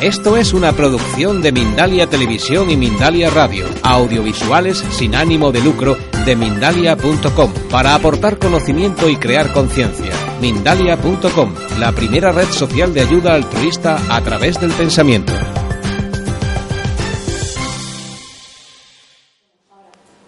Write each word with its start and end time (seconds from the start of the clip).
Esto 0.00 0.36
es 0.36 0.52
una 0.52 0.72
producción 0.74 1.42
de 1.42 1.50
Mindalia 1.50 2.06
Televisión 2.06 2.70
y 2.70 2.76
Mindalia 2.76 3.30
Radio, 3.30 3.66
audiovisuales 3.82 4.78
sin 4.78 5.16
ánimo 5.16 5.50
de 5.50 5.60
lucro 5.60 5.96
de 6.24 6.36
mindalia.com, 6.36 7.52
para 7.68 7.96
aportar 7.96 8.38
conocimiento 8.38 9.08
y 9.08 9.16
crear 9.16 9.52
conciencia. 9.52 10.12
Mindalia.com, 10.40 11.52
la 11.80 11.90
primera 11.90 12.30
red 12.30 12.46
social 12.46 12.94
de 12.94 13.00
ayuda 13.00 13.34
altruista 13.34 13.98
a 14.08 14.22
través 14.22 14.60
del 14.60 14.70
pensamiento. 14.70 15.32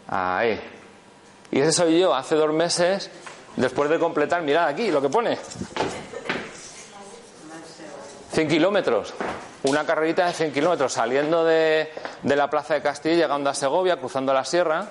Ahí. 0.09 0.59
Y 1.52 1.61
ese 1.61 1.70
soy 1.70 2.00
yo 2.00 2.12
hace 2.12 2.34
dos 2.34 2.52
meses, 2.52 3.09
después 3.55 3.89
de 3.89 4.00
completar, 4.00 4.42
mirad 4.42 4.66
aquí 4.66 4.91
lo 4.91 5.00
que 5.00 5.09
pone. 5.09 5.39
100 8.33 8.48
kilómetros. 8.48 9.15
Una 9.65 9.84
carrerita 9.84 10.27
de 10.27 10.33
100 10.33 10.52
kilómetros 10.52 10.93
saliendo 10.93 11.45
de, 11.45 11.93
de 12.23 12.37
la 12.37 12.48
plaza 12.48 12.75
de 12.75 12.83
Castilla, 12.83 13.17
llegando 13.17 13.50
a 13.50 13.55
Segovia, 13.55 13.98
cruzando 13.98 14.33
la 14.33 14.45
sierra. 14.45 14.89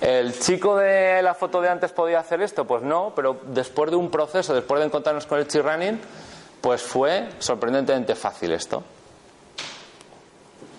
¿El 0.00 0.38
chico 0.38 0.76
de 0.76 1.22
la 1.22 1.34
foto 1.34 1.60
de 1.60 1.68
antes 1.68 1.92
podía 1.92 2.20
hacer 2.20 2.42
esto? 2.42 2.66
Pues 2.66 2.82
no, 2.82 3.12
pero 3.14 3.40
después 3.46 3.90
de 3.90 3.96
un 3.96 4.10
proceso, 4.10 4.54
después 4.54 4.80
de 4.80 4.86
encontrarnos 4.86 5.26
con 5.26 5.38
el 5.38 5.46
running 5.46 6.00
pues 6.60 6.82
fue 6.82 7.28
sorprendentemente 7.40 8.14
fácil 8.14 8.52
esto. 8.52 8.82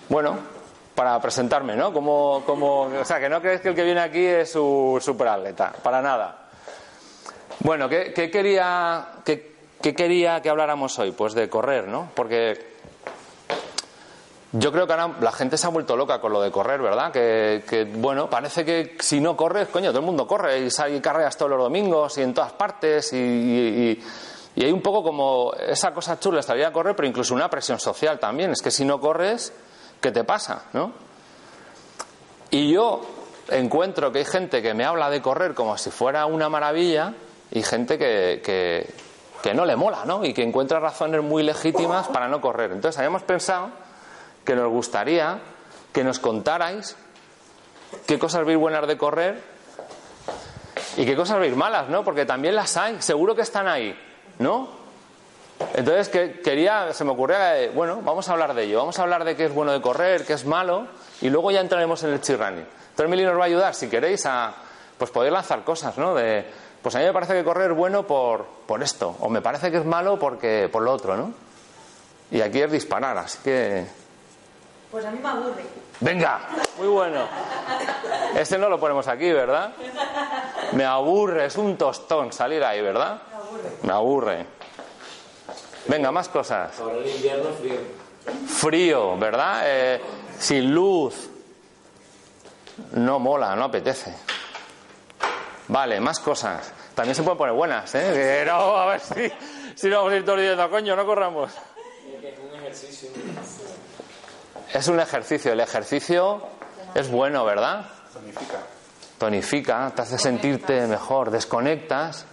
Bueno, 0.08 0.36
para 0.96 1.20
presentarme, 1.20 1.76
¿no? 1.76 1.92
Como, 1.92 2.42
como, 2.44 2.82
o 2.82 3.04
sea, 3.04 3.20
que 3.20 3.28
no 3.28 3.40
crees 3.40 3.60
que 3.60 3.68
el 3.68 3.74
que 3.76 3.84
viene 3.84 4.00
aquí 4.00 4.24
es 4.24 4.50
su 4.50 4.98
superatleta, 5.00 5.72
para 5.84 6.02
nada. 6.02 6.48
Bueno, 7.60 7.88
¿qué, 7.88 8.12
qué 8.12 8.30
quería, 8.32 9.10
qué, 9.24 9.55
qué 9.80 9.94
quería 9.94 10.40
que 10.42 10.50
habláramos 10.50 10.98
hoy? 10.98 11.12
Pues 11.12 11.34
de 11.34 11.48
correr, 11.48 11.88
¿no? 11.88 12.10
Porque 12.14 12.76
yo 14.52 14.72
creo 14.72 14.86
que 14.86 14.92
ahora 14.92 15.16
la 15.20 15.32
gente 15.32 15.58
se 15.58 15.66
ha 15.66 15.70
vuelto 15.70 15.96
loca 15.96 16.20
con 16.20 16.32
lo 16.32 16.40
de 16.40 16.50
correr, 16.50 16.80
¿verdad? 16.80 17.12
Que, 17.12 17.88
bueno, 17.96 18.30
parece 18.30 18.64
que 18.64 18.96
si 19.00 19.20
no 19.20 19.36
corres, 19.36 19.68
coño, 19.68 19.90
todo 19.90 20.00
el 20.00 20.06
mundo 20.06 20.26
corre 20.26 20.60
y 20.60 20.70
sale 20.70 20.96
y 20.96 21.00
carreras 21.00 21.36
todos 21.36 21.50
los 21.50 21.60
domingos 21.60 22.16
y 22.18 22.22
en 22.22 22.32
todas 22.32 22.52
partes 22.52 23.12
y, 23.12 24.00
hay 24.56 24.72
un 24.72 24.80
poco 24.80 25.02
como 25.02 25.52
esa 25.52 25.92
cosa 25.92 26.18
chula, 26.18 26.40
estaría 26.40 26.68
a 26.68 26.72
correr, 26.72 26.96
pero 26.96 27.06
incluso 27.06 27.34
una 27.34 27.50
presión 27.50 27.78
social 27.78 28.18
también. 28.18 28.52
Es 28.52 28.62
que 28.62 28.70
si 28.70 28.86
no 28.86 28.98
corres, 28.98 29.52
¿qué 30.00 30.10
te 30.10 30.24
pasa? 30.24 30.64
¿No? 30.72 30.92
Y 32.50 32.72
yo 32.72 33.02
encuentro 33.50 34.10
que 34.12 34.20
hay 34.20 34.24
gente 34.24 34.62
que 34.62 34.72
me 34.72 34.84
habla 34.84 35.10
de 35.10 35.20
correr 35.20 35.54
como 35.54 35.76
si 35.76 35.90
fuera 35.90 36.24
una 36.24 36.48
maravilla 36.48 37.12
y 37.50 37.62
gente 37.62 37.98
que, 37.98 38.88
que 39.46 39.54
no 39.54 39.64
le 39.64 39.76
mola, 39.76 40.04
¿no? 40.04 40.24
Y 40.24 40.34
que 40.34 40.42
encuentra 40.42 40.80
razones 40.80 41.22
muy 41.22 41.44
legítimas 41.44 42.08
para 42.08 42.26
no 42.26 42.40
correr. 42.40 42.72
Entonces 42.72 42.98
habíamos 42.98 43.22
pensado 43.22 43.68
que 44.44 44.56
nos 44.56 44.68
gustaría 44.68 45.38
que 45.92 46.02
nos 46.02 46.18
contarais 46.18 46.96
qué 48.08 48.18
cosas 48.18 48.44
veis 48.44 48.58
buenas 48.58 48.88
de 48.88 48.98
correr 48.98 49.40
y 50.96 51.06
qué 51.06 51.14
cosas 51.14 51.38
veis 51.38 51.54
malas, 51.54 51.88
¿no? 51.88 52.02
Porque 52.02 52.26
también 52.26 52.56
las 52.56 52.76
hay, 52.76 53.00
seguro 53.00 53.36
que 53.36 53.42
están 53.42 53.68
ahí, 53.68 53.96
¿no? 54.40 54.68
Entonces 55.74 56.08
que, 56.08 56.40
quería, 56.40 56.92
se 56.92 57.04
me 57.04 57.12
ocurría, 57.12 57.62
eh, 57.62 57.70
bueno, 57.72 58.00
vamos 58.02 58.28
a 58.28 58.32
hablar 58.32 58.52
de 58.52 58.64
ello, 58.64 58.78
vamos 58.78 58.98
a 58.98 59.02
hablar 59.02 59.24
de 59.24 59.36
qué 59.36 59.44
es 59.44 59.54
bueno 59.54 59.70
de 59.70 59.80
correr, 59.80 60.26
qué 60.26 60.32
es 60.32 60.44
malo, 60.44 60.88
y 61.20 61.30
luego 61.30 61.52
ya 61.52 61.60
entraremos 61.60 62.02
en 62.02 62.10
el 62.14 62.20
chirrani. 62.20 62.62
Entonces 62.90 63.08
Mili 63.08 63.24
nos 63.24 63.38
va 63.38 63.44
a 63.44 63.46
ayudar, 63.46 63.74
si 63.76 63.88
queréis, 63.88 64.26
a 64.26 64.52
pues 64.98 65.12
poder 65.12 65.32
lanzar 65.32 65.62
cosas, 65.62 65.96
¿no? 65.98 66.16
De, 66.16 66.44
pues 66.86 66.94
a 66.94 67.00
mí 67.00 67.04
me 67.04 67.12
parece 67.12 67.34
que 67.34 67.42
correr 67.42 67.72
es 67.72 67.76
bueno 67.76 68.06
por, 68.06 68.46
por 68.64 68.80
esto, 68.80 69.16
o 69.18 69.28
me 69.28 69.42
parece 69.42 69.72
que 69.72 69.78
es 69.78 69.84
malo 69.84 70.20
porque 70.20 70.68
por 70.70 70.82
lo 70.82 70.92
otro, 70.92 71.16
¿no? 71.16 71.32
Y 72.30 72.40
aquí 72.40 72.62
es 72.62 72.70
disparar, 72.70 73.18
así 73.18 73.38
que 73.42 73.84
Pues 74.92 75.04
a 75.04 75.10
mí 75.10 75.18
me 75.20 75.28
aburre. 75.28 75.64
Venga, 75.98 76.42
muy 76.78 76.86
bueno. 76.86 77.26
Este 78.36 78.56
no 78.56 78.68
lo 78.68 78.78
ponemos 78.78 79.08
aquí, 79.08 79.32
¿verdad? 79.32 79.72
Me 80.74 80.84
aburre, 80.84 81.46
es 81.46 81.56
un 81.56 81.76
tostón 81.76 82.32
salir 82.32 82.62
ahí, 82.62 82.80
¿verdad? 82.80 83.20
Me 83.82 83.92
aburre. 83.92 84.46
Venga, 85.88 86.12
más 86.12 86.28
cosas. 86.28 86.78
Ahora 86.78 86.98
el 86.98 87.08
invierno 87.08 87.48
frío. 87.50 87.80
Frío, 88.46 89.18
¿verdad? 89.18 89.62
Eh, 89.64 90.00
sin 90.38 90.72
luz. 90.72 91.30
No 92.92 93.18
mola, 93.18 93.56
no 93.56 93.64
apetece. 93.64 94.14
Vale, 95.66 95.98
más 95.98 96.20
cosas. 96.20 96.74
También 96.96 97.14
se 97.14 97.22
pueden 97.22 97.36
poner 97.36 97.54
buenas, 97.54 97.94
¿eh? 97.94 98.10
Que 98.12 98.50
no, 98.50 98.74
a 98.74 98.86
ver 98.86 99.00
si, 99.00 99.30
si 99.74 99.88
no 99.88 99.98
vamos 99.98 100.14
a 100.14 100.16
ir 100.16 100.24
todos 100.24 100.38
diciendo, 100.38 100.70
coño, 100.70 100.96
no 100.96 101.04
corramos. 101.04 101.52
Es 101.52 102.38
un 102.38 102.58
ejercicio. 102.58 103.10
Es 104.72 104.88
un 104.88 105.00
ejercicio. 105.00 105.52
El 105.52 105.60
ejercicio 105.60 106.42
es 106.94 107.10
bueno, 107.10 107.44
¿verdad? 107.44 107.84
Tonifica. 108.14 108.58
Tonifica, 109.18 109.92
te 109.94 110.02
hace 110.02 110.16
sentirte 110.18 110.86
mejor, 110.86 111.30
desconectas. 111.30 112.24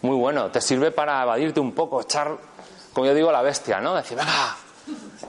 Muy 0.00 0.16
bueno. 0.16 0.50
Te 0.50 0.60
sirve 0.60 0.90
para 0.90 1.22
evadirte 1.22 1.60
un 1.60 1.72
poco, 1.72 2.02
echar, 2.02 2.36
como 2.92 3.06
yo 3.06 3.14
digo, 3.14 3.30
la 3.30 3.42
bestia, 3.42 3.80
¿no? 3.80 3.94
Decir, 3.94 4.18
venga, 4.18 4.56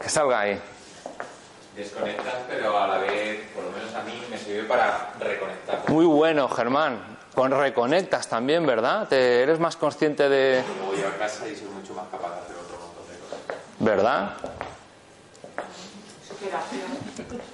que 0.01 0.09
salga 0.09 0.39
ahí. 0.39 0.59
Desconectas, 1.75 2.33
pero 2.50 2.75
a 2.75 2.88
la 2.88 2.97
vez, 2.97 3.51
por 3.53 3.66
lo 3.66 3.72
menos 3.72 3.94
a 3.94 4.01
mí, 4.01 4.19
me 4.31 4.38
sirve 4.39 4.63
para 4.63 5.13
reconectar. 5.19 5.83
Muy 5.89 6.06
bueno, 6.06 6.50
Germán. 6.50 7.13
Con 7.35 7.51
reconectas 7.51 8.27
también, 8.29 8.66
¿verdad? 8.66 9.07
Te 9.07 9.41
eres 9.41 9.59
más 9.59 9.75
consciente 9.75 10.29
de. 10.29 10.63
Luego 10.67 10.91
voy 10.91 11.01
a 11.01 11.17
casa 11.17 11.47
y 11.47 11.55
soy 11.55 11.67
mucho 11.69 11.94
más 11.95 12.07
capaz 12.09 12.35
de 12.35 12.41
hacer 12.41 12.55
otro 12.55 12.77
montón 12.77 13.07
de 13.07 13.19
cosas. 13.19 13.61
¿Verdad? 13.79 14.33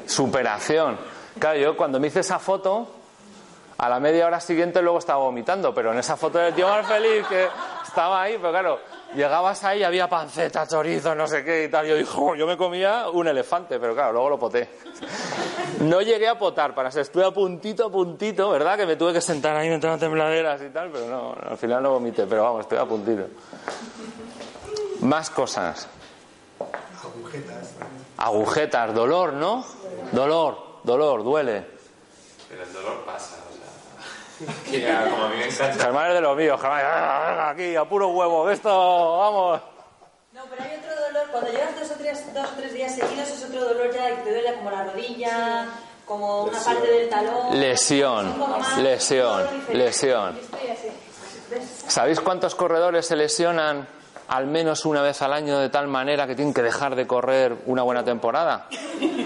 Superación. 0.05 0.97
Claro, 1.39 1.59
yo 1.59 1.77
cuando 1.77 1.99
me 1.99 2.07
hice 2.07 2.19
esa 2.19 2.39
foto, 2.39 2.89
a 3.77 3.87
la 3.87 4.01
media 4.01 4.25
hora 4.25 4.41
siguiente 4.41 4.81
luego 4.81 4.99
estaba 4.99 5.19
vomitando, 5.19 5.73
pero 5.73 5.93
en 5.93 5.99
esa 5.99 6.17
foto 6.17 6.37
del 6.39 6.53
tío 6.53 6.67
más 6.67 6.85
feliz 6.85 7.25
que 7.27 7.47
estaba 7.87 8.21
ahí, 8.21 8.37
pero 8.37 8.51
claro, 8.51 8.79
llegabas 9.15 9.63
ahí, 9.63 9.83
había 9.83 10.07
panceta, 10.07 10.67
chorizo, 10.67 11.15
no 11.15 11.27
sé 11.27 11.43
qué 11.43 11.65
y 11.65 11.69
tal. 11.69 11.85
Yo 11.87 11.95
dijo, 11.95 12.35
yo 12.35 12.45
me 12.45 12.57
comía 12.57 13.09
un 13.09 13.27
elefante, 13.27 13.79
pero 13.79 13.93
claro, 13.93 14.13
luego 14.13 14.29
lo 14.29 14.39
poté. 14.39 14.69
No 15.81 16.01
llegué 16.01 16.27
a 16.27 16.37
potar, 16.37 16.75
para 16.75 16.91
ser, 16.91 17.03
estuve 17.03 17.25
a 17.25 17.31
puntito, 17.31 17.85
a 17.85 17.91
puntito, 17.91 18.49
¿verdad? 18.49 18.77
Que 18.77 18.85
me 18.85 18.95
tuve 18.95 19.13
que 19.13 19.21
sentar 19.21 19.55
ahí, 19.55 19.67
entraron 19.69 19.99
tembladeras 19.99 20.61
y 20.61 20.69
tal, 20.69 20.89
pero 20.91 21.07
no, 21.07 21.35
al 21.49 21.57
final 21.57 21.83
no 21.83 21.91
vomité, 21.91 22.25
pero 22.27 22.43
vamos, 22.43 22.61
estuve 22.61 22.79
a 22.79 22.85
puntito. 22.85 23.27
Más 25.01 25.29
cosas. 25.29 25.87
Agujetas. 27.03 27.75
Agujetas, 28.17 28.93
dolor, 28.93 29.33
¿no? 29.33 29.65
Dolor, 30.11 30.81
dolor, 30.83 31.23
duele. 31.23 31.65
Pero 32.49 32.63
el 32.63 32.73
dolor 32.73 33.05
pasa. 33.05 33.48
Que 34.71 34.85
como 35.09 35.23
a 35.25 35.29
mí 35.29 35.37
me 35.37 35.45
encanta. 35.47 35.83
Germán 35.83 36.07
es 36.09 36.13
de 36.15 36.21
los 36.21 36.37
míos, 36.37 36.59
Germán, 36.61 36.77
venga, 36.79 37.29
venga, 37.29 37.49
aquí, 37.49 37.75
a 37.75 37.85
puro 37.85 38.07
huevo, 38.09 38.45
que 38.47 38.53
esto, 38.53 38.69
vamos. 39.17 39.61
No, 40.33 40.41
pero 40.49 40.63
hay 40.63 40.77
otro 40.77 40.95
dolor. 41.07 41.27
Cuando 41.31 41.51
llevas 41.51 41.79
dos 41.79 41.91
o 41.91 41.95
tres, 41.95 42.33
dos 42.33 42.45
o 42.47 42.55
tres 42.55 42.73
días 42.73 42.95
seguidos 42.95 43.27
es 43.29 43.43
otro 43.43 43.65
dolor 43.65 43.93
ya 43.93 44.07
que 44.09 44.15
te 44.23 44.31
duele 44.33 44.53
como 44.55 44.71
la 44.71 44.83
rodilla, 44.85 45.65
como 46.05 46.43
una 46.43 46.59
parte 46.59 46.87
del 46.87 47.09
talón. 47.09 47.59
Lesión, 47.59 48.39
más- 48.39 48.77
lesión, 48.77 49.47
lesión. 49.73 50.39
¿Sabéis 51.87 52.19
cuántos 52.21 52.55
corredores 52.55 53.07
se 53.07 53.15
lesionan 53.15 53.87
al 54.29 54.47
menos 54.47 54.85
una 54.85 55.01
vez 55.01 55.21
al 55.21 55.33
año 55.33 55.59
de 55.59 55.67
tal 55.69 55.87
manera 55.87 56.27
que 56.27 56.35
tienen 56.35 56.53
que 56.53 56.61
dejar 56.61 56.95
de 56.95 57.07
correr 57.07 57.55
una 57.65 57.83
buena 57.83 58.03
temporada? 58.03 58.67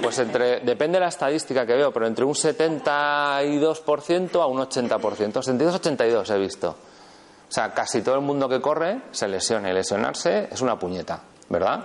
Pues 0.01 0.19
entre, 0.19 0.59
depende 0.61 0.97
de 0.97 1.01
la 1.01 1.09
estadística 1.09 1.65
que 1.65 1.73
veo, 1.73 1.91
pero 1.91 2.07
entre 2.07 2.23
un 2.25 2.33
72% 2.33 4.41
a 4.41 4.47
un 4.47 4.59
80%. 4.59 4.99
72-82 4.99 6.33
he 6.33 6.39
visto. 6.39 6.69
O 6.69 7.51
sea, 7.51 7.73
casi 7.73 8.01
todo 8.01 8.15
el 8.15 8.21
mundo 8.21 8.47
que 8.49 8.61
corre 8.61 9.01
se 9.11 9.27
lesiona 9.27 9.69
y 9.69 9.73
lesionarse 9.73 10.47
es 10.51 10.61
una 10.61 10.79
puñeta, 10.79 11.19
¿verdad? 11.49 11.83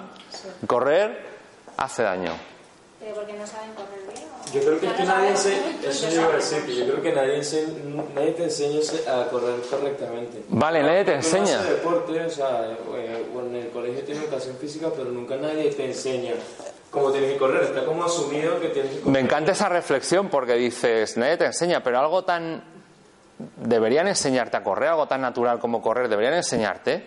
Correr 0.66 1.26
hace 1.76 2.04
daño. 2.04 2.32
Pero 3.00 3.14
porque 3.14 3.34
no 3.34 3.46
saben 3.46 3.74
correr. 3.74 3.97
Yo 4.52 4.60
creo 4.60 4.80
que 4.80 4.86
es 4.86 4.92
que 4.92 5.04
nadie 5.04 5.30
enseña, 5.30 5.56
eso 5.86 6.08
yo 6.08 6.20
iba 6.22 6.32
a 6.32 6.36
decir, 6.36 6.64
que 6.64 6.74
yo 6.74 6.84
creo 6.86 7.02
que 7.02 7.12
nadie, 7.12 7.36
enseña, 7.36 7.68
nadie 8.14 8.32
te 8.32 8.44
enseña 8.44 8.80
a 9.06 9.28
correr 9.28 9.60
correctamente. 9.68 10.42
Vale, 10.48 10.82
nadie 10.82 11.04
te 11.04 11.14
enseña. 11.14 11.60
hace 11.60 11.74
deporte, 11.74 12.20
o 12.20 12.30
sea, 12.30 12.76
eh, 12.96 13.26
en 13.38 13.54
el 13.54 13.68
colegio 13.70 14.02
tiene 14.04 14.22
educación 14.22 14.56
física, 14.56 14.88
pero 14.96 15.10
nunca 15.10 15.36
nadie 15.36 15.70
te 15.70 15.84
enseña 15.84 16.32
cómo 16.90 17.10
tienes 17.10 17.32
que 17.32 17.38
correr. 17.38 17.64
Está 17.64 17.84
como 17.84 18.04
asumido 18.04 18.60
que 18.60 18.68
tienes 18.68 18.92
que 18.92 19.00
correr. 19.00 19.12
Me 19.12 19.20
encanta 19.20 19.52
esa 19.52 19.68
reflexión 19.68 20.28
porque 20.28 20.54
dices, 20.54 21.16
nadie 21.16 21.36
te 21.36 21.46
enseña, 21.46 21.82
pero 21.82 21.98
algo 21.98 22.24
tan... 22.24 22.78
Deberían 23.56 24.08
enseñarte 24.08 24.56
a 24.56 24.64
correr, 24.64 24.88
algo 24.88 25.06
tan 25.06 25.20
natural 25.20 25.60
como 25.60 25.80
correr, 25.80 26.08
deberían 26.08 26.34
enseñarte. 26.34 27.06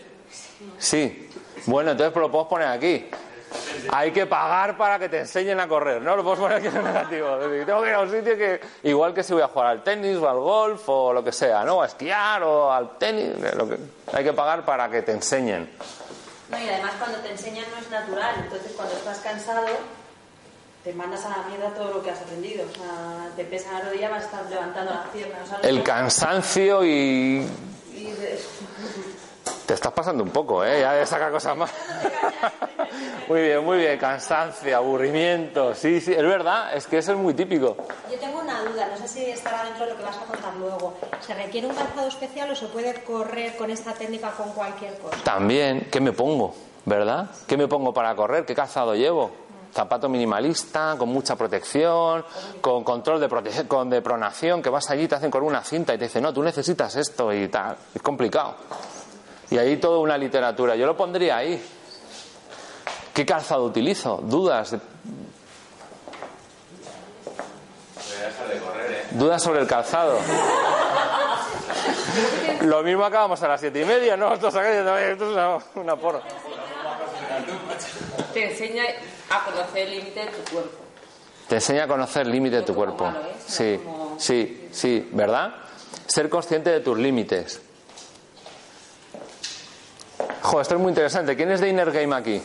Sí. 0.78 1.28
Bueno, 1.66 1.92
entonces 1.92 2.16
lo 2.16 2.32
podemos 2.32 2.50
poner 2.50 2.68
aquí. 2.70 3.10
Hay 3.92 4.12
que 4.12 4.26
pagar 4.26 4.78
para 4.78 5.00
que 5.00 5.10
te 5.10 5.20
enseñen 5.20 5.60
a 5.60 5.68
correr, 5.68 6.02
¿no? 6.02 6.16
Lo 6.16 6.24
podemos 6.24 6.40
poner 6.40 6.58
aquí 6.58 6.68
en 6.68 6.84
negativo. 6.84 7.36
Es 7.36 7.50
decir, 7.50 7.66
tengo 7.66 7.82
que 7.82 7.90
ir 7.90 7.96
a 7.96 8.00
un 8.00 8.12
sitio 8.12 8.38
que, 8.38 8.62
igual 8.84 9.14
que 9.14 9.24
si 9.24 9.34
voy 9.34 9.42
a 9.42 9.48
jugar 9.48 9.68
al 9.68 9.84
tenis 9.84 10.18
o 10.18 10.30
al 10.30 10.40
golf 10.40 10.88
o 10.88 11.14
lo 11.14 11.24
que 11.24 11.32
sea, 11.32 11.64
¿no? 11.64 11.78
O 11.78 11.82
a 11.82 11.88
esquiar 11.88 12.44
o 12.44 12.72
al 12.72 12.98
tenis, 12.98 13.34
lo 13.56 13.68
que, 13.68 13.78
hay 14.14 14.24
que 14.24 14.34
pagar 14.34 14.64
para 14.64 14.90
que 14.90 15.02
te 15.02 15.12
enseñen. 15.12 15.70
No, 16.50 16.60
y 16.60 16.68
además 16.68 16.94
cuando 17.00 17.18
te 17.20 17.32
enseñan 17.32 17.66
no 17.72 17.78
es 17.78 17.90
natural, 17.90 18.36
entonces 18.44 18.74
cuando 18.76 18.96
estás 18.96 19.20
cansado 19.20 19.66
te 20.84 20.94
mandas 20.94 21.24
a 21.26 21.30
la 21.30 21.44
mierda 21.48 21.70
todo 21.76 21.94
lo 21.94 22.04
que 22.04 22.12
has 22.12 22.22
aprendido. 22.22 22.66
O 22.66 22.74
sea, 22.74 23.30
te 23.36 23.46
pesa 23.46 23.74
la 23.74 23.82
rodilla, 23.82 24.10
vas 24.10 24.24
a 24.24 24.26
estar 24.26 24.46
levantando 24.50 24.94
las 24.94 25.08
piernas. 25.10 25.50
no 25.50 25.58
El 25.62 25.84
cansancio 25.84 26.84
y 26.84 27.48
Y 27.94 28.14
Te 29.66 29.74
estás 29.74 29.92
pasando 29.94 30.24
un 30.24 30.32
poco, 30.32 30.66
¿eh? 30.66 30.82
Ya 30.82 30.94
de 30.94 31.06
sacar 31.06 31.32
cosas 31.32 31.56
más. 31.56 31.72
muy 33.28 33.42
bien, 33.42 33.64
muy 33.64 33.78
bien. 33.78 33.98
Cansancio, 33.98 34.76
aburrimiento. 34.76 35.74
Sí, 35.76 36.02
sí, 36.02 36.12
es 36.14 36.24
verdad. 36.24 36.74
Es 36.76 36.88
que 36.88 36.98
eso 36.98 37.12
es 37.14 37.18
muy 37.18 37.34
típico. 37.34 37.76
Yo 38.12 38.18
tengo 38.20 38.40
una 38.40 38.62
duda, 38.64 38.88
no 38.90 38.98
sé 38.98 39.08
si 39.08 39.26
estará 39.26 39.64
dentro 39.66 39.86
de 39.86 39.92
lo 39.92 39.98
que 39.98 40.04
vas 40.04 40.18
a 40.18 40.26
contar 40.26 40.54
luego. 40.56 40.94
¿Se 41.26 41.34
requiere 41.34 41.68
un 41.68 41.74
calzado 41.76 42.08
especial 42.08 42.52
o 42.52 42.56
se 42.56 42.68
puede 42.68 42.94
correr 43.04 43.56
con 43.58 43.70
esta 43.72 43.94
técnica 43.94 44.32
con 44.32 44.52
cualquier 44.52 44.98
cosa? 45.00 45.18
También, 45.24 45.88
¿qué 45.92 46.00
me 46.02 46.12
pongo? 46.14 46.54
¿Verdad? 46.86 47.28
¿Qué 47.48 47.58
me 47.58 47.68
pongo 47.68 47.94
para 47.94 48.16
correr? 48.16 48.46
¿Qué 48.46 48.56
calzado 48.56 48.96
llevo? 48.96 49.32
Zapato 49.74 50.10
minimalista, 50.10 50.96
con 50.98 51.08
mucha 51.10 51.38
protección, 51.38 52.26
con 52.60 52.84
control 52.84 53.22
de, 53.22 53.30
prote- 53.30 53.68
con 53.68 53.90
de 53.90 54.02
pronación, 54.02 54.62
que 54.62 54.70
vas 54.70 54.90
allí, 54.90 55.08
te 55.08 55.16
hacen 55.16 55.32
con 55.32 55.44
una 55.44 55.64
cinta 55.64 55.94
y 55.94 55.98
te 55.98 56.06
dicen, 56.06 56.24
no, 56.24 56.34
tú 56.34 56.44
necesitas 56.44 56.96
esto 56.98 57.32
y 57.32 57.48
tal. 57.48 57.78
Es 57.96 58.02
complicado. 58.02 58.56
Y 59.50 59.58
ahí 59.58 59.78
toda 59.78 60.00
una 60.00 60.18
literatura. 60.18 60.76
Yo 60.76 60.86
lo 60.86 60.98
pondría 60.98 61.38
ahí. 61.38 61.64
¿Qué 63.14 63.26
calzado 63.26 63.66
utilizo? 63.66 64.18
Dudas. 64.24 64.76
Dudas 69.12 69.44
sobre 69.44 69.62
el 69.62 69.68
calzado. 69.68 70.18
Lo 72.62 72.84
mismo 72.84 73.04
acabamos 73.04 73.42
a 73.44 73.48
las 73.48 73.60
siete 73.60 73.82
y 73.82 73.86
media, 73.86 74.16
¿no? 74.16 74.34
Esto, 74.34 74.48
es 74.50 75.22
una, 75.22 75.58
una 75.76 75.96
porra. 75.96 76.22
Te 78.34 78.52
enseña 78.52 78.84
a 79.30 79.44
conocer 79.46 79.88
el 79.88 79.92
límite 79.92 80.20
de 80.22 80.28
tu 80.28 80.52
cuerpo. 80.54 80.78
Te 81.50 81.56
enseña 81.56 81.84
a 81.84 81.88
conocer 81.88 82.22
el 82.26 82.32
límite 82.32 82.58
de 82.58 82.62
tu 82.62 82.74
cuerpo. 82.76 83.06
malo, 83.06 83.20
¿eh? 83.22 83.36
Sí, 83.46 83.80
Como- 83.84 84.16
sí, 84.20 84.70
sí, 84.72 85.10
¿verdad? 85.12 85.54
Ser 86.08 86.30
consciente 86.30 86.70
de 86.70 86.80
tus 86.80 86.98
límites. 86.98 87.62
Jo, 90.44 90.62
esto 90.62 90.76
es 90.76 90.82
muy 90.82 90.90
interesante. 90.90 91.36
¿Quién 91.36 91.52
es 91.52 91.60
de 91.60 91.70
Inner 91.70 91.92
Game 91.92 92.16
aquí? 92.16 92.42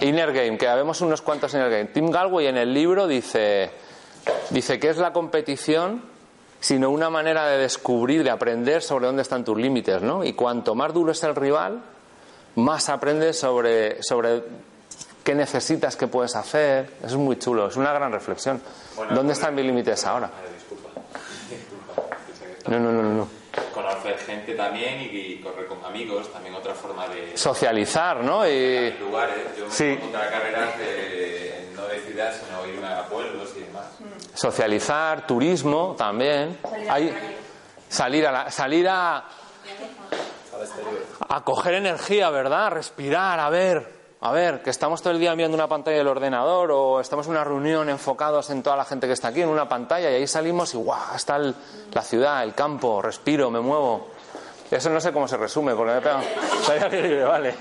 Inner 0.00 0.32
Game, 0.32 0.58
que 0.58 0.68
habemos 0.68 1.00
unos 1.00 1.22
cuantos 1.22 1.54
Inner 1.54 1.70
Game. 1.70 1.84
Tim 1.86 2.10
Galway 2.10 2.46
en 2.46 2.56
el 2.56 2.72
libro 2.72 3.06
dice, 3.06 3.70
dice 4.50 4.78
que 4.78 4.90
es 4.90 4.98
la 4.98 5.12
competición, 5.12 6.02
sino 6.60 6.90
una 6.90 7.10
manera 7.10 7.46
de 7.46 7.58
descubrir, 7.58 8.24
de 8.24 8.30
aprender 8.30 8.82
sobre 8.82 9.06
dónde 9.06 9.22
están 9.22 9.44
tus 9.44 9.58
límites, 9.58 10.02
¿no? 10.02 10.24
Y 10.24 10.32
cuanto 10.32 10.74
más 10.74 10.92
duro 10.92 11.12
es 11.12 11.22
el 11.22 11.34
rival, 11.34 11.82
más 12.56 12.88
aprendes 12.88 13.38
sobre, 13.38 14.02
sobre 14.02 14.42
qué 15.22 15.34
necesitas, 15.34 15.96
qué 15.96 16.06
puedes 16.06 16.36
hacer. 16.36 16.90
Eso 16.98 17.06
es 17.06 17.16
muy 17.16 17.38
chulo, 17.38 17.68
es 17.68 17.76
una 17.76 17.92
gran 17.92 18.12
reflexión. 18.12 18.60
¿Dónde 19.14 19.32
están 19.32 19.54
mis 19.54 19.64
límites 19.64 20.04
ahora? 20.06 20.30
Disculpa. 20.54 20.88
Disculpa. 21.50 22.70
No, 22.70 22.78
no, 22.78 22.92
no, 22.92 23.02
no. 23.02 23.43
Conocer 23.72 24.18
gente 24.18 24.54
también 24.54 25.00
y, 25.00 25.04
y 25.16 25.38
correr 25.40 25.66
con 25.66 25.84
amigos, 25.84 26.32
también 26.32 26.54
otra 26.54 26.74
forma 26.74 27.06
de 27.08 27.36
Socializar, 27.36 28.22
¿no? 28.22 28.46
Y 28.48 28.92
lugares. 28.98 29.36
Yo 29.58 29.64
me 29.66 29.70
Sí. 29.70 29.98
pongo 30.00 30.16
a 30.16 30.28
carreras 30.30 30.78
de, 30.78 31.70
no 31.74 31.86
de 31.86 32.00
ciudad, 32.00 32.32
sino 32.32 32.66
irme 32.66 32.86
a 32.86 33.04
pueblos 33.06 33.52
y 33.56 33.60
demás. 33.60 33.86
socializar, 34.34 35.26
turismo 35.26 35.94
también. 35.98 36.58
Hay, 36.88 37.14
salir 37.88 38.26
a 38.26 38.32
la- 38.32 38.50
salir 38.50 38.86
a 38.88 39.24
a 41.28 41.40
coger 41.42 41.74
energía, 41.74 42.30
¿verdad? 42.30 42.66
A 42.66 42.70
respirar, 42.70 43.40
a 43.40 43.50
ver, 43.50 44.03
a 44.26 44.32
ver, 44.32 44.62
que 44.62 44.70
estamos 44.70 45.02
todo 45.02 45.12
el 45.12 45.20
día 45.20 45.34
viendo 45.34 45.54
una 45.54 45.68
pantalla 45.68 45.98
del 45.98 46.08
ordenador 46.08 46.70
o 46.72 46.98
estamos 46.98 47.26
en 47.26 47.32
una 47.32 47.44
reunión 47.44 47.90
enfocados 47.90 48.48
en 48.48 48.62
toda 48.62 48.74
la 48.74 48.86
gente 48.86 49.06
que 49.06 49.12
está 49.12 49.28
aquí 49.28 49.42
en 49.42 49.50
una 49.50 49.68
pantalla 49.68 50.10
y 50.10 50.14
ahí 50.14 50.26
salimos 50.26 50.72
y 50.72 50.78
guau, 50.78 51.14
está 51.14 51.36
el- 51.36 51.54
la 51.92 52.00
ciudad, 52.00 52.42
el 52.42 52.54
campo, 52.54 53.02
respiro, 53.02 53.50
me 53.50 53.60
muevo. 53.60 54.08
Eso 54.70 54.88
no 54.88 54.98
sé 54.98 55.12
cómo 55.12 55.28
se 55.28 55.36
resume, 55.36 55.74
porque 55.74 56.00
me 56.00 57.22
vale. 57.24 57.54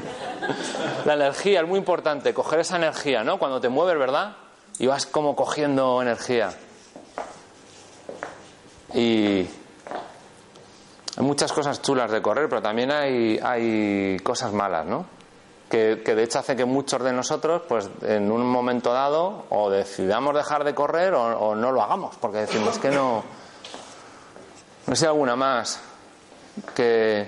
La 1.04 1.16
energía 1.16 1.60
es 1.60 1.68
muy 1.68 1.78
importante, 1.80 2.34
coger 2.34 2.62
esa 2.62 2.78
energía, 2.78 3.26
¿no? 3.26 3.38
Cuando 3.38 3.60
te 3.60 3.68
mueves, 3.68 4.00
¿verdad? 4.00 4.38
Y 4.80 4.88
vas 4.88 5.06
como 5.06 5.36
cogiendo 5.36 6.02
energía. 6.02 6.52
Y 8.94 9.40
hay 11.18 11.24
muchas 11.24 11.52
cosas 11.52 11.82
chulas 11.82 12.10
de 12.10 12.22
correr, 12.22 12.48
pero 12.48 12.62
también 12.62 12.90
hay, 12.90 13.38
hay 13.44 14.18
cosas 14.24 14.54
malas, 14.54 14.86
¿no? 14.86 15.06
Que, 15.74 15.96
de 15.96 16.22
hecho 16.22 16.38
hace 16.38 16.56
que 16.56 16.66
muchos 16.66 17.02
de 17.02 17.12
nosotros, 17.12 17.64
pues 17.68 17.90
en 18.04 18.32
un 18.32 18.46
momento 18.46 18.94
dado, 18.94 19.46
o 19.50 19.72
decidamos 19.72 20.36
dejar 20.36 20.64
de 20.66 20.76
correr 20.76 21.16
o, 21.16 21.56
no 21.56 21.72
lo 21.72 21.82
hagamos, 21.82 22.16
porque 22.18 22.38
decimos 22.38 22.78
que 22.78 22.92
no. 22.92 23.24
No 24.86 24.96
sé 24.96 25.08
alguna 25.08 25.36
más 25.36 25.82
que, 26.76 27.28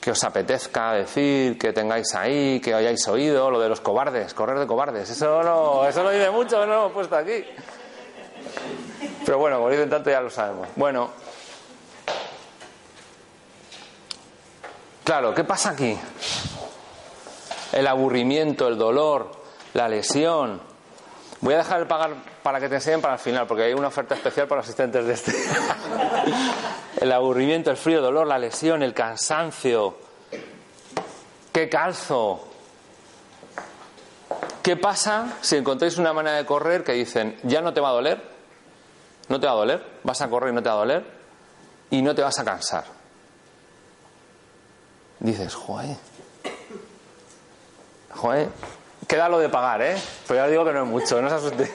que 0.00 0.12
os 0.12 0.22
apetezca 0.22 0.92
decir, 0.92 1.58
que 1.58 1.72
tengáis 1.72 2.14
ahí, 2.14 2.60
que 2.60 2.72
hayáis 2.72 3.08
oído, 3.08 3.50
lo 3.50 3.58
de 3.58 3.70
los 3.70 3.80
cobardes, 3.80 4.32
correr 4.32 4.60
de 4.60 4.68
cobardes. 4.68 5.10
Eso 5.10 5.42
lo, 5.42 5.84
eso 5.84 6.04
lo 6.04 6.10
dice 6.10 6.30
mucho, 6.30 6.60
no 6.60 6.66
lo 6.66 6.74
hemos 6.74 6.92
puesto 6.92 7.16
aquí. 7.16 7.44
Pero 9.24 9.38
bueno, 9.38 9.56
como 9.56 9.70
dicen 9.70 9.90
tanto 9.90 10.10
ya 10.10 10.20
lo 10.20 10.30
sabemos. 10.30 10.68
Bueno, 10.76 11.10
claro, 15.02 15.34
¿qué 15.34 15.42
pasa 15.42 15.70
aquí? 15.70 15.98
El 17.76 17.86
aburrimiento, 17.86 18.68
el 18.68 18.78
dolor, 18.78 19.30
la 19.74 19.86
lesión. 19.86 20.62
Voy 21.42 21.52
a 21.52 21.58
dejar 21.58 21.80
el 21.80 21.86
pagar 21.86 22.14
para 22.42 22.58
que 22.58 22.70
te 22.70 22.76
enseñen 22.76 23.02
para 23.02 23.14
el 23.14 23.20
final, 23.20 23.46
porque 23.46 23.64
hay 23.64 23.74
una 23.74 23.88
oferta 23.88 24.14
especial 24.14 24.48
para 24.48 24.62
asistentes 24.62 25.04
de 25.04 25.12
este. 25.12 25.34
el 27.02 27.12
aburrimiento, 27.12 27.70
el 27.70 27.76
frío, 27.76 27.98
el 27.98 28.04
dolor, 28.04 28.26
la 28.26 28.38
lesión, 28.38 28.82
el 28.82 28.94
cansancio. 28.94 29.94
¿Qué 31.52 31.68
calzo? 31.68 32.48
¿Qué 34.62 34.78
pasa 34.78 35.36
si 35.42 35.56
encontráis 35.56 35.98
una 35.98 36.14
manera 36.14 36.38
de 36.38 36.46
correr 36.46 36.82
que 36.82 36.92
dicen, 36.92 37.38
ya 37.42 37.60
no 37.60 37.74
te 37.74 37.82
va 37.82 37.90
a 37.90 37.92
doler? 37.92 38.22
No 39.28 39.38
te 39.38 39.46
va 39.46 39.52
a 39.52 39.56
doler, 39.56 39.84
vas 40.02 40.22
a 40.22 40.30
correr 40.30 40.50
y 40.50 40.54
no 40.54 40.62
te 40.62 40.70
va 40.70 40.76
a 40.76 40.78
doler, 40.78 41.04
y 41.90 42.00
no 42.00 42.14
te 42.14 42.22
vas 42.22 42.38
a 42.38 42.44
cansar. 42.44 42.84
Dices, 45.20 45.54
joder. 45.54 46.15
Joder. 48.16 48.48
Queda 49.06 49.28
lo 49.28 49.38
de 49.38 49.48
pagar, 49.48 49.82
¿eh? 49.82 49.96
Pero 50.26 50.40
ya 50.40 50.44
os 50.44 50.50
digo 50.50 50.64
que 50.64 50.72
no 50.72 50.82
es 50.82 50.88
mucho, 50.88 51.22
no 51.22 51.28
se 51.28 51.34
asuste. 51.36 51.72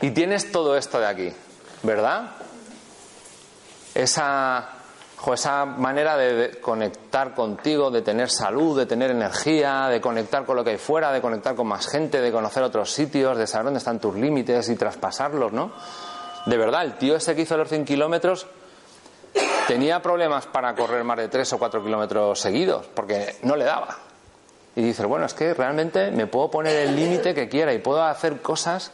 Y 0.00 0.10
tienes 0.10 0.50
todo 0.50 0.76
esto 0.76 0.98
de 0.98 1.06
aquí, 1.06 1.32
¿verdad? 1.82 2.32
Esa, 3.94 4.68
esa 5.32 5.64
manera 5.64 6.16
de, 6.16 6.34
de 6.34 6.60
conectar 6.60 7.34
contigo, 7.34 7.90
de 7.90 8.02
tener 8.02 8.28
salud, 8.30 8.76
de 8.76 8.86
tener 8.86 9.12
energía, 9.12 9.86
de 9.86 10.00
conectar 10.00 10.44
con 10.44 10.56
lo 10.56 10.64
que 10.64 10.70
hay 10.70 10.78
fuera, 10.78 11.12
de 11.12 11.20
conectar 11.20 11.54
con 11.54 11.68
más 11.68 11.86
gente, 11.86 12.20
de 12.20 12.32
conocer 12.32 12.64
otros 12.64 12.90
sitios, 12.90 13.38
de 13.38 13.46
saber 13.46 13.66
dónde 13.66 13.78
están 13.78 14.00
tus 14.00 14.16
límites 14.16 14.68
y 14.68 14.76
traspasarlos, 14.76 15.52
¿no? 15.52 15.72
De 16.46 16.56
verdad, 16.58 16.82
el 16.82 16.98
tío 16.98 17.16
ese 17.16 17.34
que 17.36 17.42
hizo 17.42 17.56
los 17.56 17.68
100 17.68 17.84
kilómetros 17.84 18.46
tenía 19.66 20.02
problemas 20.02 20.46
para 20.46 20.74
correr 20.74 21.04
más 21.04 21.16
de 21.16 21.28
3 21.28 21.52
o 21.52 21.58
4 21.58 21.82
kilómetros 21.82 22.40
seguidos, 22.40 22.86
porque 22.94 23.36
no 23.42 23.56
le 23.56 23.64
daba. 23.64 23.96
Y 24.76 24.82
dices, 24.82 25.06
bueno, 25.06 25.26
es 25.26 25.34
que 25.34 25.54
realmente 25.54 26.10
me 26.10 26.26
puedo 26.26 26.50
poner 26.50 26.74
el 26.88 26.96
límite 26.96 27.34
que 27.34 27.48
quiera 27.48 27.72
y 27.72 27.78
puedo 27.78 28.02
hacer 28.02 28.40
cosas 28.42 28.90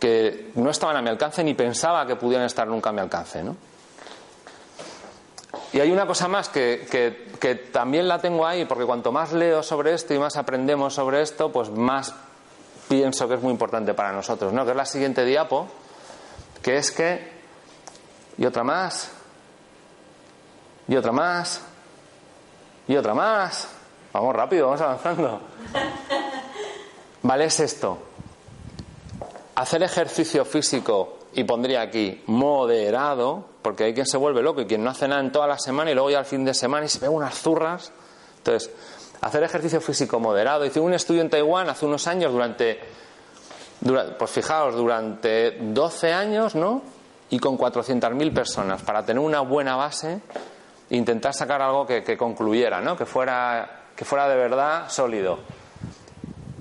que 0.00 0.50
no 0.56 0.70
estaban 0.70 0.96
a 0.96 1.02
mi 1.02 1.08
alcance 1.10 1.44
ni 1.44 1.54
pensaba 1.54 2.06
que 2.06 2.16
pudieran 2.16 2.46
estar 2.46 2.66
nunca 2.66 2.90
a 2.90 2.92
mi 2.92 3.00
alcance, 3.00 3.42
¿no? 3.44 3.56
Y 5.72 5.80
hay 5.80 5.90
una 5.92 6.06
cosa 6.06 6.28
más 6.28 6.48
que, 6.48 6.86
que- 6.90 7.30
que 7.38 7.54
también 7.54 8.08
la 8.08 8.18
tengo 8.18 8.46
ahí, 8.46 8.64
porque 8.64 8.84
cuanto 8.84 9.12
más 9.12 9.32
leo 9.32 9.62
sobre 9.62 9.94
esto 9.94 10.12
y 10.12 10.18
más 10.18 10.36
aprendemos 10.36 10.94
sobre 10.94 11.22
esto, 11.22 11.52
pues 11.52 11.70
más 11.70 12.14
pienso 12.88 13.28
que 13.28 13.34
es 13.34 13.42
muy 13.42 13.52
importante 13.52 13.94
para 13.94 14.12
nosotros, 14.12 14.52
¿no? 14.52 14.64
Que 14.64 14.72
es 14.72 14.76
la 14.76 14.84
siguiente 14.86 15.24
diapo, 15.24 15.68
que 16.62 16.76
es 16.78 16.90
que 16.90 17.30
y 18.38 18.44
otra 18.44 18.64
más 18.64 19.10
y 20.88 20.96
otra 20.96 21.12
más 21.12 21.60
y 22.88 22.96
otra 22.96 23.14
más. 23.14 23.68
Vamos 24.12 24.34
rápido, 24.34 24.66
vamos 24.66 24.80
avanzando. 24.80 25.40
Vale, 27.22 27.44
es 27.44 27.60
esto. 27.60 27.98
Hacer 29.54 29.82
ejercicio 29.82 30.44
físico, 30.44 31.18
y 31.34 31.44
pondría 31.44 31.80
aquí 31.80 32.22
moderado, 32.26 33.44
porque 33.62 33.84
hay 33.84 33.94
quien 33.94 34.06
se 34.06 34.16
vuelve 34.16 34.42
loco 34.42 34.60
y 34.60 34.66
quien 34.66 34.84
no 34.84 34.90
hace 34.90 35.08
nada 35.08 35.20
en 35.20 35.32
toda 35.32 35.46
la 35.46 35.58
semana 35.58 35.90
y 35.90 35.94
luego 35.94 36.10
ya 36.10 36.18
al 36.18 36.24
fin 36.24 36.44
de 36.44 36.54
semana 36.54 36.86
y 36.86 36.88
se 36.88 36.98
ve 36.98 37.08
unas 37.08 37.34
zurras. 37.34 37.92
Entonces, 38.38 38.70
hacer 39.20 39.42
ejercicio 39.42 39.80
físico 39.80 40.20
moderado. 40.20 40.64
Hice 40.66 40.80
un 40.80 40.92
estudio 40.92 41.22
en 41.22 41.30
Taiwán 41.30 41.68
hace 41.68 41.86
unos 41.86 42.06
años 42.06 42.32
durante, 42.32 42.80
pues 44.18 44.30
fijaos, 44.30 44.74
durante 44.74 45.58
12 45.60 46.12
años, 46.12 46.54
¿no? 46.54 46.82
Y 47.30 47.38
con 47.38 47.56
400.000 47.56 48.34
personas, 48.34 48.82
para 48.82 49.04
tener 49.06 49.22
una 49.22 49.40
buena 49.40 49.76
base 49.76 50.20
e 50.90 50.96
intentar 50.96 51.32
sacar 51.32 51.62
algo 51.62 51.86
que, 51.86 52.02
que 52.02 52.16
concluyera, 52.16 52.80
¿no? 52.82 52.94
Que 52.94 53.06
fuera, 53.06 53.81
que 53.96 54.04
fuera 54.04 54.28
de 54.28 54.36
verdad 54.36 54.88
sólido. 54.88 55.38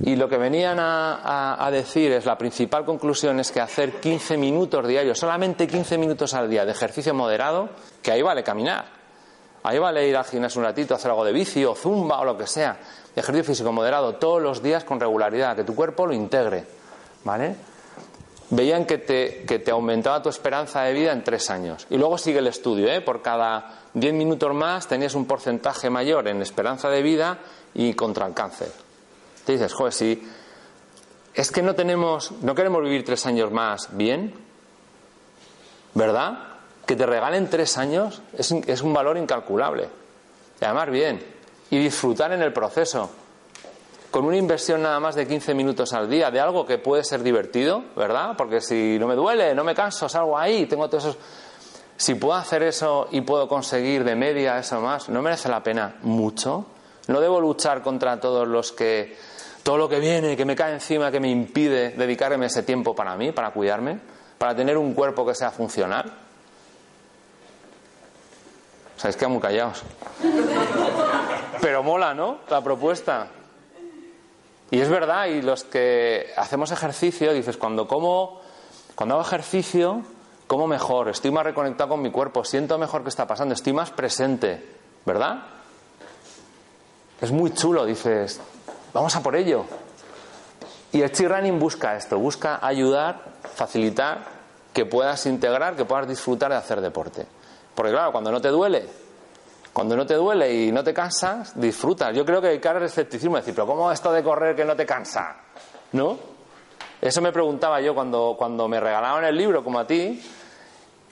Y 0.04 0.16
lo 0.16 0.28
que 0.28 0.38
venían 0.38 0.78
a, 0.80 1.70
decir 1.72 2.12
es 2.12 2.26
la 2.26 2.38
principal 2.38 2.86
conclusión 2.86 3.40
es 3.40 3.52
que 3.52 3.62
hacer 3.62 4.00
15 4.00 4.36
minutos 4.38 4.88
diarios, 4.88 5.20
solamente 5.20 5.68
15 5.68 5.98
minutos 5.98 6.34
al 6.34 6.50
día 6.50 6.66
de 6.66 6.72
ejercicio 6.72 7.14
moderado, 7.14 7.70
que 8.02 8.12
ahí 8.12 8.22
vale 8.22 8.44
caminar, 8.44 8.86
ahí 9.64 9.78
vale 9.78 10.08
ir 10.08 10.18
al 10.18 10.26
gimnasio 10.26 10.60
un 10.60 10.66
ratito, 10.66 10.96
hacer 10.96 11.12
algo 11.12 11.24
de 11.24 11.34
bici 11.34 11.64
o 11.66 11.76
zumba 11.76 12.20
o 12.20 12.26
lo 12.26 12.36
que 12.36 12.48
sea, 12.48 12.78
ejercicio 13.16 13.44
físico 13.44 13.72
moderado 13.72 14.16
todos 14.16 14.42
los 14.42 14.64
días 14.64 14.84
con 14.84 15.00
regularidad, 15.00 15.56
que 15.56 15.64
tu 15.64 15.76
cuerpo 15.76 16.08
lo 16.08 16.14
integre, 16.14 16.66
¿vale? 17.24 17.56
Veían 18.52 18.86
que 18.86 18.98
te, 18.98 19.44
que 19.48 19.60
te 19.60 19.72
aumentaba 19.72 20.22
tu 20.22 20.30
esperanza 20.30 20.84
de 20.84 20.94
vida 20.94 21.14
en 21.14 21.24
tres 21.24 21.50
años. 21.50 21.88
Y 21.90 21.98
luego 21.98 22.18
sigue 22.18 22.40
el 22.40 22.48
estudio, 22.48 22.92
¿eh? 22.92 23.00
Por 23.02 23.22
cada 23.22 23.80
10 23.94 24.14
minutos 24.14 24.54
más 24.54 24.88
tenías 24.88 25.16
un 25.16 25.26
porcentaje 25.26 25.90
mayor 25.90 26.28
en 26.28 26.42
esperanza 26.42 26.90
de 26.90 27.02
vida 27.02 27.40
y 27.74 27.94
contra 27.94 28.28
el 28.28 28.34
cáncer. 28.34 28.70
Te 29.46 29.54
dices, 29.54 29.74
joder, 29.74 29.94
si 29.94 30.22
es 31.34 31.52
que 31.52 31.62
no 31.62 31.76
tenemos, 31.76 32.32
no 32.42 32.54
queremos 32.54 32.84
vivir 32.84 33.06
tres 33.06 33.26
años 33.26 33.52
más 33.52 33.96
bien, 33.96 34.34
¿verdad? 35.94 36.40
Que 36.86 36.98
te 36.98 37.06
regalen 37.06 37.50
tres 37.50 37.78
años 37.78 38.22
es, 38.38 38.52
es 38.52 38.82
un 38.82 38.94
valor 38.94 39.18
incalculable. 39.18 39.88
Y 40.60 40.66
además 40.66 40.90
bien, 40.90 41.24
y 41.70 41.80
disfrutar 41.80 42.34
en 42.34 42.42
el 42.42 42.52
proceso. 42.52 43.10
Con 44.12 44.26
una 44.26 44.36
inversión 44.36 44.82
nada 44.82 45.00
más 45.00 45.16
de 45.16 45.26
15 45.26 45.54
minutos 45.54 45.94
al 45.94 46.10
día 46.10 46.30
de 46.30 46.42
algo 46.42 46.66
que 46.66 46.78
puede 46.78 47.02
ser 47.06 47.24
divertido, 47.24 47.82
¿verdad? 47.96 48.36
Porque 48.38 48.60
si 48.60 49.00
no 49.00 49.08
me 49.08 49.16
duele, 49.16 49.56
no 49.56 49.64
me 49.64 49.74
canso, 49.74 50.10
salgo 50.10 50.38
ahí, 50.38 50.66
tengo 50.66 50.90
todos 50.90 51.06
esos. 51.06 51.18
Si 51.96 52.16
puedo 52.16 52.34
hacer 52.34 52.62
eso 52.64 53.08
y 53.12 53.22
puedo 53.22 53.48
conseguir 53.48 54.04
de 54.04 54.16
media 54.16 54.58
eso 54.58 54.82
más, 54.82 55.08
¿no 55.08 55.22
merece 55.22 55.48
la 55.48 55.64
pena 55.64 55.96
mucho? 56.02 56.66
¿No 57.08 57.22
debo 57.22 57.40
luchar 57.40 57.82
contra 57.82 58.20
todos 58.20 58.46
los 58.46 58.74
que 58.74 59.16
todo 59.64 59.78
lo 59.78 59.88
que 59.88 60.00
viene, 60.00 60.36
que 60.36 60.44
me 60.44 60.56
cae 60.56 60.74
encima, 60.74 61.10
que 61.10 61.20
me 61.20 61.30
impide 61.30 61.92
dedicarme 61.92 62.48
ese 62.48 62.64
tiempo 62.64 62.94
para 62.94 63.16
mí, 63.16 63.32
para 63.32 63.52
cuidarme, 63.52 64.00
para 64.38 64.56
tener 64.56 64.78
un 64.78 64.94
cuerpo 64.94 65.26
que 65.26 65.36
sea 65.36 65.52
funcional. 65.52 66.12
¿Sabéis 68.98 69.16
que 69.16 69.28
muy 69.28 69.40
callados? 69.40 69.84
Pero 71.62 71.84
mola, 71.84 72.14
¿no? 72.14 72.40
La 72.50 72.62
propuesta. 72.62 73.28
Y 74.72 74.80
es 74.80 74.90
verdad, 74.90 75.28
y 75.28 75.42
los 75.42 75.64
que 75.64 76.34
hacemos 76.36 76.72
ejercicio, 76.72 77.34
dices, 77.34 77.58
cuando 77.58 77.88
como, 77.88 78.42
cuando 78.96 79.16
hago 79.16 79.24
ejercicio, 79.24 80.02
como 80.48 80.68
mejor, 80.68 81.10
estoy 81.10 81.32
más 81.32 81.44
reconectado 81.44 81.90
con 81.92 82.02
mi 82.02 82.10
cuerpo, 82.10 82.44
siento 82.44 82.78
mejor 82.78 83.04
que 83.04 83.10
está 83.10 83.28
pasando, 83.28 83.54
estoy 83.54 83.74
más 83.74 83.92
presente, 83.92 84.66
¿verdad? 85.06 85.44
Es 87.22 87.32
muy 87.32 87.54
chulo, 87.54 87.86
dices, 87.86 88.42
Vamos 88.94 89.16
a 89.16 89.24
por 89.24 89.36
ello. 89.36 89.66
Y 90.92 91.02
el 91.02 91.12
Chi-Running 91.12 91.60
busca 91.60 91.96
esto, 91.96 92.20
busca 92.20 92.60
ayudar, 92.62 93.24
facilitar 93.56 94.26
que 94.74 94.86
puedas 94.86 95.26
integrar, 95.26 95.76
que 95.76 95.86
puedas 95.86 96.08
disfrutar 96.08 96.52
de 96.52 96.58
hacer 96.58 96.82
deporte. 96.82 97.26
Porque 97.74 97.92
claro, 97.92 98.12
cuando 98.12 98.32
no 98.32 98.42
te 98.42 98.50
duele, 98.50 98.90
cuando 99.74 99.96
no 99.96 100.06
te 100.06 100.16
duele 100.16 100.54
y 100.54 100.72
no 100.72 100.84
te 100.84 100.94
cansas, 100.94 101.60
disfrutas. 101.60 102.16
Yo 102.16 102.26
creo 102.26 102.42
que 102.42 102.50
hay 102.50 102.60
cara 102.60 102.80
de 102.80 102.88
escepticismo, 102.88 103.38
decir, 103.38 103.54
pero 103.54 103.68
¿cómo 103.68 103.92
esto 103.92 104.12
de 104.12 104.22
correr 104.22 104.56
que 104.56 104.66
no 104.66 104.76
te 104.76 104.86
cansa? 104.86 105.38
¿No? 105.94 106.18
Eso 107.02 107.22
me 107.22 107.32
preguntaba 107.32 107.82
yo 107.82 107.96
cuando, 107.96 108.36
cuando 108.38 108.68
me 108.68 108.80
regalaban 108.80 109.24
el 109.26 109.36
libro, 109.36 109.64
como 109.64 109.80
a 109.80 109.88
ti, 109.88 110.22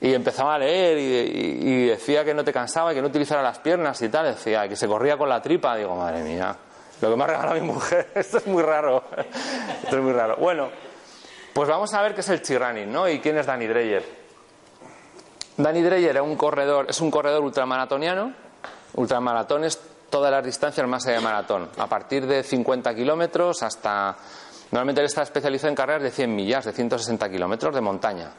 y 0.01 0.13
empezaba 0.13 0.55
a 0.55 0.59
leer 0.59 0.97
y, 0.97 1.87
decía 1.87 2.23
que 2.23 2.33
no 2.33 2.43
te 2.43 2.53
cansaba 2.53 2.91
y 2.91 2.95
que 2.95 3.01
no 3.01 3.07
utilizara 3.07 3.41
las 3.41 3.59
piernas 3.59 4.01
y 4.01 4.09
tal, 4.09 4.27
decía 4.27 4.67
que 4.67 4.75
se 4.75 4.87
corría 4.87 5.17
con 5.17 5.27
la 5.27 5.41
tripa, 5.41 5.75
digo, 5.75 5.95
madre 5.95 6.21
mía, 6.23 6.55
lo 7.01 7.09
que 7.09 7.15
me 7.15 7.23
ha 7.23 7.27
regalado 7.27 7.55
mi 7.55 7.61
mujer. 7.61 8.11
Esto 8.15 8.37
es 8.37 8.47
muy 8.47 8.61
raro. 8.61 9.03
Esto 9.83 9.97
es 9.97 10.03
muy 10.03 10.13
raro. 10.13 10.37
Bueno, 10.37 10.69
pues 11.53 11.67
vamos 11.67 11.93
a 11.93 12.01
ver 12.01 12.13
qué 12.13 12.21
es 12.21 12.29
el 12.29 12.41
chirrunning, 12.41 12.91
¿no? 12.91 13.09
Y 13.09 13.19
quién 13.19 13.37
es 13.37 13.45
Danny 13.45 13.67
Dreyer. 13.67 14.05
Danny 15.57 15.81
Dreyer 15.81 16.15
es 16.15 16.21
un 16.21 16.35
corredor, 16.35 16.85
es 16.89 17.01
un 17.01 17.09
corredor 17.09 17.43
ultramaratoniano. 17.43 18.48
Ultramaratón 18.95 19.63
es 19.63 19.79
todas 20.09 20.31
las 20.31 20.43
distancias 20.43 20.87
más 20.87 21.05
allá 21.05 21.17
de 21.17 21.23
maratón. 21.23 21.69
A 21.77 21.87
partir 21.87 22.25
de 22.25 22.43
50 22.43 22.93
kilómetros 22.95 23.63
hasta. 23.63 24.15
Normalmente 24.71 25.01
él 25.01 25.07
está 25.07 25.23
especializado 25.23 25.69
en 25.69 25.75
carreras 25.75 26.03
de 26.03 26.11
100 26.11 26.35
millas, 26.35 26.65
de 26.65 26.73
160 26.73 27.29
kilómetros 27.29 27.73
de 27.73 27.81
montaña. 27.81 28.31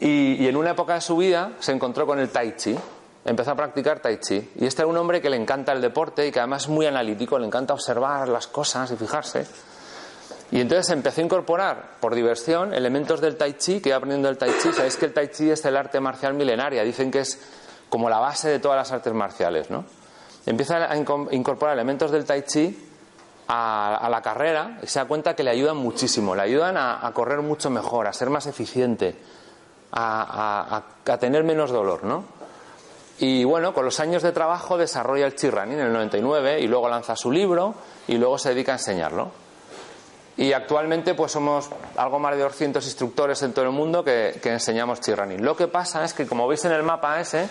Y, 0.00 0.46
en 0.48 0.56
una 0.56 0.70
época 0.70 0.94
de 0.94 1.00
su 1.00 1.16
vida 1.16 1.52
se 1.60 1.72
encontró 1.72 2.06
con 2.06 2.18
el 2.18 2.30
Tai 2.30 2.56
Chi, 2.56 2.76
empezó 3.24 3.52
a 3.52 3.54
practicar 3.54 4.00
tai 4.00 4.18
chi. 4.18 4.50
Y 4.56 4.66
este 4.66 4.82
era 4.82 4.88
un 4.88 4.96
hombre 4.96 5.20
que 5.20 5.30
le 5.30 5.36
encanta 5.36 5.72
el 5.72 5.80
deporte 5.80 6.26
y 6.26 6.32
que 6.32 6.40
además 6.40 6.62
es 6.62 6.68
muy 6.68 6.86
analítico, 6.86 7.38
le 7.38 7.46
encanta 7.46 7.74
observar 7.74 8.28
las 8.28 8.46
cosas 8.46 8.90
y 8.90 8.96
fijarse. 8.96 9.46
Y 10.50 10.60
entonces 10.60 10.90
empezó 10.90 11.20
a 11.20 11.24
incorporar, 11.24 11.96
por 12.00 12.14
diversión, 12.14 12.74
elementos 12.74 13.20
del 13.20 13.36
tai 13.36 13.54
chi, 13.54 13.80
que 13.80 13.88
iba 13.88 13.96
aprendiendo 13.96 14.28
el 14.28 14.36
tai 14.36 14.50
chi. 14.62 14.72
Sabéis 14.72 14.96
que 14.96 15.06
el 15.06 15.12
tai 15.12 15.28
chi 15.28 15.50
es 15.50 15.64
el 15.64 15.76
arte 15.76 15.98
marcial 16.00 16.34
milenaria, 16.34 16.82
dicen 16.82 17.10
que 17.10 17.20
es 17.20 17.38
como 17.92 18.08
la 18.08 18.18
base 18.20 18.48
de 18.48 18.58
todas 18.58 18.78
las 18.78 18.90
artes 18.90 19.12
marciales, 19.12 19.68
¿no? 19.68 19.84
Empieza 20.46 20.90
a 20.90 20.96
incorporar 20.96 21.74
elementos 21.74 22.10
del 22.10 22.24
tai 22.24 22.42
chi 22.42 22.88
a, 23.48 24.08
la 24.10 24.22
carrera 24.22 24.78
y 24.82 24.86
se 24.86 24.98
da 24.98 25.04
cuenta 25.04 25.36
que 25.36 25.42
le 25.42 25.50
ayudan 25.50 25.76
muchísimo, 25.76 26.34
le 26.34 26.40
ayudan 26.40 26.78
a, 26.78 27.10
correr 27.12 27.42
mucho 27.42 27.68
mejor, 27.68 28.06
a 28.06 28.14
ser 28.14 28.30
más 28.30 28.46
eficiente, 28.46 29.14
a, 29.92 30.82
a 31.06 31.18
tener 31.18 31.44
menos 31.44 31.70
dolor, 31.70 32.04
¿no? 32.04 32.24
Y 33.18 33.44
bueno, 33.44 33.74
con 33.74 33.84
los 33.84 34.00
años 34.00 34.22
de 34.22 34.32
trabajo 34.32 34.78
desarrolla 34.78 35.26
el 35.26 35.34
Chirrani 35.34 35.74
en 35.74 35.80
el 35.80 35.92
99 35.92 36.60
y 36.60 36.68
luego 36.68 36.88
lanza 36.88 37.14
su 37.14 37.30
libro 37.30 37.74
y 38.08 38.16
luego 38.16 38.38
se 38.38 38.54
dedica 38.54 38.72
a 38.72 38.76
enseñarlo. 38.76 39.32
Y 40.38 40.54
actualmente 40.54 41.14
pues 41.14 41.32
somos 41.32 41.68
algo 41.96 42.18
más 42.18 42.34
de 42.34 42.42
200 42.42 42.82
instructores 42.84 43.42
en 43.42 43.52
todo 43.52 43.66
el 43.66 43.70
mundo 43.70 44.02
que, 44.02 44.40
enseñamos 44.44 45.00
Chirrani. 45.00 45.36
Lo 45.36 45.54
que 45.54 45.68
pasa 45.68 46.04
es 46.04 46.14
que 46.14 46.26
como 46.26 46.48
veis 46.48 46.64
en 46.64 46.72
el 46.72 46.82
mapa 46.82 47.20
ese, 47.20 47.48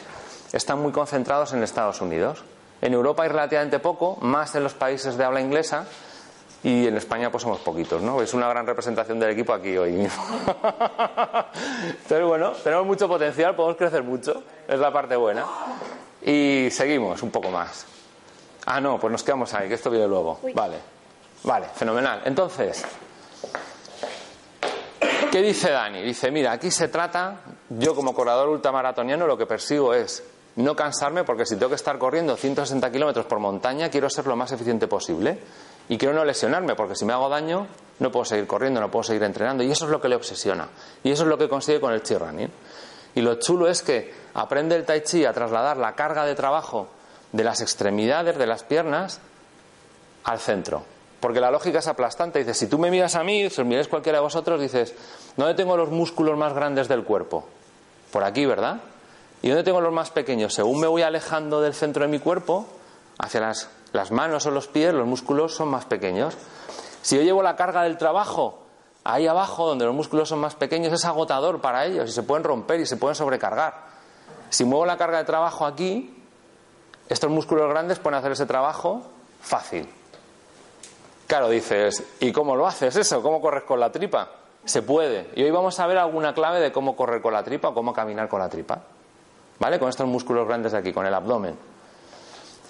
están 0.53 0.81
muy 0.81 0.91
concentrados 0.91 1.53
en 1.53 1.63
Estados 1.63 2.01
Unidos. 2.01 2.43
En 2.81 2.93
Europa 2.93 3.23
hay 3.23 3.29
relativamente 3.29 3.79
poco, 3.79 4.17
más 4.21 4.55
en 4.55 4.63
los 4.63 4.73
países 4.73 5.17
de 5.17 5.23
habla 5.23 5.39
inglesa 5.39 5.85
y 6.63 6.87
en 6.87 6.97
España 6.97 7.31
pues 7.31 7.43
somos 7.43 7.59
poquitos, 7.59 8.01
¿no? 8.01 8.21
Es 8.21 8.33
una 8.33 8.47
gran 8.49 8.65
representación 8.65 9.19
del 9.19 9.31
equipo 9.31 9.53
aquí 9.53 9.77
hoy 9.77 9.91
mismo. 9.91 10.23
Entonces, 11.87 12.25
bueno, 12.25 12.51
tenemos 12.63 12.85
mucho 12.85 13.07
potencial, 13.07 13.55
podemos 13.55 13.77
crecer 13.77 14.03
mucho, 14.03 14.43
es 14.67 14.79
la 14.79 14.91
parte 14.91 15.15
buena. 15.15 15.45
Y 16.23 16.67
seguimos 16.71 17.23
un 17.23 17.31
poco 17.31 17.49
más. 17.49 17.85
Ah, 18.65 18.79
no, 18.79 18.99
pues 18.99 19.11
nos 19.11 19.23
quedamos 19.23 19.53
ahí, 19.53 19.67
que 19.67 19.73
esto 19.73 19.89
viene 19.89 20.07
luego. 20.07 20.39
Vale, 20.53 20.77
vale, 21.43 21.67
fenomenal. 21.73 22.21
Entonces, 22.25 22.85
¿qué 25.31 25.41
dice 25.41 25.71
Dani? 25.71 26.03
Dice, 26.03 26.29
mira, 26.29 26.51
aquí 26.51 26.69
se 26.69 26.89
trata, 26.89 27.37
yo 27.69 27.95
como 27.95 28.13
corredor 28.13 28.49
ultramaratoniano 28.49 29.25
lo 29.25 29.35
que 29.35 29.47
persigo 29.47 29.95
es 29.95 30.23
no 30.55 30.75
cansarme 30.75 31.23
porque 31.23 31.45
si 31.45 31.55
tengo 31.55 31.69
que 31.69 31.75
estar 31.75 31.97
corriendo 31.97 32.35
160 32.35 32.91
kilómetros 32.91 33.25
por 33.25 33.39
montaña, 33.39 33.89
quiero 33.89 34.09
ser 34.09 34.27
lo 34.27 34.35
más 34.35 34.51
eficiente 34.51 34.87
posible 34.87 35.39
y 35.89 35.97
quiero 35.97 36.13
no 36.13 36.23
lesionarme, 36.25 36.75
porque 36.75 36.95
si 36.95 37.05
me 37.05 37.13
hago 37.13 37.29
daño 37.29 37.67
no 37.99 38.11
puedo 38.11 38.25
seguir 38.25 38.47
corriendo, 38.47 38.79
no 38.81 38.89
puedo 38.89 39.03
seguir 39.03 39.23
entrenando. 39.23 39.63
Y 39.63 39.71
eso 39.71 39.85
es 39.85 39.91
lo 39.91 40.01
que 40.01 40.09
le 40.09 40.15
obsesiona. 40.15 40.69
Y 41.03 41.11
eso 41.11 41.23
es 41.23 41.29
lo 41.29 41.37
que 41.37 41.47
consigue 41.47 41.79
con 41.79 41.93
el 41.93 42.01
chi 42.01 42.15
running. 42.15 42.49
Y 43.13 43.21
lo 43.21 43.35
chulo 43.35 43.67
es 43.67 43.81
que 43.81 44.13
aprende 44.33 44.75
el 44.75 44.85
tai 44.85 45.01
chi 45.01 45.25
a 45.25 45.33
trasladar 45.33 45.77
la 45.77 45.93
carga 45.93 46.25
de 46.25 46.33
trabajo 46.33 46.87
de 47.31 47.43
las 47.43 47.61
extremidades, 47.61 48.37
de 48.37 48.47
las 48.47 48.63
piernas, 48.63 49.19
al 50.23 50.39
centro. 50.39 50.83
Porque 51.19 51.39
la 51.39 51.51
lógica 51.51 51.79
es 51.79 51.87
aplastante. 51.87 52.39
Dices, 52.39 52.57
si 52.57 52.67
tú 52.67 52.79
me 52.79 52.89
miras 52.89 53.15
a 53.15 53.23
mí, 53.23 53.49
si 53.49 53.61
os 53.61 53.67
miráis 53.67 53.87
cualquiera 53.87 54.17
de 54.17 54.23
vosotros, 54.23 54.59
dices, 54.59 54.95
¿dónde 55.37 55.53
tengo 55.53 55.77
los 55.77 55.89
músculos 55.89 56.37
más 56.37 56.53
grandes 56.53 56.87
del 56.87 57.03
cuerpo? 57.03 57.45
Por 58.11 58.23
aquí, 58.23 58.45
¿verdad? 58.45 58.81
¿Y 59.41 59.49
dónde 59.49 59.63
tengo 59.63 59.81
los 59.81 59.93
más 59.93 60.11
pequeños? 60.11 60.53
Según 60.53 60.79
me 60.79 60.87
voy 60.87 61.01
alejando 61.01 61.61
del 61.61 61.73
centro 61.73 62.03
de 62.03 62.09
mi 62.09 62.19
cuerpo, 62.19 62.67
hacia 63.17 63.41
las 63.93 64.11
manos 64.11 64.45
o 64.45 64.51
los 64.51 64.67
pies, 64.67 64.93
los 64.93 65.07
músculos 65.07 65.55
son 65.55 65.69
más 65.69 65.85
pequeños. 65.85 66.35
Si 67.01 67.15
yo 67.15 67.23
llevo 67.23 67.41
la 67.41 67.55
carga 67.55 67.83
del 67.83 67.97
trabajo 67.97 68.59
ahí 69.03 69.27
abajo, 69.27 69.67
donde 69.67 69.85
los 69.85 69.95
músculos 69.95 70.29
son 70.29 70.39
más 70.39 70.55
pequeños, 70.55 70.93
es 70.93 71.05
agotador 71.05 71.59
para 71.59 71.85
ellos 71.85 72.09
y 72.09 72.11
se 72.11 72.23
pueden 72.23 72.43
romper 72.43 72.79
y 72.79 72.85
se 72.85 72.97
pueden 72.97 73.15
sobrecargar. 73.15 73.73
Si 74.49 74.63
muevo 74.63 74.85
la 74.85 74.97
carga 74.97 75.17
de 75.19 75.23
trabajo 75.23 75.65
aquí, 75.65 76.23
estos 77.09 77.29
músculos 77.29 77.69
grandes 77.69 77.99
pueden 77.99 78.19
hacer 78.19 78.33
ese 78.33 78.45
trabajo 78.45 79.01
fácil. 79.41 79.89
Claro, 81.25 81.49
dices, 81.49 82.03
¿y 82.19 82.31
cómo 82.31 82.55
lo 82.55 82.67
haces 82.67 82.95
eso? 82.95 83.21
¿Cómo 83.21 83.41
corres 83.41 83.63
con 83.63 83.79
la 83.79 83.91
tripa? 83.91 84.29
Se 84.65 84.81
puede. 84.81 85.31
Y 85.35 85.43
hoy 85.43 85.51
vamos 85.51 85.79
a 85.79 85.87
ver 85.87 85.97
alguna 85.97 86.33
clave 86.33 86.59
de 86.59 86.71
cómo 86.71 86.95
correr 86.95 87.21
con 87.21 87.33
la 87.33 87.43
tripa 87.43 87.69
o 87.69 87.73
cómo 87.73 87.93
caminar 87.93 88.27
con 88.27 88.39
la 88.39 88.49
tripa. 88.49 88.81
¿Vale? 89.61 89.77
Con 89.77 89.89
estos 89.89 90.07
músculos 90.07 90.47
grandes 90.47 90.71
de 90.71 90.79
aquí, 90.79 90.91
con 90.91 91.05
el 91.05 91.13
abdomen. 91.13 91.55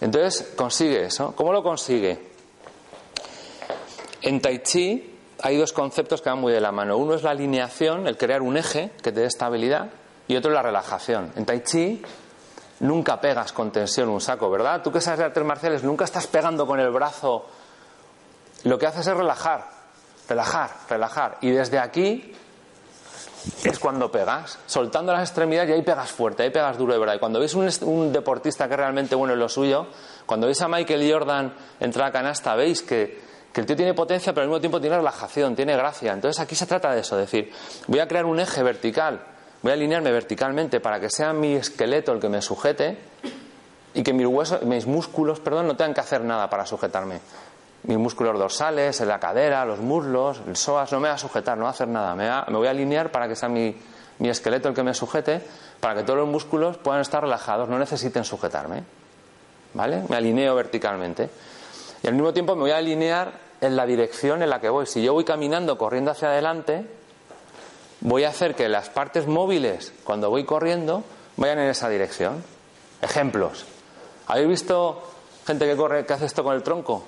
Entonces, 0.01 0.51
consigue 0.57 1.05
eso. 1.05 1.33
¿Cómo 1.33 1.53
lo 1.53 1.63
consigue? 1.63 2.31
En 4.21 4.41
Tai 4.41 4.61
Chi 4.61 5.17
hay 5.41 5.55
dos 5.55 5.71
conceptos 5.71 6.21
que 6.21 6.29
van 6.29 6.39
muy 6.39 6.51
de 6.51 6.59
la 6.59 6.73
mano. 6.73 6.97
Uno 6.97 7.13
es 7.13 7.23
la 7.23 7.31
alineación, 7.31 8.07
el 8.07 8.17
crear 8.17 8.41
un 8.41 8.57
eje 8.57 8.91
que 9.01 9.13
te 9.13 9.21
dé 9.21 9.27
estabilidad, 9.27 9.89
y 10.27 10.35
otro 10.35 10.51
es 10.51 10.55
la 10.55 10.63
relajación. 10.63 11.31
En 11.37 11.45
Tai 11.45 11.63
Chi 11.63 12.01
nunca 12.81 13.21
pegas 13.21 13.53
con 13.53 13.71
tensión 13.71 14.09
un 14.09 14.19
saco, 14.19 14.49
¿verdad? 14.49 14.81
Tú 14.83 14.91
que 14.91 14.99
sabes 14.99 15.19
de 15.19 15.25
artes 15.27 15.45
marciales 15.45 15.85
nunca 15.85 16.03
estás 16.03 16.27
pegando 16.27 16.67
con 16.67 16.81
el 16.81 16.89
brazo. 16.89 17.45
Lo 18.65 18.77
que 18.77 18.87
haces 18.87 19.07
es 19.07 19.15
relajar, 19.15 19.65
relajar, 20.27 20.71
relajar. 20.89 21.37
Y 21.39 21.51
desde 21.51 21.79
aquí 21.79 22.35
es 23.63 23.79
cuando 23.79 24.11
pegas, 24.11 24.59
soltando 24.65 25.11
las 25.11 25.29
extremidades 25.29 25.69
y 25.69 25.73
ahí 25.73 25.81
pegas 25.81 26.11
fuerte, 26.11 26.43
ahí 26.43 26.49
pegas 26.49 26.77
duro 26.77 26.93
de 26.93 26.99
verdad. 26.99 27.15
Y 27.15 27.19
cuando 27.19 27.39
veis 27.39 27.53
un, 27.53 27.69
un 27.81 28.11
deportista 28.11 28.67
que 28.67 28.73
es 28.73 28.79
realmente 28.79 29.15
bueno 29.15 29.33
en 29.33 29.39
lo 29.39 29.49
suyo, 29.49 29.87
cuando 30.25 30.47
veis 30.47 30.61
a 30.61 30.67
Michael 30.67 31.11
Jordan 31.11 31.53
entrar 31.79 32.07
a 32.07 32.11
canasta, 32.11 32.55
veis 32.55 32.81
que 32.81 33.31
que 33.51 33.61
el 33.61 33.67
tío 33.67 33.75
tiene 33.75 33.93
potencia, 33.93 34.33
pero 34.33 34.43
al 34.43 34.49
mismo 34.49 34.59
tiempo 34.59 34.79
tiene 34.79 34.95
relajación, 34.97 35.55
tiene 35.55 35.75
gracia. 35.75 36.13
Entonces 36.13 36.39
aquí 36.39 36.55
se 36.55 36.65
trata 36.65 36.93
de 36.93 37.01
eso, 37.01 37.19
es 37.19 37.29
decir, 37.29 37.51
voy 37.87 37.99
a 37.99 38.07
crear 38.07 38.25
un 38.25 38.39
eje 38.39 38.63
vertical, 38.63 39.21
voy 39.61 39.71
a 39.71 39.73
alinearme 39.73 40.11
verticalmente 40.11 40.79
para 40.79 40.99
que 40.99 41.09
sea 41.09 41.33
mi 41.33 41.55
esqueleto 41.55 42.13
el 42.13 42.19
que 42.19 42.29
me 42.29 42.41
sujete 42.41 42.97
y 43.93 44.03
que 44.03 44.13
mis 44.13 44.25
huesos, 44.25 44.61
mis 44.63 44.87
músculos, 44.87 45.39
perdón, 45.39 45.67
no 45.67 45.75
tengan 45.75 45.93
que 45.93 46.01
hacer 46.01 46.23
nada 46.23 46.49
para 46.49 46.65
sujetarme. 46.65 47.19
Mis 47.83 47.97
músculos 47.97 48.37
dorsales, 48.37 49.01
en 49.01 49.07
la 49.07 49.19
cadera, 49.19 49.65
los 49.65 49.79
muslos, 49.79 50.41
el 50.47 50.55
psoas, 50.55 50.91
no 50.91 50.99
me 50.99 51.07
va 51.07 51.15
a 51.15 51.17
sujetar, 51.17 51.57
no 51.57 51.63
va 51.63 51.69
a 51.69 51.73
hacer 51.73 51.87
nada. 51.87 52.15
Me, 52.15 52.55
voy 52.55 52.67
a 52.67 52.71
alinear 52.71 53.11
para 53.11 53.27
que 53.27 53.35
sea 53.35 53.49
mi, 53.49 53.75
mi 54.19 54.29
esqueleto 54.29 54.69
el 54.69 54.75
que 54.75 54.83
me 54.83 54.93
sujete, 54.93 55.41
para 55.79 55.95
que 55.95 56.03
todos 56.03 56.19
los 56.19 56.27
músculos 56.27 56.77
puedan 56.77 57.01
estar 57.01 57.23
relajados, 57.23 57.67
no 57.69 57.79
necesiten 57.79 58.23
sujetarme. 58.23 58.83
¿Vale? 59.73 60.03
Me 60.09 60.17
alineo 60.17 60.53
verticalmente. 60.53 61.29
Y 62.03 62.07
al 62.07 62.13
mismo 62.13 62.33
tiempo 62.33 62.55
me 62.55 62.61
voy 62.61 62.71
a 62.71 62.77
alinear 62.77 63.33
en 63.61 63.75
la 63.75 63.85
dirección 63.85 64.43
en 64.43 64.49
la 64.49 64.59
que 64.59 64.69
voy. 64.69 64.85
Si 64.85 65.01
yo 65.01 65.13
voy 65.13 65.23
caminando, 65.23 65.77
corriendo 65.77 66.11
hacia 66.11 66.29
adelante, 66.29 66.85
voy 68.01 68.23
a 68.25 68.29
hacer 68.29 68.55
que 68.55 68.67
las 68.67 68.89
partes 68.89 69.27
móviles, 69.27 69.93
cuando 70.03 70.29
voy 70.29 70.43
corriendo, 70.43 71.03
vayan 71.37 71.59
en 71.59 71.69
esa 71.69 71.87
dirección. 71.87 72.43
Ejemplos. 73.01 73.65
¿Habéis 74.27 74.47
visto 74.47 75.03
gente 75.45 75.65
que 75.65 75.75
corre, 75.75 76.05
que 76.05 76.13
hace 76.13 76.25
esto 76.25 76.43
con 76.43 76.55
el 76.55 76.63
tronco? 76.63 77.03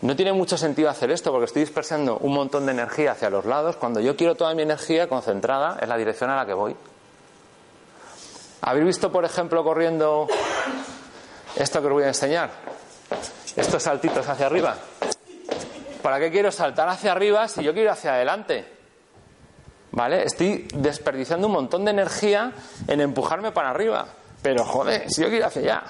No 0.00 0.14
tiene 0.14 0.32
mucho 0.32 0.56
sentido 0.56 0.88
hacer 0.88 1.10
esto 1.10 1.32
porque 1.32 1.46
estoy 1.46 1.62
dispersando 1.62 2.18
un 2.18 2.32
montón 2.32 2.66
de 2.66 2.72
energía 2.72 3.12
hacia 3.12 3.30
los 3.30 3.44
lados 3.44 3.76
cuando 3.76 3.98
yo 3.98 4.16
quiero 4.16 4.36
toda 4.36 4.54
mi 4.54 4.62
energía 4.62 5.08
concentrada 5.08 5.76
en 5.80 5.88
la 5.88 5.96
dirección 5.96 6.30
a 6.30 6.36
la 6.36 6.46
que 6.46 6.54
voy. 6.54 6.76
¿Habéis 8.60 8.86
visto, 8.86 9.10
por 9.10 9.24
ejemplo, 9.24 9.64
corriendo 9.64 10.28
esto 11.56 11.80
que 11.80 11.86
os 11.88 11.92
voy 11.92 12.04
a 12.04 12.08
enseñar? 12.08 12.50
Estos 13.56 13.82
saltitos 13.82 14.28
hacia 14.28 14.46
arriba. 14.46 14.76
¿Para 16.02 16.20
qué 16.20 16.30
quiero 16.30 16.52
saltar 16.52 16.88
hacia 16.88 17.10
arriba 17.10 17.48
si 17.48 17.64
yo 17.64 17.72
quiero 17.72 17.88
ir 17.88 17.90
hacia 17.90 18.14
adelante? 18.14 18.66
¿Vale? 19.90 20.22
Estoy 20.22 20.68
desperdiciando 20.74 21.48
un 21.48 21.54
montón 21.54 21.84
de 21.84 21.90
energía 21.90 22.52
en 22.86 23.00
empujarme 23.00 23.50
para 23.50 23.70
arriba. 23.70 24.06
Pero 24.42 24.64
joder, 24.64 25.10
si 25.10 25.22
yo 25.22 25.28
quiero 25.28 25.38
ir 25.38 25.44
hacia 25.44 25.62
allá. 25.62 25.82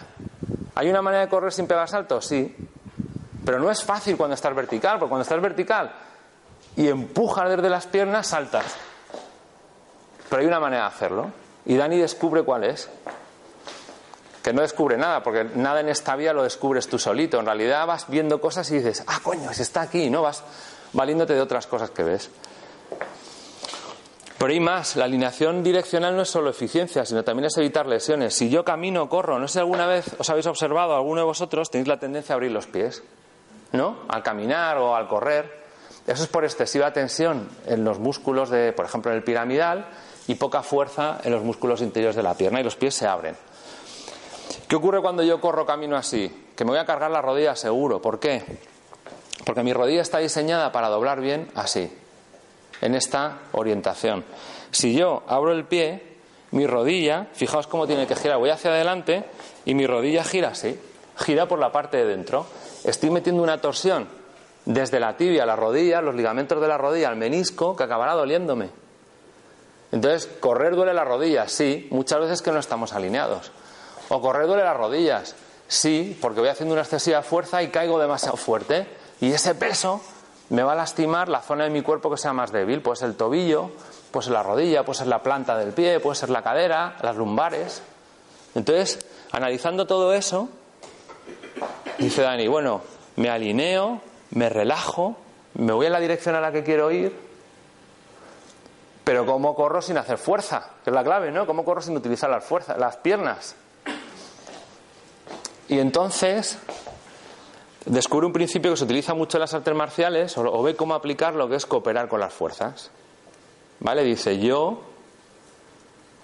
¿Hay 0.77 0.89
una 0.89 1.03
manera 1.03 1.25
de 1.25 1.29
correr 1.29 1.53
sin 1.53 1.67
pegar 1.67 1.89
saltos? 1.89 2.25
Sí. 2.25 2.57
Pero 3.49 3.61
no 3.61 3.71
es 3.71 3.83
fácil 3.83 4.19
cuando 4.19 4.35
estás 4.35 4.55
vertical, 4.55 4.99
porque 4.99 5.09
cuando 5.09 5.23
estás 5.23 5.41
vertical 5.41 5.91
y 6.77 6.87
empujas 6.87 7.49
desde 7.49 7.71
las 7.71 7.87
piernas, 7.87 8.27
saltas. 8.27 8.77
Pero 10.29 10.43
hay 10.43 10.47
una 10.47 10.61
manera 10.61 10.83
de 10.83 10.89
hacerlo. 10.89 11.31
Y 11.65 11.75
Dani 11.75 11.97
descubre 11.97 12.43
cuál 12.43 12.65
es 12.65 12.91
que 14.43 14.53
no 14.53 14.61
descubre 14.61 14.99
nada, 14.99 15.23
porque 15.23 15.45
nada 15.45 15.81
en 15.81 15.89
esta 15.89 16.15
vida 16.15 16.35
lo 16.35 16.43
descubres 16.43 16.89
tú 16.89 16.99
solito. 16.99 17.41
En 17.41 17.47
realidad 17.47 17.87
vas 17.87 18.05
viendo 18.11 18.39
cosas 18.39 18.71
y 18.71 18.75
dices, 18.81 19.03
ah, 19.07 19.19
coño, 19.23 19.51
si 19.55 19.63
está 19.63 19.81
aquí, 19.81 20.11
¿no? 20.11 20.21
Vas 20.21 20.45
valiéndote 20.93 21.33
de 21.33 21.41
otras 21.41 21.67
cosas 21.67 21.91
que 21.91 22.03
ves. 22.03 22.29
Pero 24.37 24.53
hay 24.53 24.61
más, 24.61 24.95
la 24.97 25.07
alineación 25.07 25.63
direccional 25.63 26.15
no 26.15 26.21
es 26.21 26.29
solo 26.29 26.51
eficiencia, 26.51 27.07
sino 27.07 27.25
también 27.25 27.47
es 27.47 27.57
evitar 27.57 27.87
lesiones. 27.87 28.35
Si 28.35 28.51
yo 28.51 28.63
camino 28.63 29.09
corro, 29.09 29.39
no 29.39 29.49
sé 29.49 29.55
si 29.55 29.59
alguna 29.61 29.87
vez 29.87 30.15
os 30.19 30.29
habéis 30.29 30.47
observado, 30.47 30.95
alguno 30.95 31.23
de 31.23 31.27
vosotros 31.27 31.71
tenéis 31.71 31.89
la 31.89 31.99
tendencia 31.99 32.35
a 32.35 32.37
abrir 32.37 32.51
los 32.51 32.67
pies, 32.67 33.03
¿no? 33.73 33.99
Al 34.09 34.23
caminar 34.23 34.79
o 34.79 34.95
al 34.95 35.09
correr. 35.09 35.59
Eso 36.07 36.23
es 36.23 36.29
por 36.29 36.45
excesiva 36.45 36.93
tensión 36.93 37.49
en 37.67 37.85
los 37.85 37.99
músculos 37.99 38.51
de, 38.51 38.73
por 38.73 38.87
ejemplo, 38.87 39.11
en 39.11 39.19
el 39.19 39.25
piramidal 39.25 39.87
y 40.27 40.35
poca 40.37 40.63
fuerza 40.63 41.21
en 41.25 41.33
los 41.33 41.43
músculos 41.43 41.83
interiores 41.83 42.17
de 42.17 42.23
la 42.23 42.35
pierna 42.35 42.61
y 42.61 42.65
los 42.65 42.77
pies 42.77 42.95
se 42.95 43.07
abren. 43.07 43.37
¿Qué 44.69 44.77
ocurre 44.77 45.01
cuando 45.01 45.23
yo 45.23 45.41
corro 45.41 45.65
camino 45.65 45.97
así? 45.97 46.51
Que 46.55 46.65
me 46.65 46.71
voy 46.71 46.79
a 46.79 46.85
cargar 46.85 47.11
la 47.11 47.23
rodilla 47.23 47.57
seguro. 47.57 48.03
¿Por 48.03 48.21
qué? 48.21 48.43
Porque 49.45 49.63
mi 49.63 49.73
rodilla 49.73 50.03
está 50.03 50.19
diseñada 50.19 50.73
para 50.73 50.89
doblar 50.89 51.21
bien 51.21 51.49
así, 51.55 51.91
en 52.81 52.95
esta 52.95 53.39
orientación. 53.53 54.25
Si 54.71 54.95
yo 54.95 55.23
abro 55.27 55.53
el 55.53 55.65
pie, 55.65 56.03
mi 56.51 56.67
rodilla, 56.67 57.29
fijaos 57.33 57.67
cómo 57.67 57.87
tiene 57.87 58.07
que 58.07 58.17
girar, 58.17 58.39
voy 58.39 58.51
hacia 58.51 58.71
adelante 58.71 59.25
y 59.65 59.75
mi 59.75 59.87
rodilla 59.87 60.25
gira 60.25 60.49
así, 60.49 60.79
gira 61.17 61.49
por 61.49 61.59
la 61.59 61.73
parte 61.73 61.99
de 61.99 62.05
dentro. 62.05 62.47
Estoy 62.89 63.11
metiendo 63.11 63.43
una 63.43 63.61
torsión 63.61 64.09
desde 64.65 64.99
la 64.99 65.15
tibia 65.15 65.43
a 65.43 65.47
la 65.47 65.57
rodilla, 65.57 66.01
los 66.01 66.15
ligamentos 66.15 66.59
de 66.59 66.67
la 66.67 66.79
rodilla 66.79 67.11
al 67.11 67.17
menisco, 67.17 67.77
que 67.77 67.85
acabará 67.85 68.15
doliéndome. 68.15 68.71
Entonces, 69.93 70.27
correr 70.41 70.75
duele 70.75 70.95
la 70.95 71.05
rodilla, 71.05 71.49
sí, 71.49 71.87
muchas 71.91 72.19
veces 72.21 72.41
que 72.41 72.51
no 72.51 72.59
estamos 72.59 72.95
alineados. 72.95 73.53
¿O 74.09 74.23
correr 74.23 74.47
duele 74.47 74.65
las 74.65 74.75
rodillas? 74.75 75.35
Sí, 75.67 76.19
porque 76.23 76.41
voy 76.41 76.49
haciendo 76.49 76.73
una 76.73 76.81
excesiva 76.81 77.21
fuerza 77.21 77.63
y 77.63 77.69
caigo 77.69 77.99
demasiado 77.99 78.39
fuerte. 78.39 78.87
Y 79.21 79.33
ese 79.33 79.55
peso 79.55 80.01
me 80.49 80.63
va 80.63 80.73
a 80.73 80.77
lastimar 80.77 81.29
la 81.29 81.43
zona 81.43 81.65
de 81.65 81.71
mi 81.71 81.83
cuerpo 81.83 82.11
que 82.11 82.17
sea 82.17 82.33
más 82.33 82.53
débil. 82.53 82.81
Puede 82.81 82.97
ser 82.97 83.11
el 83.11 83.17
tobillo, 83.17 83.71
puede 84.11 84.25
ser 84.25 84.33
la 84.33 84.43
rodilla, 84.43 84.87
puede 84.87 85.01
ser 85.01 85.09
la 85.09 85.23
planta 85.23 85.59
del 85.59 85.75
pie, 85.75 86.01
puede 86.01 86.17
ser 86.17 86.31
la 86.31 86.43
cadera, 86.43 86.97
las 87.03 87.17
lumbares. 87.17 87.83
Entonces, 88.55 89.05
analizando 89.31 89.87
todo 89.87 90.15
eso, 90.15 90.49
dice 91.99 92.23
Dani, 92.23 92.49
bueno, 92.49 92.81
me 93.17 93.31
alineo, 93.31 94.01
me 94.31 94.49
relajo, 94.49 95.17
me 95.55 95.73
voy 95.73 95.87
en 95.87 95.93
la 95.93 96.01
dirección 96.01 96.35
a 96.35 96.41
la 96.41 96.53
que 96.53 96.63
quiero 96.63 96.91
ir, 96.91 97.13
pero 99.05 99.25
¿cómo 99.27 99.55
corro 99.55 99.81
sin 99.81 99.97
hacer 99.99 100.19
fuerza? 100.19 100.71
Que 100.85 100.91
es 100.91 100.95
la 100.95 101.03
clave, 101.03 101.31
¿no? 101.31 101.47
¿Cómo 101.47 101.65
corro 101.65 101.81
sin 101.81 101.97
utilizar 101.97 102.29
las 102.31 102.45
fuerzas, 102.45 102.79
las 102.79 102.97
piernas? 102.99 103.57
Y 105.69 105.79
entonces 105.79 106.59
descubre 107.85 108.27
un 108.27 108.33
principio 108.33 108.71
que 108.71 108.77
se 108.77 108.85
utiliza 108.85 109.15
mucho 109.15 109.39
en 109.39 109.41
las 109.41 109.55
artes 109.55 109.75
marciales 109.75 110.37
o, 110.37 110.63
ve 110.63 110.77
cómo 110.77 110.95
aplicar 110.95 111.35
lo 111.35 111.49
que 111.49 111.57
es 111.57 111.67
cooperar 111.67 112.09
con 112.09 112.21
las 112.21 112.33
fuerzas. 112.33 112.91
¿Vale? 113.81 114.03
Dice, 114.05 114.39
yo 114.39 114.83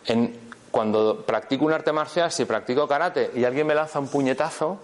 en, 0.07 0.39
cuando 0.71 1.25
practico 1.25 1.65
un 1.65 1.73
arte 1.73 1.93
marcial, 1.93 2.31
si 2.33 2.45
practico 2.45 2.87
karate 2.87 3.31
y 3.35 3.45
alguien 3.45 3.67
me 3.67 3.75
lanza 3.75 3.99
un 3.99 4.09
puñetazo, 4.09 4.79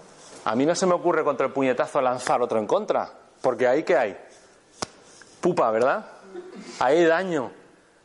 a 0.45 0.55
mí 0.55 0.67
no 0.67 0.75
se 0.75 0.87
me 0.87 0.95
ocurre 0.95 1.25
contra 1.25 1.47
el 1.47 1.53
puñetazo 1.53 2.01
lanzar 2.01 2.43
otro 2.43 2.59
en 2.59 2.67
contra, 2.67 3.11
porque 3.41 3.67
ahí 3.67 3.83
que 3.83 3.97
hay 3.97 4.17
pupa, 5.41 5.71
¿verdad? 5.71 6.07
Ahí 6.79 7.05
daño. 7.05 7.51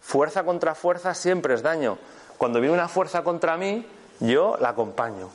Fuerza 0.02 0.44
contra 0.44 0.76
fuerza 0.76 1.14
siempre 1.14 1.54
es 1.54 1.62
daño. 1.62 1.98
Cuando 2.38 2.60
viene 2.60 2.74
una 2.74 2.88
fuerza 2.88 3.24
contra 3.24 3.58
mí, 3.58 3.86
yo 4.20 4.58
la 4.60 4.70
acompaño 4.70 5.30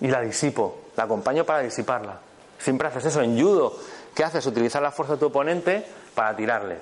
y 0.00 0.08
la 0.08 0.20
disipo, 0.20 0.80
la 0.96 1.04
acompaño 1.04 1.44
para 1.44 1.60
disiparla. 1.60 2.18
Siempre 2.58 2.88
haces 2.88 3.06
eso. 3.06 3.22
En 3.22 3.40
judo, 3.40 3.76
¿qué 4.14 4.24
haces? 4.24 4.46
Utilizar 4.46 4.82
la 4.82 4.90
fuerza 4.90 5.14
de 5.14 5.20
tu 5.20 5.26
oponente 5.26 5.86
para 6.14 6.34
tirarle. 6.36 6.78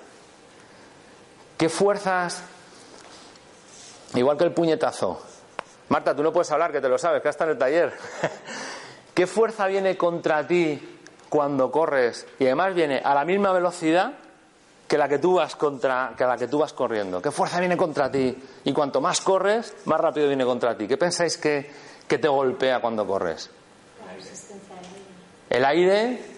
¿Qué 1.56 1.68
fuerzas? 1.68 2.42
Igual 4.14 4.36
que 4.36 4.44
el 4.44 4.52
puñetazo. 4.52 5.20
Marta, 5.88 6.14
tú 6.14 6.22
no 6.22 6.32
puedes 6.32 6.50
hablar, 6.50 6.72
que 6.72 6.80
te 6.80 6.88
lo 6.88 6.98
sabes, 6.98 7.22
que 7.22 7.28
hasta 7.28 7.44
en 7.44 7.50
el 7.50 7.58
taller. 7.58 7.92
¿Qué 9.16 9.26
fuerza 9.26 9.66
viene 9.66 9.96
contra 9.96 10.46
ti 10.46 10.78
cuando 11.30 11.70
corres 11.70 12.26
y 12.38 12.44
además 12.44 12.74
viene 12.74 13.00
a 13.02 13.14
la 13.14 13.24
misma 13.24 13.50
velocidad 13.50 14.12
que 14.86 14.98
la 14.98 15.08
que 15.08 15.18
tú 15.18 15.36
vas 15.36 15.56
contra 15.56 16.12
que 16.18 16.24
la 16.26 16.36
que 16.36 16.48
tú 16.48 16.58
vas 16.58 16.74
corriendo? 16.74 17.22
¿Qué 17.22 17.30
fuerza 17.30 17.58
viene 17.60 17.78
contra 17.78 18.10
ti? 18.12 18.36
Y 18.64 18.74
cuanto 18.74 19.00
más 19.00 19.22
corres, 19.22 19.74
más 19.86 19.98
rápido 19.98 20.28
viene 20.28 20.44
contra 20.44 20.76
ti. 20.76 20.86
¿Qué 20.86 20.98
pensáis 20.98 21.38
que 21.38 21.70
¿Qué 22.06 22.18
te 22.18 22.28
golpea 22.28 22.80
cuando 22.80 23.06
corres? 23.06 23.48
El 25.48 25.64
aire 25.64 26.36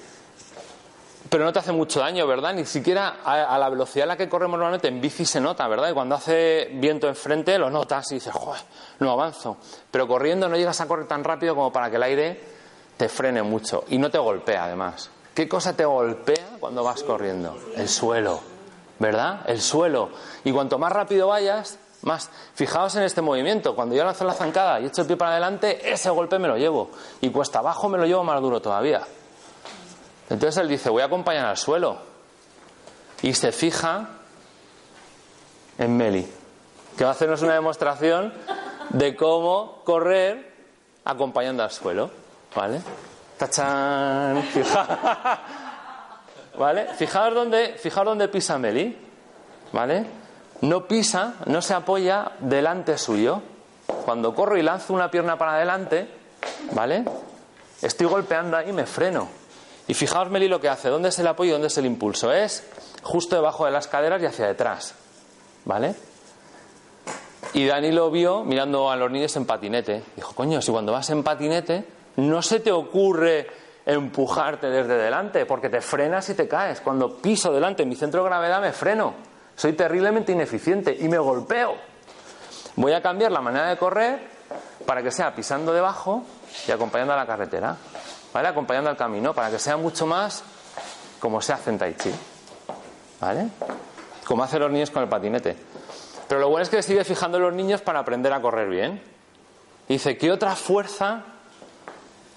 pero 1.29 1.45
no 1.45 1.53
te 1.53 1.59
hace 1.59 1.73
mucho 1.73 1.99
daño, 1.99 2.29
¿verdad? 2.29 2.55
Ni 2.55 2.65
siquiera 2.65 3.17
a, 3.23 3.55
a 3.55 3.59
la 3.59 3.69
velocidad 3.69 4.05
a 4.05 4.07
la 4.07 4.17
que 4.17 4.29
corremos 4.29 4.57
normalmente 4.57 4.87
en 4.87 5.01
bici 5.01 5.27
se 5.27 5.41
nota, 5.41 5.67
¿verdad? 5.67 5.91
Y 5.91 5.95
cuando 5.95 6.15
hace 6.15 6.71
viento 6.75 7.09
enfrente 7.09 7.59
lo 7.59 7.71
notas 7.71 8.11
y 8.13 8.15
dices, 8.15 8.33
joder, 8.33 8.63
no 9.01 9.11
avanzo. 9.11 9.57
Pero 9.91 10.07
corriendo 10.07 10.49
no 10.49 10.57
llegas 10.57 10.81
a 10.81 10.87
correr 10.87 11.07
tan 11.09 11.25
rápido 11.25 11.57
como 11.57 11.73
para 11.73 11.91
que 11.91 11.97
el 11.97 12.03
aire 12.05 12.58
te 12.99 13.09
frene 13.09 13.43
mucho 13.43 13.85
y 13.89 13.97
no 13.97 14.11
te 14.11 14.19
golpea 14.19 14.65
además. 14.65 15.09
¿Qué 15.35 15.49
cosa 15.49 15.75
te 15.75 15.85
golpea 15.85 16.57
cuando 16.59 16.83
vas 16.83 17.03
corriendo? 17.05 17.57
El 17.77 17.89
suelo, 17.89 18.41
¿verdad? 18.99 19.43
El 19.47 19.61
suelo. 19.61 20.11
Y 20.45 20.53
cuanto 20.53 20.79
más 20.79 20.93
rápido 20.93 21.29
vayas, 21.29 21.79
más. 22.03 22.29
Fijaos 22.55 22.97
en 22.97 23.05
este 23.05 23.23
movimiento. 23.23 23.77
Cuando 23.77 23.95
yo 23.95 24.05
lanzo 24.05 24.25
la 24.25 24.35
zancada 24.35 24.81
y 24.81 24.87
echo 24.87 25.03
el 25.03 25.07
pie 25.07 25.17
para 25.17 25.31
adelante, 25.31 25.93
ese 25.93 26.11
golpe 26.11 26.41
me 26.41 26.49
lo 26.49 26.57
llevo. 26.57 26.91
Y 27.21 27.31
cuesta 27.31 27.61
abajo 27.61 27.89
me 27.89 27.99
lo 27.99 28.05
llevo 28.05 28.25
más 28.25 28.41
duro 28.41 28.61
todavía. 28.61 29.03
Entonces 30.29 30.61
él 30.61 30.69
dice, 30.69 30.91
voy 30.91 31.03
a 31.03 31.07
acompañar 31.07 31.47
al 31.47 31.57
suelo. 31.57 31.99
Y 33.23 33.33
se 33.33 33.53
fija 33.53 34.09
en 35.79 35.97
Meli, 35.97 36.29
que 36.97 37.05
va 37.05 37.11
a 37.11 37.13
hacernos 37.13 37.43
una 37.43 37.55
demostración 37.55 38.35
de 38.91 39.15
cómo 39.15 39.83
correr 39.85 40.53
acompañando 41.05 41.63
al 41.63 41.71
suelo. 41.71 42.11
¿Vale? 42.59 42.81
¡Tachán! 43.37 44.43
Fija- 44.43 45.39
¿Vale? 46.59 46.89
Fijaos 46.95 47.33
dónde, 47.33 47.77
fijaos 47.81 48.05
dónde 48.05 48.27
pisa 48.27 48.59
Meli. 48.59 48.99
¿Vale? 49.73 50.05
No 50.63 50.89
pisa, 50.89 51.35
no 51.47 51.63
se 51.63 51.73
apoya 51.75 52.33
delante 52.41 52.99
suyo. 52.99 53.41
Cuando 54.05 54.35
corro 54.35 54.57
y 54.57 54.63
lanzo 54.63 54.93
una 54.93 55.09
pierna 55.09 55.39
para 55.39 55.55
adelante, 55.55 56.09
¿vale? 56.73 57.05
Estoy 57.81 58.09
golpeando 58.09 58.57
ahí 58.57 58.71
y 58.71 58.73
me 58.73 58.87
freno. 58.87 59.29
Y 59.87 59.95
fijaos 59.95 60.29
Meli 60.29 60.49
lo 60.49 60.61
que 60.61 60.69
hace, 60.69 60.89
dónde 60.89 61.11
es 61.11 61.19
el 61.21 61.29
apoyo 61.29 61.51
y 61.51 61.53
dónde 61.53 61.69
es 61.69 61.79
el 61.79 61.87
impulso. 61.87 62.33
Es 62.33 62.67
justo 63.05 63.37
debajo 63.37 63.67
de 63.67 63.71
las 63.71 63.87
caderas 63.87 64.21
y 64.21 64.27
hacia 64.27 64.49
detrás. 64.49 64.97
¿Vale? 65.65 65.95
Y 67.53 67.67
Dani 67.67 67.93
lo 67.93 68.11
vio 68.11 68.43
mirando 68.43 68.91
a 68.91 68.97
los 68.97 69.13
niños 69.13 69.37
en 69.37 69.47
patinete. 69.47 70.03
Dijo, 70.17 70.33
coño, 70.35 70.61
si 70.61 70.73
cuando 70.73 70.91
vas 70.91 71.09
en 71.11 71.23
patinete 71.23 71.98
no 72.19 72.43
se 72.43 72.61
te 72.61 72.73
ocurre 72.73 73.47
empujarte 73.87 74.69
desde 74.69 74.97
delante, 74.99 75.47
porque 75.47 75.69
te 75.69 75.81
frenas 75.81 76.29
y 76.29 76.35
te 76.35 76.49
caes. 76.49 76.81
Cuando 76.81 77.17
piso 77.17 77.53
delante 77.53 77.87
mi 77.87 77.95
centro 77.95 78.23
de 78.23 78.29
gravedad 78.29 78.61
me 78.61 78.73
freno. 78.73 79.15
Soy 79.55 79.73
terriblemente 79.73 80.33
ineficiente 80.33 80.97
y 80.99 81.09
me 81.09 81.19
golpeo. 81.19 81.77
Voy 82.77 82.93
a 82.93 83.01
cambiar 83.01 83.33
la 83.33 83.41
manera 83.41 83.69
de 83.69 83.77
correr 83.77 84.21
para 84.85 85.03
que 85.03 85.11
sea 85.11 85.35
pisando 85.35 85.73
debajo 85.73 86.25
y 86.67 86.71
acompañando 86.71 87.15
a 87.15 87.17
la 87.17 87.27
carretera. 87.27 87.77
¿Vale? 88.33 88.49
Acompañando 88.49 88.91
al 88.91 88.97
camino, 88.97 89.33
para 89.33 89.51
que 89.51 89.59
sea 89.59 89.77
mucho 89.77 90.07
más 90.07 90.43
como 91.21 91.41
se 91.41 91.53
hace 91.53 91.71
en 91.71 91.79
Tai 91.79 91.95
Chi. 91.97 92.13
¿Vale? 93.21 93.49
Como 94.27 94.43
hacen 94.43 94.61
los 94.61 94.71
niños 94.71 94.91
con 94.91 95.03
el 95.03 95.09
patinete. 95.09 95.57
Pero 96.29 96.41
lo 96.41 96.49
bueno 96.49 96.65
es 96.65 96.69
que 96.69 96.83
sigue 96.83 97.05
fijando 97.05 97.39
los 97.39 97.55
niños 97.55 97.81
para 97.81 98.01
aprender 98.01 98.33
a 98.33 98.41
correr 98.41 98.69
bien. 98.69 99.03
Dice, 99.89 100.19
¿qué 100.19 100.31
otra 100.31 100.55
fuerza 100.55 101.25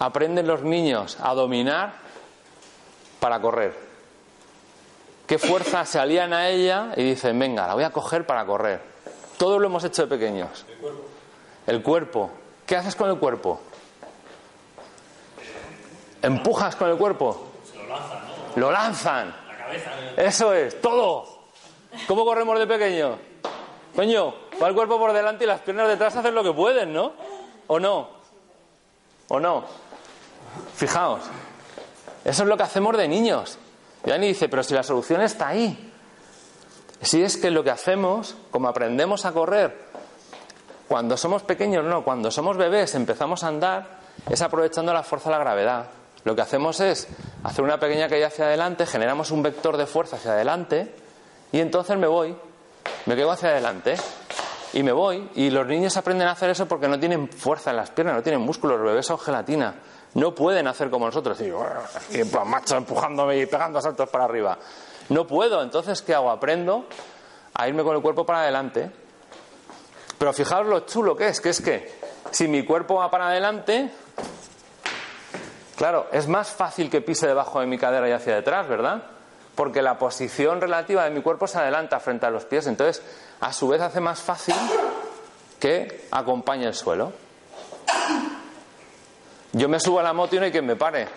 aprenden 0.02 0.48
los 0.48 0.64
niños 0.64 1.18
a 1.22 1.36
dominar 1.36 1.94
para 3.20 3.40
correr? 3.40 3.78
¿Qué 5.28 5.38
fuerza 5.38 5.86
se 5.86 6.00
alían 6.00 6.34
a 6.34 6.50
ella 6.50 6.92
y 6.98 7.04
dicen, 7.04 7.38
venga, 7.38 7.68
la 7.68 7.76
voy 7.76 7.84
a 7.84 7.92
coger 7.92 8.26
para 8.26 8.44
correr? 8.46 8.82
Todos 9.38 9.62
lo 9.62 9.68
hemos 9.68 9.84
hecho 9.84 10.02
de 10.02 10.08
pequeños. 10.08 10.66
El 10.68 10.78
cuerpo. 10.80 11.02
El 11.68 11.84
cuerpo. 11.84 12.32
¿Qué 12.66 12.76
haces 12.76 12.96
con 12.96 13.12
el 13.12 13.18
cuerpo? 13.18 13.62
¿Empujas 16.24 16.76
con 16.76 16.90
el 16.90 16.98
cuerpo? 16.98 17.50
Lo 17.76 17.88
lanzan, 17.88 18.28
¿no? 18.28 18.62
Lo 18.62 18.72
lanzan. 18.72 19.36
La 19.48 19.58
cabeza. 19.58 19.92
Eso 20.18 20.54
es, 20.54 20.82
todo. 20.82 21.26
¿Cómo 22.08 22.26
corremos 22.26 22.58
de 22.58 22.66
pequeño? 22.66 23.18
Coño, 23.96 24.34
va 24.62 24.68
el 24.68 24.74
cuerpo 24.74 24.98
por 24.98 25.14
delante 25.14 25.44
y 25.44 25.48
las 25.48 25.62
piernas 25.62 25.88
detrás 25.88 26.16
hacen 26.16 26.34
lo 26.34 26.44
que 26.44 26.54
pueden, 26.54 26.92
¿no? 26.92 27.14
¿O 27.68 27.80
no? 27.80 28.10
¿O 29.28 29.40
no? 29.40 29.81
Fijaos, 30.76 31.22
eso 32.24 32.44
es 32.44 32.50
lo 32.50 32.58
que 32.58 32.64
hacemos 32.64 32.98
de 32.98 33.08
niños. 33.08 33.58
Y 34.06 34.10
Dani 34.10 34.28
dice, 34.28 34.50
pero 34.50 34.64
si 34.64 34.74
la 34.74 34.84
solución 34.84 35.22
está 35.22 35.50
ahí. 35.50 35.92
Si 37.02 37.22
es 37.22 37.38
que 37.38 37.50
lo 37.50 37.64
que 37.64 37.72
hacemos, 37.72 38.36
como 38.52 38.68
aprendemos 38.68 39.26
a 39.26 39.32
correr, 39.32 39.76
cuando 40.88 41.18
somos 41.18 41.44
pequeños, 41.44 41.84
no, 41.86 42.04
cuando 42.04 42.30
somos 42.30 42.58
bebés, 42.58 42.94
empezamos 42.96 43.44
a 43.44 43.48
andar, 43.48 44.02
es 44.30 44.42
aprovechando 44.42 44.94
la 44.94 45.04
fuerza 45.04 45.30
de 45.30 45.38
la 45.38 45.40
gravedad. 45.40 45.86
Lo 46.24 46.36
que 46.36 46.42
hacemos 46.42 46.80
es 46.80 47.08
hacer 47.44 47.64
una 47.64 47.80
pequeña 47.80 48.08
caída 48.08 48.28
hacia 48.28 48.46
adelante, 48.46 48.86
generamos 48.86 49.32
un 49.32 49.42
vector 49.42 49.78
de 49.78 49.88
fuerza 49.88 50.18
hacia 50.18 50.34
adelante 50.34 50.94
y 51.52 51.60
entonces 51.60 51.98
me 51.98 52.08
voy, 52.08 52.36
me 53.06 53.16
quedo 53.16 53.32
hacia 53.32 53.50
adelante 53.50 53.96
y 54.74 54.84
me 54.84 54.92
voy. 54.92 55.30
Y 55.36 55.50
los 55.50 55.66
niños 55.66 55.98
aprenden 55.98 56.28
a 56.28 56.32
hacer 56.32 56.52
eso 56.52 56.68
porque 56.68 56.88
no 56.88 57.00
tienen 57.00 57.28
fuerza 57.30 57.72
en 57.72 57.78
las 57.78 57.90
piernas, 57.90 58.16
no 58.16 58.22
tienen 58.22 58.42
músculos, 58.42 58.78
los 58.78 58.88
bebés 58.88 59.06
son 59.06 59.18
gelatina. 59.18 59.74
No 60.14 60.36
pueden 60.36 60.68
hacer 60.68 60.90
como 60.90 61.06
nosotros, 61.06 61.40
y, 61.42 61.46
y 62.18 62.24
macho 62.46 62.76
empujándome 62.76 63.38
y 63.38 63.46
pegando 63.46 63.82
saltos 63.82 64.10
para 64.10 64.26
arriba. 64.26 64.58
No 65.10 65.26
puedo, 65.26 65.62
entonces 65.62 66.02
¿qué 66.02 66.14
hago? 66.14 66.30
Aprendo 66.30 66.86
a 67.54 67.68
irme 67.68 67.84
con 67.84 67.96
el 67.96 68.02
cuerpo 68.02 68.26
para 68.26 68.42
adelante. 68.42 68.92
Pero 70.18 70.34
fijaos 70.34 70.68
lo 70.68 70.82
chulo 70.82 71.16
que 71.16 71.28
es, 71.30 71.42
que 71.42 71.50
es 71.50 71.62
que 71.62 72.00
si 72.32 72.48
mi 72.48 72.64
cuerpo 72.64 72.96
va 72.96 73.10
para 73.10 73.30
adelante, 73.30 73.90
claro, 75.76 76.08
es 76.12 76.28
más 76.28 76.50
fácil 76.50 76.90
que 76.90 77.02
pise 77.02 77.28
debajo 77.28 77.60
de 77.60 77.66
mi 77.66 77.78
cadera 77.78 78.08
y 78.08 78.12
hacia 78.12 78.36
detrás, 78.36 78.68
¿verdad? 78.68 79.04
Porque 79.56 79.82
la 79.82 79.98
posición 79.98 80.62
relativa 80.62 81.04
de 81.06 81.10
mi 81.10 81.22
cuerpo 81.22 81.48
se 81.48 81.58
adelanta 81.58 82.00
frente 82.00 82.26
a 82.26 82.30
los 82.30 82.46
pies, 82.46 82.68
entonces 82.68 83.04
a 83.40 83.52
su 83.52 83.68
vez 83.68 83.82
hace 83.82 84.00
más 84.00 84.22
fácil 84.22 84.56
que 85.60 86.08
acompañe 86.12 86.68
el 86.68 86.74
suelo. 86.74 87.12
Yo 89.54 89.68
me 89.68 89.80
subo 89.80 90.00
a 90.00 90.04
la 90.04 90.14
moto 90.14 90.36
y 90.36 90.40
no 90.40 90.46
hay 90.46 90.52
quien 90.52 90.66
me 90.66 90.76
pare. 90.76 91.08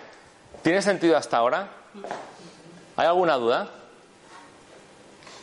¿Tiene 0.63 0.83
sentido 0.83 1.17
hasta 1.17 1.37
ahora? 1.37 1.69
¿Hay 2.97 3.07
alguna 3.07 3.37
duda? 3.37 3.69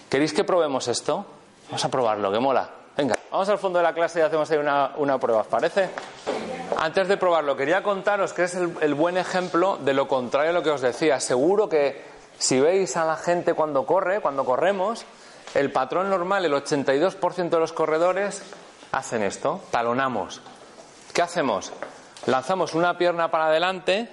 ¿Queréis 0.09 0.33
que 0.33 0.43
probemos 0.43 0.87
esto? 0.87 1.25
Vamos 1.67 1.85
a 1.85 1.89
probarlo, 1.89 2.31
que 2.31 2.39
mola. 2.39 2.69
Venga, 2.97 3.15
vamos 3.31 3.47
al 3.47 3.57
fondo 3.57 3.79
de 3.79 3.83
la 3.83 3.93
clase 3.93 4.19
y 4.19 4.23
hacemos 4.23 4.49
ahí 4.51 4.57
una, 4.57 4.91
una 4.97 5.17
prueba, 5.17 5.41
¿os 5.41 5.47
parece? 5.47 5.89
Antes 6.77 7.07
de 7.07 7.15
probarlo, 7.15 7.55
quería 7.55 7.81
contaros 7.81 8.33
que 8.33 8.43
es 8.43 8.55
el, 8.55 8.75
el 8.81 8.93
buen 8.93 9.17
ejemplo 9.17 9.77
de 9.77 9.93
lo 9.93 10.07
contrario 10.07 10.49
a 10.49 10.53
lo 10.53 10.63
que 10.63 10.71
os 10.71 10.81
decía. 10.81 11.19
Seguro 11.19 11.69
que 11.69 12.03
si 12.37 12.59
veis 12.59 12.97
a 12.97 13.05
la 13.05 13.15
gente 13.15 13.53
cuando 13.53 13.85
corre, 13.85 14.19
cuando 14.19 14.43
corremos, 14.43 15.05
el 15.53 15.71
patrón 15.71 16.09
normal, 16.09 16.43
el 16.43 16.53
82% 16.53 17.49
de 17.49 17.59
los 17.59 17.71
corredores 17.71 18.41
hacen 18.91 19.23
esto, 19.23 19.61
talonamos. 19.71 20.41
¿Qué 21.13 21.21
hacemos? 21.21 21.71
Lanzamos 22.27 22.75
una 22.75 22.97
pierna 22.97 23.31
para 23.31 23.47
adelante 23.47 24.07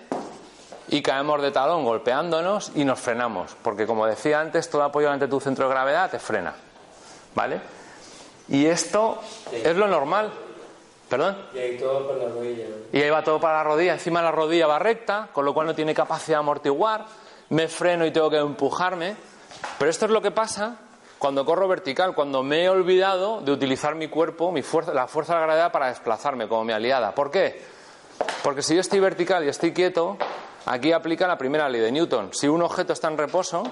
y 0.88 1.02
caemos 1.02 1.42
de 1.42 1.50
talón 1.50 1.84
golpeándonos 1.84 2.72
y 2.74 2.84
nos 2.84 2.98
frenamos, 2.98 3.54
porque 3.62 3.86
como 3.86 4.06
decía 4.06 4.40
antes, 4.40 4.70
todo 4.70 4.82
apoyo 4.82 5.10
ante 5.10 5.28
tu 5.28 5.40
centro 5.40 5.66
de 5.66 5.74
gravedad 5.74 6.10
te 6.10 6.18
frena. 6.18 6.54
¿Vale? 7.34 7.60
Y 8.48 8.64
esto 8.64 9.20
es 9.52 9.76
lo 9.76 9.86
normal. 9.86 10.32
¿Perdón? 11.08 11.38
Y 11.54 11.58
ahí 11.58 11.78
todo 11.78 12.06
por 12.06 12.16
la 12.16 12.28
rodilla. 12.28 12.64
Y 12.92 13.00
ahí 13.00 13.10
va 13.10 13.22
todo 13.22 13.40
para 13.40 13.58
la 13.58 13.64
rodilla, 13.64 13.94
encima 13.94 14.20
la 14.20 14.30
rodilla 14.30 14.66
va 14.66 14.78
recta, 14.78 15.28
con 15.32 15.44
lo 15.44 15.54
cual 15.54 15.66
no 15.66 15.74
tiene 15.74 15.94
capacidad 15.94 16.36
de 16.36 16.40
amortiguar, 16.40 17.06
me 17.50 17.68
freno 17.68 18.04
y 18.04 18.10
tengo 18.10 18.28
que 18.28 18.36
empujarme. 18.36 19.16
Pero 19.78 19.90
esto 19.90 20.04
es 20.04 20.10
lo 20.10 20.20
que 20.20 20.30
pasa 20.30 20.76
cuando 21.18 21.46
corro 21.46 21.66
vertical, 21.66 22.14
cuando 22.14 22.42
me 22.42 22.64
he 22.64 22.68
olvidado 22.68 23.40
de 23.40 23.52
utilizar 23.52 23.94
mi 23.94 24.08
cuerpo, 24.08 24.52
mi 24.52 24.62
fuerza, 24.62 24.92
la 24.92 25.08
fuerza 25.08 25.34
de 25.34 25.40
la 25.40 25.46
gravedad 25.46 25.72
para 25.72 25.88
desplazarme 25.88 26.46
como 26.46 26.64
mi 26.64 26.72
aliada. 26.74 27.14
¿Por 27.14 27.30
qué? 27.30 27.77
Porque 28.42 28.62
si 28.62 28.74
yo 28.74 28.80
estoy 28.80 29.00
vertical 29.00 29.44
y 29.44 29.48
estoy 29.48 29.72
quieto, 29.72 30.16
aquí 30.66 30.92
aplica 30.92 31.26
la 31.26 31.38
primera 31.38 31.68
ley 31.68 31.80
de 31.80 31.92
Newton. 31.92 32.30
Si 32.32 32.48
un 32.48 32.62
objeto 32.62 32.92
está 32.92 33.08
en 33.08 33.18
reposo, 33.18 33.62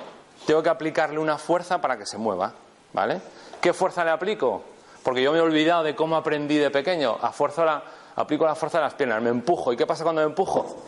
tengo 0.46 0.62
que 0.62 0.68
aplicarle 0.68 1.18
una 1.18 1.38
fuerza 1.38 1.80
para 1.80 1.96
que 1.96 2.06
se 2.06 2.18
mueva. 2.18 2.52
¿Vale? 2.92 3.20
¿Qué 3.61 3.72
fuerza 3.72 4.04
le 4.04 4.11
aplico? 4.11 4.62
Porque 5.02 5.22
yo 5.22 5.32
me 5.32 5.38
he 5.38 5.40
olvidado 5.42 5.82
de 5.82 5.94
cómo 5.94 6.16
aprendí 6.16 6.56
de 6.56 6.70
pequeño. 6.70 7.18
A 7.20 7.30
fuerza 7.30 7.64
la, 7.64 7.82
aplico 8.16 8.46
la 8.46 8.54
fuerza 8.54 8.78
de 8.78 8.85
las 8.85 8.94
piernas, 8.94 9.20
me 9.22 9.30
empujo. 9.30 9.72
¿Y 9.72 9.76
qué 9.76 9.87
pasa 9.87 10.02
cuando 10.02 10.22
me 10.22 10.28
empujo? 10.28 10.82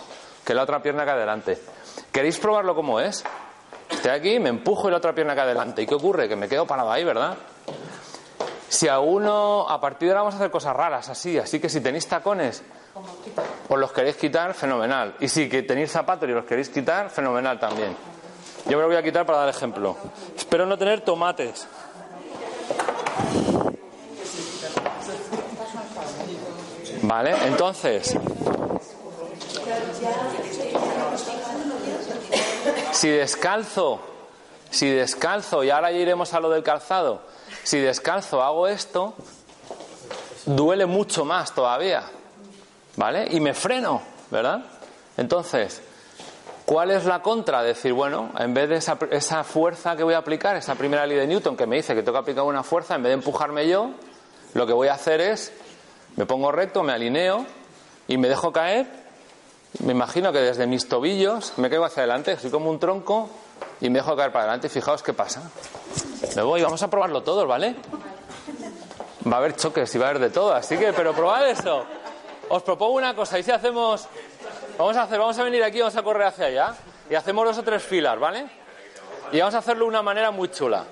Que 0.45 0.55
la 0.55 0.63
otra 0.63 0.81
pierna 0.81 1.05
cae 1.05 1.15
adelante. 1.15 1.59
¿Queréis 2.11 2.39
probarlo 2.39 2.75
como 2.75 3.01
es? 3.01 3.25
Estoy 3.91 4.11
aquí, 4.11 4.39
me 4.39 4.49
empujo 4.49 4.89
y 4.89 4.91
la 4.91 4.97
otra 4.99 5.15
pierna 5.15 5.35
cae 5.35 5.45
adelante. 5.45 5.83
¿Y 5.83 5.87
qué 5.87 5.95
ocurre? 5.95 6.29
Que 6.29 6.37
me 6.37 6.49
quedo 6.49 6.67
parado 6.67 6.91
ahí, 6.91 7.05
¿verdad? 7.05 7.37
Si 8.69 8.89
a 8.89 9.01
uno, 9.01 9.69
a 9.69 9.81
partir 9.81 10.09
de 10.09 10.13
ahora 10.13 10.23
vamos 10.23 10.35
a 10.35 10.39
hacer 10.39 10.51
cosas 10.51 10.75
raras, 10.75 11.09
así. 11.09 11.39
Así 11.39 11.61
que 11.61 11.69
si 11.69 11.81
tenéis 11.81 12.07
tacones, 12.07 12.63
os 13.69 13.79
los 13.79 13.93
queréis 13.93 14.17
quitar, 14.17 14.55
fenomenal. 14.55 15.15
Y 15.21 15.29
si 15.29 15.49
que 15.49 15.63
tenéis 15.63 15.91
zapatos 15.91 16.29
y 16.29 16.33
los 16.33 16.45
queréis 16.45 16.69
quitar, 16.69 17.11
fenomenal 17.11 17.59
también. 17.59 17.97
Yo 18.67 18.77
me 18.77 18.83
lo 18.83 18.89
voy 18.89 18.97
a 18.97 19.03
quitar 19.03 19.25
para 19.25 19.39
dar 19.39 19.49
ejemplo. 19.49 19.97
Espero 20.37 20.67
no 20.67 20.77
tener 20.77 21.01
tomates. 21.03 21.67
Vale, 27.03 27.35
entonces. 27.47 28.15
Si 32.93 33.09
descalzo, 33.09 34.01
si 34.71 34.91
descalzo, 34.91 35.63
y 35.63 35.71
ahora 35.71 35.93
ya 35.93 35.99
iremos 35.99 36.35
a 36.35 36.41
lo 36.41 36.51
del 36.51 36.63
calzado, 36.63 37.23
si 37.63 37.79
descalzo 37.79 38.43
hago 38.43 38.67
esto, 38.67 39.15
duele 40.47 40.87
mucho 40.87 41.25
más 41.25 41.55
todavía, 41.55 42.03
¿vale? 42.99 43.29
Y 43.31 43.41
me 43.41 43.55
freno, 43.55 44.03
¿verdad? 44.31 44.65
Entonces, 45.17 45.81
¿cuál 46.67 46.91
es 46.91 47.05
la 47.05 47.23
contra? 47.23 47.63
Decir, 47.63 47.93
bueno, 47.93 48.31
en 48.37 48.53
vez 48.53 48.69
de 48.69 48.77
esa, 48.77 48.99
esa 49.13 49.45
fuerza 49.45 49.97
que 49.97 50.03
voy 50.03 50.15
a 50.15 50.19
aplicar, 50.19 50.57
esa 50.57 50.75
primera 50.75 51.07
ley 51.07 51.17
de 51.17 51.27
Newton 51.27 51.57
que 51.57 51.67
me 51.67 51.77
dice 51.77 51.95
que 51.95 52.03
tengo 52.03 52.15
que 52.15 52.23
aplicar 52.23 52.43
una 52.45 52.65
fuerza, 52.65 52.97
en 52.97 53.05
vez 53.05 53.11
de 53.11 53.15
empujarme 53.15 53.69
yo, 53.69 53.93
lo 54.55 54.67
que 54.67 54.73
voy 54.73 54.89
a 54.89 54.95
hacer 54.95 55.21
es, 55.21 55.53
me 56.17 56.27
pongo 56.27 56.51
recto, 56.51 56.83
me 56.83 56.93
alineo 56.93 57.47
y 58.09 58.19
me 58.19 58.29
dejo 58.29 58.53
caer. 58.53 58.87
Me 59.85 59.93
imagino 59.93 60.33
que 60.33 60.41
desde 60.41 60.67
mis 60.67 60.89
tobillos 60.89 61.53
me 61.57 61.71
caigo 61.71 61.85
hacia 61.85 62.03
adelante, 62.03 62.37
soy 62.37 62.51
como 62.51 62.69
un 62.69 62.81
tronco 62.81 63.31
y 63.81 63.91
me 63.91 64.01
dejo 64.01 64.17
caer 64.17 64.33
para 64.33 64.45
adelante. 64.47 64.69
Fijaos 64.69 65.05
qué 65.05 65.13
pasa. 65.13 65.43
Me 66.35 66.43
voy, 66.43 66.63
vamos 66.63 66.83
a 66.83 66.91
probarlo 66.91 67.23
todos, 67.23 67.47
¿vale? 67.47 67.77
Va 69.31 69.37
a 69.37 69.39
haber 69.39 69.55
choques 69.55 69.95
y 69.95 69.99
va 69.99 70.07
a 70.07 70.09
haber 70.11 70.23
de 70.23 70.31
todo, 70.31 70.53
así 70.53 70.77
que, 70.77 70.93
pero 70.93 71.13
probad 71.13 71.49
eso. 71.49 71.85
Os 72.51 72.63
propongo 72.63 72.95
una 72.95 73.15
cosa, 73.15 73.39
y 73.39 73.43
si 73.43 73.51
hacemos, 73.51 74.09
vamos 74.79 74.97
a 74.97 75.03
hacer, 75.03 75.19
vamos 75.19 75.39
a 75.39 75.45
venir 75.45 75.63
aquí, 75.63 75.81
vamos 75.81 75.97
a 75.97 76.03
correr 76.03 76.29
hacia 76.29 76.47
allá 76.47 76.75
y 77.11 77.15
hacemos 77.15 77.45
dos 77.45 77.59
o 77.59 77.63
tres 77.63 77.83
filas, 77.83 78.19
¿vale? 78.19 78.47
Y 79.33 79.39
vamos 79.39 79.55
a 79.55 79.59
hacerlo 79.59 79.85
de 79.85 79.89
una 79.91 80.03
manera 80.03 80.31
muy 80.31 80.51
chula. 80.51 80.85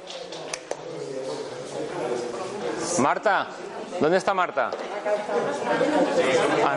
Marta, 2.99 3.47
¿dónde 4.01 4.19
está 4.19 4.35
Marta? 4.35 4.71
Ah. 6.64 6.77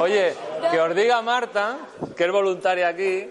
Oye, 0.00 0.34
que 0.70 0.80
os 0.80 0.94
diga 0.94 1.20
Marta, 1.22 1.76
que 2.16 2.24
es 2.24 2.32
voluntaria 2.32 2.88
aquí, 2.88 3.30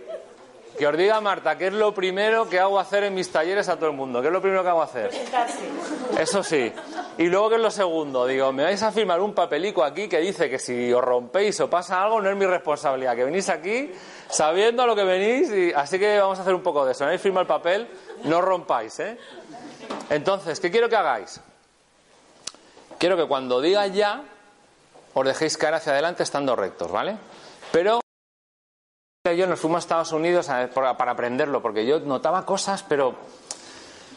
que 0.78 0.88
os 0.88 0.98
diga 0.98 1.22
Marta, 1.22 1.58
que 1.58 1.68
es 1.68 1.74
lo 1.74 1.94
primero 1.94 2.50
que 2.50 2.60
hago 2.60 2.80
hacer 2.80 3.04
en 3.04 3.14
mis 3.14 3.32
talleres 3.32 3.70
a 3.70 3.76
todo 3.76 3.90
el 3.90 3.96
mundo. 3.96 4.22
¿Qué 4.22 4.28
es 4.28 4.34
lo 4.34 4.42
primero 4.42 4.64
que 4.64 4.70
hago 4.70 4.82
hacer? 4.82 5.12
Eso 6.18 6.44
sí. 6.44 6.72
Y 7.18 7.26
luego, 7.28 7.50
¿qué 7.50 7.56
es 7.56 7.62
lo 7.62 7.72
segundo? 7.72 8.26
Digo, 8.26 8.52
me 8.52 8.64
vais 8.64 8.82
a 8.82 8.92
firmar 8.92 9.22
un 9.22 9.34
papelico 9.34 9.84
aquí 9.84 10.08
que 10.08 10.20
dice 10.20 10.50
que 10.50 10.58
si 10.58 10.92
os 10.92 11.04
rompéis 11.04 11.60
o 11.60 11.70
pasa 11.70 12.02
algo, 12.02 12.20
no 12.20 12.30
es 12.30 12.36
mi 12.36 12.46
responsabilidad. 12.46 13.16
Que 13.16 13.24
venís 13.24 13.50
aquí 13.50 13.92
sabiendo 14.30 14.84
a 14.84 14.88
lo 14.88 14.96
que 14.96 15.04
venís. 15.04 15.52
Y... 15.52 15.72
Así 15.74 16.00
que 16.00 16.20
vamos 16.20 16.40
a 16.40 16.42
hacer 16.42 16.56
un 16.56 16.64
poco 16.64 16.86
de 16.86 16.94
eso. 16.94 17.06
No 17.06 17.18
firma 17.20 17.42
el 17.42 17.48
papel, 17.48 17.88
no 18.24 18.42
rompáis, 18.42 19.00
¿eh? 19.00 19.18
Entonces, 20.10 20.60
¿qué 20.60 20.72
quiero 20.72 20.90
que 20.90 20.96
hagáis? 20.96 21.40
Quiero 22.98 23.16
que 23.16 23.28
cuando 23.28 23.62
diga 23.62 23.86
ya, 23.88 24.24
os 25.14 25.26
dejéis 25.26 25.58
caer 25.58 25.76
hacia 25.76 25.94
adelante 25.94 26.24
estando 26.24 26.56
rectos, 26.56 26.92
¿vale? 26.92 27.18
Pero 27.72 28.03
yo 29.32 29.48
nos 29.48 29.58
fuimos 29.58 29.78
a 29.78 29.80
Estados 29.80 30.12
Unidos 30.12 30.50
a- 30.50 30.68
para 30.70 31.12
aprenderlo, 31.14 31.62
porque 31.62 31.86
yo 31.86 31.98
notaba 32.02 32.46
cosas, 32.46 32.84
pero 32.84 33.16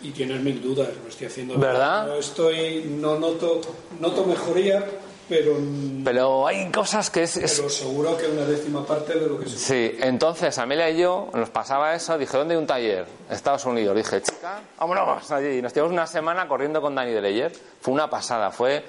Y 0.02 0.10
tienes 0.10 0.40
mil 0.42 0.60
dudas, 0.60 0.88
lo 1.00 1.08
estoy 1.08 1.28
haciendo. 1.28 1.56
¿Verdad? 1.56 2.08
No 2.08 2.14
estoy, 2.14 2.82
no 2.88 3.16
noto, 3.16 3.60
noto 4.00 4.24
mejoría, 4.24 4.84
pero, 5.28 5.56
pero 6.04 6.48
hay 6.48 6.72
cosas 6.72 7.08
que 7.10 7.22
es, 7.22 7.36
es- 7.36 7.54
pero 7.56 7.70
seguro 7.70 8.16
que 8.18 8.26
una 8.26 8.44
décima 8.46 8.84
parte 8.84 9.16
de 9.16 9.28
lo 9.28 9.38
que 9.38 9.48
se 9.48 9.56
Sí, 9.56 9.96
entonces 10.00 10.58
Amelia 10.58 10.90
y 10.90 10.98
yo 10.98 11.28
nos 11.34 11.50
pasaba 11.50 11.94
eso, 11.94 12.18
dije, 12.18 12.36
¿dónde 12.36 12.54
hay 12.54 12.60
un 12.60 12.66
taller? 12.66 13.06
Estados 13.30 13.64
Unidos. 13.64 13.94
Dije, 13.96 14.20
chica, 14.22 14.58
vámonos 14.76 15.30
allí. 15.30 15.58
Y 15.58 15.62
nos 15.62 15.72
tivemos 15.72 15.92
una 15.92 16.08
semana 16.08 16.48
corriendo 16.48 16.80
con 16.82 16.96
Danny 16.96 17.12
Dreyer. 17.12 17.52
Fue 17.80 17.94
una 17.94 18.10
pasada, 18.10 18.50
fue... 18.50 18.84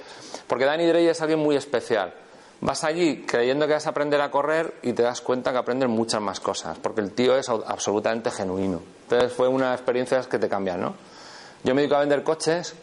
Porque 0.47 0.65
Danny 0.65 0.87
Dreyer 0.87 1.11
es 1.11 1.21
alguien 1.21 1.37
muy 1.39 1.55
especial. 1.55 2.11
Vas 2.59 2.83
allí 2.83 3.23
creyendo 3.25 3.67
que 3.67 3.73
vas 3.73 3.85
a 3.85 3.91
aprender 3.91 4.19
a 4.19 4.31
correr 4.31 4.75
y 4.81 4.93
te 4.93 5.03
das 5.03 5.21
cuenta 5.21 5.51
que 5.51 5.59
aprendes 5.59 5.89
muchas 5.89 6.21
más 6.21 6.39
cosas, 6.39 6.77
porque 6.79 7.01
el 7.01 7.11
tío 7.11 7.37
es 7.37 7.49
absolutamente 7.49 8.31
genuino. 8.31 8.81
Entonces 9.03 9.31
fue 9.31 9.47
una 9.47 9.73
experiencia 9.73 10.21
que 10.21 10.39
te 10.39 10.49
cambian, 10.49 10.81
¿no? 10.81 10.93
Yo 11.63 11.75
me 11.75 11.81
dedico 11.81 11.95
a 11.95 11.99
vender 11.99 12.23
coches 12.23 12.75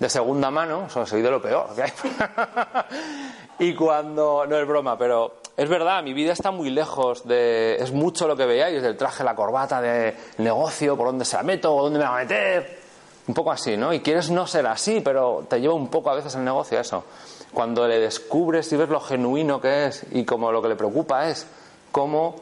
de 0.00 0.08
segunda 0.08 0.50
mano, 0.50 0.84
o 0.86 0.88
sea, 0.88 1.06
soy 1.06 1.20
de 1.20 1.30
lo 1.30 1.42
peor 1.42 1.68
y 3.58 3.74
cuando, 3.74 4.46
no 4.46 4.56
es 4.56 4.66
broma, 4.66 4.96
pero 4.96 5.34
es 5.56 5.68
verdad, 5.68 6.02
mi 6.02 6.14
vida 6.14 6.32
está 6.32 6.50
muy 6.50 6.70
lejos 6.70 7.28
de, 7.28 7.76
es 7.76 7.92
mucho 7.92 8.26
lo 8.26 8.34
que 8.34 8.46
veáis, 8.46 8.82
del 8.82 8.96
traje, 8.96 9.22
la 9.22 9.34
corbata, 9.34 9.80
del 9.80 10.14
negocio, 10.38 10.96
por 10.96 11.08
dónde 11.08 11.26
se 11.26 11.36
la 11.36 11.42
meto, 11.42 11.74
o 11.74 11.82
dónde 11.82 11.98
me 11.98 12.06
va 12.06 12.16
a 12.16 12.22
meter, 12.22 12.80
un 13.28 13.34
poco 13.34 13.52
así, 13.52 13.76
¿no? 13.76 13.92
Y 13.92 14.00
quieres 14.00 14.30
no 14.30 14.46
ser 14.46 14.66
así, 14.66 15.02
pero 15.02 15.44
te 15.48 15.60
lleva 15.60 15.74
un 15.74 15.88
poco 15.88 16.10
a 16.10 16.14
veces 16.14 16.34
el 16.34 16.44
negocio 16.44 16.80
eso. 16.80 17.04
Cuando 17.52 17.86
le 17.88 17.98
descubres 17.98 18.72
y 18.72 18.76
ves 18.76 18.88
lo 18.88 19.00
genuino 19.00 19.60
que 19.60 19.86
es 19.86 20.06
y 20.12 20.24
como 20.24 20.52
lo 20.52 20.62
que 20.62 20.68
le 20.68 20.76
preocupa 20.76 21.28
es 21.28 21.46
cómo 21.90 22.36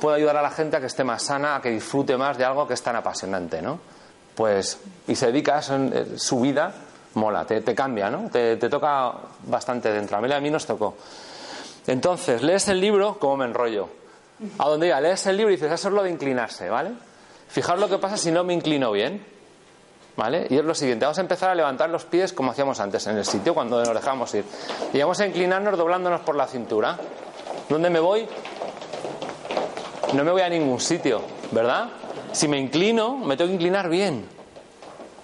puede 0.00 0.16
ayudar 0.16 0.36
a 0.36 0.42
la 0.42 0.50
gente 0.50 0.76
a 0.76 0.80
que 0.80 0.86
esté 0.86 1.04
más 1.04 1.22
sana, 1.22 1.56
a 1.56 1.62
que 1.62 1.70
disfrute 1.70 2.16
más 2.16 2.38
de 2.38 2.44
algo 2.44 2.66
que 2.66 2.74
es 2.74 2.82
tan 2.82 2.96
apasionante, 2.96 3.60
¿no? 3.60 3.78
Pues, 4.34 4.78
y 5.06 5.14
se 5.14 5.26
dedica 5.26 5.56
a 5.56 5.58
eso 5.60 5.74
en 5.76 6.18
su 6.18 6.40
vida, 6.40 6.74
mola, 7.14 7.44
te, 7.44 7.62
cambia, 7.74 8.10
¿no? 8.10 8.30
Te, 8.30 8.56
te 8.56 8.68
toca 8.68 9.12
bastante 9.46 9.92
dentro. 9.92 10.16
A 10.16 10.20
mí, 10.20 10.32
a 10.32 10.40
mí 10.40 10.50
nos 10.50 10.66
tocó. 10.66 10.96
Entonces, 11.86 12.42
lees 12.42 12.68
el 12.68 12.80
libro, 12.80 13.18
como 13.18 13.38
me 13.38 13.44
enrollo. 13.44 13.88
A 14.58 14.68
donde 14.68 14.86
diga, 14.86 15.00
lees 15.00 15.26
el 15.26 15.36
libro 15.36 15.52
y 15.52 15.56
dices, 15.56 15.70
eso 15.70 15.88
es 15.88 15.94
lo 15.94 16.02
de 16.02 16.10
inclinarse, 16.10 16.68
¿vale? 16.68 16.92
Fijaos 17.48 17.78
lo 17.78 17.88
que 17.88 17.98
pasa 17.98 18.16
si 18.16 18.30
no 18.30 18.44
me 18.44 18.54
inclino 18.54 18.90
bien. 18.92 19.24
Y 20.30 20.56
es 20.56 20.64
lo 20.64 20.74
siguiente, 20.74 21.04
vamos 21.04 21.18
a 21.18 21.22
empezar 21.22 21.50
a 21.50 21.54
levantar 21.54 21.90
los 21.90 22.04
pies 22.04 22.32
como 22.32 22.52
hacíamos 22.52 22.78
antes, 22.80 23.06
en 23.06 23.16
el 23.16 23.24
sitio 23.24 23.54
cuando 23.54 23.82
nos 23.84 23.94
dejamos 23.94 24.32
ir. 24.34 24.44
Y 24.92 24.98
vamos 25.00 25.18
a 25.20 25.26
inclinarnos 25.26 25.76
doblándonos 25.76 26.20
por 26.20 26.36
la 26.36 26.46
cintura. 26.46 26.96
¿Dónde 27.68 27.90
me 27.90 27.98
voy? 28.00 28.26
No 30.14 30.24
me 30.24 30.30
voy 30.30 30.42
a 30.42 30.48
ningún 30.48 30.78
sitio, 30.78 31.22
¿verdad? 31.50 31.88
Si 32.32 32.46
me 32.46 32.58
inclino, 32.58 33.16
me 33.16 33.36
tengo 33.36 33.48
que 33.48 33.54
inclinar 33.54 33.88
bien. 33.88 34.26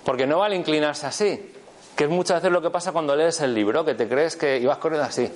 Porque 0.04 0.26
no 0.26 0.38
vale 0.38 0.56
inclinarse 0.56 1.06
así. 1.06 1.52
Que 1.98 2.04
es 2.04 2.10
muchas 2.10 2.36
veces 2.36 2.52
lo 2.52 2.62
que 2.62 2.70
pasa 2.70 2.92
cuando 2.92 3.16
lees 3.16 3.40
el 3.40 3.52
libro, 3.52 3.84
que 3.84 3.94
te 3.96 4.08
crees 4.08 4.36
que 4.36 4.56
ibas 4.56 4.78
corriendo 4.78 5.04
así. 5.04 5.28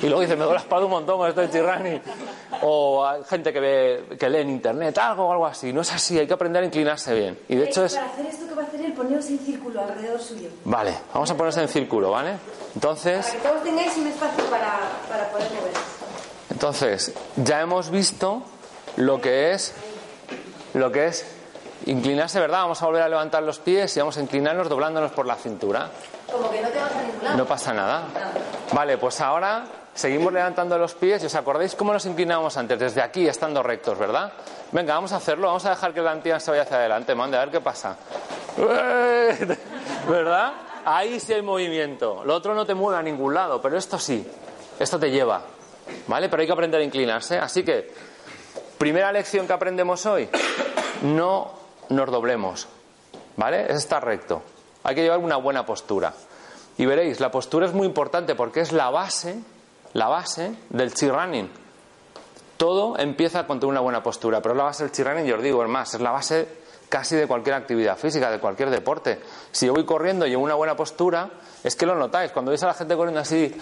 Y 0.00 0.06
luego 0.06 0.22
dices, 0.22 0.34
me 0.38 0.44
duele 0.44 0.54
la 0.54 0.62
espalda 0.62 0.86
un 0.86 0.92
montón 0.92 1.18
con 1.18 1.28
esto 1.28 1.42
de 1.42 1.50
Chirrani. 1.50 2.00
O 2.62 3.06
hay 3.06 3.22
gente 3.24 3.52
que, 3.52 3.60
ve, 3.60 4.16
que 4.18 4.30
lee 4.30 4.38
en 4.38 4.48
internet 4.48 4.96
algo 4.96 5.26
o 5.26 5.32
algo 5.32 5.44
así. 5.44 5.74
No 5.74 5.82
es 5.82 5.92
así, 5.92 6.18
hay 6.18 6.26
que 6.26 6.32
aprender 6.32 6.62
a 6.62 6.66
inclinarse 6.66 7.12
bien. 7.14 7.38
Y 7.50 7.56
de 7.56 7.64
hecho 7.64 7.84
es... 7.84 7.96
Para 7.96 8.06
hacer 8.06 8.24
esto 8.24 8.48
que 8.48 8.54
va 8.54 8.62
a 8.62 8.64
hacer 8.64 8.80
él, 8.80 8.94
poneros 8.94 9.28
en 9.28 9.38
círculo 9.40 9.78
alrededor 9.78 10.18
suyo. 10.18 10.48
Vale, 10.64 10.94
vamos 11.12 11.30
a 11.30 11.36
ponerse 11.36 11.60
en 11.60 11.68
círculo, 11.68 12.12
¿vale? 12.12 12.38
Entonces, 12.74 13.26
Para 13.26 13.36
que 13.42 13.48
todos 13.48 13.62
tengáis 13.62 13.96
un 13.98 14.06
espacio 14.06 14.44
para, 14.46 14.78
para 15.10 15.30
poder 15.30 15.50
moveros. 15.50 15.78
entonces, 16.50 17.12
ya 17.36 17.60
hemos 17.60 17.90
visto 17.90 18.42
lo 18.96 19.20
que 19.20 19.52
es 19.52 19.74
lo 20.72 20.90
que 20.90 21.08
es 21.08 21.26
inclinarse, 21.84 22.40
¿verdad? 22.40 22.62
Vamos 22.62 22.82
a 22.82 22.86
volver 22.86 23.02
a 23.02 23.08
levantar 23.08 23.42
los 23.42 23.58
pies 23.58 23.96
y 23.96 24.00
vamos 24.00 24.16
a 24.16 24.20
inclinarnos 24.20 24.68
doblándonos 24.68 25.12
por 25.12 25.26
la 25.26 25.36
cintura. 25.36 25.90
Como 26.30 26.50
que 26.50 26.62
no 26.62 26.68
te 26.68 26.78
vas 26.78 26.92
a 26.92 27.02
ningún 27.02 27.24
lado. 27.24 27.36
No 27.36 27.44
pasa 27.46 27.72
nada. 27.72 28.04
Vale, 28.72 28.98
pues 28.98 29.20
ahora 29.20 29.64
seguimos 29.94 30.32
levantando 30.32 30.78
los 30.78 30.94
pies 30.94 31.22
y 31.22 31.26
os 31.26 31.34
acordáis 31.34 31.74
cómo 31.74 31.92
nos 31.92 32.04
inclinábamos 32.06 32.56
antes, 32.56 32.78
desde 32.78 33.02
aquí, 33.02 33.26
estando 33.28 33.62
rectos, 33.62 33.98
¿verdad? 33.98 34.32
Venga, 34.72 34.94
vamos 34.94 35.12
a 35.12 35.16
hacerlo, 35.16 35.46
vamos 35.48 35.64
a 35.66 35.70
dejar 35.70 35.92
que 35.94 36.00
la 36.00 36.12
antía 36.12 36.40
se 36.40 36.50
vaya 36.50 36.62
hacia 36.62 36.78
adelante, 36.78 37.14
mande, 37.14 37.36
a 37.36 37.40
ver 37.40 37.50
qué 37.50 37.60
pasa. 37.60 37.96
¿Verdad? 40.08 40.52
Ahí 40.84 41.18
sí 41.20 41.32
hay 41.32 41.42
movimiento. 41.42 42.22
Lo 42.24 42.34
otro 42.34 42.54
no 42.54 42.64
te 42.64 42.74
mueve 42.74 42.98
a 42.98 43.02
ningún 43.02 43.34
lado, 43.34 43.60
pero 43.60 43.76
esto 43.76 43.98
sí. 43.98 44.26
Esto 44.78 44.98
te 44.98 45.10
lleva. 45.10 45.42
¿Vale? 46.06 46.28
Pero 46.28 46.40
hay 46.40 46.46
que 46.46 46.52
aprender 46.52 46.80
a 46.80 46.84
inclinarse. 46.84 47.38
Así 47.38 47.64
que, 47.64 47.92
primera 48.78 49.10
lección 49.12 49.46
que 49.46 49.52
aprendemos 49.52 50.04
hoy, 50.06 50.28
no 51.02 51.65
nos 51.88 52.10
doblemos. 52.10 52.68
¿Vale? 53.36 53.66
Es 53.70 53.76
estar 53.76 54.04
recto. 54.04 54.42
Hay 54.82 54.94
que 54.94 55.02
llevar 55.02 55.18
una 55.18 55.36
buena 55.36 55.66
postura. 55.66 56.12
Y 56.78 56.86
veréis, 56.86 57.20
la 57.20 57.30
postura 57.30 57.66
es 57.66 57.72
muy 57.72 57.86
importante 57.86 58.34
porque 58.34 58.60
es 58.60 58.72
la 58.72 58.90
base, 58.90 59.40
la 59.92 60.08
base 60.08 60.54
del 60.70 60.94
chi 60.94 61.08
running. 61.08 61.50
Todo 62.56 62.98
empieza 62.98 63.46
con 63.46 63.60
tener 63.60 63.70
una 63.70 63.80
buena 63.80 64.02
postura, 64.02 64.40
pero 64.40 64.54
es 64.54 64.58
la 64.58 64.64
base 64.64 64.84
del 64.84 64.92
chi 64.92 65.02
running, 65.02 65.26
yo 65.26 65.36
os 65.36 65.42
digo, 65.42 65.62
es 65.62 65.68
más, 65.68 65.94
es 65.94 66.00
la 66.00 66.10
base 66.10 66.48
casi 66.88 67.16
de 67.16 67.26
cualquier 67.26 67.56
actividad 67.56 67.96
física, 67.96 68.30
de 68.30 68.38
cualquier 68.38 68.70
deporte. 68.70 69.20
Si 69.50 69.66
yo 69.66 69.74
voy 69.74 69.84
corriendo 69.84 70.26
y 70.26 70.30
llevo 70.30 70.44
una 70.44 70.54
buena 70.54 70.76
postura, 70.76 71.28
es 71.64 71.74
que 71.76 71.84
lo 71.84 71.94
notáis. 71.94 72.30
Cuando 72.32 72.50
veis 72.50 72.62
a 72.62 72.68
la 72.68 72.74
gente 72.74 72.94
corriendo 72.96 73.20
así, 73.20 73.54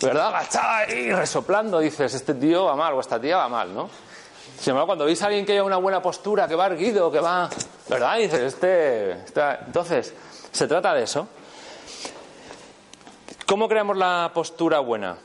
¿verdad? 0.00 0.28
Agachada 0.28 0.88
y 0.92 1.12
resoplando, 1.12 1.78
dices, 1.80 2.14
este 2.14 2.34
tío 2.34 2.64
va 2.64 2.76
mal 2.76 2.94
o 2.94 3.00
esta 3.00 3.20
tía 3.20 3.36
va 3.36 3.48
mal, 3.48 3.74
¿no? 3.74 3.88
Sin 4.58 4.70
embargo, 4.70 4.86
cuando 4.86 5.04
veis 5.04 5.20
a 5.22 5.26
alguien 5.26 5.44
que 5.44 5.52
lleva 5.52 5.66
una 5.66 5.76
buena 5.76 6.00
postura, 6.00 6.48
que 6.48 6.54
va 6.54 6.66
erguido, 6.66 7.10
que 7.10 7.20
va, 7.20 7.48
¿verdad? 7.88 8.18
Dices, 8.18 8.40
este. 8.40 9.12
Entonces, 9.66 10.14
se 10.50 10.66
trata 10.66 10.94
de 10.94 11.02
eso. 11.02 11.28
¿Cómo 13.46 13.68
creamos 13.68 13.96
la 13.96 14.30
postura 14.32 14.80
buena? 14.80 15.18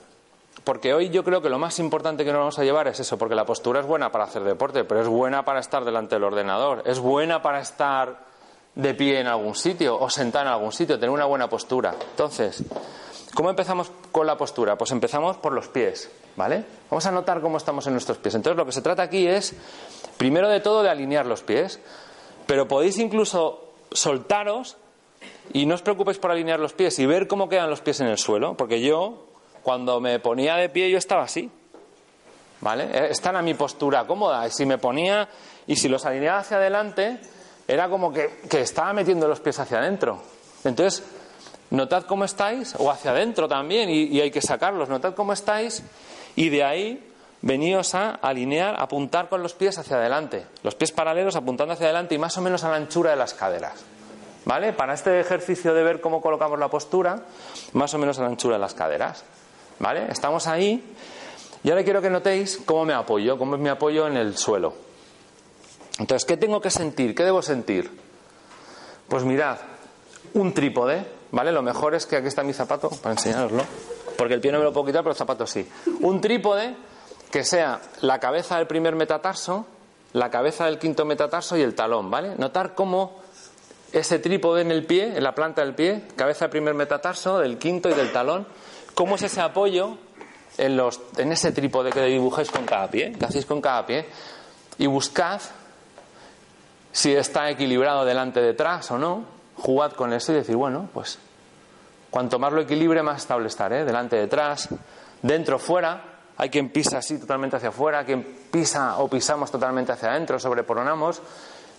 Porque 0.64 0.94
hoy 0.94 1.10
yo 1.10 1.24
creo 1.24 1.42
que 1.42 1.50
lo 1.50 1.58
más 1.58 1.80
importante 1.80 2.26
que 2.26 2.32
nos 2.32 2.40
vamos 2.40 2.60
a 2.60 2.64
llevar 2.64 2.88
es 2.88 3.00
eso, 3.00 3.18
porque 3.18 3.34
la 3.34 3.46
postura 3.46 3.80
es 3.80 3.86
buena 3.86 4.12
para 4.12 4.26
hacer 4.26 4.44
deporte, 4.44 4.84
pero 4.84 5.02
es 5.02 5.08
buena 5.08 5.46
para 5.46 5.60
estar 5.62 5.86
delante 5.86 6.16
del 6.16 6.26
ordenador, 6.26 6.84
es 6.86 7.00
buena 7.00 7.42
para 7.42 7.62
estar 7.62 8.28
de 8.76 8.94
pie 8.94 9.20
en 9.20 9.28
algún 9.28 9.56
sitio 9.56 10.00
o 10.00 10.10
sentar 10.10 10.46
en 10.46 10.52
algún 10.52 10.72
sitio, 10.72 11.00
tener 11.00 11.10
una 11.10 11.26
buena 11.26 11.50
postura. 11.50 11.96
Entonces, 12.12 12.64
¿Cómo 13.34 13.50
empezamos 13.50 13.92
con 14.12 14.26
la 14.26 14.38
postura? 14.38 14.78
Pues 14.78 14.92
empezamos 14.92 15.38
por 15.38 15.54
los 15.54 15.68
pies, 15.68 16.10
¿vale? 16.36 16.66
Vamos 16.90 17.06
a 17.06 17.12
notar 17.12 17.42
cómo 17.42 17.58
estamos 17.58 17.86
en 17.88 17.94
nuestros 17.94 18.18
pies. 18.18 18.36
Entonces 18.36 18.58
lo 18.58 18.66
que 18.66 18.72
se 18.72 18.82
trata 18.82 19.04
aquí 19.04 19.28
es, 19.28 19.56
primero 20.18 20.50
de 20.50 20.60
todo, 20.60 20.82
de 20.84 20.90
alinear 20.90 21.26
los 21.26 21.44
pies, 21.44 21.80
pero 22.48 22.68
podéis 22.68 22.98
incluso 22.98 23.72
soltaros 23.92 24.78
y 25.54 25.66
no 25.66 25.76
os 25.76 25.82
preocupéis 25.82 26.18
por 26.18 26.32
alinear 26.32 26.60
los 26.60 26.74
pies 26.74 26.98
y 27.00 27.06
ver 27.06 27.28
cómo 27.28 27.50
quedan 27.50 27.70
los 27.70 27.82
pies 27.82 28.00
en 28.02 28.08
el 28.08 28.18
suelo, 28.18 28.56
porque 28.58 28.82
yo, 28.82 29.28
cuando 29.64 30.00
me 30.00 30.20
ponía 30.20 30.56
de 30.56 30.70
pie, 30.70 30.90
yo 30.90 30.98
estaba 30.98 31.24
así, 31.24 31.52
¿vale? 32.62 32.86
Eh, 32.86 33.08
Están 33.12 33.36
a 33.36 33.42
mi 33.42 33.54
postura 33.54 34.06
cómoda 34.08 34.48
y 34.48 34.52
si 34.52 34.66
me 34.66 34.78
ponía 34.80 35.30
y 35.68 35.76
si 35.76 35.88
los 35.88 36.06
alineaba 36.06 36.40
hacia 36.40 36.58
adelante, 36.58 37.20
era 37.68 37.90
como 37.90 38.12
que, 38.12 38.42
que 38.50 38.62
estaba 38.62 38.92
metiendo 38.94 39.28
los 39.28 39.40
pies 39.40 39.60
hacia 39.60 39.78
adentro. 39.78 40.20
Entonces, 40.64 41.04
notad 41.72 42.04
cómo 42.04 42.26
estáis, 42.26 42.76
o 42.78 42.92
hacia 42.92 43.12
adentro 43.12 43.48
también, 43.48 43.90
y, 43.90 44.04
y 44.06 44.22
hay 44.22 44.32
que 44.32 44.42
sacarlos, 44.42 44.90
notad 44.90 45.14
cómo 45.14 45.34
estáis, 45.34 45.84
y 46.36 46.50
de 46.50 46.64
ahí 46.64 47.12
veníos 47.42 47.96
a 47.96 48.12
alinear, 48.16 48.76
apuntar 48.80 49.30
con 49.30 49.42
los 49.42 49.54
pies 49.54 49.78
hacia 49.78 49.98
adelante, 49.98 50.46
los 50.64 50.76
pies 50.76 50.92
paralelos 50.92 51.36
apuntando 51.36 51.74
hacia 51.74 51.86
adelante 51.86 52.16
y 52.16 52.18
más 52.18 52.38
o 52.38 52.42
menos 52.42 52.64
a 52.64 52.70
la 52.70 52.76
anchura 52.76 53.12
de 53.12 53.16
las 53.16 53.34
caderas. 53.34 53.84
¿Vale? 54.46 54.74
Para 54.74 54.94
este 54.94 55.20
ejercicio 55.20 55.74
de 55.74 55.84
ver 55.84 56.02
cómo 56.02 56.22
colocamos 56.22 56.58
la 56.58 56.70
postura, 56.70 57.24
más 57.74 57.94
o 57.94 57.98
menos 57.98 58.18
a 58.18 58.24
la 58.24 58.30
anchura 58.30 58.56
de 58.56 58.60
las 58.60 58.74
caderas. 58.74 59.24
¿Vale? 59.80 60.08
Estamos 60.10 60.48
ahí. 60.48 60.96
Y 61.64 61.70
ahora 61.70 61.84
quiero 61.84 62.02
que 62.02 62.10
notéis 62.10 62.58
cómo 62.66 62.86
me 62.86 62.94
apoyo, 62.94 63.38
cómo 63.38 63.56
es 63.56 63.62
mi 63.62 63.70
apoyo 63.70 64.08
en 64.08 64.18
el 64.18 64.38
suelo. 64.38 64.74
Entonces, 66.00 66.26
¿qué 66.26 66.38
tengo 66.38 66.62
que 66.62 66.72
sentir? 66.72 67.14
¿Qué 67.14 67.24
debo 67.24 67.42
sentir? 67.42 67.92
Pues 69.08 69.24
mirad, 69.24 69.58
un 70.34 70.54
trípode, 70.54 71.06
¿vale? 71.32 71.52
Lo 71.52 71.62
mejor 71.62 71.96
es 71.96 72.06
que 72.06 72.16
aquí 72.18 72.28
está 72.28 72.44
mi 72.44 72.54
zapato 72.54 72.90
para 72.90 73.14
enseñaroslo, 73.14 73.64
porque 74.18 74.34
el 74.34 74.42
pie 74.42 74.52
no 74.52 74.60
me 74.60 74.66
lo 74.66 74.74
puedo 74.74 74.88
quitar, 74.88 75.02
pero 75.02 75.12
el 75.12 75.18
zapato 75.18 75.46
sí. 75.46 75.68
Un 76.02 76.22
trípode 76.22 76.76
que 77.32 77.44
sea 77.44 77.80
la 78.02 78.20
cabeza 78.20 78.58
del 78.58 78.68
primer 78.68 78.96
metatarso, 78.96 79.66
la 80.14 80.30
cabeza 80.30 80.66
del 80.66 80.80
quinto 80.80 81.06
metatarso 81.06 81.56
y 81.58 81.62
el 81.62 81.76
talón, 81.76 82.10
¿vale? 82.10 82.36
Notar 82.38 82.74
cómo 82.74 83.20
ese 83.92 84.20
trípode 84.20 84.62
en 84.62 84.72
el 84.72 84.86
pie, 84.86 85.18
en 85.18 85.24
la 85.24 85.34
planta 85.34 85.64
del 85.64 85.76
pie, 85.76 86.04
cabeza 86.16 86.46
del 86.46 86.52
primer 86.52 86.74
metatarso, 86.74 87.40
del 87.40 87.58
quinto 87.58 87.90
y 87.90 87.94
del 87.94 88.12
talón, 88.12 88.48
cómo 88.96 89.16
es 89.16 89.24
ese 89.24 89.42
apoyo 89.42 89.98
en, 90.58 90.76
los, 90.76 91.00
en 91.18 91.32
ese 91.32 91.52
trípode 91.52 91.92
que 91.92 92.02
dibujáis 92.04 92.52
con 92.52 92.66
cada 92.66 92.90
pie, 92.90 93.14
que 93.14 93.26
hacéis 93.26 93.46
con 93.46 93.62
cada 93.62 93.86
pie, 93.86 94.06
y 94.78 94.88
buscad 94.88 95.42
si 96.92 97.14
está 97.14 97.50
equilibrado 97.50 98.06
delante 98.06 98.42
detrás 98.42 98.90
o 98.92 98.98
no, 98.98 99.24
jugad 99.60 99.94
con 99.94 100.14
eso 100.14 100.32
y 100.32 100.36
decir, 100.36 100.56
bueno, 100.56 100.90
pues 100.94 101.20
cuanto 102.10 102.40
más 102.40 102.54
lo 102.54 102.62
equilibre, 102.62 103.04
más 103.04 103.22
estable 103.22 103.48
estaré, 103.48 103.86
delante 103.86 104.16
detrás, 104.16 104.70
dentro 105.22 105.60
fuera, 105.60 106.20
hay 106.38 106.50
quien 106.50 106.70
pisa 106.70 107.00
así 107.00 107.20
totalmente 107.20 107.58
hacia 107.58 107.70
afuera, 107.70 108.06
quien 108.06 108.24
pisa 108.50 108.98
o 109.00 109.10
pisamos 109.10 109.52
totalmente 109.52 109.92
hacia 109.92 110.12
adentro, 110.12 110.40
sobreponamos. 110.40 111.22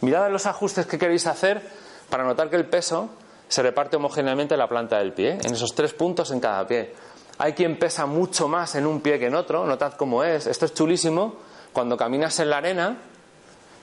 Mirad 0.02 0.30
los 0.30 0.46
ajustes 0.46 0.86
que 0.86 0.98
queréis 0.98 1.26
hacer 1.26 1.62
para 2.08 2.24
notar 2.24 2.50
que 2.50 2.56
el 2.56 2.66
peso 2.66 3.10
se 3.48 3.62
reparte 3.62 3.96
homogéneamente 3.96 4.54
en 4.54 4.60
la 4.60 4.68
planta 4.68 4.98
del 4.98 5.12
pie, 5.12 5.38
en 5.42 5.54
esos 5.54 5.74
tres 5.74 5.94
puntos 5.94 6.30
en 6.30 6.40
cada 6.40 6.66
pie. 6.66 6.94
Hay 7.38 7.54
quien 7.54 7.78
pesa 7.78 8.04
mucho 8.04 8.48
más 8.48 8.74
en 8.74 8.86
un 8.86 9.00
pie 9.00 9.18
que 9.18 9.26
en 9.26 9.34
otro, 9.34 9.64
notad 9.66 9.94
cómo 9.94 10.22
es. 10.22 10.46
Esto 10.46 10.66
es 10.66 10.74
chulísimo 10.74 11.36
cuando 11.72 11.96
caminas 11.96 12.38
en 12.40 12.50
la 12.50 12.58
arena 12.58 12.98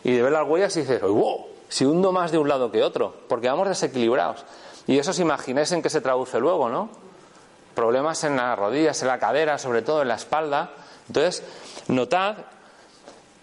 y 0.03 0.11
de 0.11 0.21
ver 0.21 0.31
las 0.31 0.47
huellas 0.47 0.77
y 0.77 0.81
dices, 0.81 1.01
wow, 1.01 1.47
si 1.69 1.85
hundo 1.85 2.11
más 2.11 2.31
de 2.31 2.37
un 2.37 2.47
lado 2.47 2.71
que 2.71 2.83
otro, 2.83 3.13
porque 3.27 3.49
vamos 3.49 3.67
desequilibrados. 3.67 4.45
Y 4.87 4.97
eso 4.97 5.11
os 5.11 5.19
imagináis 5.19 5.71
en 5.71 5.81
qué 5.81 5.89
se 5.89 6.01
traduce 6.01 6.39
luego, 6.39 6.69
¿no? 6.69 6.89
Problemas 7.75 8.23
en 8.23 8.37
las 8.37 8.57
rodillas, 8.57 9.01
en 9.01 9.09
la 9.09 9.19
cadera, 9.19 9.57
sobre 9.57 9.81
todo 9.81 10.01
en 10.01 10.07
la 10.07 10.15
espalda. 10.15 10.71
Entonces, 11.07 11.43
notad, 11.89 12.37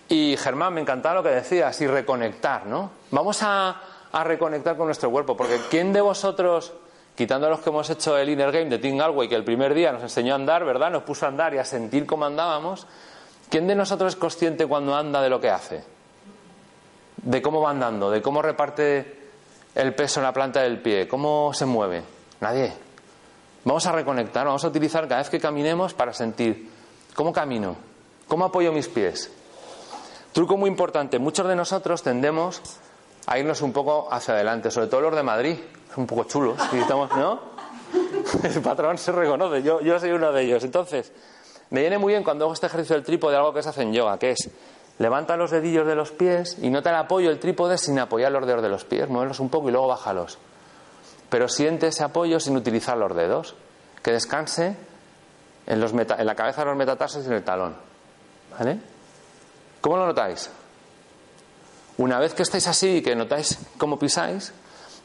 y 0.08 0.36
Germán, 0.38 0.74
me 0.74 0.80
encantaba 0.80 1.16
lo 1.16 1.22
que 1.22 1.30
decías, 1.30 1.80
y 1.80 1.86
reconectar, 1.86 2.66
¿no? 2.66 2.90
Vamos 3.10 3.42
a, 3.42 3.80
a 4.10 4.24
reconectar 4.24 4.76
con 4.76 4.86
nuestro 4.86 5.10
cuerpo, 5.10 5.36
porque 5.36 5.60
¿quién 5.70 5.92
de 5.92 6.00
vosotros, 6.00 6.72
quitando 7.14 7.48
los 7.48 7.60
que 7.60 7.70
hemos 7.70 7.88
hecho 7.90 8.16
el 8.16 8.28
Inner 8.30 8.50
Game 8.50 8.70
de 8.70 8.78
Tim 8.78 8.96
Galway, 8.96 9.28
que 9.28 9.36
el 9.36 9.44
primer 9.44 9.74
día 9.74 9.92
nos 9.92 10.02
enseñó 10.02 10.32
a 10.32 10.36
andar, 10.36 10.64
¿verdad? 10.64 10.90
Nos 10.90 11.02
puso 11.02 11.26
a 11.26 11.28
andar 11.28 11.54
y 11.54 11.58
a 11.58 11.64
sentir 11.64 12.06
cómo 12.06 12.24
andábamos, 12.24 12.86
¿quién 13.50 13.66
de 13.66 13.74
nosotros 13.74 14.14
es 14.14 14.16
consciente 14.18 14.66
cuando 14.66 14.96
anda 14.96 15.20
de 15.20 15.28
lo 15.28 15.40
que 15.40 15.50
hace? 15.50 15.84
De 17.24 17.42
cómo 17.42 17.60
va 17.60 17.70
andando, 17.70 18.10
de 18.10 18.22
cómo 18.22 18.42
reparte 18.42 19.24
el 19.74 19.94
peso 19.94 20.20
en 20.20 20.24
la 20.24 20.32
planta 20.32 20.60
del 20.60 20.80
pie, 20.80 21.08
cómo 21.08 21.52
se 21.52 21.66
mueve. 21.66 22.02
Nadie. 22.40 22.72
Vamos 23.64 23.86
a 23.86 23.92
reconectar, 23.92 24.46
vamos 24.46 24.64
a 24.64 24.68
utilizar 24.68 25.08
cada 25.08 25.20
vez 25.20 25.30
que 25.30 25.40
caminemos 25.40 25.94
para 25.94 26.12
sentir 26.12 26.68
cómo 27.14 27.32
camino, 27.32 27.76
cómo 28.28 28.44
apoyo 28.44 28.72
mis 28.72 28.88
pies. 28.88 29.30
Truco 30.32 30.56
muy 30.56 30.68
importante, 30.68 31.18
muchos 31.18 31.48
de 31.48 31.56
nosotros 31.56 32.02
tendemos 32.02 32.60
a 33.26 33.38
irnos 33.38 33.62
un 33.62 33.72
poco 33.72 34.12
hacia 34.12 34.34
adelante, 34.34 34.70
sobre 34.70 34.88
todo 34.88 35.00
los 35.00 35.16
de 35.16 35.22
Madrid, 35.22 35.56
son 35.94 36.02
un 36.02 36.06
poco 36.06 36.24
chulos, 36.24 36.58
y 36.72 36.76
estamos, 36.76 37.10
¿no? 37.16 37.40
El 38.42 38.60
patrón 38.60 38.98
se 38.98 39.12
reconoce, 39.12 39.62
yo, 39.62 39.80
yo 39.80 39.98
soy 39.98 40.10
uno 40.10 40.30
de 40.32 40.42
ellos. 40.42 40.64
Entonces, 40.64 41.10
me 41.70 41.80
viene 41.80 41.96
muy 41.96 42.12
bien 42.12 42.22
cuando 42.22 42.44
hago 42.44 42.54
este 42.54 42.66
ejercicio 42.66 42.96
del 42.96 43.04
trípode 43.04 43.36
algo 43.36 43.54
que 43.54 43.62
se 43.62 43.70
hace 43.70 43.82
en 43.82 43.92
yoga, 43.92 44.18
que 44.18 44.32
es 44.32 44.50
Levanta 44.98 45.36
los 45.36 45.50
dedillos 45.50 45.86
de 45.86 45.96
los 45.96 46.12
pies 46.12 46.56
y 46.62 46.70
nota 46.70 46.90
el 46.90 46.96
apoyo 46.96 47.28
del 47.28 47.40
trípode 47.40 47.78
sin 47.78 47.98
apoyar 47.98 48.30
los 48.30 48.46
dedos 48.46 48.62
de 48.62 48.68
los 48.68 48.84
pies. 48.84 49.08
Muévelos 49.08 49.40
un 49.40 49.48
poco 49.48 49.68
y 49.68 49.72
luego 49.72 49.88
bájalos. 49.88 50.38
Pero 51.28 51.48
siente 51.48 51.88
ese 51.88 52.04
apoyo 52.04 52.38
sin 52.38 52.56
utilizar 52.56 52.96
los 52.96 53.14
dedos. 53.14 53.56
Que 54.02 54.12
descanse 54.12 54.76
en, 55.66 55.80
la 55.80 56.34
cabeza 56.34 56.60
de 56.60 56.66
los 56.66 56.76
metatarsos 56.76 57.24
y 57.24 57.26
en 57.26 57.32
el 57.32 57.42
talón. 57.42 57.74
¿Cómo 59.80 59.96
lo 59.96 60.06
notáis? 60.06 60.50
Una 61.96 62.20
vez 62.20 62.34
que 62.34 62.42
estáis 62.42 62.66
así 62.68 62.96
y 62.96 63.02
que 63.02 63.16
notáis 63.16 63.58
cómo 63.78 63.98
pisáis, 63.98 64.52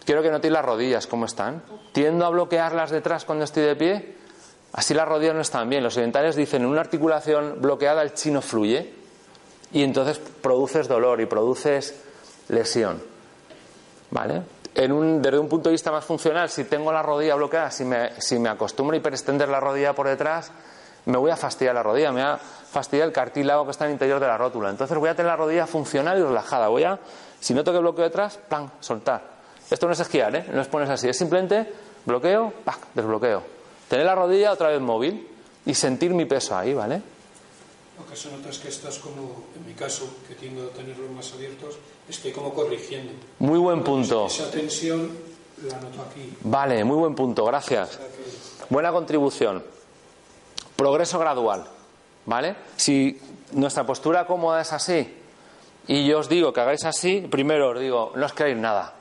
quiero 0.06 0.22
que 0.22 0.30
notéis 0.30 0.54
las 0.54 0.66
rodillas, 0.66 1.08
cómo 1.08 1.26
están. 1.26 1.64
Tiendo 1.94 2.26
a 2.26 2.30
bloquearlas 2.30 2.92
detrás 2.92 3.26
cuando 3.26 3.46
estoy 3.46 3.64
de 3.64 3.76
pie. 3.76 4.18
Así 4.74 4.94
las 4.94 5.08
rodillas 5.08 5.34
no 5.34 5.42
están 5.42 5.68
bien. 5.68 5.82
Los 5.82 5.98
orientales 5.98 6.36
dicen 6.36 6.62
en 6.62 6.68
una 6.68 6.82
articulación 6.82 7.60
bloqueada 7.60 8.04
el 8.04 8.14
chino 8.14 8.42
fluye 8.42 8.99
y 9.72 9.84
entonces 9.84 10.20
produces 10.20 10.88
dolor 10.88 11.22
y 11.22 11.26
produces 11.26 11.96
lesión. 12.48 13.02
¿Vale? 14.12 14.42
Desde 14.74 15.40
un 15.40 15.50
punto 15.50 15.70
de 15.70 15.74
vista 15.74 15.92
más 15.92 16.06
funcional, 16.06 16.50
si 16.50 16.64
tengo 16.64 16.92
la 16.92 17.02
rodilla 17.02 17.36
bloqueada, 17.36 17.70
si 17.70 17.84
me, 17.84 18.20
si 18.22 18.40
me 18.40 18.50
acostumbro 18.50 18.96
a 18.96 18.98
hiperextender 18.98 19.50
la 19.50 19.60
rodilla 19.60 19.94
por 19.94 20.08
detrás, 20.08 20.52
me 21.06 21.18
voy 21.18 21.32
a 21.32 21.36
fastidiar 21.36 21.76
la 21.76 21.84
rodilla, 21.84 22.12
me 22.12 22.24
va 22.24 22.34
a 22.34 22.38
fastidiar 22.38 23.08
el 23.08 23.14
cartílago 23.14 23.66
que 23.66 23.72
está 23.72 23.86
en 23.86 23.92
el 23.92 23.96
interior 23.96 24.20
de 24.20 24.28
la 24.28 24.38
rótula. 24.38 24.70
Entonces 24.70 24.98
voy 24.98 25.10
a 25.10 25.16
tener 25.16 25.32
la 25.32 25.36
rodilla 25.36 25.68
funcional 25.68 26.18
y 26.18 26.24
relajada. 26.24 26.68
Voy 26.68 26.84
a, 26.84 27.00
si 27.40 27.54
noto 27.54 27.72
que 27.72 27.80
bloqueo 27.80 28.06
detrás, 28.06 28.38
¡pam! 28.38 28.70
soltar. 28.80 29.22
Esto 29.70 29.86
no 29.86 29.94
es 29.94 30.00
esquiar, 30.00 30.36
¿eh? 30.36 30.46
no 30.52 30.62
es 30.62 30.68
ponerse 30.68 30.94
así, 30.94 31.10
es 31.10 31.18
simplemente 31.18 31.72
bloqueo, 32.06 32.54
¡pam! 32.64 32.76
desbloqueo. 32.94 33.44
Tener 33.88 34.06
la 34.06 34.16
rodilla 34.16 34.52
otra 34.52 34.70
vez 34.70 34.80
móvil 34.80 35.28
y 35.66 35.74
sentir 35.74 36.14
mi 36.14 36.26
peso 36.26 36.56
ahí, 36.56 36.74
¿vale? 36.74 37.02
Lo 38.00 38.06
que 38.06 38.16
se 38.16 38.32
nota 38.32 38.50
es 38.50 38.60
que 38.60 38.70
estás 38.70 38.98
como, 39.00 39.44
en 39.56 39.66
mi 39.66 39.74
caso, 39.74 40.08
que 40.28 40.36
tiendo 40.36 40.68
a 40.68 40.70
tenerlos 40.70 41.12
más 41.12 41.34
abiertos, 41.34 41.76
estoy 42.08 42.32
como 42.32 42.54
corrigiendo. 42.54 43.12
Muy 43.40 43.60
buen 43.60 43.84
punto. 43.84 44.28
Esa 44.28 44.50
tensión 44.50 45.12
la 45.68 45.80
noto 45.80 46.02
aquí. 46.02 46.34
Vale, 46.42 46.84
muy 46.86 46.98
buen 46.98 47.14
punto, 47.14 47.44
gracias. 47.46 48.00
Buena 48.70 48.92
contribución. 48.92 49.64
Progreso 50.76 51.20
gradual, 51.20 51.66
¿vale? 52.26 52.56
Si 52.78 53.20
nuestra 53.52 53.86
postura 53.86 54.26
cómoda 54.26 54.62
es 54.62 54.72
así 54.72 55.16
y 55.88 56.08
yo 56.08 56.20
os 56.20 56.30
digo 56.30 56.54
que 56.54 56.62
hagáis 56.62 56.86
así, 56.86 57.28
primero 57.30 57.72
os 57.72 57.80
digo, 57.80 58.14
no 58.16 58.26
os 58.26 58.34
creáis 58.34 58.58
nada. 58.58 58.94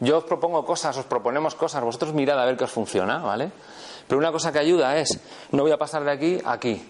Yo 0.00 0.18
os 0.18 0.24
propongo 0.24 0.64
cosas, 0.66 0.96
os 0.96 1.04
proponemos 1.04 1.54
cosas, 1.54 1.84
vosotros 1.84 2.12
mirad 2.12 2.40
a 2.40 2.44
ver 2.44 2.56
qué 2.56 2.64
os 2.64 2.72
funciona, 2.72 3.18
¿vale? 3.18 3.52
Pero 4.08 4.18
una 4.18 4.32
cosa 4.32 4.50
que 4.50 4.58
ayuda 4.58 4.96
es, 4.96 5.20
no 5.52 5.62
voy 5.62 5.70
a 5.70 5.78
pasar 5.78 6.02
de 6.02 6.10
aquí 6.10 6.38
a 6.44 6.52
aquí, 6.52 6.82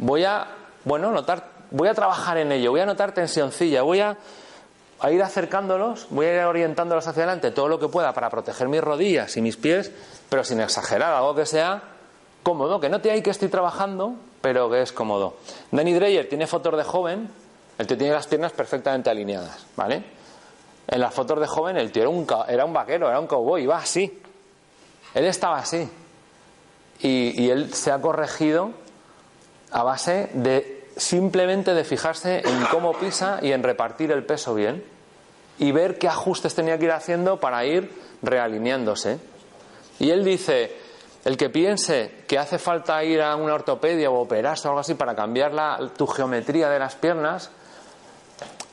voy 0.00 0.24
a, 0.24 0.48
bueno, 0.84 1.12
notar, 1.12 1.44
voy 1.70 1.88
a 1.88 1.94
trabajar 1.94 2.38
en 2.38 2.50
ello, 2.52 2.70
voy 2.70 2.80
a 2.80 2.86
notar 2.86 3.12
tensioncilla, 3.12 3.82
voy 3.82 4.00
a, 4.00 4.16
ir 5.10 5.22
acercándolos, 5.22 6.06
voy 6.10 6.26
a 6.26 6.34
ir 6.34 6.44
orientándolos 6.44 7.06
hacia 7.06 7.22
adelante 7.22 7.50
todo 7.52 7.68
lo 7.68 7.78
que 7.78 7.88
pueda 7.88 8.12
para 8.12 8.28
proteger 8.28 8.68
mis 8.68 8.80
rodillas 8.80 9.36
y 9.36 9.42
mis 9.42 9.56
pies, 9.56 9.92
pero 10.28 10.42
sin 10.42 10.60
exagerar, 10.60 11.12
algo 11.12 11.34
que 11.34 11.46
sea 11.46 11.82
cómodo, 12.42 12.80
que 12.80 12.88
no 12.88 13.00
te 13.00 13.10
hay 13.10 13.22
que 13.22 13.30
estoy 13.30 13.48
trabajando, 13.48 14.14
pero 14.40 14.70
que 14.70 14.82
es 14.82 14.92
cómodo. 14.92 15.36
Danny 15.70 15.92
Dreyer 15.92 16.28
tiene 16.28 16.46
fotos 16.46 16.76
de 16.76 16.84
joven, 16.84 17.30
el 17.78 17.86
tío 17.86 17.96
tiene 17.96 18.14
las 18.14 18.26
piernas 18.26 18.52
perfectamente 18.52 19.10
alineadas, 19.10 19.66
¿vale? 19.76 20.02
En 20.88 21.00
las 21.00 21.14
fotos 21.14 21.38
de 21.38 21.46
joven 21.46 21.76
el 21.76 21.92
tío 21.92 22.02
era 22.02 22.10
un, 22.10 22.26
era 22.48 22.64
un 22.64 22.72
vaquero, 22.72 23.08
era 23.08 23.20
un 23.20 23.26
cowboy, 23.26 23.62
iba 23.62 23.76
así. 23.76 24.20
Él 25.14 25.24
estaba 25.26 25.58
así. 25.58 25.88
Y 27.02 27.48
él 27.48 27.72
se 27.72 27.90
ha 27.90 28.00
corregido 28.00 28.72
a 29.70 29.82
base 29.82 30.30
de 30.34 30.88
simplemente 30.96 31.74
de 31.74 31.84
fijarse 31.84 32.42
en 32.44 32.64
cómo 32.70 32.92
pisa 32.92 33.38
y 33.42 33.52
en 33.52 33.62
repartir 33.62 34.10
el 34.12 34.24
peso 34.24 34.54
bien 34.54 34.84
y 35.58 35.72
ver 35.72 35.98
qué 35.98 36.08
ajustes 36.08 36.54
tenía 36.54 36.78
que 36.78 36.86
ir 36.86 36.92
haciendo 36.92 37.38
para 37.38 37.64
ir 37.64 37.90
realineándose. 38.22 39.18
Y 39.98 40.10
él 40.10 40.24
dice, 40.24 40.76
El 41.24 41.36
que 41.36 41.50
piense 41.50 42.24
que 42.26 42.38
hace 42.38 42.58
falta 42.58 43.02
ir 43.04 43.20
a 43.20 43.36
una 43.36 43.54
ortopedia 43.54 44.10
o 44.10 44.20
operarse 44.20 44.66
o 44.66 44.70
algo 44.70 44.80
así 44.80 44.94
para 44.94 45.14
cambiar 45.14 45.52
la, 45.52 45.78
tu 45.96 46.06
geometría 46.06 46.70
de 46.70 46.78
las 46.78 46.94
piernas, 46.94 47.50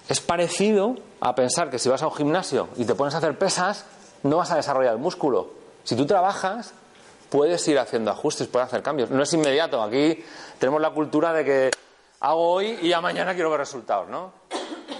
es 0.08 0.22
parecido 0.22 0.95
a 1.20 1.36
pensar 1.36 1.70
que 1.70 1.80
si 1.80 1.89
vas 1.89 2.02
a 2.02 2.08
un 2.08 2.14
gimnasio 2.14 2.70
y 2.78 2.86
te 2.86 2.95
pones 2.95 3.14
a 3.16 3.18
hacer 3.18 3.38
pesas, 3.38 3.86
no 4.24 4.38
vas 4.38 4.52
a 4.52 4.56
desarrollar 4.56 4.93
el 4.93 5.00
músculo. 5.00 5.50
Si 5.84 5.95
tú 5.95 6.06
trabajas, 6.06 6.74
puedes 7.30 7.68
ir 7.68 7.80
haciendo 7.80 8.12
ajustes, 8.12 8.48
puedes 8.48 8.68
hacer 8.68 8.82
cambios. 8.82 9.10
No 9.10 9.24
es 9.24 9.34
inmediato. 9.34 9.82
Aquí 9.82 10.24
tenemos 10.60 10.82
la 10.82 10.92
cultura 10.92 11.34
de 11.34 11.46
que 11.46 11.72
hago 12.20 12.52
hoy 12.52 12.80
y 12.82 12.90
ya 12.90 13.02
mañana 13.02 13.34
quiero 13.34 13.50
ver 13.50 13.60
resultados, 13.60 14.08
¿no? 14.10 14.32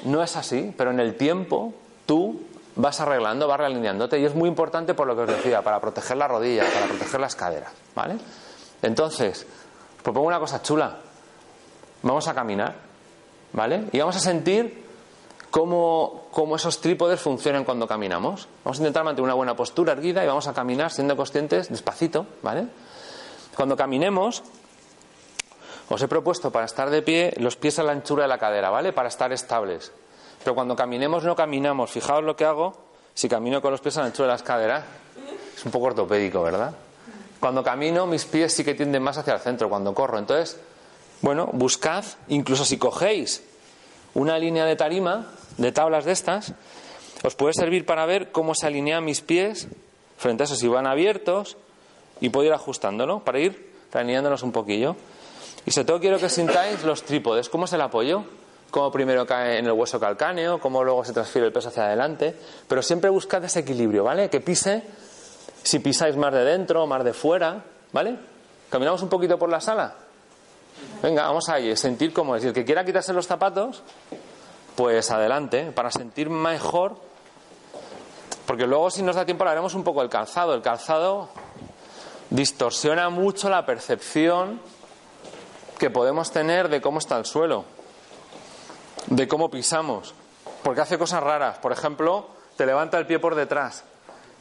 No 0.06 0.22
es 0.24 0.36
así, 0.36 0.74
pero 0.78 0.92
en 0.92 1.00
el 1.00 1.16
tiempo 1.16 1.74
tú 2.06 2.42
vas 2.76 3.02
arreglando, 3.02 3.48
vas 3.48 3.60
realineándote 3.60 4.20
y 4.20 4.26
es 4.26 4.36
muy 4.36 4.48
importante 4.48 4.94
por 4.94 5.08
lo 5.08 5.16
que 5.16 5.24
os 5.24 5.28
decía, 5.28 5.62
para 5.62 5.80
proteger 5.80 6.18
la 6.18 6.28
rodilla, 6.28 6.64
para 6.72 6.86
proteger 6.86 7.20
las 7.20 7.36
caderas, 7.36 7.72
¿vale? 7.96 8.18
Entonces, 8.84 9.46
propongo 10.04 10.28
una 10.28 10.40
cosa 10.40 10.62
chula. 10.62 10.98
Vamos 12.04 12.28
a 12.28 12.36
caminar, 12.36 12.76
¿vale? 13.54 13.86
Y 13.92 14.00
vamos 14.00 14.16
a 14.16 14.20
sentir 14.20 14.87
cómo, 15.52 16.28
cómo 16.32 16.56
esos 16.56 16.82
trípodes 16.82 17.20
funcionan 17.20 17.64
cuando 17.64 17.88
caminamos. 17.88 18.48
Vamos 18.64 18.78
a 18.78 18.82
intentar 18.82 19.04
mantener 19.04 19.26
una 19.26 19.34
buena 19.34 19.56
postura 19.56 19.93
erguida 19.93 20.24
y 20.24 20.28
vamos 20.28 20.48
a 20.48 20.54
caminar 20.54 20.91
siendo 20.91 21.16
conscientes 21.16 21.70
despacito, 21.70 22.26
¿vale? 22.41 22.68
Cuando 23.56 23.76
caminemos, 23.76 24.43
os 25.89 26.02
he 26.02 26.08
propuesto 26.08 26.52
para 26.52 26.66
estar 26.66 26.89
de 26.89 27.02
pie 27.02 27.34
los 27.38 27.56
pies 27.56 27.80
a 27.80 27.84
la 27.84 27.91
anchura 27.91 28.24
de 28.24 28.30
la 28.30 28.38
cadera, 28.38 28.70
¿vale? 28.70 28.93
Para 28.93 29.10
estar 29.10 29.32
estables. 29.32 29.91
Pero 30.43 30.56
cuando 30.56 30.76
caminemos 30.76 31.24
no 31.24 31.36
caminamos. 31.36 31.91
Fijaos 31.91 32.24
lo 32.24 32.36
que 32.36 32.45
hago 32.45 32.78
si 33.14 33.28
camino 33.28 33.62
con 33.62 33.72
los 33.72 33.82
pies 33.82 33.98
a 33.98 34.02
la 34.02 34.08
anchura 34.08 34.28
de 34.28 34.34
las 34.34 34.43
caderas. 34.43 34.84
Es 35.56 35.66
un 35.66 35.72
poco 35.72 35.88
ortopédico, 35.88 36.43
¿verdad? 36.43 36.74
Cuando 37.39 37.64
camino 37.64 38.06
mis 38.06 38.26
pies 38.26 38.54
sí 38.54 38.64
que 38.64 38.76
tienden 38.76 39.02
más 39.02 39.18
hacia 39.18 39.34
el 39.34 39.39
centro 39.39 39.70
cuando 39.70 39.93
corro. 39.93 40.20
Entonces, 40.20 40.60
bueno, 41.22 41.50
buscad, 41.54 42.04
incluso 42.28 42.66
si 42.66 42.78
cogéis 42.78 43.43
una 44.14 44.38
línea 44.39 44.66
de 44.66 44.76
tarima, 44.76 45.28
de 45.58 45.72
tablas 45.72 46.05
de 46.05 46.12
estas, 46.12 46.53
os 47.24 47.36
puede 47.36 47.53
servir 47.53 47.86
para 47.86 48.05
ver 48.05 48.32
cómo 48.32 48.53
se 48.55 48.68
alinean 48.68 49.03
mis 49.03 49.22
pies 49.22 49.68
frente 50.18 50.43
a 50.43 50.45
eso, 50.45 50.55
si 50.55 50.68
van 50.68 50.88
abiertos, 50.88 51.58
y 52.20 52.30
puedo 52.30 52.47
ir 52.47 52.53
ajustándolo 52.53 53.20
para 53.20 53.39
ir 53.39 53.74
alineándolos 53.93 54.43
un 54.43 54.51
poquillo. 54.51 54.95
Y 55.66 55.72
sobre 55.72 55.86
todo 55.86 55.99
quiero 55.99 56.20
que 56.20 56.30
sintáis 56.30 56.84
los 56.84 57.03
trípodes. 57.03 57.49
¿Cómo 57.49 57.66
es 57.66 57.74
el 57.74 57.82
apoyo? 57.82 58.24
Cómo 58.70 58.91
primero 58.91 59.26
cae 59.26 59.60
en 59.60 59.66
el 59.66 59.72
hueso 59.72 59.99
calcáneo, 59.99 60.60
cómo 60.60 60.84
luego 60.84 61.03
se 61.03 61.14
transfiere 61.14 61.47
el 61.47 61.53
peso 61.53 61.70
hacia 61.70 61.86
adelante. 61.86 62.36
Pero 62.68 62.82
siempre 62.82 63.10
buscad 63.10 63.43
ese 63.43 63.60
equilibrio, 63.60 64.03
¿vale? 64.03 64.30
Que 64.30 64.39
pise, 64.39 64.84
si 65.64 65.80
pisáis 65.80 66.16
más 66.16 66.34
de 66.34 66.43
dentro, 66.43 66.86
más 66.86 67.03
de 67.03 67.14
fuera, 67.14 67.64
¿vale? 67.91 68.18
¿Caminamos 68.70 69.01
un 69.01 69.10
poquito 69.10 69.38
por 69.38 69.49
la 69.49 69.60
sala? 69.60 69.95
Venga, 71.02 71.24
vamos 71.24 71.48
a 71.50 71.58
sentir 71.76 72.14
cómo 72.14 72.36
es. 72.36 72.44
Y 72.44 72.48
el 72.48 72.54
que 72.54 72.66
quiera 72.66 72.84
quitarse 72.84 73.14
los 73.14 73.28
zapatos, 73.28 73.84
pues 74.76 75.12
adelante, 75.12 75.72
para 75.72 75.92
sentir 75.92 76.30
mejor. 76.30 76.96
Porque 78.46 78.66
luego, 78.66 78.90
si 78.90 79.04
nos 79.04 79.16
da 79.16 79.26
tiempo, 79.26 79.44
haremos 79.46 79.74
un 79.74 79.84
poco 79.84 80.02
el 80.02 80.10
calzado. 80.10 80.54
El 80.54 80.62
calzado 80.62 81.30
distorsiona 82.30 83.10
mucho 83.10 83.50
la 83.50 83.66
percepción 83.66 84.60
que 85.78 85.90
podemos 85.90 86.32
tener 86.32 86.70
de 86.70 86.82
cómo 86.82 87.00
está 87.00 87.18
el 87.18 87.26
suelo, 87.26 87.66
de 89.08 89.28
cómo 89.28 89.50
pisamos, 89.50 90.14
porque 90.64 90.82
hace 90.82 90.98
cosas 90.98 91.22
raras. 91.22 91.60
Por 91.60 91.72
ejemplo, 91.72 92.28
te 92.56 92.66
levanta 92.66 92.98
el 92.98 93.06
pie 93.06 93.20
por 93.20 93.36
detrás 93.36 93.84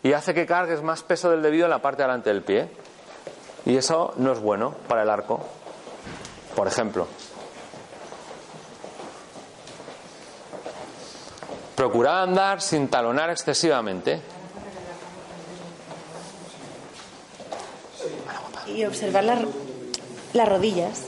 y 0.02 0.12
hace 0.12 0.34
que 0.34 0.46
cargues 0.46 0.82
más 0.82 1.02
peso 1.02 1.30
del 1.30 1.42
debido 1.42 1.66
en 1.66 1.70
la 1.70 1.82
parte 1.82 2.02
delante 2.02 2.30
del 2.30 2.42
pie. 2.42 2.70
Y 3.64 3.76
eso 3.76 4.14
no 4.16 4.32
es 4.32 4.38
bueno 4.38 4.74
para 4.88 5.02
el 5.02 5.10
arco, 5.10 5.44
por 6.56 6.66
ejemplo. 6.66 7.06
Procurad 11.76 12.22
andar 12.22 12.62
sin 12.62 12.88
talonar 12.88 13.30
excesivamente. 13.30 14.22
Y 18.66 18.84
observar 18.84 19.24
las 19.24 20.48
rodillas. 20.48 21.04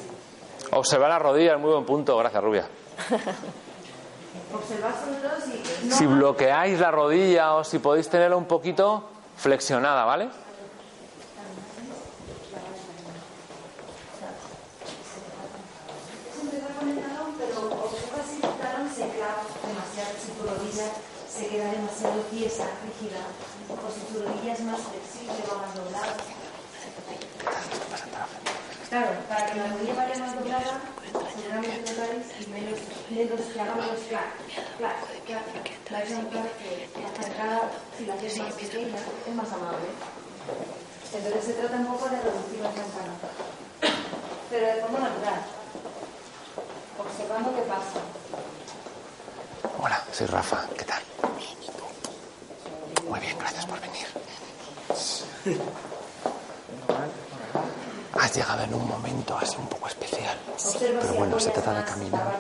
Observar 0.71 1.09
las 1.09 1.23
rodillas, 1.23 1.59
muy 1.59 1.71
buen 1.71 1.87
punto, 1.87 2.17
gracias 2.19 2.45
Rubia. 2.45 2.69
Si 5.91 6.07
bloqueáis 6.07 6.79
la 6.79 6.91
rodilla 6.91 7.55
o 7.55 7.65
si 7.65 7.79
podéis 7.79 8.09
tenerla 8.09 8.37
un 8.37 8.45
poquito 8.45 9.09
flexionada, 9.37 10.05
¿vale? 10.05 10.29
Se 21.39 21.47
queda 21.47 21.71
demasiado 21.71 22.21
tiesa, 22.35 22.67
rígida, 22.83 23.23
o 23.71 23.87
si 23.95 24.01
tu 24.11 24.27
rodilla 24.27 24.53
es 24.55 24.61
más 24.67 24.81
flexible 24.91 25.39
o 25.47 25.55
más 25.55 25.73
doblada. 25.73 26.17
Claro, 28.89 29.11
para 29.29 29.47
que 29.47 29.55
la 29.55 29.69
rodilla 29.69 29.95
vaya 29.95 30.19
más 30.19 30.35
doblada, 30.35 30.81
seguramente 31.31 31.79
notáis 31.79 32.27
y 32.43 32.51
menos, 32.51 32.79
menos 33.11 33.41
que 33.55 33.61
haga 33.61 33.75
menos 33.77 34.01
clac, 34.09 34.35
clac, 34.79 34.99
clac. 35.27 35.47
Vais 35.91 36.11
a 36.11 36.21
que 36.29 36.89
la 36.99 37.11
cerrada, 37.23 37.71
si 37.97 38.07
la 38.07 38.15
haces 38.15 38.39
más 38.39 38.55
pequeña, 38.55 38.99
es 38.99 39.35
más 39.35 39.53
amable. 39.53 39.89
Entonces 41.15 41.45
se 41.45 41.53
trata 41.53 41.77
un 41.77 41.87
poco 41.87 42.09
de 42.09 42.21
reducir 42.21 42.61
la 42.61 42.73
campana. 42.73 43.15
Pero 44.51 44.67
de 44.67 44.81
forma 44.83 44.99
natural. 44.99 45.41
Observando 46.99 47.55
qué 47.55 47.63
pasa. 47.63 48.48
Hola, 49.81 50.03
soy 50.13 50.27
Rafa, 50.27 50.65
¿qué 50.77 50.85
tal? 50.85 51.03
Muy 53.09 53.21
bien, 53.21 53.37
gracias 53.39 53.67
por 53.67 53.81
venir. 53.81 54.07
Has 58.21 58.35
llegado 58.37 58.63
en 58.65 58.75
un 58.75 58.89
momento 58.89 59.37
así 59.39 59.57
un 59.57 59.67
poco 59.69 59.89
especial. 59.89 60.37
Pero 61.01 61.15
bueno, 61.15 61.39
se 61.41 61.51
trata 61.51 61.75
de 61.75 61.85
caminar. 61.85 62.37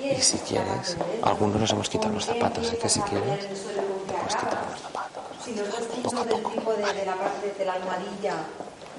Y 0.00 0.20
si 0.20 0.38
quieres, 0.38 0.96
algunos 1.22 1.60
nos 1.60 1.70
hemos 1.72 1.88
quitado 1.88 2.14
los 2.14 2.24
zapatos, 2.26 2.68
así 2.68 2.76
que 2.76 2.88
si 2.88 3.00
quieres, 3.00 3.40
te 3.40 4.12
puedes 4.12 4.36
quitar 4.36 4.64
los 4.70 4.80
zapatos. 4.80 5.24
Tipos 5.44 6.26
del 6.26 6.42
tipo 6.42 6.72
de, 6.72 6.92
de 6.92 7.06
la 7.06 7.14
parte 7.16 7.54
de 7.58 7.64
la 7.64 7.72
almohadilla, 7.74 8.34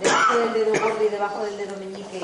debajo 0.02 0.38
del 0.38 0.54
dedo 0.54 0.84
gordo 0.84 1.04
y 1.04 1.10
debajo 1.10 1.44
del 1.46 1.58
dedo 1.58 1.78
meñique, 1.78 2.22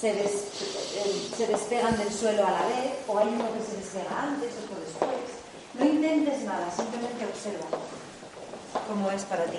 se, 0.00 0.12
des, 0.12 0.32
eh, 0.32 1.30
se 1.36 1.46
despegan 1.46 1.96
del 1.96 2.12
suelo 2.12 2.46
a 2.46 2.50
la 2.50 2.66
vez, 2.66 2.98
o 3.06 3.18
hay 3.18 3.28
uno 3.28 3.46
que 3.54 3.64
se 3.64 3.76
despega 3.76 4.22
antes, 4.22 4.52
otro 4.64 4.80
después. 4.80 5.10
No 5.74 5.84
intentes 5.84 6.42
nada, 6.42 6.70
simplemente 6.70 7.24
observa 7.24 7.66
cómo 8.88 9.10
es 9.10 9.22
para 9.24 9.44
ti. 9.44 9.58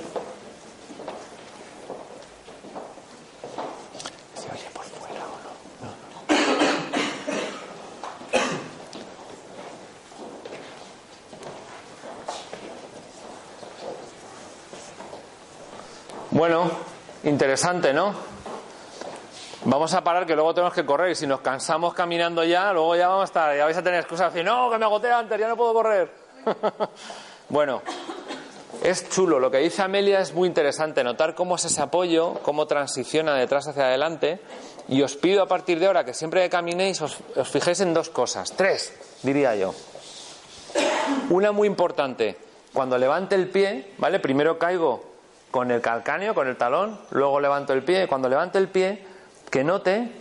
Bueno, 16.32 16.70
interesante, 17.24 17.94
¿no? 17.94 18.35
Vamos 19.66 19.95
a 19.95 20.03
parar 20.03 20.28
que 20.28 20.36
luego 20.36 20.53
tenemos 20.53 20.74
que 20.74 20.86
correr. 20.86 21.11
Y 21.11 21.16
si 21.16 21.26
nos 21.26 21.41
cansamos 21.41 21.93
caminando 21.95 22.43
ya, 22.43 22.72
luego 22.72 22.95
ya 22.95 23.07
vamos 23.07 23.24
a 23.24 23.26
estar, 23.26 23.57
ya 23.57 23.66
vais 23.66 23.76
a 23.76 23.82
tener 23.82 23.99
excusas. 23.99 24.32
De 24.32 24.39
decir, 24.39 24.51
no, 24.51 24.70
que 24.70 24.78
me 24.78 24.86
agoté 24.86 25.11
antes, 25.11 25.39
ya 25.39 25.47
no 25.47 25.57
puedo 25.57 25.74
correr. 25.74 26.11
bueno, 27.49 27.82
es 28.84 29.09
chulo, 29.09 29.39
lo 29.39 29.49
que 29.49 29.57
dice 29.57 29.82
Amelia 29.82 30.20
es 30.20 30.34
muy 30.34 30.47
interesante, 30.47 31.03
notar 31.03 31.34
cómo 31.34 31.55
es 31.55 31.66
ese 31.66 31.82
apoyo, 31.82 32.36
cómo 32.43 32.68
transiciona 32.68 33.34
de 33.34 33.43
atrás 33.43 33.68
hacia 33.68 33.88
adelante. 33.88 34.39
Y 34.88 35.01
os 35.01 35.16
pido 35.16 35.41
a 35.41 35.47
partir 35.47 35.80
de 35.80 35.88
ahora 35.88 36.05
que 36.05 36.13
siempre 36.13 36.43
que 36.43 36.49
caminéis 36.51 37.01
os, 37.01 37.18
os 37.36 37.49
fijéis 37.49 37.80
en 37.80 37.91
dos 37.95 38.09
cosas, 38.09 38.51
tres 38.51 38.93
diría 39.24 39.55
yo. 39.55 39.74
Una 41.32 41.51
muy 41.51 41.68
importante, 41.68 42.38
cuando 42.72 42.99
levante 42.99 43.34
el 43.34 43.49
pie, 43.49 43.93
¿vale? 43.97 44.20
Primero 44.20 44.59
caigo 44.59 45.03
con 45.49 45.72
el 45.72 45.82
calcáneo, 45.82 46.36
con 46.36 46.47
el 46.47 46.55
talón, 46.55 46.99
luego 47.09 47.39
levanto 47.39 47.74
el 47.74 47.84
pie, 47.84 48.07
cuando 48.07 48.30
levante 48.30 48.59
el 48.59 48.68
pie, 48.68 49.14
que 49.56 49.64
note 49.64 50.12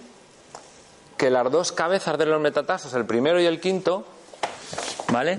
que 1.16 1.28
las 1.28 1.51
dos 1.51 1.72
cabezas 1.72 2.16
de 2.16 2.24
los 2.24 2.41
metatarsos, 2.41 2.95
el 2.95 3.05
primero 3.05 3.41
y 3.41 3.47
el 3.47 3.61
quinto, 3.61 4.05
¿vale? 5.12 5.39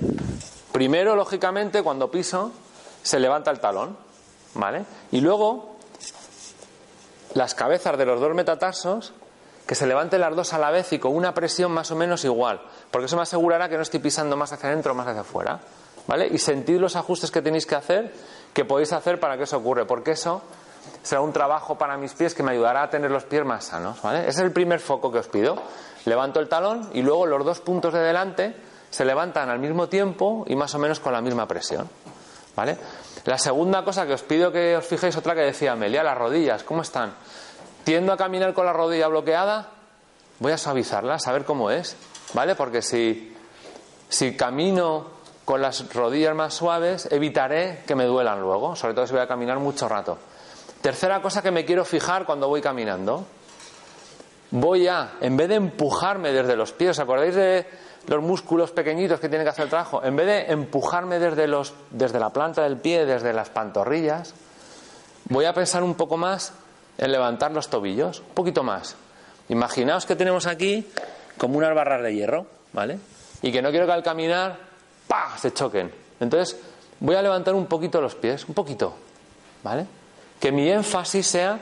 Primero, 0.70 1.16
lógicamente, 1.16 1.82
cuando 1.82 2.10
piso, 2.10 2.52
se 3.02 3.18
levanta 3.18 3.50
el 3.50 3.58
talón, 3.58 3.96
¿vale? 4.52 4.84
Y 5.12 5.22
luego, 5.22 5.78
las 7.32 7.54
cabezas 7.54 7.96
de 7.96 8.04
los 8.04 8.20
dos 8.20 8.34
metatarsos, 8.34 9.14
que 9.66 9.74
se 9.74 9.86
levanten 9.86 10.20
las 10.20 10.36
dos 10.36 10.52
a 10.52 10.58
la 10.58 10.70
vez 10.70 10.92
y 10.92 10.98
con 10.98 11.16
una 11.16 11.32
presión 11.32 11.72
más 11.72 11.90
o 11.90 11.96
menos 11.96 12.22
igual, 12.26 12.60
porque 12.90 13.06
eso 13.06 13.16
me 13.16 13.22
asegurará 13.22 13.70
que 13.70 13.76
no 13.76 13.82
estoy 13.82 14.00
pisando 14.00 14.36
más 14.36 14.52
hacia 14.52 14.68
adentro 14.68 14.92
o 14.92 14.94
más 14.94 15.06
hacia 15.06 15.22
afuera, 15.22 15.58
¿vale? 16.06 16.28
Y 16.30 16.36
sentid 16.36 16.76
los 16.76 16.96
ajustes 16.96 17.30
que 17.30 17.40
tenéis 17.40 17.64
que 17.64 17.76
hacer, 17.76 18.12
que 18.52 18.66
podéis 18.66 18.92
hacer 18.92 19.18
para 19.18 19.38
que 19.38 19.44
eso 19.44 19.56
ocurra, 19.56 19.86
porque 19.86 20.10
eso 20.10 20.42
será 21.02 21.20
un 21.20 21.32
trabajo 21.32 21.76
para 21.76 21.96
mis 21.96 22.14
pies 22.14 22.34
que 22.34 22.42
me 22.42 22.52
ayudará 22.52 22.82
a 22.84 22.90
tener 22.90 23.10
los 23.10 23.24
pies 23.24 23.44
más 23.44 23.64
sanos, 23.64 24.00
¿vale? 24.02 24.20
Ese 24.20 24.30
es 24.30 24.38
el 24.38 24.52
primer 24.52 24.80
foco 24.80 25.12
que 25.12 25.18
os 25.18 25.28
pido. 25.28 25.56
Levanto 26.04 26.40
el 26.40 26.48
talón 26.48 26.90
y 26.92 27.02
luego 27.02 27.26
los 27.26 27.44
dos 27.44 27.60
puntos 27.60 27.92
de 27.92 28.00
delante 28.00 28.56
se 28.90 29.04
levantan 29.04 29.50
al 29.50 29.58
mismo 29.58 29.88
tiempo 29.88 30.44
y 30.46 30.56
más 30.56 30.74
o 30.74 30.78
menos 30.78 31.00
con 31.00 31.12
la 31.12 31.20
misma 31.20 31.46
presión, 31.46 31.88
¿vale? 32.54 32.78
La 33.24 33.38
segunda 33.38 33.84
cosa 33.84 34.06
que 34.06 34.14
os 34.14 34.22
pido 34.22 34.52
que 34.52 34.76
os 34.76 34.86
fijéis, 34.86 35.16
otra 35.16 35.34
que 35.34 35.40
decía 35.40 35.72
Amelia, 35.72 36.02
las 36.02 36.16
rodillas, 36.16 36.62
¿cómo 36.62 36.82
están? 36.82 37.14
Tiendo 37.84 38.12
a 38.12 38.16
caminar 38.16 38.54
con 38.54 38.66
la 38.66 38.72
rodilla 38.72 39.08
bloqueada, 39.08 39.68
voy 40.38 40.52
a 40.52 40.58
suavizarlas, 40.58 41.26
a 41.26 41.32
ver 41.32 41.44
cómo 41.44 41.70
es, 41.70 41.96
¿vale? 42.34 42.54
Porque 42.54 42.82
si, 42.82 43.36
si 44.08 44.36
camino 44.36 45.06
con 45.44 45.62
las 45.62 45.92
rodillas 45.92 46.34
más 46.34 46.54
suaves, 46.54 47.08
evitaré 47.10 47.82
que 47.86 47.94
me 47.94 48.04
duelan 48.04 48.40
luego, 48.40 48.76
sobre 48.76 48.94
todo 48.94 49.06
si 49.06 49.12
voy 49.12 49.22
a 49.22 49.28
caminar 49.28 49.58
mucho 49.58 49.88
rato. 49.88 50.18
Tercera 50.80 51.20
cosa 51.20 51.42
que 51.42 51.50
me 51.50 51.64
quiero 51.64 51.84
fijar 51.84 52.24
cuando 52.24 52.48
voy 52.48 52.60
caminando, 52.60 53.26
voy 54.50 54.86
a, 54.86 55.14
en 55.20 55.36
vez 55.36 55.48
de 55.48 55.56
empujarme 55.56 56.32
desde 56.32 56.56
los 56.56 56.72
pies, 56.72 56.90
¿os 56.92 56.98
acordáis 57.00 57.34
de 57.34 57.66
los 58.06 58.22
músculos 58.22 58.70
pequeñitos 58.70 59.18
que 59.20 59.28
tienen 59.28 59.44
que 59.44 59.50
hacer 59.50 59.64
el 59.64 59.70
trabajo? 59.70 60.02
En 60.04 60.14
vez 60.16 60.26
de 60.26 60.52
empujarme 60.52 61.18
desde, 61.18 61.46
los, 61.46 61.74
desde 61.90 62.20
la 62.20 62.30
planta 62.30 62.62
del 62.62 62.76
pie, 62.76 63.04
desde 63.04 63.32
las 63.32 63.50
pantorrillas, 63.50 64.34
voy 65.28 65.44
a 65.44 65.52
pensar 65.52 65.82
un 65.82 65.94
poco 65.94 66.16
más 66.16 66.52
en 66.98 67.12
levantar 67.12 67.52
los 67.52 67.68
tobillos, 67.68 68.20
un 68.20 68.34
poquito 68.34 68.62
más. 68.62 68.96
Imaginaos 69.48 70.06
que 70.06 70.16
tenemos 70.16 70.46
aquí 70.46 70.86
como 71.38 71.58
unas 71.58 71.74
barras 71.74 72.02
de 72.02 72.14
hierro, 72.14 72.46
¿vale? 72.72 72.98
Y 73.42 73.52
que 73.52 73.62
no 73.62 73.70
quiero 73.70 73.86
que 73.86 73.92
al 73.92 74.02
caminar, 74.02 74.56
¡pa! 75.06 75.36
se 75.38 75.52
choquen. 75.52 75.92
Entonces, 76.20 76.58
voy 77.00 77.16
a 77.16 77.22
levantar 77.22 77.54
un 77.54 77.66
poquito 77.66 78.00
los 78.00 78.14
pies, 78.14 78.46
un 78.48 78.54
poquito, 78.54 78.94
¿vale? 79.62 79.86
Que 80.46 80.52
mi 80.52 80.70
énfasis 80.70 81.26
sea 81.26 81.58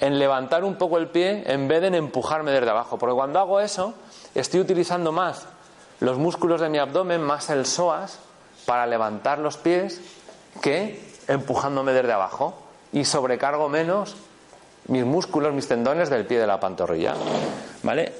en 0.00 0.18
levantar 0.18 0.64
un 0.64 0.74
poco 0.74 0.98
el 0.98 1.06
pie 1.06 1.44
en 1.46 1.68
vez 1.68 1.82
de 1.82 1.86
en 1.86 1.94
empujarme 1.94 2.50
desde 2.50 2.68
abajo. 2.68 2.98
Porque 2.98 3.14
cuando 3.14 3.38
hago 3.38 3.60
eso, 3.60 3.94
estoy 4.34 4.58
utilizando 4.58 5.12
más 5.12 5.46
los 6.00 6.18
músculos 6.18 6.60
de 6.60 6.68
mi 6.68 6.78
abdomen, 6.78 7.22
más 7.22 7.48
el 7.48 7.64
psoas, 7.64 8.18
para 8.66 8.88
levantar 8.88 9.38
los 9.38 9.56
pies 9.56 10.00
que 10.60 11.00
empujándome 11.28 11.92
desde 11.92 12.12
abajo. 12.12 12.58
Y 12.92 13.04
sobrecargo 13.04 13.68
menos 13.68 14.16
mis 14.88 15.04
músculos, 15.04 15.54
mis 15.54 15.68
tendones 15.68 16.10
del 16.10 16.26
pie 16.26 16.40
de 16.40 16.48
la 16.48 16.58
pantorrilla. 16.58 17.14
¿Vale? 17.84 18.14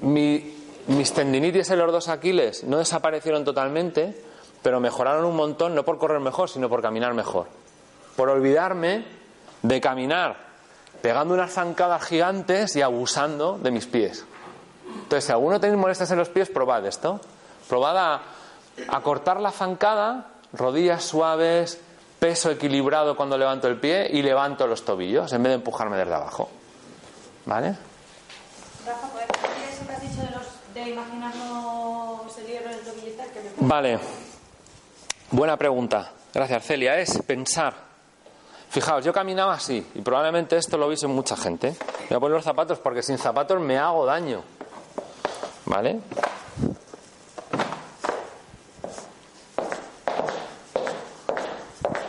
mis 0.00 1.12
tendinitis 1.12 1.68
en 1.68 1.78
los 1.78 1.92
dos 1.92 2.08
aquiles 2.08 2.64
no 2.64 2.78
desaparecieron 2.78 3.44
totalmente, 3.44 4.18
pero 4.62 4.80
mejoraron 4.80 5.26
un 5.26 5.36
montón, 5.36 5.74
no 5.74 5.84
por 5.84 5.98
correr 5.98 6.20
mejor, 6.20 6.48
sino 6.48 6.70
por 6.70 6.80
caminar 6.80 7.12
mejor. 7.12 7.48
Por 8.16 8.30
olvidarme 8.30 9.25
de 9.66 9.80
caminar 9.80 10.36
pegando 11.02 11.34
unas 11.34 11.52
zancadas 11.52 12.04
gigantes 12.04 12.74
y 12.76 12.82
abusando 12.82 13.58
de 13.58 13.70
mis 13.70 13.86
pies. 13.86 14.24
Entonces, 14.86 15.24
si 15.24 15.32
alguno 15.32 15.60
tenéis 15.60 15.78
molestias 15.78 16.10
en 16.10 16.18
los 16.18 16.28
pies, 16.28 16.48
probad 16.48 16.86
esto. 16.86 17.20
Probad 17.68 17.98
a, 17.98 18.22
a 18.88 19.00
cortar 19.02 19.40
la 19.40 19.50
zancada, 19.50 20.26
rodillas 20.52 21.04
suaves, 21.04 21.80
peso 22.18 22.50
equilibrado 22.50 23.16
cuando 23.16 23.36
levanto 23.36 23.68
el 23.68 23.78
pie 23.78 24.08
y 24.10 24.22
levanto 24.22 24.66
los 24.66 24.84
tobillos 24.84 25.32
en 25.32 25.42
vez 25.42 25.50
de 25.50 25.54
empujarme 25.56 25.96
desde 25.96 26.14
abajo. 26.14 26.48
¿Vale? 27.44 27.76
Rafa, 28.86 29.08
¿puedes 29.08 29.28
repetir 29.28 29.64
eso 29.70 29.86
que 29.86 29.92
has 29.92 30.00
dicho 30.00 30.22
de, 30.22 30.30
los, 30.30 30.74
de 30.74 30.90
imaginarnos 30.90 32.38
el? 32.38 32.46
Que 32.46 33.40
me... 33.60 33.68
Vale. 33.68 33.98
Buena 35.30 35.56
pregunta. 35.56 36.10
Gracias, 36.32 36.64
Celia. 36.64 36.98
Es 36.98 37.22
pensar. 37.22 37.85
Fijaos, 38.70 39.04
yo 39.04 39.12
caminaba 39.12 39.54
así 39.54 39.86
y 39.94 40.02
probablemente 40.02 40.56
esto 40.56 40.76
lo 40.76 40.88
veis 40.88 41.02
en 41.02 41.10
mucha 41.10 41.36
gente. 41.36 41.76
Voy 42.08 42.16
a 42.16 42.20
poner 42.20 42.36
los 42.36 42.44
zapatos 42.44 42.78
porque 42.78 43.02
sin 43.02 43.18
zapatos 43.18 43.60
me 43.60 43.78
hago 43.78 44.04
daño. 44.04 44.42
¿Vale? 45.64 46.00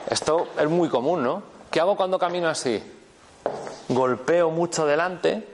Esto 0.10 0.48
es 0.60 0.70
muy 0.70 0.90
común, 0.90 1.24
¿no? 1.24 1.44
¿Qué 1.72 1.80
hago 1.80 1.96
cuando 1.96 2.20
camino 2.20 2.48
así? 2.48 2.82
Golpeo 3.90 4.50
mucho 4.50 4.86
delante, 4.86 5.48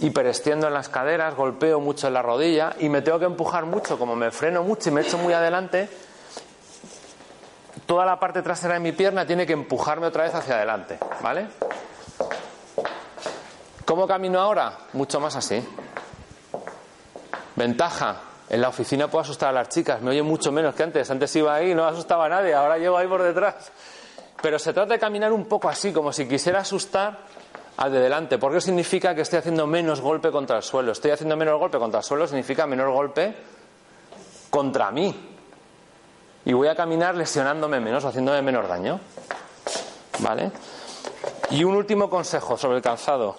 hiperestiendo 0.00 0.66
en 0.66 0.74
las 0.74 0.88
caderas, 0.88 1.36
golpeo 1.36 1.80
mucho 1.80 2.08
en 2.08 2.14
la 2.14 2.22
rodilla 2.22 2.74
y 2.80 2.88
me 2.88 3.02
tengo 3.02 3.18
que 3.18 3.24
empujar 3.26 3.64
mucho, 3.66 3.98
como 3.98 4.16
me 4.16 4.30
freno 4.30 4.62
mucho 4.62 4.88
y 4.88 4.92
me 4.92 5.02
echo 5.02 5.18
muy 5.18 5.32
adelante, 5.32 5.88
toda 7.86 8.04
la 8.04 8.18
parte 8.18 8.42
trasera 8.42 8.74
de 8.74 8.80
mi 8.80 8.92
pierna 8.92 9.26
tiene 9.26 9.46
que 9.46 9.52
empujarme 9.52 10.06
otra 10.06 10.24
vez 10.24 10.34
hacia 10.34 10.56
adelante, 10.56 10.98
¿vale? 11.22 11.48
¿Cómo 13.84 14.06
camino 14.06 14.40
ahora? 14.40 14.78
Mucho 14.92 15.20
más 15.20 15.36
así. 15.36 15.62
Ventaja, 17.56 18.20
en 18.48 18.60
la 18.60 18.68
oficina 18.68 19.08
puedo 19.08 19.22
asustar 19.22 19.50
a 19.50 19.52
las 19.52 19.68
chicas, 19.68 20.00
me 20.00 20.10
oyen 20.10 20.24
mucho 20.24 20.52
menos 20.52 20.74
que 20.74 20.82
antes. 20.82 21.10
Antes 21.10 21.34
iba 21.36 21.54
ahí 21.54 21.74
no 21.74 21.84
asustaba 21.84 22.26
a 22.26 22.28
nadie, 22.28 22.54
ahora 22.54 22.78
llevo 22.78 22.96
ahí 22.96 23.06
por 23.06 23.22
detrás. 23.22 23.72
Pero 24.40 24.58
se 24.58 24.72
trata 24.72 24.94
de 24.94 24.98
caminar 24.98 25.32
un 25.32 25.46
poco 25.46 25.68
así, 25.68 25.92
como 25.92 26.12
si 26.12 26.26
quisiera 26.26 26.60
asustar 26.60 27.18
al 27.76 27.92
de 27.92 28.00
delante, 28.00 28.38
porque 28.38 28.60
significa 28.60 29.14
que 29.14 29.22
estoy 29.22 29.38
haciendo 29.38 29.66
menos 29.66 30.00
golpe 30.00 30.30
contra 30.30 30.56
el 30.56 30.62
suelo. 30.62 30.92
Estoy 30.92 31.12
haciendo 31.12 31.36
menos 31.36 31.58
golpe 31.58 31.78
contra 31.78 32.00
el 32.00 32.04
suelo, 32.04 32.26
significa 32.26 32.66
menor 32.66 32.90
golpe 32.90 33.34
contra 34.50 34.90
mí. 34.90 35.31
Y 36.44 36.52
voy 36.52 36.68
a 36.68 36.74
caminar 36.74 37.14
lesionándome 37.14 37.80
menos, 37.80 38.04
haciéndome 38.04 38.42
menos 38.42 38.68
daño. 38.68 39.00
¿Vale? 40.18 40.50
Y 41.50 41.64
un 41.64 41.74
último 41.74 42.08
consejo 42.08 42.56
sobre 42.56 42.76
el 42.78 42.82
calzado. 42.82 43.36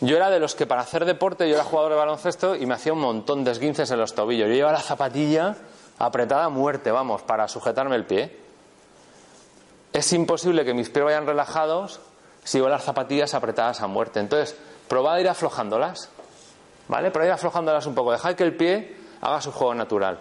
Yo 0.00 0.16
era 0.16 0.30
de 0.30 0.40
los 0.40 0.54
que 0.54 0.66
para 0.66 0.80
hacer 0.80 1.04
deporte, 1.04 1.48
yo 1.48 1.54
era 1.54 1.64
jugador 1.64 1.92
de 1.92 1.98
baloncesto 1.98 2.56
y 2.56 2.66
me 2.66 2.74
hacía 2.74 2.92
un 2.92 2.98
montón 2.98 3.44
de 3.44 3.52
esguinces 3.52 3.90
en 3.90 3.98
los 3.98 4.14
tobillos. 4.14 4.48
Yo 4.48 4.54
llevaba 4.54 4.78
la 4.78 4.82
zapatilla 4.82 5.56
apretada 5.98 6.44
a 6.44 6.48
muerte, 6.48 6.90
vamos, 6.90 7.22
para 7.22 7.46
sujetarme 7.46 7.94
el 7.94 8.04
pie. 8.04 8.36
Es 9.92 10.12
imposible 10.12 10.64
que 10.64 10.74
mis 10.74 10.90
pies 10.90 11.04
vayan 11.04 11.26
relajados 11.26 12.00
si 12.42 12.58
llevo 12.58 12.68
las 12.68 12.82
zapatillas 12.82 13.34
apretadas 13.34 13.80
a 13.80 13.86
muerte. 13.86 14.18
Entonces, 14.18 14.56
probad 14.88 15.18
ir 15.18 15.28
aflojándolas, 15.28 16.08
¿vale? 16.88 17.12
Probad 17.12 17.26
ir 17.26 17.32
aflojándolas 17.32 17.86
un 17.86 17.94
poco. 17.94 18.10
Dejad 18.10 18.34
que 18.34 18.42
el 18.42 18.56
pie 18.56 18.96
haga 19.20 19.40
su 19.40 19.52
juego 19.52 19.74
natural. 19.74 20.18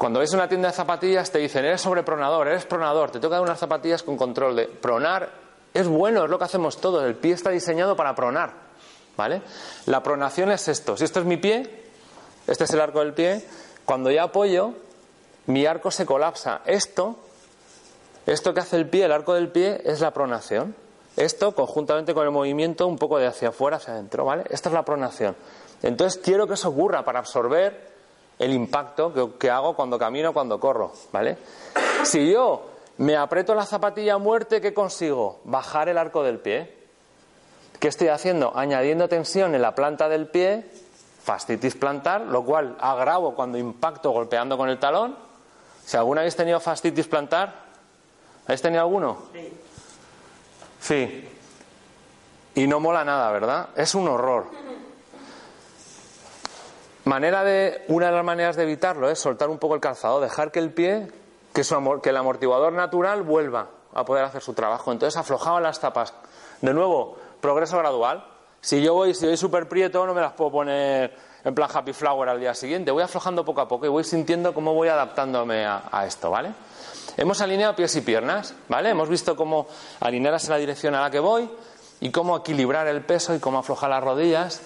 Cuando 0.00 0.18
a 0.18 0.24
una 0.32 0.48
tienda 0.48 0.68
de 0.68 0.74
zapatillas 0.74 1.30
te 1.30 1.40
dicen, 1.40 1.62
eres 1.62 1.82
sobrepronador, 1.82 2.48
eres 2.48 2.64
pronador, 2.64 3.10
te 3.10 3.20
toca 3.20 3.38
unas 3.38 3.58
zapatillas 3.58 4.02
con 4.02 4.16
control 4.16 4.56
de 4.56 4.66
pronar 4.66 5.28
es 5.74 5.86
bueno, 5.86 6.24
es 6.24 6.30
lo 6.30 6.38
que 6.38 6.44
hacemos 6.46 6.78
todos. 6.78 7.04
El 7.04 7.16
pie 7.16 7.34
está 7.34 7.50
diseñado 7.50 7.94
para 7.94 8.14
pronar. 8.14 8.54
¿Vale? 9.14 9.42
La 9.84 10.02
pronación 10.02 10.50
es 10.52 10.68
esto. 10.68 10.96
Si 10.96 11.04
esto 11.04 11.20
es 11.20 11.26
mi 11.26 11.36
pie, 11.36 11.84
este 12.46 12.64
es 12.64 12.70
el 12.70 12.80
arco 12.80 13.00
del 13.00 13.12
pie, 13.12 13.44
cuando 13.84 14.10
ya 14.10 14.22
apoyo, 14.22 14.72
mi 15.48 15.66
arco 15.66 15.90
se 15.90 16.06
colapsa. 16.06 16.62
Esto, 16.64 17.18
esto 18.24 18.54
que 18.54 18.60
hace 18.60 18.76
el 18.76 18.88
pie, 18.88 19.04
el 19.04 19.12
arco 19.12 19.34
del 19.34 19.50
pie, 19.50 19.82
es 19.84 20.00
la 20.00 20.12
pronación. 20.12 20.74
Esto, 21.18 21.54
conjuntamente 21.54 22.14
con 22.14 22.24
el 22.24 22.30
movimiento, 22.30 22.86
un 22.86 22.96
poco 22.96 23.18
de 23.18 23.26
hacia 23.26 23.50
afuera, 23.50 23.76
hacia 23.76 23.92
adentro, 23.92 24.24
¿vale? 24.24 24.44
Esta 24.48 24.70
es 24.70 24.72
la 24.72 24.82
pronación. 24.82 25.36
Entonces 25.82 26.18
quiero 26.24 26.46
que 26.46 26.54
eso 26.54 26.70
ocurra 26.70 27.04
para 27.04 27.18
absorber 27.18 27.89
el 28.40 28.52
impacto 28.54 29.12
que, 29.12 29.38
que 29.38 29.50
hago 29.50 29.76
cuando 29.76 29.98
camino, 29.98 30.32
cuando 30.32 30.58
corro, 30.58 30.92
¿vale? 31.12 31.36
Si 32.04 32.32
yo 32.32 32.62
me 32.96 33.14
aprieto 33.14 33.54
la 33.54 33.66
zapatilla 33.66 34.14
a 34.14 34.18
muerte, 34.18 34.62
¿qué 34.62 34.72
consigo? 34.72 35.40
Bajar 35.44 35.90
el 35.90 35.98
arco 35.98 36.22
del 36.22 36.38
pie. 36.38 36.74
¿Qué 37.78 37.88
estoy 37.88 38.08
haciendo? 38.08 38.56
Añadiendo 38.56 39.08
tensión 39.08 39.54
en 39.54 39.60
la 39.60 39.74
planta 39.74 40.08
del 40.08 40.26
pie, 40.26 40.64
fascitis 41.22 41.74
plantar, 41.74 42.22
lo 42.22 42.42
cual 42.42 42.76
agravo 42.80 43.34
cuando 43.34 43.58
impacto 43.58 44.10
golpeando 44.10 44.56
con 44.56 44.70
el 44.70 44.78
talón. 44.78 45.16
Si 45.84 45.98
alguna 45.98 46.22
habéis 46.22 46.36
tenido 46.36 46.60
fascitis 46.60 47.06
plantar, 47.06 47.54
¿habéis 48.46 48.62
tenido 48.62 48.80
alguno? 48.82 49.18
Sí. 49.34 49.52
Sí. 50.80 51.28
Y 52.54 52.66
no 52.66 52.80
mola 52.80 53.04
nada, 53.04 53.30
¿verdad? 53.32 53.68
Es 53.76 53.94
un 53.94 54.08
horror. 54.08 54.46
Manera 57.10 57.42
de, 57.42 57.84
una 57.88 58.06
de 58.06 58.12
las 58.12 58.24
maneras 58.24 58.54
de 58.54 58.62
evitarlo 58.62 59.10
es 59.10 59.18
soltar 59.18 59.48
un 59.48 59.58
poco 59.58 59.74
el 59.74 59.80
calzado, 59.80 60.20
dejar 60.20 60.52
que 60.52 60.60
el 60.60 60.72
pie 60.72 61.10
que, 61.52 61.62
que 62.00 62.10
el 62.10 62.16
amortiguador 62.16 62.72
natural 62.72 63.24
vuelva 63.24 63.66
a 63.92 64.04
poder 64.04 64.22
hacer 64.22 64.40
su 64.42 64.54
trabajo. 64.54 64.92
Entonces 64.92 65.18
aflojaba 65.18 65.60
las 65.60 65.80
tapas. 65.80 66.14
De 66.60 66.72
nuevo, 66.72 67.18
progreso 67.40 67.76
gradual. 67.78 68.24
Si 68.60 68.80
yo 68.80 68.94
voy, 68.94 69.12
si 69.14 69.26
voy 69.26 69.36
súper 69.36 69.68
prieto, 69.68 70.06
no 70.06 70.14
me 70.14 70.20
las 70.20 70.34
puedo 70.34 70.52
poner 70.52 71.16
en 71.42 71.52
plan 71.52 71.68
happy 71.74 71.92
flower 71.92 72.28
al 72.28 72.38
día 72.38 72.54
siguiente. 72.54 72.92
Voy 72.92 73.02
aflojando 73.02 73.44
poco 73.44 73.62
a 73.62 73.66
poco 73.66 73.86
y 73.86 73.88
voy 73.88 74.04
sintiendo 74.04 74.54
cómo 74.54 74.72
voy 74.72 74.86
adaptándome 74.86 75.66
a, 75.66 76.04
esto, 76.06 76.30
¿vale? 76.30 76.52
Hemos 77.16 77.40
alineado 77.40 77.74
pies 77.74 77.96
y 77.96 78.02
piernas, 78.02 78.54
¿vale? 78.68 78.90
Hemos 78.90 79.08
visto 79.08 79.34
cómo 79.34 79.66
alinearlas 79.98 80.44
en 80.44 80.50
la 80.50 80.58
dirección 80.58 80.94
a 80.94 81.00
la 81.00 81.10
que 81.10 81.18
voy 81.18 81.50
y 81.98 82.12
cómo 82.12 82.36
equilibrar 82.36 82.86
el 82.86 83.04
peso 83.04 83.34
y 83.34 83.40
cómo 83.40 83.58
aflojar 83.58 83.90
las 83.90 84.04
rodillas. 84.04 84.62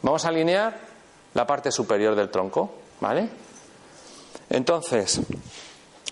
Vamos 0.00 0.24
a 0.24 0.28
alinear 0.28 0.91
la 1.34 1.46
parte 1.46 1.70
superior 1.70 2.14
del 2.14 2.30
tronco, 2.30 2.70
¿vale? 3.00 3.28
Entonces, 4.50 5.20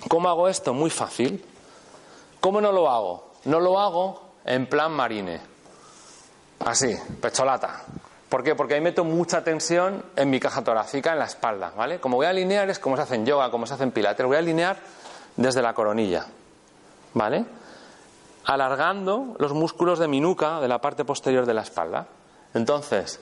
¿Cómo 0.09 0.29
hago 0.29 0.49
esto? 0.49 0.73
Muy 0.73 0.91
fácil. 0.91 1.45
¿Cómo 2.41 2.61
no 2.61 2.73
lo 2.73 2.91
hago? 2.91 3.31
no 3.45 3.59
lo 3.59 3.79
hago 3.81 4.21
en 4.45 4.67
plan 4.67 4.93
marine. 4.93 5.41
Así, 6.65 6.95
pecholata. 7.21 7.85
¿Por 8.29 8.45
qué? 8.45 8.55
Porque 8.55 8.75
ahí 8.75 8.81
meto 8.81 9.03
mucha 9.03 9.43
tensión 9.43 10.05
en 10.15 10.29
mi 10.29 10.39
caja 10.39 10.63
torácica, 10.63 11.13
en 11.13 11.19
la 11.19 11.25
espalda, 11.25 11.73
¿vale? 11.77 12.01
Como 12.01 12.17
voy 12.17 12.27
a 12.27 12.31
alinear 12.31 12.69
es 12.69 12.79
como 12.79 12.97
se 12.97 13.03
hace 13.03 13.15
en 13.15 13.25
yoga, 13.27 13.51
como 13.51 13.67
se 13.67 13.75
hace 13.75 13.85
en 13.85 13.93
pilates. 13.93 14.27
Voy 14.27 14.37
a 14.37 14.41
alinear 14.41 14.77
desde 15.37 15.63
la 15.63 15.73
coronilla, 15.73 16.27
¿vale? 17.15 17.47
Alargando 18.45 19.37
los 19.39 19.55
músculos 19.55 19.99
de 19.99 20.07
mi 20.07 20.21
nuca, 20.21 20.61
de 20.61 20.69
la 20.69 20.81
parte 20.81 21.05
posterior 21.05 21.47
de 21.47 21.55
la 21.55 21.63
espalda. 21.63 22.07
Entonces, 22.55 23.21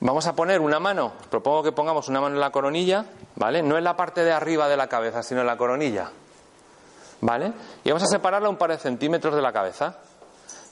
vamos 0.00 0.26
a 0.26 0.34
poner 0.34 0.60
una 0.60 0.78
mano, 0.78 1.12
propongo 1.30 1.62
que 1.62 1.72
pongamos 1.72 2.08
una 2.08 2.20
mano 2.20 2.34
en 2.34 2.40
la 2.40 2.50
coronilla, 2.50 3.06
¿vale? 3.36 3.62
No 3.62 3.78
en 3.78 3.84
la 3.84 3.96
parte 3.96 4.24
de 4.24 4.32
arriba 4.32 4.68
de 4.68 4.76
la 4.76 4.88
cabeza, 4.88 5.22
sino 5.22 5.40
en 5.40 5.46
la 5.46 5.56
coronilla, 5.56 6.10
¿vale? 7.20 7.52
Y 7.84 7.90
vamos 7.90 8.02
a 8.02 8.06
separarla 8.06 8.48
un 8.48 8.56
par 8.56 8.70
de 8.70 8.78
centímetros 8.78 9.34
de 9.34 9.42
la 9.42 9.52
cabeza. 9.52 9.96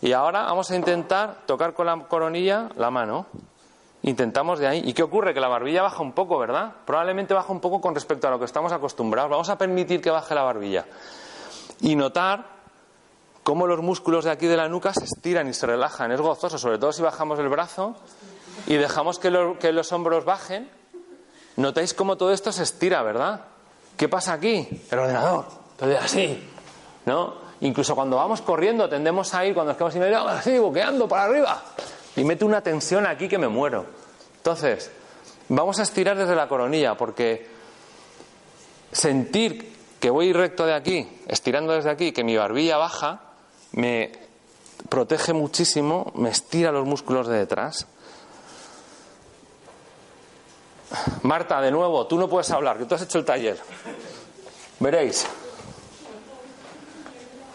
Y 0.03 0.13
ahora 0.13 0.43
vamos 0.43 0.71
a 0.71 0.77
intentar 0.77 1.47
tocar 1.47 1.73
con 1.73 1.87
la 1.87 1.99
coronilla 2.07 2.69
la 2.77 2.91
mano. 2.91 3.27
Intentamos 4.03 4.59
de 4.59 4.67
ahí. 4.67 4.83
¿Y 4.85 4.93
qué 4.93 5.03
ocurre? 5.03 5.33
Que 5.33 5.41
la 5.41 5.49
barbilla 5.49 5.81
baja 5.81 6.03
un 6.03 6.13
poco, 6.13 6.39
¿verdad? 6.39 6.73
Probablemente 6.85 7.33
baja 7.33 7.51
un 7.51 7.61
poco 7.61 7.81
con 7.81 7.95
respecto 7.95 8.29
a 8.29 8.31
lo 8.31 8.39
que 8.39 8.45
estamos 8.45 8.71
acostumbrados. 8.71 9.31
Vamos 9.31 9.49
a 9.49 9.57
permitir 9.57 10.03
que 10.03 10.11
baje 10.11 10.35
la 10.35 10.43
barbilla. 10.43 10.85
Y 11.81 11.97
notar 11.97 12.45
cómo 13.43 13.67
los 13.67 13.81
músculos 13.81 14.27
de 14.27 14.31
aquí 14.31 14.47
de 14.47 14.59
la 14.59 14.69
nuca 14.69 14.93
se 14.93 15.05
estiran 15.05 15.49
y 15.49 15.55
se 15.55 15.67
relajan. 15.67 16.13
Es 16.13 16.21
gozoso, 16.21 16.59
sobre 16.59 16.79
todo 16.79 16.93
si 16.93 17.01
bajamos 17.01 17.39
el 17.39 17.49
brazo 17.49 17.97
y 18.67 18.75
dejamos 18.77 19.19
que, 19.19 19.31
lo- 19.31 19.59
que 19.59 19.73
los 19.73 19.93
hombros 19.93 20.25
bajen. 20.25 20.71
Notáis 21.57 21.95
cómo 21.95 22.17
todo 22.17 22.33
esto 22.33 22.51
se 22.53 22.63
estira, 22.65 23.03
¿verdad? 23.03 23.43
¿Qué 23.97 24.09
pasa 24.09 24.33
aquí? 24.33 24.69
El 24.91 24.99
ordenador. 24.99 25.47
Todo 25.77 25.97
así. 25.99 26.43
¿No? 27.07 27.35
Incluso 27.61 27.95
cuando 27.95 28.17
vamos 28.17 28.41
corriendo 28.43 28.89
tendemos 28.89 29.33
a 29.35 29.45
ir, 29.47 29.55
cuando 29.55 29.73
nos 29.73 29.77
quedamos 29.79 29.95
aire, 29.95 30.17
así, 30.17 30.59
boqueando 30.59 31.07
para 31.07 31.25
arriba. 31.25 31.63
Y 32.17 32.25
mete 32.25 32.45
una 32.45 32.61
tensión 32.61 33.07
aquí 33.07 33.29
que 33.29 33.39
me 33.39 33.49
muero. 33.49 33.87
Entonces, 34.39 34.91
vamos 35.49 35.79
a 35.79 35.83
estirar 35.85 36.17
desde 36.17 36.35
la 36.35 36.49
coronilla, 36.49 36.97
porque 36.97 37.47
sentir 38.93 39.73
que 40.01 40.11
voy 40.11 40.33
recto 40.33 40.67
de 40.67 40.75
aquí, 40.75 41.09
estirando 41.29 41.73
desde 41.73 41.91
aquí, 41.91 42.13
que 42.13 42.25
mi 42.25 42.37
barbilla 42.37 42.77
baja, 42.77 43.21
me 43.73 44.13
protege 44.89 45.33
muchísimo, 45.33 46.13
me 46.15 46.31
estira 46.31 46.71
los 46.73 46.87
músculos 46.87 47.27
de 47.27 47.39
detrás. 47.39 47.87
Marta, 51.23 51.61
de 51.61 51.71
nuevo, 51.71 52.07
tú 52.07 52.19
no 52.19 52.29
puedes 52.29 52.51
hablar, 52.51 52.79
que 52.79 52.85
tú 52.85 52.95
has 52.95 53.03
hecho 53.03 53.19
el 53.19 53.25
taller. 53.25 53.59
Veréis. 54.81 55.27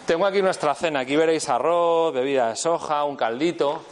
Tengo 0.06 0.26
aquí 0.26 0.42
nuestra 0.42 0.74
cena. 0.74 1.02
Aquí 1.02 1.16
veréis 1.16 1.48
arroz, 1.50 2.14
bebida 2.14 2.50
de 2.50 2.56
soja, 2.56 3.04
un 3.04 3.16
caldito. 3.16 3.84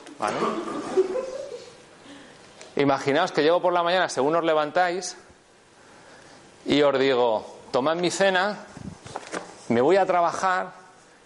Imaginaos 2.76 3.32
que 3.32 3.44
llego 3.44 3.62
por 3.62 3.74
la 3.74 3.84
mañana, 3.84 4.10
según 4.10 4.36
os 4.36 4.44
levantáis, 4.44 5.18
y 6.66 6.82
os 6.82 7.00
digo, 7.00 7.60
tomad 7.72 7.96
mi 7.96 8.12
cena, 8.12 8.66
me 9.70 9.82
voy 9.82 9.98
a 9.98 10.06
trabajar, 10.06 10.74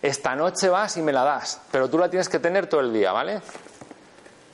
esta 0.02 0.36
noche 0.36 0.70
vas 0.70 0.96
y 0.98 1.02
me 1.02 1.12
la 1.12 1.24
das, 1.24 1.62
pero 1.72 1.90
tú 1.90 1.98
la 1.98 2.10
tienes 2.10 2.30
que 2.30 2.40
tener 2.40 2.68
todo 2.68 2.82
el 2.82 2.94
día, 2.94 3.12
¿vale? 3.12 3.42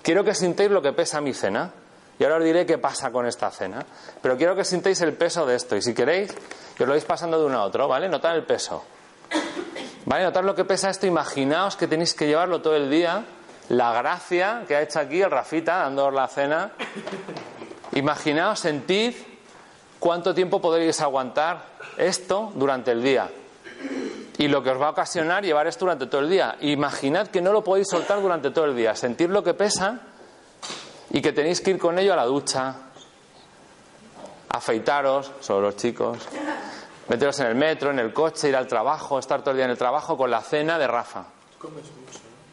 Quiero 0.02 0.24
que 0.24 0.34
sintáis 0.34 0.72
lo 0.72 0.82
que 0.82 0.94
pesa 0.94 1.22
mi 1.22 1.34
cena. 1.34 1.72
Y 2.20 2.24
ahora 2.24 2.38
os 2.38 2.44
diré 2.44 2.66
qué 2.66 2.78
pasa 2.78 3.12
con 3.12 3.26
esta 3.26 3.52
cena. 3.52 3.86
Pero 4.22 4.38
quiero 4.38 4.56
que 4.56 4.64
sintáis 4.64 5.02
el 5.02 5.14
peso 5.14 5.46
de 5.46 5.56
esto. 5.56 5.76
Y 5.76 5.82
si 5.82 5.94
queréis, 5.94 6.34
que 6.76 6.84
os 6.84 6.88
lo 6.88 6.94
vais 6.94 7.06
pasando 7.06 7.40
de 7.40 7.46
uno 7.46 7.60
a 7.60 7.64
otro, 7.64 7.88
¿vale? 7.88 8.10
Notad 8.10 8.36
el 8.36 8.44
peso. 8.44 8.84
¿Vale? 10.06 10.24
Notad 10.24 10.44
lo 10.44 10.56
que 10.56 10.66
pesa 10.66 10.90
esto. 10.90 11.06
Imaginaos 11.06 11.76
que 11.76 11.88
tenéis 11.88 12.14
que 12.14 12.28
llevarlo 12.28 12.62
todo 12.62 12.76
el 12.76 12.90
día. 12.90 13.26
La 13.70 13.92
gracia 13.94 14.64
que 14.68 14.76
ha 14.76 14.82
hecho 14.82 15.00
aquí 15.00 15.22
el 15.22 15.30
Rafita 15.30 15.78
dándoos 15.78 16.14
la 16.14 16.28
cena. 16.28 16.72
Imaginaos, 17.94 18.60
sentid 18.60 19.14
cuánto 20.00 20.34
tiempo 20.34 20.62
podréis 20.62 21.02
aguantar 21.02 21.66
esto 21.98 22.52
durante 22.56 22.92
el 22.92 23.04
día. 23.04 23.30
Y 24.38 24.48
lo 24.48 24.64
que 24.64 24.70
os 24.70 24.82
va 24.82 24.88
a 24.88 24.92
ocasionar 24.92 25.44
llevar 25.44 25.68
esto 25.68 25.86
durante 25.86 26.08
todo 26.08 26.22
el 26.22 26.30
día. 26.30 26.56
Imaginad 26.62 27.28
que 27.28 27.42
no 27.42 27.52
lo 27.52 27.64
podéis 27.64 27.88
soltar 27.90 28.22
durante 28.22 28.52
todo 28.52 28.66
el 28.66 28.76
día. 28.76 28.96
Sentir 28.96 29.30
lo 29.30 29.44
que 29.44 29.54
pesa 29.54 30.00
y 31.12 31.22
que 31.22 31.32
tenéis 31.34 31.62
que 31.62 31.72
ir 31.72 31.80
con 31.80 31.98
ello 32.00 32.14
a 32.14 32.16
la 32.16 32.26
ducha, 32.26 32.76
afeitaros, 34.50 35.32
solo 35.40 35.62
los 35.62 35.76
chicos, 35.76 36.18
meteros 37.08 37.40
en 37.40 37.48
el 37.48 37.56
metro, 37.56 37.92
en 37.92 38.00
el 38.00 38.14
coche, 38.14 38.50
ir 38.50 38.56
al 38.56 38.68
trabajo, 38.68 39.20
estar 39.20 39.42
todo 39.42 39.52
el 39.52 39.58
día 39.58 39.66
en 39.66 39.72
el 39.72 39.78
trabajo 39.78 40.18
con 40.18 40.30
la 40.30 40.42
cena 40.42 40.78
de 40.78 40.88
Rafa. 40.88 41.26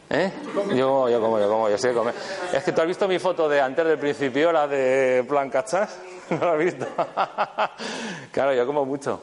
¿Eh? 0.09 0.31
Yo, 0.75 1.09
yo 1.09 1.19
como, 1.19 1.39
yo 1.39 1.49
como, 1.49 1.69
yo 1.69 1.77
sé 1.77 1.91
comer. 1.93 2.13
Es 2.53 2.63
que 2.63 2.71
tú 2.71 2.81
has 2.81 2.87
visto 2.87 3.07
mi 3.07 3.17
foto 3.17 3.49
de 3.49 3.59
antes 3.59 3.85
del 3.85 3.97
principio, 3.97 4.51
la 4.51 4.67
de 4.67 5.25
plan 5.27 5.49
cachas. 5.49 5.99
¿No 6.29 6.39
la 6.39 6.53
has 6.53 6.59
visto? 6.59 6.85
claro, 8.31 8.53
yo 8.53 8.65
como 8.65 8.85
mucho. 8.85 9.21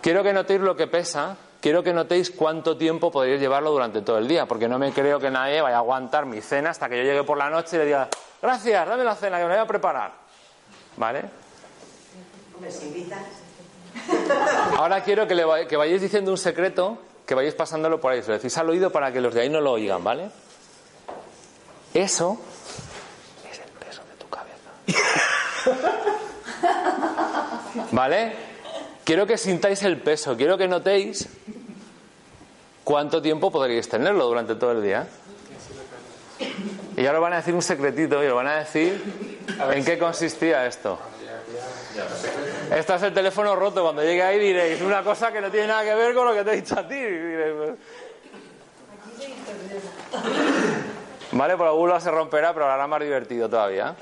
Quiero 0.00 0.22
que 0.22 0.32
notéis 0.32 0.60
lo 0.60 0.76
que 0.76 0.86
pesa, 0.86 1.36
quiero 1.60 1.82
que 1.82 1.92
notéis 1.92 2.30
cuánto 2.30 2.76
tiempo 2.76 3.10
podéis 3.10 3.40
llevarlo 3.40 3.70
durante 3.70 4.02
todo 4.02 4.18
el 4.18 4.28
día, 4.28 4.46
porque 4.46 4.68
no 4.68 4.78
me 4.78 4.92
creo 4.92 5.18
que 5.18 5.30
nadie 5.30 5.60
vaya 5.60 5.76
a 5.76 5.80
aguantar 5.80 6.26
mi 6.26 6.40
cena 6.40 6.70
hasta 6.70 6.88
que 6.88 6.98
yo 6.98 7.02
llegue 7.04 7.24
por 7.24 7.38
la 7.38 7.50
noche 7.50 7.76
y 7.76 7.78
le 7.80 7.86
diga, 7.86 8.08
gracias, 8.40 8.88
dame 8.88 9.04
la 9.04 9.14
cena, 9.14 9.38
que 9.38 9.44
me 9.44 9.50
voy 9.50 9.58
a 9.58 9.66
preparar. 9.66 10.12
¿Vale? 10.96 11.24
Ahora 14.76 15.02
quiero 15.02 15.26
que, 15.26 15.34
le 15.34 15.66
que 15.66 15.76
vayáis 15.76 16.02
diciendo 16.02 16.30
un 16.30 16.38
secreto, 16.38 16.98
que 17.26 17.34
vayáis 17.34 17.54
pasándolo 17.54 18.00
por 18.00 18.12
ahí. 18.12 18.22
Se 18.22 18.28
lo 18.28 18.34
decís 18.34 18.56
al 18.58 18.68
oído 18.68 18.90
para 18.90 19.12
que 19.12 19.20
los 19.20 19.34
de 19.34 19.42
ahí 19.42 19.48
no 19.48 19.60
lo 19.60 19.72
oigan, 19.72 20.02
¿vale? 20.02 20.30
Eso 21.94 22.38
es 23.50 23.58
el 23.58 23.70
peso 23.72 24.02
de 24.04 24.14
tu 24.16 24.28
cabeza. 24.28 24.70
¿Vale? 27.92 28.47
Quiero 29.08 29.26
que 29.26 29.38
sintáis 29.38 29.82
el 29.84 30.02
peso, 30.02 30.36
quiero 30.36 30.58
que 30.58 30.68
notéis 30.68 31.26
cuánto 32.84 33.22
tiempo 33.22 33.50
podríais 33.50 33.88
tenerlo 33.88 34.26
durante 34.26 34.54
todo 34.54 34.72
el 34.72 34.82
día. 34.82 35.08
Y 36.94 37.06
ahora 37.06 37.18
van 37.18 37.32
a 37.32 37.36
decir 37.36 37.54
un 37.54 37.62
secretito 37.62 38.22
y 38.22 38.26
os 38.26 38.34
van 38.34 38.48
a 38.48 38.56
decir 38.56 39.02
en 39.72 39.82
qué 39.82 39.98
consistía 39.98 40.66
esto. 40.66 40.98
Este 42.70 42.94
es 42.96 43.02
el 43.02 43.14
teléfono 43.14 43.56
roto. 43.56 43.82
Cuando 43.82 44.02
llegue 44.02 44.22
ahí 44.22 44.38
diréis 44.38 44.82
una 44.82 45.02
cosa 45.02 45.32
que 45.32 45.40
no 45.40 45.50
tiene 45.50 45.68
nada 45.68 45.84
que 45.84 45.94
ver 45.94 46.14
con 46.14 46.26
lo 46.26 46.34
que 46.34 46.44
te 46.44 46.50
he 46.52 46.56
dicho 46.56 46.78
a 46.78 46.86
ti. 46.86 46.96
Diréis, 46.96 47.78
Vale, 51.32 51.56
por 51.56 51.66
alguno 51.66 51.98
se 51.98 52.10
romperá, 52.10 52.52
pero 52.52 52.66
hará 52.66 52.86
más 52.86 53.00
divertido 53.00 53.48
todavía. 53.48 53.96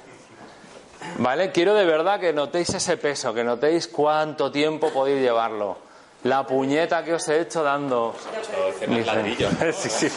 Vale, 1.18 1.53
quiero 1.53 1.74
de 1.74 1.84
verdad 1.84 2.20
que 2.20 2.32
notéis 2.32 2.70
ese 2.74 2.97
peso, 2.97 3.32
que 3.32 3.44
notéis 3.44 3.88
cuánto 3.88 4.51
tiempo 4.51 4.90
podéis 4.90 5.20
llevarlo. 5.20 5.78
La 6.24 6.47
puñeta 6.47 7.05
que 7.05 7.14
os 7.14 7.28
he 7.28 7.40
hecho 7.40 7.62
dando. 7.62 8.14
Sí, 9.72 9.88
sí. 9.90 10.09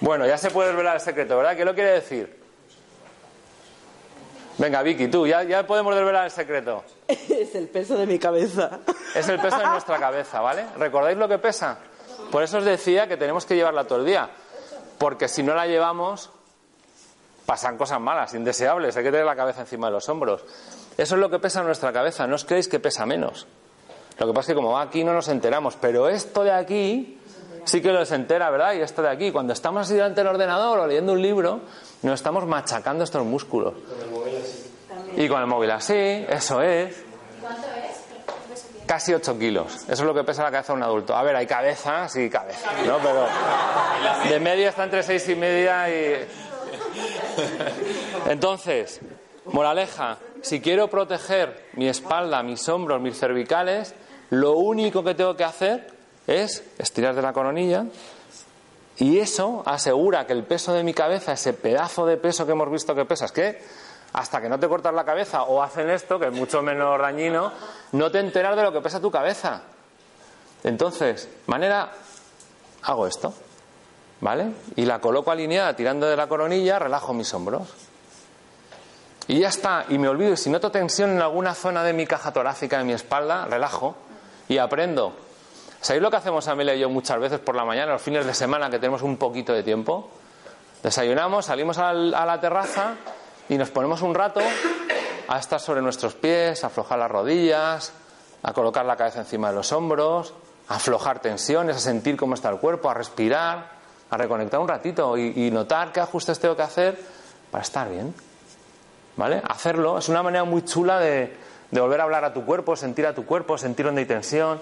Bueno, 0.00 0.26
ya 0.26 0.38
se 0.38 0.50
puede 0.50 0.70
revelar 0.70 0.94
el 0.96 1.00
secreto, 1.00 1.36
¿verdad? 1.36 1.56
¿Qué 1.56 1.64
lo 1.64 1.74
quiere 1.74 1.92
decir? 1.92 2.38
Venga, 4.58 4.82
Vicky, 4.82 5.08
tú, 5.08 5.26
ya, 5.26 5.42
ya 5.44 5.66
podemos 5.66 5.94
desvelar 5.94 6.24
el 6.24 6.30
secreto. 6.30 6.84
Es 7.08 7.54
el 7.54 7.68
peso 7.68 7.96
de 7.96 8.06
mi 8.06 8.18
cabeza. 8.18 8.80
Es 9.14 9.28
el 9.28 9.40
peso 9.40 9.58
de 9.58 9.66
nuestra 9.66 9.98
cabeza, 9.98 10.40
¿vale? 10.40 10.66
¿Recordáis 10.76 11.16
lo 11.16 11.28
que 11.28 11.38
pesa? 11.38 11.78
Por 12.30 12.42
eso 12.42 12.58
os 12.58 12.64
decía 12.64 13.06
que 13.06 13.16
tenemos 13.16 13.46
que 13.46 13.54
llevarla 13.54 13.84
todo 13.84 14.00
el 14.00 14.06
día. 14.06 14.28
Porque 14.98 15.28
si 15.28 15.42
no 15.42 15.54
la 15.54 15.66
llevamos, 15.66 16.30
pasan 17.48 17.78
cosas 17.78 17.98
malas, 17.98 18.34
indeseables. 18.34 18.94
Hay 18.98 19.02
que 19.02 19.10
tener 19.10 19.24
la 19.24 19.34
cabeza 19.34 19.62
encima 19.62 19.86
de 19.86 19.94
los 19.94 20.06
hombros. 20.10 20.44
Eso 20.98 21.14
es 21.14 21.18
lo 21.18 21.30
que 21.30 21.38
pesa 21.38 21.62
nuestra 21.62 21.94
cabeza. 21.94 22.26
No 22.26 22.34
os 22.34 22.44
creéis 22.44 22.68
que 22.68 22.78
pesa 22.78 23.06
menos. 23.06 23.46
Lo 24.18 24.26
que 24.26 24.34
pasa 24.34 24.40
es 24.40 24.46
que 24.48 24.54
como 24.54 24.72
va 24.72 24.82
aquí 24.82 25.02
no 25.02 25.14
nos 25.14 25.28
enteramos. 25.28 25.74
Pero 25.80 26.10
esto 26.10 26.44
de 26.44 26.52
aquí 26.52 27.18
sí 27.64 27.80
que 27.80 27.90
nos 27.90 28.12
entera, 28.12 28.50
¿verdad? 28.50 28.74
Y 28.74 28.82
esto 28.82 29.00
de 29.00 29.08
aquí, 29.08 29.32
cuando 29.32 29.54
estamos 29.54 29.86
así 29.86 29.94
delante 29.94 30.20
del 30.20 30.28
ordenador 30.28 30.80
o 30.80 30.86
leyendo 30.86 31.14
un 31.14 31.22
libro, 31.22 31.60
nos 32.02 32.14
estamos 32.16 32.44
machacando 32.46 33.04
estos 33.04 33.24
músculos. 33.24 33.72
Y 35.16 35.26
con 35.26 35.40
el 35.40 35.46
móvil 35.46 35.70
así, 35.70 36.26
eso 36.28 36.60
es. 36.60 37.02
¿Cuánto 37.40 37.66
es? 37.66 38.66
Casi 38.84 39.14
8 39.14 39.38
kilos. 39.38 39.74
Eso 39.84 39.92
es 39.92 40.00
lo 40.00 40.12
que 40.12 40.22
pesa 40.22 40.42
la 40.42 40.50
cabeza 40.50 40.74
de 40.74 40.76
un 40.76 40.82
adulto. 40.82 41.16
A 41.16 41.22
ver, 41.22 41.34
hay 41.34 41.46
cabezas 41.46 42.14
y 42.16 42.28
cabezas, 42.28 42.74
¿no? 42.86 42.98
Pero 42.98 43.26
de 44.28 44.38
media 44.38 44.68
está 44.68 44.84
entre 44.84 45.02
6 45.02 45.30
y 45.30 45.34
media 45.34 45.88
y... 45.88 46.28
Entonces, 48.28 49.00
moraleja, 49.46 50.18
si 50.42 50.60
quiero 50.60 50.88
proteger 50.88 51.68
mi 51.74 51.88
espalda, 51.88 52.42
mis 52.42 52.68
hombros, 52.68 53.00
mis 53.00 53.18
cervicales, 53.18 53.94
lo 54.30 54.52
único 54.52 55.02
que 55.02 55.14
tengo 55.14 55.36
que 55.36 55.44
hacer 55.44 55.90
es 56.26 56.62
estirar 56.78 57.14
de 57.14 57.22
la 57.22 57.32
coronilla 57.32 57.86
y 58.98 59.18
eso 59.18 59.62
asegura 59.64 60.26
que 60.26 60.32
el 60.32 60.44
peso 60.44 60.72
de 60.72 60.82
mi 60.82 60.92
cabeza, 60.92 61.32
ese 61.32 61.52
pedazo 61.52 62.04
de 62.04 62.16
peso 62.16 62.44
que 62.44 62.52
hemos 62.52 62.70
visto 62.70 62.94
que 62.94 63.04
pesa, 63.04 63.26
es 63.26 63.32
que 63.32 63.62
hasta 64.12 64.40
que 64.40 64.48
no 64.48 64.58
te 64.58 64.68
cortas 64.68 64.92
la 64.92 65.04
cabeza 65.04 65.44
o 65.44 65.62
hacen 65.62 65.88
esto, 65.90 66.18
que 66.18 66.26
es 66.26 66.32
mucho 66.32 66.62
menos 66.62 66.98
dañino, 66.98 67.52
no 67.92 68.10
te 68.10 68.18
enteras 68.18 68.56
de 68.56 68.62
lo 68.62 68.72
que 68.72 68.80
pesa 68.80 69.00
tu 69.00 69.10
cabeza. 69.10 69.62
Entonces, 70.64 71.28
manera, 71.46 71.92
hago 72.82 73.06
esto, 73.06 73.32
¿vale? 74.20 74.52
Y 74.76 74.84
la 74.84 75.00
coloco 75.00 75.30
alineada 75.30 75.74
tirando 75.76 76.06
de 76.06 76.16
la 76.16 76.26
coronilla, 76.26 76.78
relajo 76.78 77.12
mis 77.12 77.32
hombros. 77.34 77.68
Y 79.26 79.40
ya 79.40 79.48
está, 79.48 79.84
y 79.88 79.98
me 79.98 80.08
olvido, 80.08 80.32
y 80.32 80.36
si 80.36 80.48
noto 80.48 80.70
tensión 80.70 81.10
en 81.10 81.20
alguna 81.20 81.54
zona 81.54 81.82
de 81.84 81.92
mi 81.92 82.06
caja 82.06 82.32
torácica, 82.32 82.78
de 82.78 82.84
mi 82.84 82.92
espalda, 82.94 83.44
relajo 83.44 83.94
y 84.48 84.56
aprendo. 84.58 85.12
¿Sabéis 85.80 86.02
lo 86.02 86.10
que 86.10 86.16
hacemos 86.16 86.48
Amelia 86.48 86.74
y 86.74 86.80
yo 86.80 86.88
muchas 86.88 87.20
veces 87.20 87.38
por 87.38 87.54
la 87.54 87.64
mañana, 87.64 87.92
los 87.92 88.02
fines 88.02 88.24
de 88.26 88.32
semana 88.34 88.70
que 88.70 88.78
tenemos 88.78 89.02
un 89.02 89.16
poquito 89.18 89.52
de 89.52 89.62
tiempo? 89.62 90.08
Desayunamos, 90.82 91.44
salimos 91.44 91.76
al- 91.78 92.14
a 92.14 92.24
la 92.24 92.40
terraza 92.40 92.94
y 93.48 93.58
nos 93.58 93.68
ponemos 93.70 94.00
un 94.02 94.14
rato 94.14 94.40
a 95.28 95.38
estar 95.38 95.60
sobre 95.60 95.82
nuestros 95.82 96.14
pies, 96.14 96.64
a 96.64 96.68
aflojar 96.68 96.98
las 96.98 97.10
rodillas, 97.10 97.92
a 98.42 98.52
colocar 98.54 98.86
la 98.86 98.96
cabeza 98.96 99.20
encima 99.20 99.50
de 99.50 99.56
los 99.56 99.72
hombros, 99.72 100.32
a 100.68 100.76
aflojar 100.76 101.18
tensiones, 101.20 101.76
a 101.76 101.80
sentir 101.80 102.16
cómo 102.16 102.34
está 102.34 102.48
el 102.48 102.58
cuerpo, 102.58 102.88
a 102.88 102.94
respirar, 102.94 103.77
a 104.10 104.16
reconectar 104.16 104.60
un 104.60 104.68
ratito 104.68 105.16
y, 105.16 105.50
notar 105.50 105.92
qué 105.92 106.00
ajustes 106.00 106.38
tengo 106.38 106.56
que 106.56 106.62
hacer 106.62 106.98
para 107.50 107.62
estar 107.62 107.88
bien. 107.88 108.14
¿Vale? 109.16 109.42
Hacerlo 109.48 109.98
es 109.98 110.08
una 110.08 110.22
manera 110.22 110.44
muy 110.44 110.64
chula 110.64 111.00
de, 111.00 111.36
volver 111.72 112.00
a 112.00 112.04
hablar 112.04 112.24
a 112.24 112.32
tu 112.32 112.44
cuerpo, 112.44 112.76
sentir 112.76 113.06
a 113.06 113.14
tu 113.14 113.26
cuerpo, 113.26 113.58
sentir 113.58 113.86
donde 113.86 114.02
hay 114.02 114.06
tensión. 114.06 114.60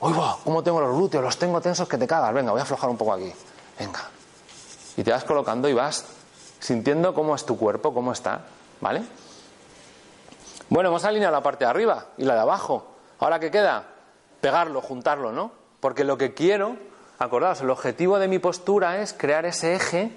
¡Uy, 0.00 0.12
va! 0.12 0.36
¿Cómo 0.44 0.62
tengo 0.62 0.80
los 0.80 0.94
glúteos? 0.94 1.22
Los 1.22 1.36
tengo 1.36 1.60
tensos 1.60 1.88
que 1.88 1.98
te 1.98 2.06
cagas. 2.06 2.32
Venga, 2.32 2.52
voy 2.52 2.60
a 2.60 2.62
aflojar 2.62 2.88
un 2.88 2.96
poco 2.96 3.12
aquí. 3.12 3.32
Venga. 3.78 4.08
Y 4.96 5.02
te 5.02 5.10
vas 5.10 5.24
colocando 5.24 5.68
y 5.68 5.74
vas 5.74 6.04
sintiendo 6.60 7.12
cómo 7.14 7.34
es 7.34 7.44
tu 7.44 7.58
cuerpo, 7.58 7.92
cómo 7.92 8.12
está. 8.12 8.42
¿Vale? 8.80 9.02
Bueno, 10.68 10.90
hemos 10.90 11.04
alineado 11.04 11.32
la 11.32 11.42
parte 11.42 11.64
de 11.64 11.70
arriba 11.70 12.06
y 12.16 12.24
la 12.24 12.34
de 12.34 12.40
abajo. 12.40 12.86
Ahora, 13.20 13.40
¿qué 13.40 13.50
queda? 13.50 13.84
Pegarlo, 14.40 14.80
juntarlo, 14.80 15.32
¿no? 15.32 15.50
Porque 15.80 16.04
lo 16.04 16.18
que 16.18 16.34
quiero, 16.34 16.76
acordaos, 17.18 17.60
el 17.60 17.70
objetivo 17.70 18.18
de 18.18 18.28
mi 18.28 18.38
postura 18.38 19.00
es 19.00 19.12
crear 19.12 19.44
ese 19.46 19.74
eje 19.74 20.10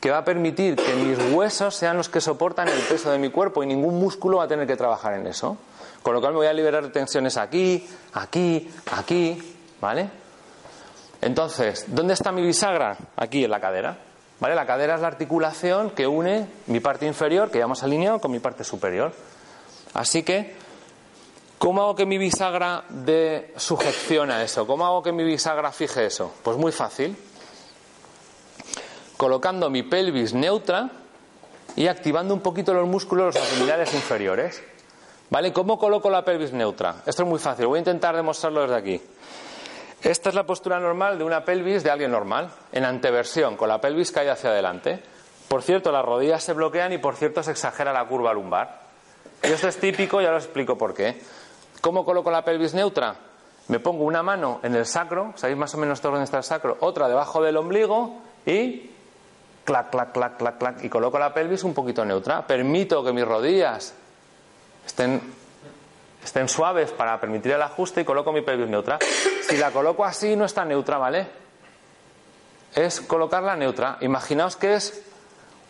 que 0.00 0.10
va 0.10 0.18
a 0.18 0.24
permitir 0.24 0.76
que 0.76 0.94
mis 0.94 1.18
huesos 1.32 1.74
sean 1.74 1.96
los 1.96 2.08
que 2.08 2.20
soportan 2.20 2.68
el 2.68 2.80
peso 2.82 3.10
de 3.10 3.18
mi 3.18 3.30
cuerpo 3.30 3.62
y 3.62 3.66
ningún 3.66 3.98
músculo 3.98 4.38
va 4.38 4.44
a 4.44 4.48
tener 4.48 4.66
que 4.66 4.76
trabajar 4.76 5.14
en 5.14 5.26
eso. 5.26 5.56
Con 6.02 6.14
lo 6.14 6.20
cual 6.20 6.32
me 6.32 6.38
voy 6.38 6.46
a 6.46 6.52
liberar 6.52 6.88
tensiones 6.92 7.36
aquí, 7.36 7.86
aquí, 8.14 8.70
aquí, 8.92 9.56
¿vale? 9.80 10.08
Entonces, 11.20 11.84
¿dónde 11.88 12.14
está 12.14 12.30
mi 12.30 12.42
bisagra? 12.42 12.96
Aquí 13.16 13.44
en 13.44 13.50
la 13.50 13.60
cadera. 13.60 13.98
¿Vale? 14.40 14.54
La 14.54 14.66
cadera 14.66 14.94
es 14.94 15.00
la 15.00 15.08
articulación 15.08 15.90
que 15.90 16.06
une 16.06 16.46
mi 16.66 16.78
parte 16.78 17.06
inferior, 17.06 17.50
que 17.50 17.58
ya 17.58 17.64
hemos 17.64 17.82
alineado, 17.82 18.20
con 18.20 18.30
mi 18.30 18.38
parte 18.38 18.62
superior. 18.62 19.12
Así 19.94 20.22
que, 20.22 20.54
¿cómo 21.58 21.82
hago 21.82 21.94
que 21.94 22.06
mi 22.06 22.18
bisagra 22.18 22.84
dé 22.88 23.52
sujeción 23.56 24.30
a 24.30 24.42
eso? 24.42 24.66
¿Cómo 24.66 24.86
hago 24.86 25.02
que 25.02 25.12
mi 25.12 25.24
bisagra 25.24 25.72
fije 25.72 26.06
eso? 26.06 26.32
Pues 26.42 26.56
muy 26.56 26.72
fácil. 26.72 27.16
Colocando 29.16 29.68
mi 29.68 29.82
pelvis 29.82 30.32
neutra 30.32 30.90
y 31.76 31.86
activando 31.88 32.34
un 32.34 32.40
poquito 32.40 32.72
los 32.72 32.86
músculos 32.86 33.34
los 33.34 33.44
abdominales 33.44 33.92
inferiores. 33.94 34.62
¿Vale? 35.30 35.52
¿Cómo 35.52 35.78
coloco 35.78 36.08
la 36.08 36.24
pelvis 36.24 36.52
neutra? 36.52 37.02
Esto 37.04 37.22
es 37.22 37.28
muy 37.28 37.38
fácil. 37.38 37.66
Voy 37.66 37.76
a 37.76 37.80
intentar 37.80 38.16
demostrarlo 38.16 38.62
desde 38.62 38.76
aquí. 38.76 39.02
Esta 40.02 40.28
es 40.28 40.34
la 40.34 40.46
postura 40.46 40.78
normal 40.78 41.18
de 41.18 41.24
una 41.24 41.44
pelvis 41.44 41.82
de 41.82 41.90
alguien 41.90 42.12
normal, 42.12 42.50
en 42.72 42.84
anteversión, 42.84 43.56
con 43.56 43.68
la 43.68 43.80
pelvis 43.80 44.12
caída 44.12 44.34
hacia 44.34 44.50
adelante. 44.50 45.02
Por 45.48 45.62
cierto, 45.62 45.90
las 45.90 46.04
rodillas 46.04 46.42
se 46.42 46.52
bloquean 46.52 46.92
y 46.92 46.98
por 46.98 47.16
cierto 47.16 47.42
se 47.42 47.50
exagera 47.50 47.92
la 47.92 48.06
curva 48.06 48.32
lumbar. 48.32 48.80
Y 49.42 49.48
esto 49.48 49.68
es 49.68 49.76
típico, 49.78 50.20
ya 50.20 50.32
os 50.32 50.44
explico 50.44 50.78
por 50.78 50.94
qué. 50.94 51.20
¿Cómo 51.88 52.04
coloco 52.04 52.30
la 52.30 52.44
pelvis 52.44 52.74
neutra? 52.74 53.16
Me 53.68 53.80
pongo 53.80 54.04
una 54.04 54.22
mano 54.22 54.60
en 54.62 54.74
el 54.74 54.84
sacro, 54.84 55.32
sabéis 55.36 55.56
más 55.56 55.74
o 55.74 55.78
menos 55.78 56.02
todo 56.02 56.12
dónde 56.12 56.26
está 56.26 56.36
el 56.36 56.44
sacro, 56.44 56.76
otra 56.80 57.08
debajo 57.08 57.42
del 57.42 57.56
ombligo 57.56 58.18
y 58.44 58.90
clac, 59.64 59.88
clac, 59.88 60.12
clac, 60.12 60.36
clac, 60.36 60.58
clac, 60.58 60.84
y 60.84 60.90
coloco 60.90 61.18
la 61.18 61.32
pelvis 61.32 61.64
un 61.64 61.72
poquito 61.72 62.04
neutra. 62.04 62.46
Permito 62.46 63.02
que 63.02 63.14
mis 63.14 63.24
rodillas 63.24 63.94
estén, 64.84 65.32
estén 66.22 66.50
suaves 66.50 66.90
para 66.92 67.18
permitir 67.18 67.52
el 67.52 67.62
ajuste 67.62 68.02
y 68.02 68.04
coloco 68.04 68.32
mi 68.32 68.42
pelvis 68.42 68.68
neutra. 68.68 68.98
Si 69.48 69.56
la 69.56 69.70
coloco 69.70 70.04
así, 70.04 70.36
no 70.36 70.44
está 70.44 70.66
neutra, 70.66 70.98
¿vale? 70.98 71.26
Es 72.74 73.00
colocarla 73.00 73.56
neutra. 73.56 73.96
Imaginaos 74.02 74.56
que 74.56 74.74
es 74.74 75.06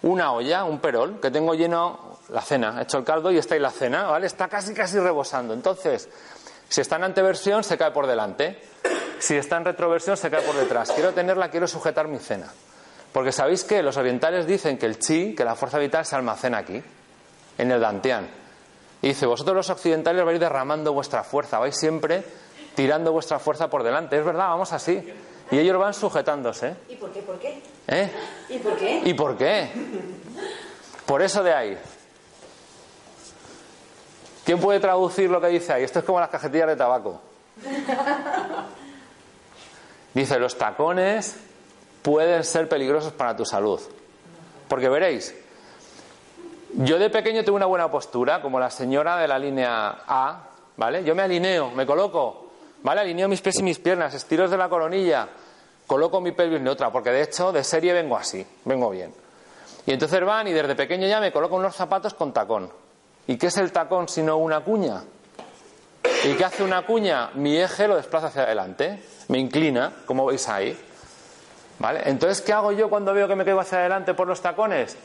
una 0.02 0.32
olla, 0.32 0.64
un 0.64 0.80
perol, 0.80 1.20
que 1.20 1.30
tengo 1.30 1.54
lleno 1.54 2.07
la 2.30 2.42
cena, 2.42 2.76
he 2.78 2.82
hecho 2.82 2.98
el 2.98 3.04
caldo 3.04 3.30
y 3.30 3.38
está 3.38 3.54
ahí 3.54 3.60
la 3.60 3.70
cena, 3.70 4.04
¿vale? 4.04 4.26
Está 4.26 4.48
casi, 4.48 4.74
casi 4.74 4.98
rebosando. 4.98 5.54
Entonces, 5.54 6.08
si 6.68 6.80
está 6.80 6.96
en 6.96 7.04
anteversión, 7.04 7.64
se 7.64 7.78
cae 7.78 7.90
por 7.90 8.06
delante. 8.06 8.60
Si 9.18 9.34
está 9.34 9.56
en 9.56 9.64
retroversión, 9.64 10.16
se 10.16 10.30
cae 10.30 10.42
por 10.42 10.54
detrás. 10.54 10.92
Quiero 10.92 11.12
tenerla, 11.12 11.50
quiero 11.50 11.66
sujetar 11.66 12.06
mi 12.06 12.18
cena. 12.18 12.48
Porque 13.12 13.32
sabéis 13.32 13.64
que 13.64 13.82
los 13.82 13.96
orientales 13.96 14.46
dicen 14.46 14.78
que 14.78 14.86
el 14.86 14.98
chi, 14.98 15.34
que 15.34 15.44
la 15.44 15.54
fuerza 15.54 15.78
vital, 15.78 16.04
se 16.04 16.14
almacena 16.14 16.58
aquí, 16.58 16.82
en 17.56 17.70
el 17.70 17.80
dantian. 17.80 18.28
Y 19.00 19.08
dice, 19.08 19.26
vosotros 19.26 19.56
los 19.56 19.70
occidentales 19.70 20.24
vais 20.24 20.38
derramando 20.38 20.92
vuestra 20.92 21.24
fuerza, 21.24 21.58
vais 21.58 21.76
siempre 21.76 22.22
tirando 22.74 23.12
vuestra 23.12 23.38
fuerza 23.38 23.68
por 23.68 23.82
delante. 23.82 24.18
Es 24.18 24.24
verdad, 24.24 24.48
vamos 24.48 24.72
así. 24.72 25.02
Y 25.50 25.58
ellos 25.58 25.78
van 25.78 25.94
sujetándose. 25.94 26.76
¿Y 26.88 26.96
por 26.96 27.10
qué? 27.10 27.22
¿Por 27.22 27.38
qué? 27.38 27.62
¿Eh? 27.86 28.12
¿Y 28.50 28.58
por 28.58 28.76
qué? 28.76 29.02
¿Y 29.04 29.14
por 29.14 29.36
qué? 29.36 29.70
Por 31.06 31.22
eso 31.22 31.42
de 31.42 31.54
ahí. 31.54 31.78
¿Quién 34.48 34.60
puede 34.60 34.80
traducir 34.80 35.28
lo 35.28 35.42
que 35.42 35.48
dice 35.48 35.74
ahí? 35.74 35.84
Esto 35.84 35.98
es 35.98 36.06
como 36.06 36.18
las 36.18 36.30
cajetillas 36.30 36.68
de 36.68 36.76
tabaco. 36.76 37.20
Dice, 40.14 40.38
los 40.38 40.56
tacones 40.56 41.36
pueden 42.00 42.42
ser 42.42 42.66
peligrosos 42.66 43.12
para 43.12 43.36
tu 43.36 43.44
salud. 43.44 43.78
Porque 44.66 44.88
veréis, 44.88 45.34
yo 46.76 46.98
de 46.98 47.10
pequeño 47.10 47.44
tengo 47.44 47.56
una 47.56 47.66
buena 47.66 47.90
postura, 47.90 48.40
como 48.40 48.58
la 48.58 48.70
señora 48.70 49.18
de 49.18 49.28
la 49.28 49.38
línea 49.38 50.04
A, 50.06 50.48
¿vale? 50.78 51.04
Yo 51.04 51.14
me 51.14 51.24
alineo, 51.24 51.70
me 51.72 51.84
coloco, 51.84 52.46
¿vale? 52.82 53.02
Alineo 53.02 53.28
mis 53.28 53.42
pies 53.42 53.58
y 53.58 53.62
mis 53.62 53.78
piernas, 53.78 54.14
estiro 54.14 54.48
de 54.48 54.56
la 54.56 54.70
coronilla, 54.70 55.28
coloco 55.86 56.22
mi 56.22 56.32
pelvis 56.32 56.62
neutra, 56.62 56.90
porque 56.90 57.10
de 57.10 57.20
hecho 57.24 57.52
de 57.52 57.62
serie 57.62 57.92
vengo 57.92 58.16
así, 58.16 58.46
vengo 58.64 58.88
bien. 58.88 59.12
Y 59.84 59.92
entonces 59.92 60.24
van 60.24 60.48
y 60.48 60.54
desde 60.54 60.74
pequeño 60.74 61.06
ya 61.06 61.20
me 61.20 61.32
coloco 61.32 61.56
unos 61.56 61.76
zapatos 61.76 62.14
con 62.14 62.32
tacón. 62.32 62.87
¿Y 63.28 63.36
qué 63.36 63.48
es 63.48 63.58
el 63.58 63.70
tacón 63.70 64.08
sino 64.08 64.38
una 64.38 64.60
cuña? 64.60 65.02
¿Y 66.24 66.34
qué 66.34 66.44
hace 66.44 66.64
una 66.64 66.84
cuña? 66.84 67.30
Mi 67.34 67.58
eje 67.58 67.86
lo 67.86 67.96
desplaza 67.96 68.28
hacia 68.28 68.42
adelante, 68.42 69.02
me 69.28 69.38
inclina, 69.38 69.92
como 70.06 70.26
veis 70.26 70.48
ahí. 70.48 70.76
¿Vale? 71.78 72.00
Entonces, 72.06 72.40
¿qué 72.40 72.54
hago 72.54 72.72
yo 72.72 72.88
cuando 72.88 73.12
veo 73.12 73.28
que 73.28 73.36
me 73.36 73.44
caigo 73.44 73.60
hacia 73.60 73.78
adelante 73.78 74.14
por 74.14 74.26
los 74.26 74.40
tacones? 74.40 74.96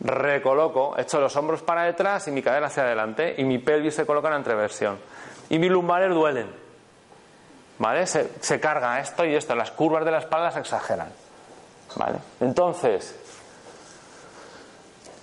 Recoloco, 0.00 0.94
echo 0.98 1.20
los 1.20 1.36
hombros 1.36 1.62
para 1.62 1.82
detrás 1.82 2.26
y 2.26 2.30
mi 2.30 2.42
cadera 2.42 2.68
hacia 2.68 2.84
adelante 2.84 3.34
y 3.36 3.44
mi 3.44 3.58
pelvis 3.58 3.94
se 3.94 4.06
coloca 4.06 4.28
en 4.28 4.34
entreversión. 4.34 4.98
Y 5.50 5.58
mis 5.58 5.70
lumbares 5.70 6.12
duelen. 6.12 6.50
¿Vale? 7.78 8.06
Se, 8.06 8.32
se 8.40 8.58
carga 8.58 8.98
esto 8.98 9.24
y 9.26 9.34
esto, 9.34 9.54
las 9.54 9.70
curvas 9.72 10.04
de 10.06 10.10
la 10.10 10.18
espalda 10.18 10.50
se 10.50 10.60
exageran. 10.60 11.12
¿Vale? 11.96 12.18
Entonces, 12.40 13.14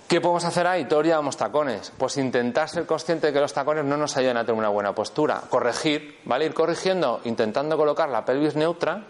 ¿Qué 0.08 0.20
podemos 0.20 0.44
hacer 0.44 0.66
ahí? 0.68 0.84
Todos 0.84 1.04
llevamos 1.04 1.36
tacones. 1.36 1.92
Pues 1.98 2.16
intentar 2.16 2.68
ser 2.68 2.86
consciente 2.86 3.26
de 3.28 3.32
que 3.32 3.40
los 3.40 3.52
tacones 3.52 3.84
no 3.84 3.96
nos 3.96 4.16
ayudan 4.16 4.36
a 4.36 4.44
tener 4.44 4.56
una 4.56 4.68
buena 4.68 4.94
postura. 4.94 5.42
Corregir, 5.48 6.20
¿vale? 6.24 6.46
Ir 6.46 6.54
corrigiendo, 6.54 7.20
intentando 7.24 7.76
colocar 7.76 8.08
la 8.08 8.24
pelvis 8.24 8.54
neutra. 8.54 9.02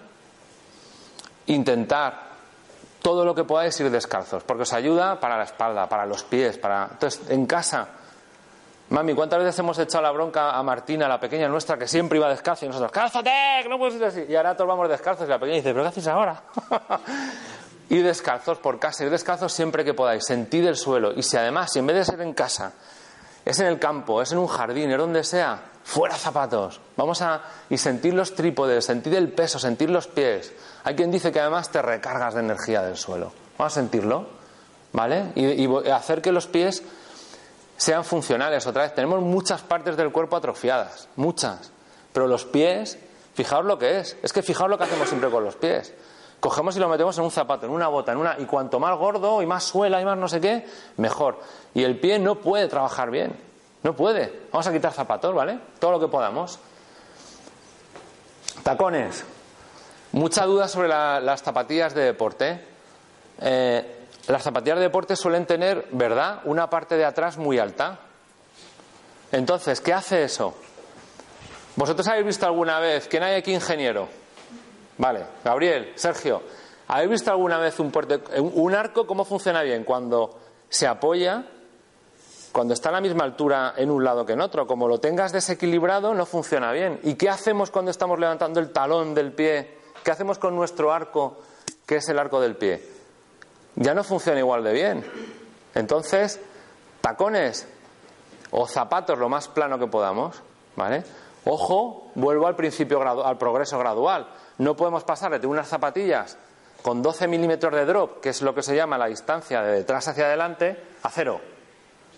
Intentar 1.48 2.26
todo 3.02 3.24
lo 3.24 3.34
que 3.34 3.44
podáis 3.44 3.78
ir 3.78 3.90
descalzos, 3.90 4.42
porque 4.42 4.64
os 4.64 4.72
ayuda 4.72 5.20
para 5.20 5.36
la 5.36 5.44
espalda, 5.44 5.88
para 5.88 6.06
los 6.06 6.24
pies, 6.24 6.58
para. 6.58 6.88
Entonces, 6.90 7.30
en 7.30 7.46
casa, 7.46 7.86
mami, 8.88 9.14
¿cuántas 9.14 9.38
veces 9.38 9.56
hemos 9.60 9.78
echado 9.78 10.02
la 10.02 10.10
bronca 10.10 10.56
a 10.56 10.62
Martina, 10.64 11.06
la 11.06 11.20
pequeña 11.20 11.46
nuestra, 11.46 11.76
que 11.76 11.86
siempre 11.86 12.18
iba 12.18 12.28
descalza 12.28 12.64
y 12.64 12.68
nosotros, 12.68 12.90
¡cálzate! 12.90 13.64
No 13.68 13.78
puedes 13.78 13.94
ir 13.94 14.04
así. 14.04 14.24
Y 14.28 14.34
ahora 14.34 14.56
todos 14.56 14.66
vamos 14.66 14.88
descalzos 14.88 15.26
y 15.26 15.30
la 15.30 15.38
pequeña 15.38 15.58
dice, 15.58 15.70
¿pero 15.72 15.82
qué 15.84 15.88
haces 15.90 16.08
ahora? 16.08 16.42
Ir 17.88 18.04
descalzos 18.04 18.58
por 18.58 18.78
casa, 18.78 19.04
ir 19.04 19.10
descalzos 19.10 19.52
siempre 19.52 19.84
que 19.84 19.94
podáis, 19.94 20.24
sentir 20.24 20.66
el 20.66 20.76
suelo. 20.76 21.12
Y 21.14 21.22
si 21.22 21.36
además, 21.36 21.72
si 21.72 21.78
en 21.78 21.86
vez 21.86 21.96
de 21.96 22.04
ser 22.04 22.20
en 22.20 22.34
casa, 22.34 22.72
es 23.44 23.60
en 23.60 23.66
el 23.66 23.78
campo, 23.78 24.20
es 24.20 24.32
en 24.32 24.38
un 24.38 24.48
jardín, 24.48 24.90
es 24.90 24.98
donde 24.98 25.22
sea, 25.22 25.62
fuera 25.84 26.16
zapatos. 26.16 26.80
Vamos 26.96 27.22
a. 27.22 27.42
y 27.70 27.78
sentir 27.78 28.12
los 28.12 28.34
trípodes, 28.34 28.84
sentir 28.84 29.14
el 29.14 29.32
peso, 29.32 29.58
sentir 29.58 29.88
los 29.88 30.08
pies. 30.08 30.52
Hay 30.82 30.96
quien 30.96 31.12
dice 31.12 31.30
que 31.30 31.40
además 31.40 31.70
te 31.70 31.80
recargas 31.80 32.34
de 32.34 32.40
energía 32.40 32.82
del 32.82 32.96
suelo. 32.96 33.32
Vamos 33.56 33.72
a 33.72 33.80
sentirlo, 33.80 34.26
¿vale? 34.92 35.30
Y, 35.36 35.64
y 35.64 35.90
hacer 35.90 36.20
que 36.20 36.32
los 36.32 36.48
pies 36.48 36.82
sean 37.76 38.04
funcionales. 38.04 38.66
Otra 38.66 38.82
vez, 38.82 38.94
tenemos 38.94 39.20
muchas 39.22 39.62
partes 39.62 39.96
del 39.96 40.10
cuerpo 40.10 40.36
atrofiadas, 40.36 41.08
muchas. 41.14 41.70
Pero 42.12 42.26
los 42.26 42.44
pies, 42.44 42.98
fijaos 43.34 43.64
lo 43.64 43.78
que 43.78 44.00
es. 44.00 44.16
Es 44.24 44.32
que 44.32 44.42
fijaos 44.42 44.68
lo 44.68 44.76
que 44.76 44.84
hacemos 44.84 45.08
siempre 45.08 45.30
con 45.30 45.44
los 45.44 45.54
pies. 45.54 45.94
Cogemos 46.46 46.76
y 46.76 46.78
lo 46.78 46.88
metemos 46.88 47.18
en 47.18 47.24
un 47.24 47.32
zapato, 47.32 47.66
en 47.66 47.72
una 47.72 47.88
bota, 47.88 48.12
en 48.12 48.18
una 48.18 48.36
y 48.38 48.44
cuanto 48.44 48.78
más 48.78 48.96
gordo 48.96 49.42
y 49.42 49.46
más 49.46 49.64
suela 49.64 50.00
y 50.00 50.04
más 50.04 50.16
no 50.16 50.28
sé 50.28 50.40
qué, 50.40 50.64
mejor. 50.96 51.40
Y 51.74 51.82
el 51.82 51.98
pie 51.98 52.20
no 52.20 52.36
puede 52.36 52.68
trabajar 52.68 53.10
bien, 53.10 53.34
no 53.82 53.96
puede. 53.96 54.42
Vamos 54.52 54.64
a 54.64 54.72
quitar 54.72 54.92
zapatos, 54.92 55.34
¿vale? 55.34 55.58
Todo 55.80 55.90
lo 55.90 55.98
que 55.98 56.06
podamos. 56.06 56.60
Tacones. 58.62 59.24
Mucha 60.12 60.44
duda 60.44 60.68
sobre 60.68 60.86
la- 60.86 61.18
las 61.18 61.42
zapatillas 61.42 61.94
de 61.94 62.02
deporte. 62.04 62.64
Eh, 63.40 64.06
las 64.28 64.44
zapatillas 64.44 64.76
de 64.78 64.84
deporte 64.84 65.16
suelen 65.16 65.46
tener, 65.46 65.88
¿verdad?, 65.90 66.42
una 66.44 66.70
parte 66.70 66.96
de 66.96 67.04
atrás 67.06 67.38
muy 67.38 67.58
alta. 67.58 67.98
Entonces, 69.32 69.80
¿qué 69.80 69.92
hace 69.92 70.22
eso? 70.22 70.54
¿Vosotros 71.74 72.06
habéis 72.06 72.26
visto 72.26 72.46
alguna 72.46 72.78
vez, 72.78 73.08
quién 73.08 73.24
hay 73.24 73.34
aquí 73.34 73.52
ingeniero? 73.52 74.06
Vale, 74.98 75.26
Gabriel, 75.44 75.92
Sergio, 75.94 76.42
¿habéis 76.88 77.10
visto 77.10 77.30
alguna 77.30 77.58
vez 77.58 77.78
un, 77.80 77.90
puerto- 77.90 78.20
un 78.40 78.74
arco 78.74 79.06
cómo 79.06 79.24
funciona 79.24 79.62
bien? 79.62 79.84
Cuando 79.84 80.38
se 80.68 80.86
apoya, 80.86 81.44
cuando 82.52 82.72
está 82.74 82.88
a 82.88 82.92
la 82.92 83.00
misma 83.00 83.24
altura 83.24 83.74
en 83.76 83.90
un 83.90 84.02
lado 84.02 84.24
que 84.24 84.32
en 84.32 84.40
otro, 84.40 84.66
como 84.66 84.88
lo 84.88 84.98
tengas 84.98 85.32
desequilibrado, 85.32 86.14
no 86.14 86.24
funciona 86.24 86.72
bien. 86.72 86.98
¿Y 87.02 87.14
qué 87.14 87.28
hacemos 87.28 87.70
cuando 87.70 87.90
estamos 87.90 88.18
levantando 88.18 88.58
el 88.60 88.72
talón 88.72 89.14
del 89.14 89.32
pie? 89.32 89.76
¿Qué 90.02 90.10
hacemos 90.10 90.38
con 90.38 90.56
nuestro 90.56 90.92
arco, 90.92 91.38
que 91.84 91.96
es 91.96 92.08
el 92.08 92.18
arco 92.18 92.40
del 92.40 92.56
pie? 92.56 92.82
Ya 93.74 93.92
no 93.92 94.02
funciona 94.02 94.38
igual 94.38 94.64
de 94.64 94.72
bien. 94.72 95.04
Entonces, 95.74 96.40
tacones 97.02 97.68
o 98.50 98.66
zapatos 98.66 99.18
lo 99.18 99.28
más 99.28 99.48
plano 99.48 99.78
que 99.78 99.88
podamos, 99.88 100.40
¿vale? 100.76 101.04
Ojo, 101.44 102.10
vuelvo 102.14 102.46
al 102.46 102.56
principio, 102.56 103.02
al 103.02 103.36
progreso 103.36 103.78
gradual. 103.78 104.26
No 104.58 104.76
podemos 104.76 105.04
pasar 105.04 105.38
de 105.38 105.46
unas 105.46 105.68
zapatillas 105.68 106.36
con 106.82 107.02
12 107.02 107.26
milímetros 107.28 107.74
de 107.74 107.84
drop, 107.84 108.20
que 108.20 108.30
es 108.30 108.42
lo 108.42 108.54
que 108.54 108.62
se 108.62 108.74
llama 108.76 108.96
la 108.96 109.06
distancia 109.06 109.62
de 109.62 109.72
detrás 109.72 110.08
hacia 110.08 110.26
adelante, 110.26 110.80
a 111.02 111.10
cero. 111.10 111.40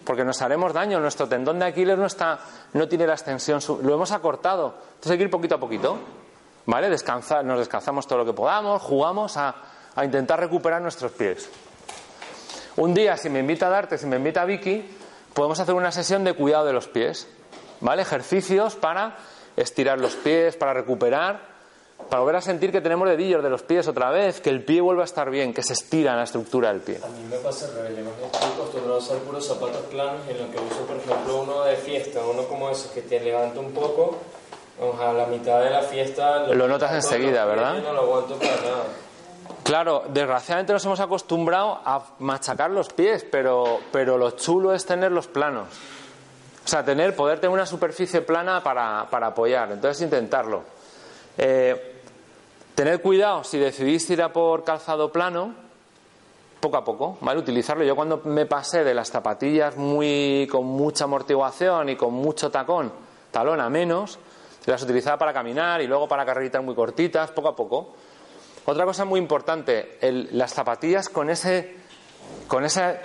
Porque 0.05 0.25
nos 0.25 0.41
haremos 0.43 0.73
daño. 0.73 1.01
Nuestro 1.01 1.29
tendón 1.29 1.59
de 1.59 1.67
Aquiles 1.67 1.99
no, 1.99 2.07
está, 2.07 2.39
no 2.75 2.89
tiene 2.89 3.07
la 3.07 3.15
extensión, 3.15 3.61
lo 3.83 3.95
hemos 3.95 4.13
acortado. 4.13 4.75
Entonces 4.89 5.13
hay 5.13 5.19
que 5.19 5.25
ir 5.25 5.31
poquito 5.31 5.57
a 5.57 5.59
poquito. 5.59 5.99
¿Vale? 6.67 6.91
Descansar, 6.91 7.45
nos 7.45 7.59
descansamos 7.59 8.07
todo 8.07 8.19
lo 8.19 8.25
que 8.27 8.35
podamos, 8.35 8.83
jugamos 8.83 9.39
a, 9.39 9.55
a 9.97 10.05
intentar 10.05 10.39
recuperar 10.39 10.83
nuestros 10.83 11.13
pies. 11.13 11.49
Un 12.77 12.93
día, 12.93 13.17
si 13.17 13.31
me 13.31 13.41
invita 13.41 13.67
a 13.67 13.71
Darte, 13.71 13.97
si 13.97 14.07
me 14.07 14.17
invita 14.17 14.43
a 14.43 14.45
Vicky, 14.45 14.87
podemos 15.33 15.59
hacer 15.59 15.75
una 15.75 15.91
sesión 15.91 16.25
de 16.25 16.35
cuidado 16.35 16.67
de 16.67 16.75
los 16.75 16.87
pies. 16.87 17.27
¿Vale? 17.81 18.03
Ejercicios 18.03 18.77
para 18.77 19.17
estirar 19.57 19.99
los 19.99 20.15
pies, 20.15 20.57
para 20.57 20.75
recuperar, 20.75 21.41
para 22.09 22.21
volver 22.21 22.37
a 22.37 22.41
sentir 22.41 22.73
que 22.73 22.81
tenemos 22.81 23.09
dedillos 23.09 23.43
de 23.43 23.51
los 23.51 23.63
pies 23.63 23.87
otra 23.89 24.11
vez, 24.11 24.41
que 24.41 24.51
el 24.51 24.65
pie 24.65 24.81
vuelva 24.81 25.03
a 25.03 25.05
estar 25.05 25.31
bien, 25.31 25.53
que 25.53 25.63
se 25.63 25.75
estira 25.75 26.17
la 26.17 26.23
estructura 26.23 26.69
del 26.73 26.81
pie. 26.81 27.01
A 27.05 27.09
mí 27.09 27.25
me 27.29 27.37
pasa 27.37 27.67
al 27.67 27.75
revés, 27.75 27.97
yo 27.97 28.27
estoy 28.27 28.53
acostumbrado 28.53 28.95
a 28.95 28.99
usar 28.99 29.19
puros 29.19 29.47
zapatos 29.47 29.83
planos 29.91 30.21
en 30.29 30.39
lo 30.39 30.51
que 30.51 30.59
uso, 30.59 30.87
por 30.87 30.97
ejemplo, 30.97 31.43
uno 31.43 31.65
de 31.65 31.77
fiesta, 31.77 32.21
uno 32.25 32.45
como 32.45 32.71
esos 32.71 32.91
que 32.93 33.03
te 33.03 33.21
levanta 33.21 33.61
un 33.61 33.73
poco, 33.73 34.17
a 35.01 35.13
la 35.13 35.27
mitad 35.27 35.61
de 35.63 35.71
la 35.71 35.83
fiesta... 35.83 36.47
Lo 36.47 36.69
notas 36.69 36.93
enseguida, 36.93 37.45
los 37.45 37.57
¿verdad? 37.57 37.75
yo 37.77 37.83
No 37.83 37.93
lo 37.93 38.01
aguanto 38.03 38.39
para 38.39 38.57
nada. 38.57 38.85
Claro, 39.65 40.05
desgraciadamente 40.09 40.73
nos 40.73 40.85
hemos 40.87 41.01
acostumbrado 41.01 41.81
a 41.85 42.03
machacar 42.21 42.71
los 42.71 42.89
pies, 42.89 43.27
pero, 43.31 43.81
pero 43.93 44.17
lo 44.17 44.31
chulo 44.31 44.73
es 44.73 44.87
tenerlos 44.87 45.27
planos. 45.27 45.69
O 46.65 46.69
sea, 46.69 46.85
tener, 46.85 47.15
poder 47.17 47.39
tener 47.39 47.53
una 47.53 47.67
superficie 47.67 48.23
plana 48.23 48.63
para, 48.63 49.09
para 49.11 49.29
apoyar. 49.29 49.73
Entonces, 49.73 50.03
intentarlo. 50.03 50.63
Eh, 51.39 52.01
tener 52.75 53.01
cuidado 53.01 53.45
si 53.45 53.59
decidís 53.59 54.11
ir 54.11 54.23
a 54.23 54.33
por 54.33 54.65
calzado 54.65 55.13
plano, 55.13 55.55
poco 56.61 56.77
a 56.77 56.85
poco, 56.85 57.17
¿vale? 57.21 57.39
Utilizarlo. 57.39 57.85
Yo 57.85 57.95
cuando 57.95 58.21
me 58.25 58.45
pasé 58.47 58.83
de 58.83 58.93
las 58.93 59.11
zapatillas 59.11 59.77
muy 59.77 60.49
con 60.51 60.67
mucha 60.67 61.05
amortiguación 61.05 61.89
y 61.91 61.97
con 61.97 62.13
mucho 62.13 62.51
tacón, 62.51 62.93
talón 63.31 63.61
a 63.61 63.71
menos, 63.71 64.19
las 64.67 64.83
utilizaba 64.83 65.17
para 65.17 65.33
caminar 65.33 65.81
y 65.81 65.87
luego 65.87 66.09
para 66.09 66.27
carreritas 66.27 66.63
muy 66.63 66.75
cortitas, 66.75 67.31
poco 67.31 67.49
a 67.49 67.57
poco. 67.57 67.95
Otra 68.67 68.85
cosa 68.85 69.05
muy 69.05 69.19
importante, 69.19 69.99
las 70.33 70.53
zapatillas 70.53 71.09
con 71.09 71.31
ese, 71.31 71.77
con 72.49 72.65
ese 72.65 72.97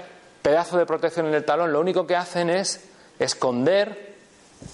pedazo 0.42 0.78
de 0.78 0.86
protección 0.86 1.28
en 1.28 1.36
el 1.36 1.46
talón, 1.46 1.72
lo 1.72 1.80
único 1.80 2.06
que 2.06 2.16
hacen 2.16 2.50
es 2.50 2.90
esconder 3.18 4.16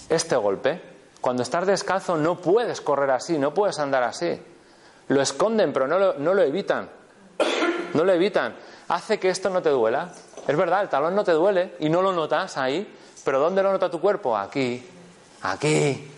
este 0.10 0.36
golpe. 0.36 0.89
Cuando 1.22 1.44
estás 1.44 1.68
descalzo 1.68 2.18
no 2.18 2.36
puedes 2.36 2.82
correr 2.82 3.12
así, 3.12 3.38
no 3.38 3.54
puedes 3.54 3.80
andar 3.80 4.04
así. 4.04 4.40
Lo 5.10 5.22
esconden, 5.22 5.74
pero 5.74 5.88
no 5.88 6.00
lo, 6.00 6.14
no 6.16 6.34
lo 6.34 6.42
evitan. 6.42 6.90
No 7.94 8.04
lo 8.04 8.14
evitan. 8.14 8.56
Hace 8.88 9.20
que 9.20 9.30
esto 9.30 9.50
no 9.50 9.62
te 9.62 9.70
duela. 9.70 10.12
Es 10.48 10.58
verdad, 10.58 10.82
el 10.82 10.90
talón 10.90 11.16
no 11.16 11.24
te 11.24 11.32
duele 11.32 11.76
y 11.80 11.90
no 11.90 12.02
lo 12.02 12.12
notas 12.12 12.58
ahí, 12.58 12.96
pero 13.24 13.40
¿dónde 13.40 13.62
lo 13.62 13.72
nota 13.72 13.90
tu 13.90 14.00
cuerpo? 14.00 14.38
Aquí, 14.38 14.84
aquí. 15.42 16.12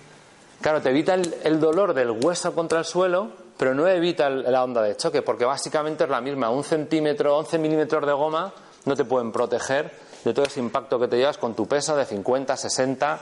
Claro, 0.62 0.82
te 0.82 0.90
evita 0.90 1.16
el, 1.16 1.60
dolor 1.60 1.94
del 1.94 2.12
hueso 2.12 2.54
contra 2.54 2.80
el 2.80 2.86
suelo, 2.86 3.32
pero 3.58 3.74
no 3.74 3.88
evita 3.88 4.30
la 4.30 4.64
onda 4.64 4.84
de 4.84 4.96
choque, 4.96 5.22
porque 5.22 5.44
básicamente 5.44 6.04
es 6.04 6.10
la 6.10 6.22
misma. 6.22 6.50
Un 6.50 6.64
centímetro, 6.64 7.36
11 7.40 7.58
milímetros 7.58 8.06
de 8.06 8.14
goma 8.14 8.54
no 8.86 8.96
te 8.96 9.04
pueden 9.04 9.32
proteger 9.32 9.92
de 10.24 10.34
todo 10.34 10.46
ese 10.46 10.60
impacto 10.60 11.00
que 11.00 11.08
te 11.08 11.18
llevas 11.18 11.38
con 11.38 11.56
tu 11.56 11.68
peso 11.68 11.96
de 11.96 12.06
50, 12.06 12.56
60, 12.56 13.20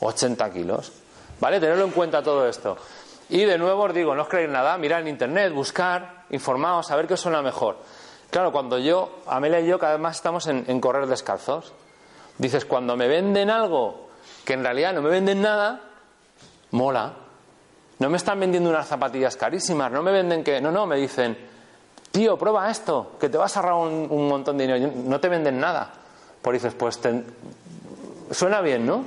80 0.00 0.50
kilos. 0.50 0.92
¿Vale? 1.40 1.58
Tenerlo 1.60 1.84
en 1.84 1.90
cuenta 1.90 2.22
todo 2.22 2.46
esto. 2.48 2.76
Y 3.30 3.44
de 3.44 3.56
nuevo 3.58 3.84
os 3.84 3.94
digo, 3.94 4.14
no 4.14 4.22
os 4.22 4.28
creéis 4.28 4.50
nada, 4.50 4.76
mirad 4.76 5.00
en 5.00 5.08
internet, 5.08 5.52
buscar, 5.52 6.24
informaos, 6.30 6.86
saber 6.88 7.06
qué 7.06 7.14
os 7.14 7.20
suena 7.20 7.42
mejor. 7.42 7.76
Claro, 8.30 8.52
cuando 8.52 8.78
yo, 8.78 9.20
Amelia 9.26 9.60
y 9.60 9.66
yo, 9.66 9.78
cada 9.78 9.92
vez 9.92 10.00
más 10.00 10.16
estamos 10.16 10.46
en, 10.46 10.80
correr 10.80 11.06
descalzos. 11.06 11.72
Dices, 12.38 12.64
cuando 12.64 12.96
me 12.96 13.06
venden 13.08 13.50
algo 13.50 14.08
que 14.44 14.52
en 14.54 14.62
realidad 14.64 14.92
no 14.92 15.02
me 15.02 15.10
venden 15.10 15.42
nada, 15.42 15.80
mola. 16.70 17.12
No 17.98 18.08
me 18.08 18.16
están 18.16 18.40
vendiendo 18.40 18.70
unas 18.70 18.86
zapatillas 18.86 19.36
carísimas, 19.36 19.92
no 19.92 20.02
me 20.02 20.10
venden 20.12 20.42
que. 20.42 20.60
No, 20.60 20.70
no, 20.70 20.86
me 20.86 20.96
dicen, 20.96 21.36
tío, 22.10 22.36
prueba 22.38 22.70
esto, 22.70 23.12
que 23.20 23.28
te 23.28 23.36
vas 23.36 23.56
a 23.56 23.60
ahorrar 23.60 23.74
un, 23.74 24.06
un 24.10 24.28
montón 24.28 24.56
de 24.56 24.66
dinero. 24.66 24.92
No 25.04 25.20
te 25.20 25.28
venden 25.28 25.60
nada. 25.60 25.92
Pues 26.40 26.54
dices, 26.62 26.74
pues 26.74 26.98
te- 26.98 27.24
suena 28.30 28.60
bien, 28.60 28.86
¿no? 28.86 29.04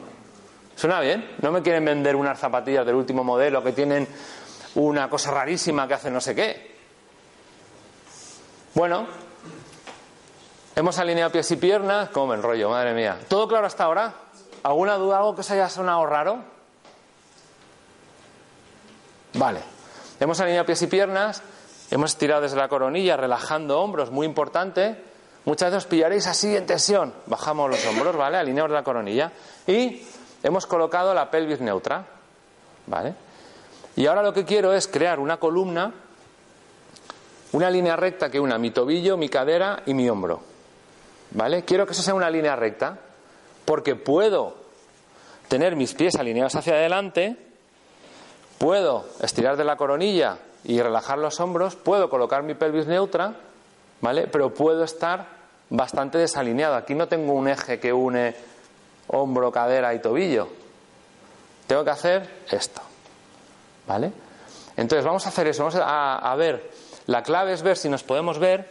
Suena 0.83 0.99
bien. 0.99 1.37
No 1.41 1.49
me 1.49 1.61
quieren 1.61 1.85
vender 1.85 2.13
unas 2.13 2.37
zapatillas 2.37 2.85
del 2.85 2.95
último 2.95 3.23
modelo 3.23 3.63
que 3.63 3.71
tienen 3.71 4.05
una 4.75 5.09
cosa 5.09 5.31
rarísima 5.31 5.87
que 5.87 5.93
hace 5.93 6.11
no 6.11 6.19
sé 6.19 6.35
qué. 6.35 6.75
Bueno, 8.73 9.07
hemos 10.75 10.99
alineado 10.99 11.31
pies 11.31 11.49
y 11.51 11.55
piernas. 11.55 12.09
¿Cómo 12.09 12.27
me 12.27 12.35
enrollo? 12.35 12.69
Madre 12.69 12.93
mía. 12.93 13.17
¿Todo 13.29 13.47
claro 13.47 13.65
hasta 13.65 13.85
ahora? 13.85 14.13
¿Alguna 14.63 14.95
duda? 14.95 15.19
¿Algo 15.19 15.35
que 15.35 15.39
os 15.39 15.51
haya 15.51 15.69
sonado 15.69 16.05
raro? 16.05 16.39
Vale. 19.35 19.61
Hemos 20.19 20.37
alineado 20.41 20.65
pies 20.65 20.81
y 20.81 20.87
piernas. 20.87 21.41
Hemos 21.91 22.11
estirado 22.11 22.41
desde 22.41 22.57
la 22.57 22.67
coronilla, 22.67 23.15
relajando 23.15 23.79
hombros, 23.79 24.11
muy 24.11 24.25
importante. 24.25 25.01
Muchas 25.45 25.71
veces 25.71 25.85
os 25.85 25.89
pillaréis 25.89 26.27
así 26.27 26.53
en 26.57 26.65
tensión. 26.65 27.13
Bajamos 27.25 27.69
los 27.69 27.85
hombros, 27.85 28.17
¿vale? 28.17 28.35
Alineados 28.35 28.71
de 28.71 28.75
la 28.75 28.83
coronilla. 28.83 29.31
Y 29.65 30.01
hemos 30.43 30.67
colocado 30.67 31.13
la 31.13 31.31
pelvis 31.31 31.61
neutra. 31.61 32.05
¿Vale? 32.85 33.15
Y 33.95 34.05
ahora 34.07 34.21
lo 34.21 34.33
que 34.33 34.43
quiero 34.45 34.73
es 34.73 34.87
crear 34.87 35.19
una 35.19 35.37
columna, 35.37 35.93
una 37.53 37.69
línea 37.69 37.95
recta 37.95 38.29
que 38.29 38.39
una 38.39 38.57
mi 38.57 38.71
tobillo, 38.71 39.17
mi 39.17 39.29
cadera 39.29 39.83
y 39.85 39.93
mi 39.93 40.09
hombro. 40.09 40.41
¿Vale? 41.31 41.63
Quiero 41.63 41.85
que 41.85 41.93
eso 41.93 42.01
sea 42.01 42.13
una 42.13 42.29
línea 42.29 42.55
recta, 42.55 42.99
porque 43.65 43.95
puedo 43.95 44.55
tener 45.47 45.75
mis 45.75 45.93
pies 45.93 46.15
alineados 46.15 46.55
hacia 46.55 46.73
adelante, 46.73 47.37
puedo 48.57 49.05
estirar 49.21 49.55
de 49.55 49.63
la 49.63 49.75
coronilla 49.75 50.37
y 50.63 50.81
relajar 50.81 51.17
los 51.19 51.39
hombros, 51.39 51.75
puedo 51.75 52.09
colocar 52.09 52.43
mi 52.43 52.55
pelvis 52.55 52.87
neutra, 52.87 53.35
¿vale? 54.01 54.27
Pero 54.27 54.53
puedo 54.53 54.83
estar 54.83 55.27
bastante 55.69 56.17
desalineado. 56.17 56.75
Aquí 56.75 56.95
no 56.95 57.07
tengo 57.07 57.33
un 57.33 57.47
eje 57.47 57.79
que 57.79 57.93
une 57.93 58.35
hombro, 59.13 59.51
cadera 59.51 59.93
y 59.93 59.99
tobillo. 59.99 60.47
Tengo 61.67 61.83
que 61.83 61.89
hacer 61.91 62.29
esto, 62.51 62.81
¿vale? 63.87 64.11
Entonces 64.75 65.05
vamos 65.05 65.25
a 65.25 65.29
hacer 65.29 65.47
eso, 65.47 65.63
vamos 65.63 65.79
a, 65.79 66.17
a 66.17 66.35
ver, 66.35 66.71
la 67.07 67.23
clave 67.23 67.53
es 67.53 67.61
ver 67.61 67.77
si 67.77 67.89
nos 67.89 68.03
podemos 68.03 68.39
ver 68.39 68.69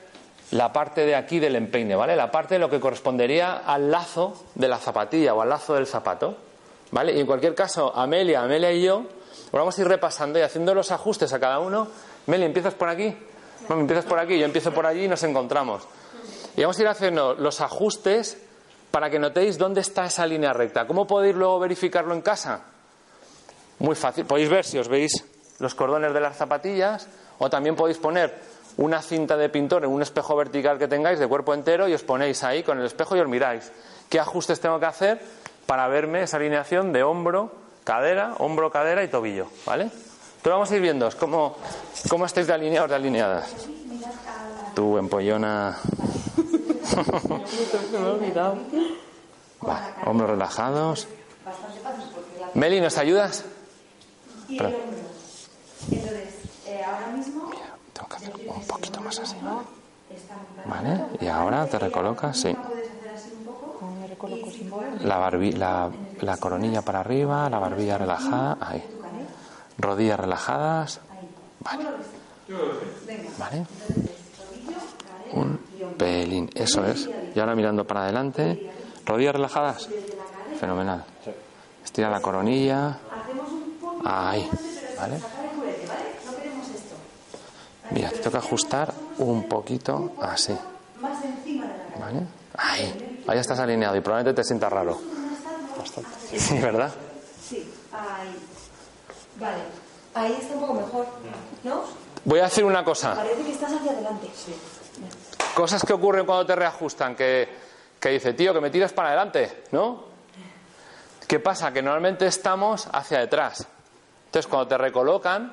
la 0.50 0.72
parte 0.72 1.06
de 1.06 1.14
aquí 1.14 1.38
del 1.38 1.56
empeine, 1.56 1.96
¿vale? 1.96 2.14
La 2.16 2.30
parte 2.30 2.54
de 2.54 2.58
lo 2.58 2.68
que 2.68 2.80
correspondería 2.80 3.62
al 3.64 3.90
lazo 3.90 4.44
de 4.54 4.68
la 4.68 4.78
zapatilla 4.78 5.34
o 5.34 5.40
al 5.40 5.48
lazo 5.48 5.74
del 5.74 5.86
zapato, 5.86 6.36
¿vale? 6.90 7.12
Y 7.14 7.20
en 7.20 7.26
cualquier 7.26 7.54
caso, 7.54 7.92
Amelia, 7.96 8.42
Amelia 8.42 8.70
y 8.72 8.82
yo 8.82 9.04
vamos 9.52 9.78
a 9.78 9.80
ir 9.80 9.88
repasando 9.88 10.38
y 10.38 10.42
haciendo 10.42 10.74
los 10.74 10.90
ajustes 10.90 11.32
a 11.32 11.40
cada 11.40 11.58
uno. 11.58 11.88
Meli, 12.26 12.44
¿empiezas 12.44 12.74
por 12.74 12.88
aquí? 12.88 13.16
No, 13.68 13.78
empiezas 13.78 14.04
por 14.04 14.18
aquí, 14.18 14.38
yo 14.38 14.44
empiezo 14.44 14.72
por 14.72 14.86
allí 14.86 15.04
y 15.04 15.08
nos 15.08 15.22
encontramos. 15.22 15.82
Y 16.56 16.62
vamos 16.62 16.78
a 16.78 16.82
ir 16.82 16.88
haciendo 16.88 17.34
los 17.34 17.60
ajustes 17.60 18.38
para 18.92 19.08
que 19.10 19.18
notéis 19.18 19.58
dónde 19.58 19.80
está 19.80 20.06
esa 20.06 20.26
línea 20.26 20.52
recta. 20.52 20.86
¿Cómo 20.86 21.06
podéis 21.06 21.34
luego 21.34 21.58
verificarlo 21.58 22.14
en 22.14 22.20
casa? 22.20 22.60
Muy 23.80 23.96
fácil. 23.96 24.26
Podéis 24.26 24.50
ver 24.50 24.64
si 24.64 24.78
os 24.78 24.86
veis 24.86 25.24
los 25.58 25.74
cordones 25.74 26.12
de 26.12 26.20
las 26.20 26.36
zapatillas 26.36 27.08
o 27.38 27.48
también 27.50 27.74
podéis 27.74 27.98
poner 27.98 28.52
una 28.76 29.00
cinta 29.00 29.36
de 29.36 29.48
pintor 29.48 29.84
en 29.84 29.90
un 29.90 30.02
espejo 30.02 30.36
vertical 30.36 30.78
que 30.78 30.88
tengáis 30.88 31.18
de 31.18 31.26
cuerpo 31.26 31.54
entero 31.54 31.88
y 31.88 31.94
os 31.94 32.02
ponéis 32.02 32.44
ahí 32.44 32.62
con 32.62 32.78
el 32.78 32.86
espejo 32.86 33.16
y 33.16 33.20
os 33.20 33.28
miráis. 33.28 33.72
¿Qué 34.08 34.20
ajustes 34.20 34.60
tengo 34.60 34.78
que 34.78 34.86
hacer 34.86 35.20
para 35.66 35.88
verme 35.88 36.22
esa 36.22 36.36
alineación 36.36 36.92
de 36.92 37.02
hombro, 37.02 37.50
cadera, 37.84 38.34
hombro, 38.38 38.70
cadera 38.70 39.02
y 39.02 39.08
tobillo? 39.08 39.46
¿Vale? 39.64 39.90
Pero 40.42 40.56
vamos 40.56 40.70
a 40.70 40.76
ir 40.76 40.82
viendo 40.82 41.08
cómo, 41.18 41.56
cómo 42.10 42.26
estáis 42.26 42.46
de 42.46 42.52
alineados, 42.52 42.90
de 42.90 42.96
alineadas. 42.96 43.54
Tú, 44.74 44.98
empollona. 44.98 45.78
Vale, 49.60 49.86
hombros 50.02 50.30
relajados. 50.30 51.08
Meli, 52.54 52.80
¿nos 52.80 52.98
ayudas? 52.98 53.44
Hombro. 54.50 54.74
Entonces, 55.90 56.12
eh, 56.66 56.84
ahora 56.90 57.06
mismo. 57.08 57.42
Tengo 57.92 58.08
que 58.08 58.16
hacer 58.16 58.32
un 58.46 58.62
poquito 58.64 59.00
más 59.00 59.20
así. 59.20 59.36
Vale, 60.64 61.06
y 61.18 61.26
ahora 61.26 61.66
te 61.68 61.78
recolocas, 61.78 62.38
sí. 62.38 62.56
Me. 64.98 64.98
La, 65.02 65.18
barbi- 65.18 65.54
la, 65.54 65.90
la 66.20 66.36
coronilla 66.38 66.82
para 66.82 67.00
arriba, 67.00 67.48
la 67.50 67.58
barbilla 67.58 67.98
relajada, 67.98 68.58
ahí. 68.60 68.84
Rodillas 69.78 70.20
relajadas. 70.20 71.00
Vale. 71.60 71.84
Vale. 73.38 73.66
Un 75.32 75.58
pelín, 75.96 76.50
eso 76.54 76.84
es. 76.86 77.08
Y 77.34 77.40
ahora 77.40 77.54
mirando 77.54 77.86
para 77.86 78.04
adelante. 78.04 78.70
Rodillas 79.06 79.34
relajadas. 79.34 79.88
Fenomenal. 80.58 81.04
Estira 81.84 82.10
la 82.10 82.20
coronilla. 82.20 82.98
Ahí. 84.04 84.48
Vale. 84.98 85.18
No 85.18 86.36
queremos 86.36 86.68
esto. 86.68 86.94
Mira, 87.90 88.10
te 88.10 88.18
toca 88.18 88.38
ajustar 88.38 88.92
un 89.18 89.48
poquito 89.48 90.12
así. 90.20 90.56
Más 91.00 91.24
encima 91.24 91.66
de 91.66 91.72
la 91.72 91.84
cara. 91.84 91.98
¿Vale? 92.00 92.20
Ahí. 92.56 93.24
Ahí 93.26 93.38
estás 93.38 93.58
alineado 93.58 93.96
y 93.96 94.00
probablemente 94.00 94.40
te 94.42 94.44
sientas 94.46 94.72
raro. 94.72 94.98
Sí, 96.30 96.58
¿verdad? 96.58 96.92
Sí, 97.48 97.68
ahí. 97.92 98.36
Vale. 99.40 99.62
Ahí 100.14 100.38
está 100.40 100.54
un 100.54 100.60
poco 100.60 100.74
mejor. 100.74 101.06
¿No? 101.64 101.82
Voy 102.24 102.38
a 102.40 102.46
hacer 102.46 102.64
una 102.64 102.84
cosa. 102.84 103.14
Parece 103.14 103.42
que 103.42 103.52
estás 103.52 103.72
hacia 103.72 103.92
adelante. 103.92 104.28
Sí. 104.34 104.54
Cosas 105.54 105.84
que 105.84 105.92
ocurren 105.92 106.24
cuando 106.24 106.46
te 106.46 106.56
reajustan, 106.56 107.14
que, 107.14 107.48
que 108.00 108.08
dice, 108.08 108.32
tío, 108.32 108.54
que 108.54 108.60
me 108.60 108.70
tiras 108.70 108.92
para 108.92 109.08
adelante, 109.08 109.64
¿no? 109.72 110.04
¿Qué 111.28 111.40
pasa? 111.40 111.72
Que 111.72 111.82
normalmente 111.82 112.26
estamos 112.26 112.88
hacia 112.92 113.18
detrás. 113.20 113.66
Entonces, 114.26 114.48
cuando 114.48 114.68
te 114.68 114.78
recolocan, 114.78 115.52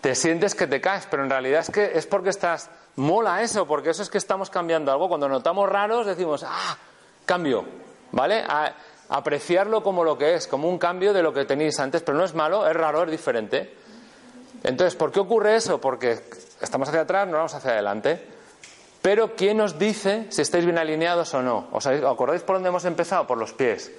te 0.00 0.14
sientes 0.14 0.54
que 0.54 0.66
te 0.66 0.80
caes, 0.80 1.06
pero 1.10 1.24
en 1.24 1.30
realidad 1.30 1.60
es 1.60 1.70
que 1.70 1.92
es 1.98 2.06
porque 2.06 2.28
estás, 2.30 2.70
mola 2.96 3.42
eso, 3.42 3.66
porque 3.66 3.90
eso 3.90 4.02
es 4.02 4.10
que 4.10 4.18
estamos 4.18 4.50
cambiando 4.50 4.92
algo. 4.92 5.08
Cuando 5.08 5.28
notamos 5.28 5.68
raros, 5.68 6.06
decimos, 6.06 6.44
ah, 6.46 6.76
cambio, 7.24 7.64
¿vale? 8.12 8.44
A- 8.46 8.74
apreciarlo 9.08 9.82
como 9.82 10.04
lo 10.04 10.18
que 10.18 10.34
es, 10.34 10.46
como 10.46 10.68
un 10.68 10.78
cambio 10.78 11.12
de 11.12 11.22
lo 11.22 11.32
que 11.32 11.44
tenéis 11.44 11.78
antes, 11.80 12.02
pero 12.02 12.18
no 12.18 12.24
es 12.24 12.34
malo, 12.34 12.68
es 12.68 12.74
raro, 12.74 13.04
es 13.04 13.10
diferente. 13.10 13.74
Entonces, 14.62 14.94
¿por 14.96 15.10
qué 15.12 15.20
ocurre 15.20 15.56
eso? 15.56 15.80
Porque 15.80 16.20
estamos 16.66 16.88
hacia 16.88 17.02
atrás, 17.02 17.26
no 17.26 17.36
vamos 17.38 17.54
hacia 17.54 17.72
adelante. 17.72 18.20
Pero 19.02 19.36
¿quién 19.36 19.56
nos 19.56 19.78
dice 19.78 20.26
si 20.30 20.42
estáis 20.42 20.64
bien 20.64 20.78
alineados 20.78 21.32
o 21.34 21.42
no? 21.42 21.68
¿Os 21.72 21.86
acordáis 21.86 22.42
por 22.42 22.56
dónde 22.56 22.68
hemos 22.68 22.84
empezado? 22.84 23.26
Por 23.26 23.38
los 23.38 23.52
pies. 23.52 23.90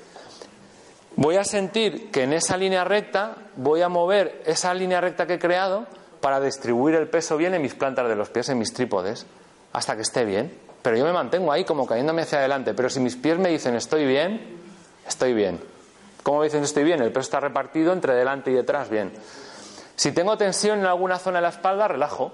Voy 1.16 1.38
a 1.38 1.44
sentir 1.44 2.12
que 2.12 2.24
en 2.24 2.34
esa 2.34 2.58
línea 2.58 2.84
recta 2.84 3.36
voy 3.56 3.82
a 3.82 3.90
mover 3.90 4.44
esa 4.46 4.74
línea 4.74 5.02
recta 5.02 5.26
que 5.26 5.36
he 5.36 5.40
creado 5.40 5.88
para 6.22 6.40
distribuir 6.40 6.96
el 6.96 7.08
peso 7.08 7.38
bien 7.38 7.54
en 7.54 7.62
mis 7.62 7.74
plantas 7.74 8.08
de 8.08 8.16
los 8.16 8.30
pies, 8.30 8.50
en 8.50 8.60
mis 8.60 8.74
trípodes, 8.74 9.26
hasta 9.74 9.96
que 9.96 10.02
esté 10.02 10.26
bien. 10.26 10.56
Pero 10.82 10.98
yo 10.98 11.06
me 11.06 11.14
mantengo 11.14 11.52
ahí 11.52 11.64
como 11.64 11.88
cayéndome 11.88 12.24
hacia 12.24 12.40
adelante. 12.40 12.74
Pero 12.74 12.90
si 12.90 13.00
mis 13.00 13.16
pies 13.16 13.40
me 13.40 13.50
dicen 13.50 13.76
estoy 13.76 14.06
bien, 14.06 14.60
estoy 15.08 15.34
bien. 15.34 15.60
¿Cómo 16.22 16.40
me 16.40 16.46
dicen 16.46 16.64
estoy 16.64 16.84
bien? 16.84 17.02
El 17.02 17.12
peso 17.12 17.22
está 17.22 17.40
repartido 17.40 17.94
entre 17.94 18.14
delante 18.14 18.52
y 18.52 18.54
detrás, 18.54 18.90
bien. 18.90 19.14
Si 19.96 20.12
tengo 20.12 20.38
tensión 20.38 20.80
en 20.80 20.86
alguna 20.86 21.18
zona 21.18 21.38
de 21.38 21.44
la 21.44 21.50
espalda, 21.50 21.88
relajo. 21.88 22.32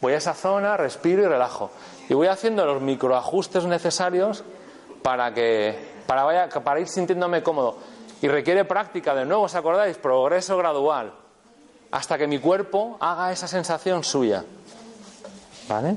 Voy 0.00 0.12
a 0.12 0.16
esa 0.18 0.34
zona, 0.34 0.76
respiro 0.76 1.22
y 1.22 1.26
relajo. 1.26 1.70
Y 2.08 2.14
voy 2.14 2.26
haciendo 2.26 2.64
los 2.66 2.82
microajustes 2.82 3.64
necesarios 3.64 4.44
para 5.02 5.32
que 5.32 5.96
para, 6.06 6.24
vaya, 6.24 6.48
para 6.48 6.80
ir 6.80 6.88
sintiéndome 6.88 7.42
cómodo. 7.42 7.76
Y 8.22 8.28
requiere 8.28 8.64
práctica, 8.64 9.14
de 9.14 9.24
nuevo, 9.24 9.44
¿os 9.44 9.54
acordáis? 9.54 9.96
Progreso 9.98 10.56
gradual. 10.56 11.12
Hasta 11.90 12.18
que 12.18 12.26
mi 12.26 12.38
cuerpo 12.38 12.96
haga 13.00 13.32
esa 13.32 13.46
sensación 13.46 14.04
suya. 14.04 14.44
¿Vale? 15.68 15.96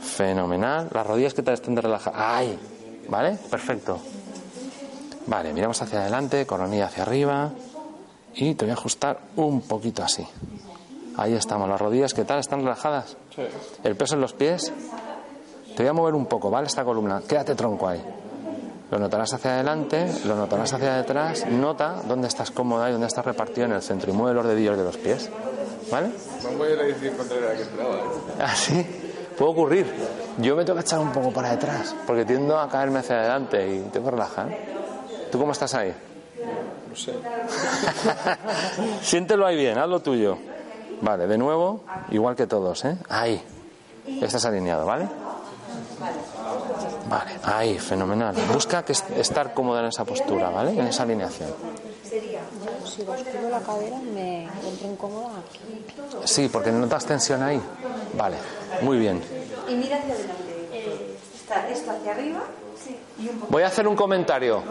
Fenomenal. 0.00 0.88
Las 0.92 1.06
rodillas 1.06 1.34
que 1.34 1.42
tal 1.42 1.54
estén 1.54 1.74
de 1.74 1.82
relajadas. 1.82 2.20
¡Ay! 2.20 2.58
¿Vale? 3.08 3.38
Perfecto. 3.50 3.98
Vale, 5.26 5.52
miramos 5.52 5.80
hacia 5.82 6.00
adelante, 6.00 6.46
coronilla 6.46 6.86
hacia 6.86 7.02
arriba. 7.02 7.50
Y 8.34 8.54
te 8.54 8.64
voy 8.64 8.70
a 8.70 8.74
ajustar 8.74 9.18
un 9.36 9.62
poquito 9.62 10.02
así. 10.02 10.26
Ahí 11.18 11.34
estamos. 11.34 11.68
Las 11.68 11.80
rodillas, 11.80 12.14
¿qué 12.14 12.24
tal? 12.24 12.38
¿Están 12.38 12.60
relajadas? 12.60 13.16
El 13.82 13.96
peso 13.96 14.14
en 14.14 14.20
los 14.20 14.32
pies. 14.32 14.72
Te 15.76 15.82
voy 15.82 15.88
a 15.88 15.92
mover 15.92 16.14
un 16.14 16.26
poco, 16.26 16.48
¿vale? 16.48 16.68
Esta 16.68 16.84
columna. 16.84 17.20
Quédate 17.26 17.56
tronco 17.56 17.88
ahí. 17.88 18.00
Lo 18.90 18.98
notarás 19.00 19.34
hacia 19.34 19.54
adelante, 19.54 20.10
lo 20.24 20.36
notarás 20.36 20.72
hacia 20.72 20.94
detrás. 20.94 21.44
Nota 21.48 22.02
dónde 22.06 22.28
estás 22.28 22.52
cómoda 22.52 22.88
y 22.88 22.92
dónde 22.92 23.08
estás 23.08 23.24
repartido 23.24 23.66
en 23.66 23.72
el 23.72 23.82
centro. 23.82 24.12
Y 24.12 24.14
mueve 24.14 24.34
los 24.34 24.46
dedillos 24.46 24.78
de 24.78 24.84
los 24.84 24.96
pies. 24.96 25.28
¿Vale? 25.90 26.06
A 26.08 26.70
ir 26.70 26.78
a 26.78 26.82
decir 26.84 27.16
contra 27.16 27.40
la 27.40 27.54
que 27.54 27.62
esperaba. 27.62 27.96
¿eh? 27.96 28.42
Así. 28.42 28.86
Puede 29.36 29.50
ocurrir. 29.50 29.86
Yo 30.38 30.54
me 30.54 30.64
tengo 30.64 30.76
que 30.76 30.82
echar 30.82 31.00
un 31.00 31.10
poco 31.10 31.32
para 31.32 31.50
detrás, 31.50 31.96
porque 32.06 32.24
tiendo 32.24 32.58
a 32.58 32.68
caerme 32.68 33.00
hacia 33.00 33.16
adelante 33.16 33.76
y 33.76 33.80
tengo 33.90 34.06
que 34.06 34.10
relajar. 34.12 34.56
¿Tú 35.32 35.38
cómo 35.38 35.50
estás 35.50 35.74
ahí? 35.74 35.92
No 36.88 36.96
sé. 36.96 37.12
Siéntelo 39.02 39.46
ahí 39.46 39.56
bien, 39.56 39.78
haz 39.78 39.88
lo 39.88 40.00
tuyo. 40.00 40.38
Vale, 41.00 41.26
de 41.26 41.38
nuevo, 41.38 41.82
igual 42.10 42.34
que 42.36 42.46
todos, 42.46 42.84
¿eh? 42.84 42.96
Ahí. 43.08 43.40
Estás 44.20 44.44
alineado, 44.44 44.84
¿vale? 44.86 45.08
Vale, 47.08 47.30
ahí, 47.44 47.78
fenomenal. 47.78 48.34
Busca 48.52 48.84
que 48.84 48.92
est- 48.92 49.10
estar 49.16 49.54
cómodo 49.54 49.80
en 49.80 49.86
esa 49.86 50.04
postura, 50.04 50.50
¿vale? 50.50 50.72
En 50.72 50.86
esa 50.86 51.02
alineación. 51.04 51.50
Yo, 51.50 52.86
si 52.86 53.02
basculo 53.02 53.48
la 53.50 53.60
cadera, 53.60 53.96
me 53.98 54.44
encuentro 54.44 54.88
incómoda 54.88 55.30
aquí. 55.38 55.84
Sí, 56.24 56.48
porque 56.48 56.70
notas 56.72 57.04
tensión 57.04 57.42
ahí. 57.42 57.60
Vale, 58.16 58.36
muy 58.82 58.98
bien. 58.98 59.22
Y 59.68 59.74
mira 59.74 59.96
hacia 59.98 60.14
adelante. 60.14 61.16
Está 61.34 61.68
esto 61.68 61.90
hacia 61.90 62.12
arriba. 62.12 62.40
Voy 63.48 63.62
a 63.62 63.66
hacer 63.66 63.86
un 63.86 63.96
comentario. 63.96 64.62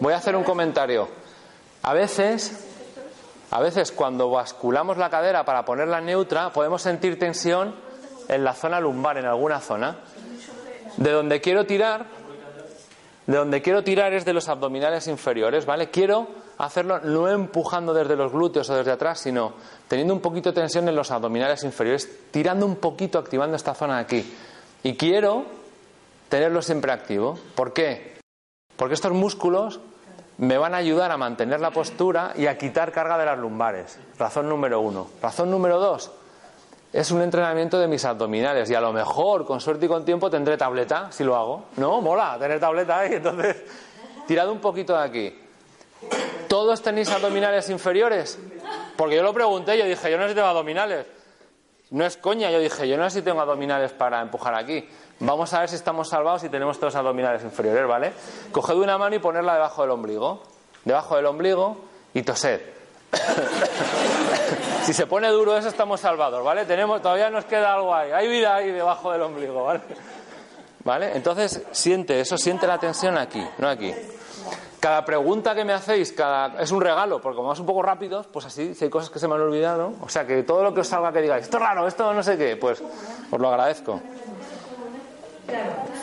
Voy 0.00 0.12
a 0.12 0.16
hacer 0.16 0.36
un 0.36 0.44
comentario. 0.44 1.08
A 1.82 1.92
veces, 1.92 2.52
a 3.50 3.60
veces 3.60 3.90
cuando 3.90 4.30
basculamos 4.30 4.96
la 4.96 5.10
cadera 5.10 5.44
para 5.44 5.64
ponerla 5.64 6.00
neutra, 6.00 6.52
podemos 6.52 6.82
sentir 6.82 7.18
tensión 7.18 7.74
en 8.28 8.44
la 8.44 8.54
zona 8.54 8.80
lumbar, 8.80 9.18
en 9.18 9.26
alguna 9.26 9.60
zona. 9.60 9.98
De 10.96 11.10
donde 11.10 11.40
quiero 11.40 11.66
tirar, 11.66 12.06
de 13.26 13.36
donde 13.36 13.60
quiero 13.60 13.82
tirar 13.82 14.12
es 14.12 14.24
de 14.24 14.32
los 14.32 14.48
abdominales 14.48 15.08
inferiores, 15.08 15.66
¿vale? 15.66 15.90
Quiero 15.90 16.28
hacerlo 16.58 17.00
no 17.00 17.28
empujando 17.28 17.92
desde 17.92 18.14
los 18.14 18.30
glúteos 18.30 18.70
o 18.70 18.76
desde 18.76 18.92
atrás, 18.92 19.18
sino 19.20 19.54
teniendo 19.88 20.14
un 20.14 20.20
poquito 20.20 20.50
de 20.50 20.60
tensión 20.60 20.88
en 20.88 20.94
los 20.94 21.10
abdominales 21.10 21.64
inferiores, 21.64 22.08
tirando 22.30 22.66
un 22.66 22.76
poquito, 22.76 23.18
activando 23.18 23.56
esta 23.56 23.74
zona 23.74 23.96
de 23.96 24.00
aquí. 24.02 24.34
Y 24.84 24.94
quiero 24.96 25.44
tenerlo 26.28 26.62
siempre 26.62 26.92
activo. 26.92 27.38
¿Por 27.56 27.72
qué? 27.72 28.18
Porque 28.76 28.94
estos 28.94 29.12
músculos 29.12 29.80
me 30.40 30.56
van 30.56 30.72
a 30.74 30.78
ayudar 30.78 31.10
a 31.10 31.18
mantener 31.18 31.60
la 31.60 31.70
postura 31.70 32.32
y 32.34 32.46
a 32.46 32.56
quitar 32.56 32.92
carga 32.92 33.18
de 33.18 33.26
las 33.26 33.38
lumbares. 33.38 33.98
Razón 34.18 34.48
número 34.48 34.80
uno. 34.80 35.08
Razón 35.20 35.50
número 35.50 35.78
dos. 35.78 36.10
Es 36.94 37.10
un 37.10 37.20
entrenamiento 37.20 37.78
de 37.78 37.86
mis 37.86 38.06
abdominales 38.06 38.70
y 38.70 38.74
a 38.74 38.80
lo 38.80 38.90
mejor, 38.90 39.44
con 39.44 39.60
suerte 39.60 39.84
y 39.84 39.88
con 39.88 40.02
tiempo, 40.06 40.30
tendré 40.30 40.56
tableta 40.56 41.12
si 41.12 41.24
lo 41.24 41.36
hago. 41.36 41.64
No, 41.76 42.00
mola 42.00 42.38
tener 42.38 42.58
tableta 42.58 43.00
ahí. 43.00 43.14
Entonces, 43.14 43.62
tirad 44.26 44.48
un 44.48 44.60
poquito 44.60 44.96
de 44.96 45.04
aquí. 45.04 45.38
¿Todos 46.48 46.80
tenéis 46.80 47.10
abdominales 47.10 47.68
inferiores? 47.68 48.38
Porque 48.96 49.16
yo 49.16 49.22
lo 49.22 49.34
pregunté, 49.34 49.76
yo 49.76 49.84
dije, 49.84 50.10
yo 50.10 50.16
no 50.16 50.22
sé 50.22 50.30
si 50.30 50.34
tengo 50.36 50.48
abdominales. 50.48 51.06
No 51.90 52.06
es 52.06 52.16
coña, 52.16 52.50
yo 52.50 52.60
dije, 52.60 52.88
yo 52.88 52.96
no 52.96 53.10
sé 53.10 53.18
si 53.18 53.22
tengo 53.22 53.42
abdominales 53.42 53.92
para 53.92 54.22
empujar 54.22 54.54
aquí. 54.54 54.88
Vamos 55.20 55.52
a 55.52 55.60
ver 55.60 55.68
si 55.68 55.76
estamos 55.76 56.08
salvados 56.08 56.44
y 56.44 56.48
tenemos 56.48 56.78
todos 56.80 56.94
abdominales 56.94 57.42
inferiores, 57.44 57.86
¿vale? 57.86 58.12
Coged 58.52 58.74
una 58.74 58.96
mano 58.96 59.14
y 59.14 59.18
ponerla 59.18 59.54
debajo 59.54 59.82
del 59.82 59.90
ombligo. 59.90 60.42
Debajo 60.84 61.16
del 61.16 61.26
ombligo 61.26 61.76
y 62.14 62.22
tosed. 62.22 62.60
si 64.84 64.94
se 64.94 65.06
pone 65.06 65.28
duro 65.28 65.56
eso 65.56 65.68
estamos 65.68 66.00
salvados, 66.00 66.42
¿vale? 66.42 66.64
Tenemos, 66.64 67.02
todavía 67.02 67.28
nos 67.28 67.44
queda 67.44 67.74
algo 67.74 67.94
ahí. 67.94 68.10
Hay 68.12 68.28
vida 68.28 68.56
ahí 68.56 68.70
debajo 68.70 69.12
del 69.12 69.20
ombligo, 69.20 69.64
¿vale? 69.64 69.80
¿Vale? 70.84 71.14
Entonces 71.14 71.62
siente 71.70 72.18
eso, 72.20 72.38
siente 72.38 72.66
la 72.66 72.78
tensión 72.78 73.18
aquí, 73.18 73.46
no 73.58 73.68
aquí. 73.68 73.94
Cada 74.80 75.04
pregunta 75.04 75.54
que 75.54 75.66
me 75.66 75.74
hacéis 75.74 76.12
cada, 76.12 76.62
es 76.62 76.70
un 76.70 76.80
regalo, 76.80 77.20
porque 77.20 77.36
como 77.36 77.48
vamos 77.48 77.60
un 77.60 77.66
poco 77.66 77.82
rápidos, 77.82 78.26
pues 78.28 78.46
así, 78.46 78.74
si 78.74 78.84
hay 78.84 78.90
cosas 78.90 79.10
que 79.10 79.18
se 79.18 79.28
me 79.28 79.34
han 79.34 79.42
olvidado, 79.42 79.92
o 80.00 80.08
sea 80.08 80.26
que 80.26 80.42
todo 80.44 80.62
lo 80.62 80.72
que 80.72 80.80
os 80.80 80.88
salga 80.88 81.12
que 81.12 81.20
digáis, 81.20 81.44
esto 81.44 81.58
es 81.58 81.62
raro, 81.62 81.86
esto 81.86 82.14
no 82.14 82.22
sé 82.22 82.38
qué, 82.38 82.56
pues 82.56 82.82
os 83.30 83.38
lo 83.38 83.48
agradezco. 83.50 84.00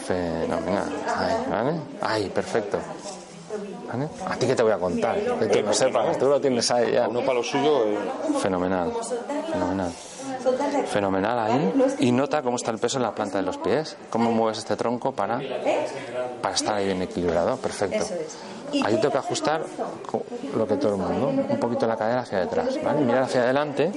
Fenomenal. 0.05 0.89
Ahí, 1.17 1.35
¿vale? 1.49 1.79
Perfecto. 2.29 2.79
¿Vale? 3.87 4.09
A 4.27 4.35
ti 4.35 4.45
que 4.47 4.55
te 4.55 4.63
voy 4.63 4.71
a 4.71 4.77
contar, 4.77 5.15
que 5.39 5.45
tú 5.47 5.61
lo 5.61 5.73
sepas, 5.73 6.17
tú 6.17 6.27
lo 6.27 6.39
tienes 6.41 6.69
ahí 6.71 6.91
ya. 6.93 7.07
Uno 7.07 7.21
para 7.21 7.33
lo 7.35 7.43
suyo. 7.43 7.85
eh, 7.85 7.97
Fenomenal, 8.41 8.91
fenomenal. 9.51 9.91
Fenomenal 10.87 11.39
ahí. 11.39 11.73
Y 11.99 12.11
nota 12.11 12.41
cómo 12.41 12.55
está 12.57 12.71
el 12.71 12.77
peso 12.77 12.97
en 12.97 13.03
la 13.03 13.13
planta 13.13 13.37
de 13.37 13.43
los 13.43 13.57
pies. 13.57 13.97
Cómo 14.09 14.31
mueves 14.31 14.59
este 14.59 14.75
tronco 14.75 15.11
para, 15.11 15.39
para 16.41 16.55
estar 16.55 16.75
ahí 16.75 16.85
bien 16.85 17.01
equilibrado. 17.01 17.57
Perfecto. 17.57 18.05
Ahí 18.83 18.95
tengo 18.95 19.11
que 19.11 19.17
ajustar 19.17 19.63
lo 20.55 20.67
que 20.67 20.75
todo 20.75 20.93
el 20.95 21.01
mundo. 21.01 21.27
Un 21.49 21.59
poquito 21.59 21.87
la 21.87 21.97
cadera 21.97 22.21
hacia 22.21 22.39
detrás. 22.39 22.81
¿vale? 22.83 23.01
Mirar 23.01 23.23
hacia 23.23 23.41
adelante. 23.43 23.91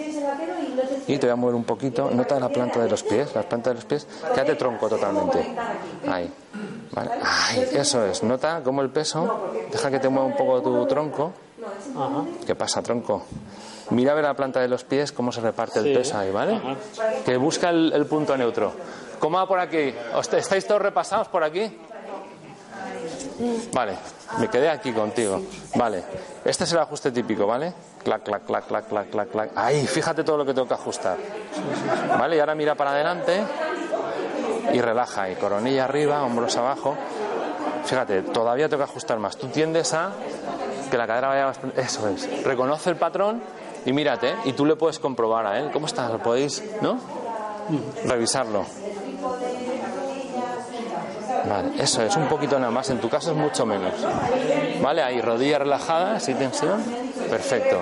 Y 1.06 1.18
te 1.18 1.26
voy 1.26 1.32
a 1.32 1.36
mover 1.36 1.54
un 1.54 1.64
poquito. 1.64 2.10
Nota 2.10 2.38
la 2.40 2.48
planta 2.48 2.80
de 2.80 2.88
los 2.88 3.02
pies. 3.02 3.34
La 3.34 3.42
planta 3.42 3.70
de 3.70 3.74
los 3.74 3.84
pies. 3.84 4.06
Quédate 4.34 4.54
tronco 4.56 4.88
totalmente. 4.88 5.54
Ahí. 6.08 6.32
¿Vale? 6.92 7.10
Ahí. 7.22 7.68
Eso 7.72 8.04
es. 8.04 8.22
Nota 8.22 8.62
cómo 8.64 8.82
el 8.82 8.90
peso. 8.90 9.50
Deja 9.70 9.90
que 9.90 9.98
te 10.00 10.08
mueva 10.08 10.26
un 10.26 10.36
poco 10.36 10.60
tu 10.62 10.86
tronco. 10.86 11.32
¿Qué 12.46 12.54
pasa, 12.54 12.82
tronco? 12.82 13.24
Mira 13.90 14.12
a 14.12 14.14
ver 14.14 14.24
la 14.24 14.34
planta 14.34 14.60
de 14.60 14.68
los 14.68 14.84
pies, 14.84 15.12
cómo 15.12 15.30
se 15.32 15.40
reparte 15.40 15.80
el 15.80 15.92
peso 15.96 16.16
ahí, 16.18 16.30
¿vale? 16.30 16.60
Que 17.24 17.36
busca 17.36 17.70
el, 17.70 17.92
el 17.92 18.06
punto 18.06 18.36
neutro. 18.36 18.72
¿Cómo 19.18 19.36
va 19.38 19.46
por 19.46 19.58
aquí? 19.58 19.94
¿Os- 20.14 20.32
¿Estáis 20.32 20.66
todos 20.66 20.80
repasados 20.80 21.28
por 21.28 21.42
aquí? 21.44 21.76
Vale, 23.72 23.96
me 24.38 24.48
quedé 24.48 24.68
aquí 24.68 24.92
contigo. 24.92 25.40
Vale, 25.74 26.02
este 26.44 26.64
es 26.64 26.72
el 26.72 26.78
ajuste 26.78 27.10
típico, 27.10 27.46
¿vale? 27.46 27.72
Clac, 28.04 28.22
clac, 28.22 28.44
clac, 28.44 28.66
clac, 28.66 28.88
clac, 28.88 29.10
clac, 29.10 29.30
clac. 29.30 29.50
Ahí, 29.56 29.86
fíjate 29.86 30.24
todo 30.24 30.36
lo 30.38 30.44
que 30.46 30.54
tengo 30.54 30.68
que 30.68 30.74
ajustar. 30.74 31.16
¿Vale? 32.18 32.36
Y 32.36 32.40
ahora 32.40 32.54
mira 32.54 32.74
para 32.74 32.90
adelante 32.92 33.42
y 34.72 34.80
relaja 34.80 35.22
ahí. 35.22 35.34
Coronilla 35.36 35.84
arriba, 35.84 36.22
hombros 36.22 36.56
abajo. 36.56 36.96
Fíjate, 37.84 38.22
todavía 38.22 38.68
tengo 38.68 38.84
que 38.84 38.90
ajustar 38.90 39.18
más. 39.18 39.36
Tú 39.36 39.48
tiendes 39.48 39.92
a 39.94 40.12
que 40.90 40.96
la 40.98 41.06
cadera 41.06 41.28
vaya 41.28 41.46
más... 41.46 41.58
Eso 41.76 42.08
es. 42.08 42.44
Reconoce 42.44 42.90
el 42.90 42.96
patrón 42.96 43.42
y 43.84 43.92
mírate. 43.92 44.34
Y 44.44 44.52
tú 44.52 44.66
le 44.66 44.76
puedes 44.76 44.98
comprobar 44.98 45.46
a 45.46 45.58
él. 45.58 45.70
¿Cómo 45.72 45.86
estás? 45.86 46.10
¿Lo 46.10 46.18
podéis, 46.18 46.62
no? 46.82 46.98
Revisarlo. 48.04 48.64
Eso 51.78 52.02
es, 52.02 52.16
un 52.16 52.28
poquito 52.28 52.58
nada 52.58 52.70
más. 52.70 52.90
En 52.90 53.00
tu 53.00 53.08
caso 53.08 53.30
es 53.30 53.36
mucho 53.36 53.64
menos. 53.64 53.94
Vale, 54.82 55.02
ahí, 55.02 55.20
rodilla 55.20 55.58
relajada, 55.58 56.20
sin 56.20 56.36
tensión. 56.36 56.82
Perfecto. 57.28 57.80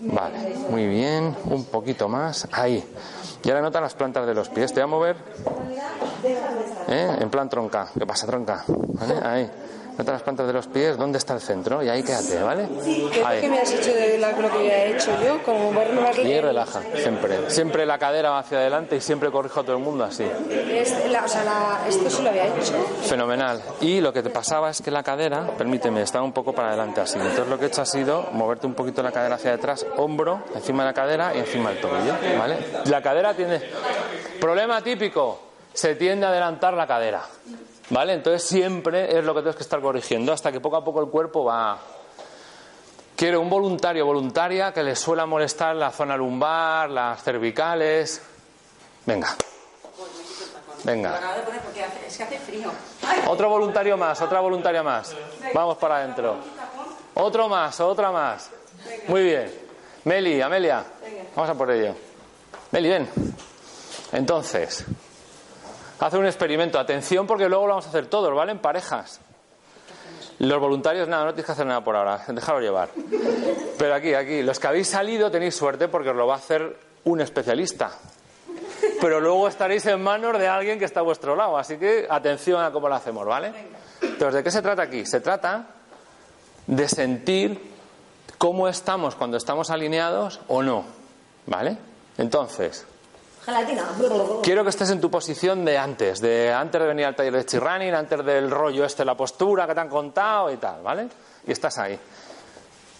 Vale, 0.00 0.56
muy 0.70 0.86
bien. 0.86 1.36
Un 1.44 1.64
poquito 1.64 2.08
más. 2.08 2.48
Ahí. 2.52 2.84
Y 3.42 3.48
ahora 3.48 3.62
nota 3.62 3.80
las 3.80 3.94
plantas 3.94 4.26
de 4.26 4.34
los 4.34 4.48
pies. 4.48 4.72
Te 4.72 4.80
voy 4.80 4.84
a 4.84 4.86
mover. 4.86 5.16
¿eh? 6.88 7.16
En 7.20 7.30
plan 7.30 7.48
tronca. 7.48 7.88
¿Qué 7.98 8.06
pasa, 8.06 8.26
tronca? 8.26 8.64
¿Vale? 8.66 9.14
Ahí. 9.22 9.50
Nota 10.00 10.12
las 10.12 10.22
plantas 10.22 10.46
de 10.46 10.54
los 10.54 10.66
pies. 10.66 10.96
¿Dónde 10.96 11.18
está 11.18 11.34
el 11.34 11.42
centro? 11.42 11.82
Y 11.82 11.90
ahí 11.90 12.02
quédate, 12.02 12.42
¿vale? 12.42 12.66
¿Qué 12.82 13.04
es 13.04 13.18
lo 13.20 13.40
que 13.42 13.48
me 13.50 13.58
has 13.60 13.70
hecho 13.70 13.92
de 13.92 14.16
la- 14.16 14.32
lo 14.32 14.50
que 14.50 14.56
había 14.56 14.84
hecho 14.86 15.10
yo? 15.22 15.42
Como 15.42 15.70
Y 16.24 16.40
relaja, 16.40 16.80
siempre. 16.96 17.50
Siempre 17.50 17.84
la 17.84 17.98
cadera 17.98 18.30
va 18.30 18.38
hacia 18.38 18.56
adelante 18.56 18.96
y 18.96 19.02
siempre 19.02 19.30
corrijo 19.30 19.60
a 19.60 19.62
todo 19.62 19.76
el 19.76 19.82
mundo 19.82 20.04
así. 20.04 20.24
La- 21.10 21.22
o 21.26 21.28
sea, 21.28 21.44
la- 21.44 21.80
esto 21.86 22.08
sí 22.08 22.22
lo 22.22 22.30
había 22.30 22.46
hecho. 22.46 22.72
Fenomenal. 23.02 23.60
Y 23.82 24.00
lo 24.00 24.10
que 24.10 24.22
te 24.22 24.30
pasaba 24.30 24.70
es 24.70 24.80
que 24.80 24.90
la 24.90 25.02
cadera, 25.02 25.46
permíteme, 25.58 26.00
estaba 26.00 26.24
un 26.24 26.32
poco 26.32 26.54
para 26.54 26.68
adelante 26.68 27.02
así. 27.02 27.18
Entonces 27.18 27.46
lo 27.46 27.58
que 27.58 27.66
he 27.66 27.68
hecho 27.68 27.82
ha 27.82 27.86
sido 27.86 28.26
moverte 28.32 28.66
un 28.66 28.72
poquito 28.72 29.02
la 29.02 29.12
cadera 29.12 29.34
hacia 29.34 29.50
detrás, 29.50 29.84
hombro, 29.98 30.44
encima 30.54 30.82
de 30.82 30.88
la 30.88 30.94
cadera 30.94 31.34
y 31.34 31.40
encima 31.40 31.72
del 31.72 31.80
tobillo. 31.82 32.14
¿Vale? 32.38 32.56
La 32.86 33.02
cadera 33.02 33.34
tiene. 33.34 33.60
Problema 34.40 34.80
típico. 34.80 35.40
Se 35.74 35.94
tiende 35.94 36.24
a 36.26 36.30
adelantar 36.30 36.72
la 36.74 36.86
cadera. 36.86 37.20
¿Vale? 37.90 38.14
Entonces 38.14 38.48
siempre 38.48 39.18
es 39.18 39.24
lo 39.24 39.34
que 39.34 39.40
tienes 39.40 39.56
que 39.56 39.62
estar 39.62 39.80
corrigiendo 39.80 40.32
hasta 40.32 40.52
que 40.52 40.60
poco 40.60 40.76
a 40.76 40.84
poco 40.84 41.00
el 41.00 41.08
cuerpo 41.08 41.44
va. 41.44 41.78
Quiero 43.16 43.40
un 43.40 43.50
voluntario, 43.50 44.06
voluntaria 44.06 44.72
que 44.72 44.82
le 44.82 44.96
suela 44.96 45.26
molestar 45.26 45.76
la 45.76 45.90
zona 45.90 46.16
lumbar, 46.16 46.88
las 46.88 47.22
cervicales. 47.22 48.22
Venga. 49.04 49.36
Venga. 50.84 51.20
es 52.06 52.16
que 52.16 52.22
hace 52.22 52.38
frío. 52.38 52.70
Otro 53.26 53.50
voluntario 53.50 53.96
más, 53.96 54.22
otra 54.22 54.40
voluntaria 54.40 54.82
más. 54.82 55.14
Vamos 55.52 55.76
para 55.76 55.96
adentro. 55.96 56.36
Otro 57.14 57.48
más, 57.48 57.80
otra 57.80 58.10
más. 58.10 58.50
Muy 59.08 59.24
bien. 59.24 59.52
Meli, 60.04 60.40
Amelia. 60.40 60.84
Vamos 61.34 61.50
a 61.50 61.54
por 61.54 61.70
ello. 61.70 61.94
Meli, 62.70 62.88
ven. 62.88 63.10
Entonces, 64.12 64.86
hace 66.00 66.18
un 66.18 66.26
experimento. 66.26 66.78
Atención 66.78 67.26
porque 67.26 67.48
luego 67.48 67.66
lo 67.66 67.74
vamos 67.74 67.86
a 67.86 67.90
hacer 67.90 68.06
todos, 68.06 68.34
¿vale? 68.34 68.52
En 68.52 68.58
parejas. 68.58 69.20
Los 70.38 70.58
voluntarios, 70.58 71.06
nada, 71.06 71.26
no 71.26 71.30
tienes 71.32 71.46
que 71.46 71.52
hacer 71.52 71.66
nada 71.66 71.84
por 71.84 71.94
ahora. 71.94 72.24
Déjalo 72.28 72.60
llevar. 72.60 72.88
Pero 73.78 73.94
aquí, 73.94 74.14
aquí, 74.14 74.42
los 74.42 74.58
que 74.58 74.66
habéis 74.66 74.88
salido 74.88 75.30
tenéis 75.30 75.54
suerte 75.54 75.88
porque 75.88 76.10
os 76.10 76.16
lo 76.16 76.26
va 76.26 76.34
a 76.34 76.38
hacer 76.38 76.78
un 77.04 77.20
especialista. 77.20 77.90
Pero 79.00 79.20
luego 79.20 79.48
estaréis 79.48 79.84
en 79.86 80.02
manos 80.02 80.38
de 80.38 80.48
alguien 80.48 80.78
que 80.78 80.86
está 80.86 81.00
a 81.00 81.02
vuestro 81.02 81.36
lado. 81.36 81.58
Así 81.58 81.76
que 81.76 82.06
atención 82.08 82.62
a 82.62 82.70
cómo 82.70 82.88
lo 82.88 82.94
hacemos, 82.94 83.26
¿vale? 83.26 83.52
Entonces, 84.00 84.34
¿de 84.34 84.42
qué 84.42 84.50
se 84.50 84.62
trata 84.62 84.82
aquí? 84.82 85.04
Se 85.04 85.20
trata 85.20 85.66
de 86.66 86.88
sentir 86.88 87.60
cómo 88.38 88.68
estamos 88.68 89.16
cuando 89.16 89.36
estamos 89.36 89.70
alineados 89.70 90.40
o 90.48 90.62
no. 90.62 90.84
¿Vale? 91.46 91.76
Entonces, 92.16 92.86
Quiero 94.42 94.62
que 94.64 94.70
estés 94.70 94.90
en 94.90 95.00
tu 95.00 95.10
posición 95.10 95.64
de 95.64 95.78
antes, 95.78 96.20
de 96.20 96.52
antes 96.52 96.80
de 96.80 96.86
venir 96.86 97.06
al 97.06 97.16
taller 97.16 97.32
de 97.34 97.44
chirrunning, 97.46 97.94
antes 97.94 98.24
del 98.24 98.50
rollo 98.50 98.84
este, 98.84 99.04
la 99.04 99.16
postura 99.16 99.66
que 99.66 99.74
te 99.74 99.80
han 99.80 99.88
contado 99.88 100.50
y 100.52 100.56
tal, 100.58 100.82
¿vale? 100.82 101.08
Y 101.46 101.52
estás 101.52 101.78
ahí. 101.78 101.98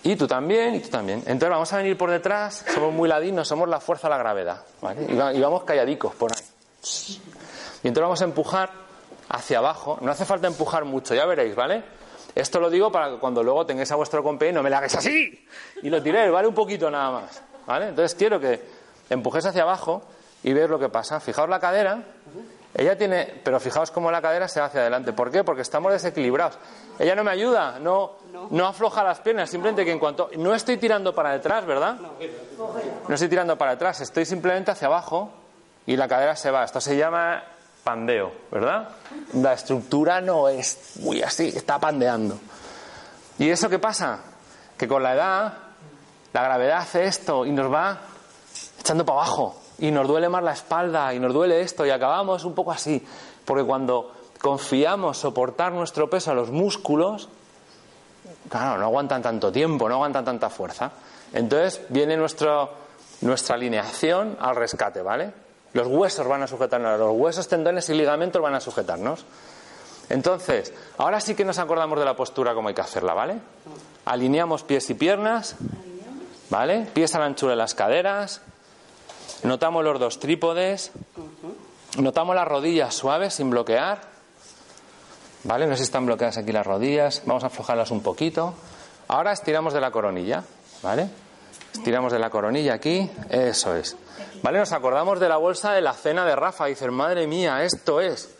Y 0.03 0.16
tú 0.16 0.26
también, 0.26 0.74
y 0.76 0.80
tú 0.80 0.88
también. 0.88 1.18
Entonces 1.26 1.51
vamos 1.51 1.72
a 1.72 1.76
venir 1.76 1.97
por 1.99 2.11
detrás, 2.11 2.64
somos 2.74 2.93
muy 2.93 3.09
ladinos, 3.09 3.47
somos 3.47 3.68
la 3.68 3.80
fuerza 3.80 4.09
de 4.09 4.12
la 4.12 4.18
gravedad, 4.18 4.64
¿vale? 4.80 5.07
Y, 5.09 5.14
va- 5.14 5.32
y 5.34 5.41
vamos 5.41 5.62
calladicos 5.64 6.14
por 6.14 6.32
ahí. 6.32 6.43
Y 7.82 7.88
entonces 7.88 8.03
vamos 8.03 8.20
a 8.22 8.24
empujar 8.24 8.70
hacia 9.28 9.59
abajo. 9.59 9.99
No 10.01 10.11
hace 10.11 10.24
falta 10.24 10.47
empujar 10.47 10.84
mucho, 10.86 11.14
ya 11.14 11.26
veréis, 11.26 11.55
¿vale? 11.55 11.82
Esto 12.34 12.61
lo 12.61 12.70
digo 12.70 12.91
para 12.91 13.11
que 13.11 13.18
cuando 13.18 13.43
luego 13.43 13.66
tengáis 13.66 13.91
a 13.93 13.97
vuestro 13.97 14.22
compañero 14.22 14.57
no 14.59 14.62
me 14.62 14.70
le 14.70 14.76
hagáis 14.76 14.95
así 14.95 15.47
y 15.82 15.91
lo 15.91 16.03
tiréis, 16.03 16.32
¿vale? 16.32 16.49
Un 16.49 16.55
poquito 16.55 16.91
nada 16.91 17.11
más, 17.11 17.43
¿vale? 17.66 17.88
Entonces 17.88 18.14
quiero 18.14 18.41
que 18.41 18.62
empujes 19.11 19.45
hacia 19.45 19.62
abajo 19.62 20.03
y 20.43 20.53
veis 20.53 20.68
lo 20.68 20.78
que 20.78 20.88
pasa. 20.88 21.20
Fijaos 21.20 21.49
la 21.49 21.61
cadera, 21.61 22.03
ella 22.74 22.97
tiene, 22.97 23.41
pero 23.43 23.59
fijaos 23.59 23.91
cómo 23.91 24.11
la 24.11 24.22
cadera 24.22 24.49
se 24.49 24.61
va 24.61 24.66
hacia 24.66 24.80
adelante. 24.80 25.12
¿Por 25.12 25.30
qué? 25.30 25.43
Porque 25.43 25.62
estamos 25.62 25.93
desequilibrados. 25.93 26.57
Ella 26.99 27.14
no 27.14 27.24
me 27.24 27.30
ayuda, 27.30 27.78
no, 27.78 28.12
no 28.51 28.66
afloja 28.66 29.03
las 29.03 29.20
piernas, 29.20 29.51
simplemente 29.51 29.84
que 29.84 29.93
en 29.93 29.99
cuanto 29.99 30.30
no 30.36 30.55
estoy 30.55 30.76
tirando 30.76 31.14
para 31.14 31.32
detrás, 31.32 31.66
¿verdad? 31.66 31.97
No 33.09 33.14
estoy 33.14 33.28
tirando 33.28 33.57
para 33.59 33.72
atrás, 33.72 34.01
estoy 34.01 34.24
simplemente 34.24 34.70
hacia 34.70 34.86
abajo 34.86 35.30
y 35.86 35.97
la 35.97 36.07
cadera 36.07 36.36
se 36.36 36.51
va. 36.51 36.64
Esto 36.64 36.80
se 36.80 36.97
llama 36.97 37.43
pandeo, 37.82 38.32
¿verdad? 38.51 38.88
La 39.34 39.55
estructura 39.55 40.20
no 40.20 40.49
es 40.49 40.96
muy 41.00 41.22
así, 41.22 41.49
está 41.49 41.79
pandeando. 41.79 42.38
¿Y 43.38 43.50
eso 43.50 43.68
qué 43.68 43.79
pasa? 43.79 44.21
Que 44.76 44.87
con 44.87 45.03
la 45.03 45.14
edad 45.14 45.53
la 46.33 46.42
gravedad 46.42 46.79
hace 46.79 47.04
esto 47.04 47.45
y 47.45 47.50
nos 47.50 47.72
va 47.72 47.99
echando 48.79 49.04
para 49.04 49.21
abajo 49.21 49.59
y 49.80 49.90
nos 49.90 50.07
duele 50.07 50.28
más 50.28 50.42
la 50.42 50.52
espalda 50.52 51.12
y 51.14 51.18
nos 51.18 51.32
duele 51.32 51.61
esto 51.61 51.84
y 51.84 51.90
acabamos 51.90 52.44
un 52.44 52.54
poco 52.54 52.70
así. 52.72 53.04
Porque 53.44 53.64
cuando 53.64 54.12
confiamos 54.40 55.18
soportar 55.18 55.72
nuestro 55.72 56.08
peso 56.08 56.30
a 56.30 56.34
los 56.34 56.50
músculos, 56.50 57.28
claro, 58.48 58.78
no 58.78 58.84
aguantan 58.84 59.22
tanto 59.22 59.50
tiempo, 59.50 59.88
no 59.88 59.96
aguantan 59.96 60.24
tanta 60.24 60.50
fuerza. 60.50 60.92
Entonces 61.32 61.80
viene 61.88 62.16
nuestro, 62.16 62.70
nuestra 63.22 63.57
alineación 63.57 64.36
al 64.40 64.57
rescate, 64.57 65.02
¿vale? 65.02 65.32
Los 65.72 65.86
huesos 65.86 66.26
van 66.26 66.42
a 66.42 66.46
sujetarnos, 66.46 66.98
los 66.98 67.12
huesos, 67.16 67.48
tendones 67.48 67.88
y 67.88 67.94
ligamentos 67.94 68.42
van 68.42 68.54
a 68.54 68.61
sujetarnos. 68.61 69.24
Entonces, 70.08 70.74
ahora 70.98 71.20
sí 71.20 71.34
que 71.36 71.44
nos 71.44 71.58
acordamos 71.58 71.98
de 71.98 72.04
la 72.04 72.16
postura 72.16 72.52
como 72.52 72.68
hay 72.68 72.74
que 72.74 72.80
hacerla, 72.80 73.14
¿vale? 73.14 73.38
Alineamos 74.04 74.64
pies 74.64 74.90
y 74.90 74.94
piernas, 74.94 75.54
¿vale? 76.50 76.88
Pies 76.92 77.14
a 77.14 77.20
la 77.20 77.26
anchura 77.26 77.52
de 77.52 77.57
las 77.57 77.76
caderas, 77.76 78.42
notamos 79.42 79.84
los 79.84 79.99
dos 79.99 80.18
trípodes, 80.21 80.92
notamos 81.99 82.34
las 82.34 82.46
rodillas 82.46 82.95
suaves 82.95 83.34
sin 83.34 83.50
bloquear, 83.50 84.00
¿vale? 85.45 85.67
No 85.67 85.72
sé 85.72 85.79
si 85.79 85.83
están 85.84 86.07
bloqueadas 86.07 86.38
aquí 86.38 86.53
las 86.53 86.67
rodillas, 86.67 87.22
vamos 87.25 87.45
a 87.45 87.49
aflojarlas 87.49 87.91
un 87.91 88.03
poquito. 88.03 88.54
Ahora 89.08 89.33
estiramos 89.33 89.72
de 89.75 89.80
la 89.80 89.91
coronilla, 89.91 90.45
¿vale? 90.83 91.08
Estiramos 91.72 92.12
de 92.12 92.18
la 92.18 92.30
coronilla 92.30 92.75
aquí, 92.75 93.11
eso 93.29 93.75
es. 93.75 93.96
¿Vale? 94.42 94.58
Nos 94.58 94.72
acordamos 94.72 95.21
de 95.21 95.29
la 95.29 95.37
bolsa 95.37 95.72
de 95.72 95.80
la 95.80 95.92
cena 95.92 96.25
de 96.25 96.34
Rafa. 96.34 96.68
Y 96.68 96.72
dices, 96.72 96.91
madre 96.91 97.26
mía, 97.26 97.62
esto 97.64 98.00
es. 98.00 98.30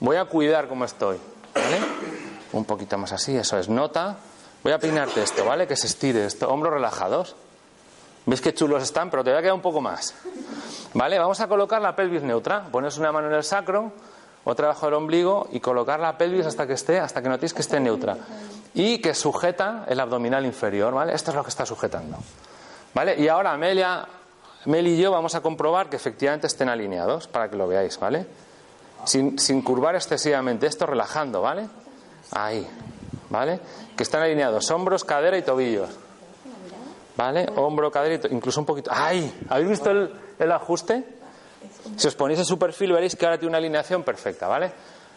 Voy 0.00 0.16
a 0.16 0.24
cuidar 0.26 0.68
cómo 0.68 0.84
estoy. 0.84 1.18
¿Vale? 1.54 1.78
Un 2.52 2.64
poquito 2.64 2.98
más 2.98 3.12
así, 3.12 3.36
eso 3.36 3.58
es. 3.58 3.68
Nota. 3.68 4.16
Voy 4.62 4.72
a 4.72 4.78
peinarte 4.78 5.22
esto, 5.22 5.44
¿vale? 5.44 5.66
Que 5.66 5.76
se 5.76 5.86
estire 5.86 6.26
esto. 6.26 6.48
Hombros 6.48 6.72
relajados. 6.74 7.36
¿Ves 8.28 8.42
qué 8.42 8.52
chulos 8.52 8.82
están? 8.82 9.08
Pero 9.08 9.24
te 9.24 9.30
voy 9.30 9.38
a 9.38 9.40
quedar 9.40 9.54
un 9.54 9.62
poco 9.62 9.80
más. 9.80 10.14
¿Vale? 10.92 11.18
Vamos 11.18 11.40
a 11.40 11.48
colocar 11.48 11.80
la 11.80 11.96
pelvis 11.96 12.22
neutra. 12.22 12.64
Pones 12.70 12.98
una 12.98 13.10
mano 13.10 13.28
en 13.28 13.34
el 13.34 13.42
sacro, 13.42 13.90
otra 14.44 14.68
bajo 14.68 14.86
el 14.86 14.92
ombligo 14.94 15.48
y 15.50 15.60
colocar 15.60 15.98
la 15.98 16.18
pelvis 16.18 16.44
hasta 16.44 16.66
que 16.66 16.74
esté, 16.74 17.00
hasta 17.00 17.22
que 17.22 17.28
notéis 17.30 17.54
que 17.54 17.62
esté 17.62 17.80
neutra. 17.80 18.18
y 18.74 18.98
que 18.98 19.14
sujeta 19.14 19.86
el 19.88 19.98
abdominal 19.98 20.44
inferior, 20.44 20.92
¿vale? 20.92 21.14
Esto 21.14 21.30
es 21.30 21.36
lo 21.36 21.42
que 21.42 21.48
está 21.48 21.64
sujetando. 21.64 22.18
¿Vale? 22.92 23.18
Y 23.18 23.28
ahora 23.28 23.52
Amelia, 23.52 24.06
Mel 24.66 24.86
y 24.86 25.00
yo 25.00 25.10
vamos 25.10 25.34
a 25.34 25.40
comprobar 25.40 25.88
que 25.88 25.96
efectivamente 25.96 26.46
estén 26.46 26.68
alineados 26.68 27.28
para 27.28 27.48
que 27.48 27.56
lo 27.56 27.66
veáis, 27.66 27.98
¿vale? 27.98 28.26
Sin, 29.04 29.38
sin 29.38 29.62
curvar 29.62 29.94
excesivamente, 29.94 30.66
esto 30.66 30.84
relajando, 30.84 31.40
¿vale? 31.40 31.66
Ahí, 32.32 32.68
¿vale? 33.30 33.58
Que 33.96 34.02
están 34.02 34.20
alineados 34.20 34.70
hombros, 34.70 35.02
cadera 35.02 35.38
y 35.38 35.42
tobillos. 35.42 35.88
¿Vale? 37.18 37.48
Hombro, 37.56 37.90
cadera 37.90 38.28
incluso 38.30 38.60
un 38.60 38.66
poquito. 38.66 38.92
¡Ay! 38.94 39.40
¿Habéis 39.48 39.70
visto 39.70 39.90
el, 39.90 40.08
el 40.38 40.52
ajuste? 40.52 41.04
Si 41.96 42.06
os 42.06 42.14
ponéis 42.14 42.38
en 42.38 42.44
su 42.44 42.56
perfil 42.56 42.92
veréis 42.92 43.16
que 43.16 43.24
ahora 43.26 43.36
tiene 43.36 43.48
una 43.48 43.58
alineación 43.58 44.04
perfecta, 44.04 44.46
¿vale? 44.46 44.70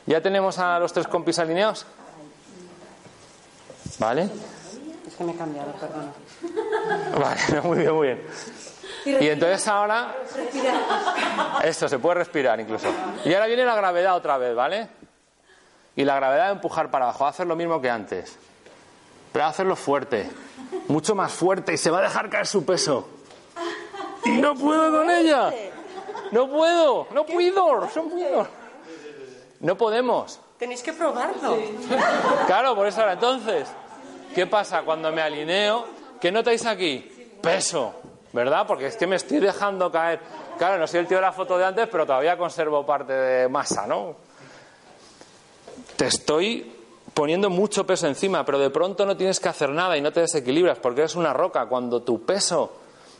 ¿Ya 0.08 0.20
tenemos 0.20 0.58
a 0.58 0.80
los 0.80 0.92
tres 0.92 1.06
compis 1.08 1.38
alineados? 1.38 1.86
¿Vale? 4.00 4.32
Es 5.06 5.16
que 5.16 5.24
me 5.24 5.34
he 5.34 5.36
cambiado, 5.36 5.74
perdona. 5.74 6.12
Vale, 7.20 7.62
muy 7.68 7.78
bien, 7.78 7.94
muy 7.94 8.08
bien. 8.08 8.22
Y 9.22 9.28
entonces 9.28 9.68
ahora, 9.68 10.16
esto 11.64 11.88
se 11.88 12.00
puede 12.00 12.16
respirar 12.16 12.60
incluso. 12.60 12.88
Y 13.26 13.34
ahora 13.36 13.46
viene 13.46 13.64
la 13.64 13.76
gravedad 13.76 14.16
otra 14.16 14.40
vez, 14.40 14.56
¿vale? 14.56 14.90
Y 15.96 16.04
la 16.04 16.16
gravedad 16.16 16.48
de 16.48 16.54
empujar 16.54 16.90
para 16.90 17.06
abajo, 17.06 17.26
va 17.26 17.28
a 17.28 17.30
hacer 17.30 17.46
lo 17.46 17.56
mismo 17.56 17.80
que 17.80 17.92
antes. 17.92 18.40
Pero 19.32 19.44
va 19.44 19.48
a 19.48 19.52
hacerlo 19.52 19.76
fuerte, 19.76 20.30
mucho 20.88 21.16
más 21.16 21.32
fuerte 21.32 21.74
y 21.74 21.78
se 21.78 21.90
va 21.90 22.00
a 22.00 22.02
dejar 22.04 22.30
caer 22.30 22.48
su 22.48 22.66
peso. 22.66 23.08
Y 24.26 24.32
no 24.32 24.56
puedo 24.56 24.92
con 24.92 25.10
ella. 25.10 25.52
No 26.32 26.50
puedo, 26.50 27.08
no 27.14 27.26
puedo, 27.26 27.82
no 27.96 28.10
puedo. 28.10 28.48
No 29.62 29.78
podemos. 29.78 30.40
Tenéis 30.58 30.82
que 30.84 30.94
probarlo. 30.94 31.58
Claro, 32.46 32.76
por 32.76 32.88
eso 32.88 33.02
ahora. 33.02 33.14
Entonces, 33.14 33.68
¿qué 34.36 34.48
pasa 34.48 34.84
cuando 34.84 35.12
me 35.12 35.22
alineo? 35.22 35.86
¿Qué 36.20 36.32
notáis 36.32 36.66
aquí? 36.66 37.32
Peso, 37.42 37.96
¿verdad? 38.34 38.66
Porque 38.68 38.88
es 38.88 38.96
que 38.96 39.08
me 39.08 39.16
estoy 39.16 39.40
dejando 39.40 39.92
caer. 39.92 40.20
Claro, 40.58 40.78
no 40.78 40.88
soy 40.88 41.00
el 41.00 41.08
tío 41.08 41.18
de 41.18 41.22
la 41.22 41.32
foto 41.32 41.58
de 41.58 41.66
antes, 41.66 41.88
pero 41.92 42.06
todavía 42.06 42.38
conservo 42.38 42.86
parte 42.86 43.14
de 43.14 43.50
masa, 43.50 43.88
¿no? 43.88 44.16
Te 45.96 46.08
estoy 46.08 46.81
poniendo 47.14 47.50
mucho 47.50 47.86
peso 47.86 48.08
encima, 48.08 48.46
pero 48.46 48.60
de 48.60 48.70
pronto 48.70 49.06
no 49.06 49.18
tienes 49.18 49.40
que 49.40 49.50
hacer 49.50 49.70
nada 49.70 49.98
y 49.98 50.02
no 50.02 50.12
te 50.12 50.22
desequilibras 50.22 50.80
porque 50.80 51.02
eres 51.02 51.16
una 51.16 51.34
roca. 51.34 51.66
Cuando 51.68 52.02
tu 52.02 52.24
peso 52.24 52.74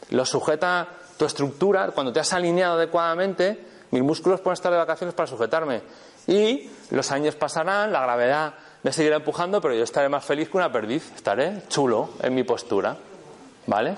lo 0.10 0.26
sujeta 0.26 0.88
tu 1.18 1.26
estructura, 1.26 1.92
cuando 1.92 2.12
te 2.12 2.20
has 2.20 2.34
alineado 2.34 2.76
adecuadamente, 2.76 3.66
mis 3.92 4.02
músculos 4.02 4.42
pueden 4.42 4.54
estar 4.54 4.72
de 4.72 4.78
vacaciones 4.78 5.14
para 5.14 5.28
sujetarme. 5.28 5.82
Y 6.28 6.70
los 6.92 7.12
años 7.12 7.36
pasarán, 7.36 7.92
la 7.92 8.02
gravedad 8.02 8.54
me 8.84 8.92
seguirá 8.92 9.18
empujando, 9.18 9.62
pero 9.62 9.76
yo 9.76 9.84
estaré 9.84 10.10
más 10.10 10.26
feliz 10.26 10.50
que 10.50 10.58
una 10.58 10.72
perdiz. 10.72 11.12
Estaré 11.16 11.64
chulo 11.68 12.10
en 12.22 12.34
mi 12.34 12.44
postura. 12.44 12.96
¿Vale? 13.68 13.96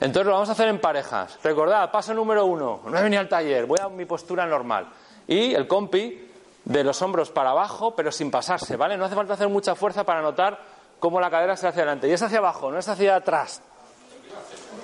Entonces 0.00 0.26
lo 0.26 0.32
vamos 0.32 0.48
a 0.48 0.52
hacer 0.52 0.68
en 0.68 0.78
parejas. 0.78 1.38
Recordad, 1.42 1.90
paso 1.90 2.14
número 2.14 2.44
uno. 2.44 2.82
No 2.86 2.98
he 2.98 3.02
venido 3.02 3.20
al 3.20 3.28
taller, 3.28 3.66
voy 3.66 3.78
a 3.82 3.88
mi 3.88 4.04
postura 4.04 4.46
normal. 4.46 4.88
Y 5.26 5.54
el 5.54 5.66
compi 5.66 6.25
de 6.66 6.82
los 6.82 7.00
hombros 7.00 7.30
para 7.30 7.50
abajo, 7.50 7.94
pero 7.94 8.10
sin 8.10 8.30
pasarse, 8.30 8.76
¿vale? 8.76 8.96
No 8.96 9.04
hace 9.04 9.14
falta 9.14 9.34
hacer 9.34 9.48
mucha 9.48 9.74
fuerza 9.76 10.04
para 10.04 10.20
notar 10.20 10.58
cómo 10.98 11.20
la 11.20 11.30
cadera 11.30 11.56
se 11.56 11.68
hacia 11.68 11.82
adelante. 11.82 12.08
Y 12.08 12.12
es 12.12 12.20
hacia 12.22 12.38
abajo, 12.38 12.70
no 12.72 12.78
es 12.78 12.88
hacia 12.88 13.14
atrás. 13.14 13.62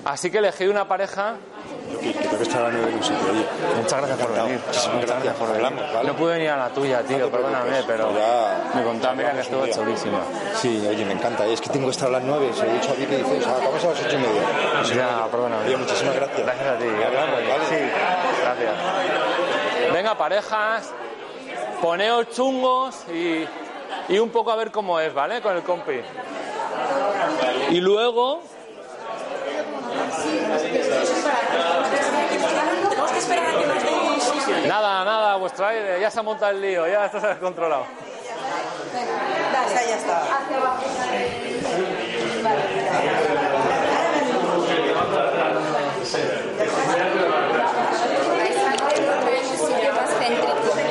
Así 0.04 0.30
que 0.30 0.38
elegí 0.38 0.66
una 0.66 0.86
pareja. 0.86 1.34
Creo 2.00 2.36
que 2.36 2.42
está 2.42 2.58
hablando 2.58 2.86
de 2.86 2.94
un 2.94 3.02
sitio. 3.02 3.30
Oye, 3.30 3.46
Muchas 3.76 3.98
gracias 3.98 4.18
por 4.26 4.36
venir. 4.36 4.60
Muchísimas 4.64 5.06
gracias 5.06 5.36
por 5.36 5.48
hablamos, 5.48 5.92
¿vale? 5.92 6.08
No 6.08 6.16
pude 6.16 6.32
venir 6.34 6.50
a 6.50 6.56
la 6.56 6.68
tuya, 6.70 7.02
tío, 7.02 7.30
perdóname, 7.30 7.82
pero 7.86 8.12
me 8.74 8.82
contaba, 8.84 9.14
mira 9.14 9.32
que 9.32 9.40
estuvo 9.40 9.66
chulísima. 9.66 10.20
Sí, 10.54 10.84
oye, 10.88 11.04
me 11.04 11.12
encanta. 11.12 11.44
Es 11.46 11.60
que 11.60 11.68
tengo 11.70 11.86
que 11.86 11.92
estar 11.92 12.08
a 12.08 12.12
las 12.12 12.22
9. 12.22 12.52
Se 12.54 12.64
lo 12.64 12.70
he 12.70 12.74
dicho 12.74 12.90
a 12.90 12.94
ti 12.94 13.06
que 13.06 13.16
dices, 13.18 13.44
ah, 13.46 13.56
vamos 13.62 13.84
a 13.84 13.88
las 13.88 14.00
8 14.04 14.16
y 14.16 14.18
media. 14.18 14.42
Ya, 14.94 15.26
perdóname. 15.30 15.66
Oye, 15.66 15.76
muchísimas 15.76 16.14
gracias. 16.14 16.40
Gracias 16.46 16.66
a 16.68 16.78
ti. 16.78 16.84
Hablamos, 16.84 17.34
¿vale? 17.34 17.64
Sí, 17.68 17.90
gracias. 18.40 19.92
Venga, 19.92 20.16
parejas, 20.16 20.92
poneos 21.82 22.30
chungos 22.30 23.04
y, 23.12 23.44
y 24.08 24.18
un 24.18 24.30
poco 24.30 24.52
a 24.52 24.56
ver 24.56 24.70
cómo 24.70 25.00
es, 25.00 25.12
¿vale? 25.12 25.42
Con 25.42 25.56
el 25.56 25.62
compi. 25.64 26.00
Y 27.70 27.80
luego, 27.80 28.40
nada, 34.68 35.04
nada, 35.04 35.36
vuestro 35.36 35.66
aire, 35.66 36.00
ya 36.00 36.10
se 36.10 36.20
ha 36.20 36.22
montado 36.22 36.52
el 36.52 36.60
lío, 36.60 36.86
ya 36.86 37.06
esto 37.06 37.20
se 37.20 37.26
ha 37.26 37.30
descontrolado. 37.30 37.84
Ya, 39.74 39.96
está. 39.96 40.22
¿Eh? 41.12 41.52
Que 50.74 50.81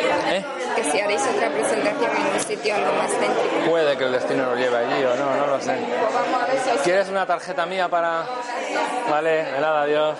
si 0.91 0.99
haréis 0.99 1.21
otra 1.21 1.49
presentación 1.49 2.11
en 2.11 2.33
un 2.33 2.39
sitio 2.39 2.75
algo 2.75 2.93
más 2.93 3.11
céntrico. 3.11 3.69
Puede 3.69 3.97
que 3.97 4.03
el 4.03 4.11
destino 4.11 4.45
nos 4.45 4.57
lleve 4.57 4.77
allí 4.77 5.03
o 5.03 5.15
no, 5.15 5.35
no 5.35 5.47
lo 5.47 5.61
sé. 5.61 5.77
¿Quieres 6.83 7.09
una 7.09 7.25
tarjeta 7.25 7.65
mía 7.65 7.87
para...? 7.87 8.25
Vale, 9.09 9.43
de 9.45 9.59
nada, 9.59 9.81
adiós. 9.83 10.17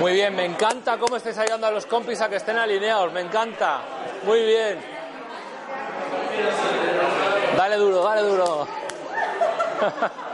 Muy 0.00 0.12
bien, 0.12 0.34
me 0.34 0.44
encanta 0.44 0.96
cómo 0.98 1.16
estáis 1.16 1.38
ayudando 1.38 1.66
a 1.66 1.70
los 1.70 1.86
compis 1.86 2.20
a 2.20 2.28
que 2.28 2.36
estén 2.36 2.56
alineados, 2.56 3.12
me 3.12 3.20
encanta. 3.20 3.80
Muy 4.24 4.40
bien. 4.44 4.78
Dale 7.56 7.76
duro, 7.76 8.02
dale 8.02 8.22
duro. 8.22 8.68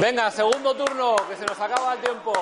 Venga, 0.00 0.30
segundo 0.30 0.74
turno, 0.74 1.16
que 1.28 1.36
se 1.36 1.46
nos 1.46 1.58
acaba 1.58 1.94
el 1.94 2.00
tiempo. 2.00 2.32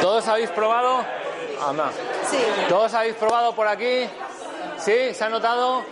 ¿Todos 0.00 0.20
habéis 0.32 0.50
probado? 0.50 1.04
Anda. 1.66 1.90
Sí. 2.30 2.38
¿Todos 2.68 2.94
habéis 2.94 3.14
probado 3.14 3.54
por 3.54 3.68
aquí? 3.68 4.08
¿Sí? 4.78 5.14
¿Se 5.14 5.24
ha 5.24 5.28
notado? 5.28 5.84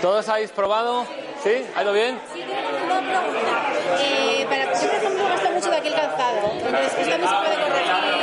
¿Todos 0.00 0.28
habéis 0.28 0.50
probado? 0.50 1.06
¿Sí? 1.42 1.66
¿Ha 1.74 1.82
ido 1.82 1.92
bien? 1.92 2.20
Una 2.84 3.00
pregunta. 3.00 3.62
Eh, 4.00 4.46
para, 4.48 4.64
yo, 4.74 4.88
por 4.88 4.96
ejemplo, 4.96 5.24
gasto 5.28 5.50
mucho 5.50 5.70
de 5.70 5.76
aquí 5.76 5.88
el 5.88 5.94
calzado. 5.94 6.52
Entonces, 6.52 6.92
¿esto 6.98 7.10
también 7.10 7.28
se 7.28 7.36
puede 7.36 7.56
corregir? 7.56 8.13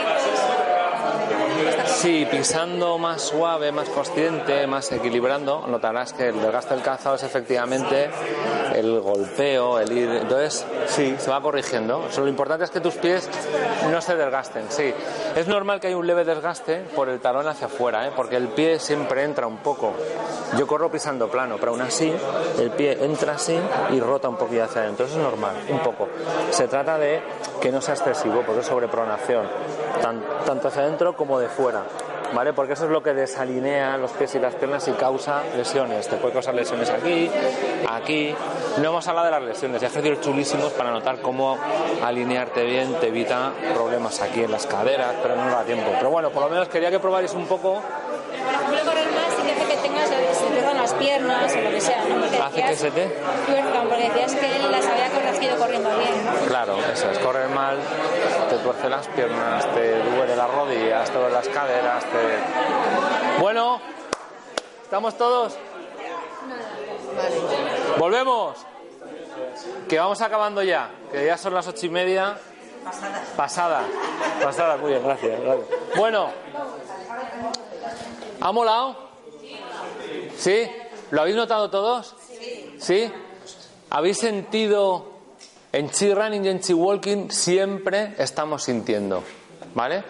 Sí, 2.02 2.26
pisando 2.32 2.98
más 2.98 3.22
suave, 3.22 3.72
más 3.72 3.88
consciente, 3.90 4.66
más 4.66 4.92
equilibrando, 4.92 5.68
notarás 5.68 6.14
que 6.14 6.30
el 6.30 6.42
desgaste 6.42 6.74
del 6.74 6.84
calzado 6.84 7.16
es 7.16 7.22
efectivamente 7.22 8.10
el 8.76 9.00
golpeo, 9.02 9.78
el 9.80 9.92
ir. 9.96 10.10
Entonces, 10.10 10.66
sí, 10.88 11.16
se 11.20 11.30
va 11.30 11.40
corrigiendo. 11.42 12.00
O 12.00 12.12
sea, 12.12 12.24
lo 12.24 12.30
importante 12.30 12.64
es 12.66 12.72
que 12.72 12.80
tus 12.80 12.96
pies 12.96 13.30
no 13.92 14.02
se 14.02 14.16
desgasten. 14.16 14.64
Sí, 14.70 14.92
es 15.36 15.48
normal 15.48 15.80
que 15.80 15.88
haya 15.88 15.98
un 15.98 16.08
leve 16.08 16.26
desgaste 16.26 16.78
por 16.96 17.08
el 17.08 17.20
talón 17.20 17.48
hacia 17.48 17.68
afuera, 17.68 18.08
¿eh? 18.08 18.12
porque 18.16 18.36
el 18.38 18.48
pie 18.48 18.80
siempre 18.80 19.24
entra 19.24 19.46
un 19.46 19.58
poco. 19.58 19.94
Yo 20.58 20.66
corro 20.66 20.90
pisando 20.90 21.30
plano, 21.30 21.58
pero 21.60 21.72
aún 21.74 21.82
así 21.82 22.12
el 22.60 22.72
pie 22.72 22.98
entra 23.06 23.34
así 23.34 23.58
y 23.92 24.00
rota 24.00 24.28
un 24.28 24.38
poquillo 24.38 24.64
hacia 24.64 24.82
adentro. 24.82 25.06
Eso 25.06 25.18
es 25.18 25.24
normal, 25.24 25.54
un 25.70 25.80
poco. 25.80 26.10
Se 26.50 26.68
trata 26.68 26.98
de 26.98 27.22
que 27.62 27.72
no 27.72 27.80
sea 27.80 27.94
excesivo, 27.94 28.42
porque 28.46 28.62
es 28.62 28.66
sobrepronación, 28.68 29.46
tan- 30.02 30.24
tanto 30.46 30.68
hacia 30.70 30.82
adentro 30.82 31.16
como 31.16 31.38
de 31.40 31.48
fuera. 31.48 31.84
¿Vale? 32.34 32.54
Porque 32.54 32.74
eso 32.74 32.86
es 32.86 32.92
lo 32.92 33.04
que 33.04 33.14
desalinea 33.14 33.98
los 33.98 34.12
pies 34.12 34.36
y 34.36 34.40
las 34.40 34.56
piernas 34.56 34.88
y 34.88 34.92
causa 34.94 35.44
lesiones. 35.56 36.08
Te 36.08 36.16
puede 36.16 36.34
causar 36.34 36.56
lesiones 36.56 36.90
aquí, 36.90 37.30
aquí. 37.90 38.34
No 38.78 38.90
hemos 38.90 39.08
hablado 39.08 39.26
de 39.26 39.32
las 39.32 39.42
lesiones, 39.44 39.84
ejercicios 39.84 40.22
chulísimos 40.22 40.72
para 40.74 40.92
notar 40.92 41.20
cómo 41.22 41.58
alinearte 42.04 42.64
bien 42.64 42.96
te 43.00 43.08
evita 43.08 43.52
problemas 43.74 44.22
aquí 44.22 44.44
en 44.44 44.52
las 44.52 44.66
caderas, 44.66 45.16
pero 45.22 45.36
no 45.36 45.46
nos 45.46 45.54
da 45.54 45.64
tiempo. 45.64 45.92
Pero 45.98 46.10
bueno, 46.10 46.30
por 46.30 46.44
lo 46.44 46.50
menos 46.50 46.70
quería 46.70 46.90
que 46.90 47.00
probáis 47.00 47.34
un 47.34 47.46
poco. 47.48 47.82
Tengas 49.82 50.10
se 50.10 50.46
te 50.46 50.54
duerman 50.54 50.78
las 50.78 50.94
piernas 50.94 51.54
o 51.54 51.62
lo 51.62 51.70
que 51.70 51.82
sea. 51.82 52.04
¿no? 52.06 52.22
Porque 52.22 52.38
Hace 52.38 52.64
que 52.64 52.76
se 52.76 52.92
te. 52.92 53.08
tuerzan, 53.46 53.88
porque 53.88 54.10
decías 54.10 54.36
que 54.36 54.56
él 54.56 54.72
las 54.72 54.86
había 54.86 55.10
corregido 55.10 55.58
corriendo 55.58 55.90
bien. 55.98 56.26
¿no? 56.26 56.32
Claro, 56.48 56.78
eso 56.92 57.12
es, 57.12 57.20
correr 57.20 57.50
mal, 57.50 57.78
te 58.50 58.58
tuerce 58.58 58.90
las 58.90 59.08
piernas, 59.08 59.66
te 59.74 60.00
duele 60.00 60.36
las 60.36 60.50
rodillas, 60.50 61.10
te 61.10 61.18
duele 61.18 61.34
las 61.34 61.48
caderas, 61.50 62.04
te... 62.06 63.42
Bueno, 63.42 63.82
¿Estamos 64.92 65.18
todos? 65.18 65.58
Volvemos. 67.98 68.58
Que 69.88 69.98
vamos 69.98 70.22
acabando 70.22 70.62
ya. 70.64 70.90
Que 71.14 71.28
ya 71.28 71.38
son 71.38 71.54
las 71.54 71.66
ocho 71.66 71.86
y 71.86 71.90
media. 71.90 72.38
Pasada. 73.38 73.84
Pasada, 74.44 74.76
muy 74.76 74.90
bien, 74.92 75.02
gracias. 75.02 75.40
gracias. 75.40 75.68
Bueno. 75.96 76.30
¿Ha 78.42 78.52
molado? 78.52 79.11
¿Sí? 80.42 80.68
¿Lo 81.12 81.22
habéis 81.22 81.36
notado 81.36 81.70
todos? 81.70 82.16
¿Sí? 82.80 83.12
¿Habéis 83.92 84.18
sentido 84.18 85.12
en 85.72 85.92
chi 85.92 86.12
running 86.12 86.46
y 86.46 86.50
en 86.50 86.60
chi 86.62 86.74
walking 86.74 87.30
siempre 87.30 88.16
estamos 88.18 88.64
sintiendo? 88.64 89.22
¿Vale? 89.76 90.04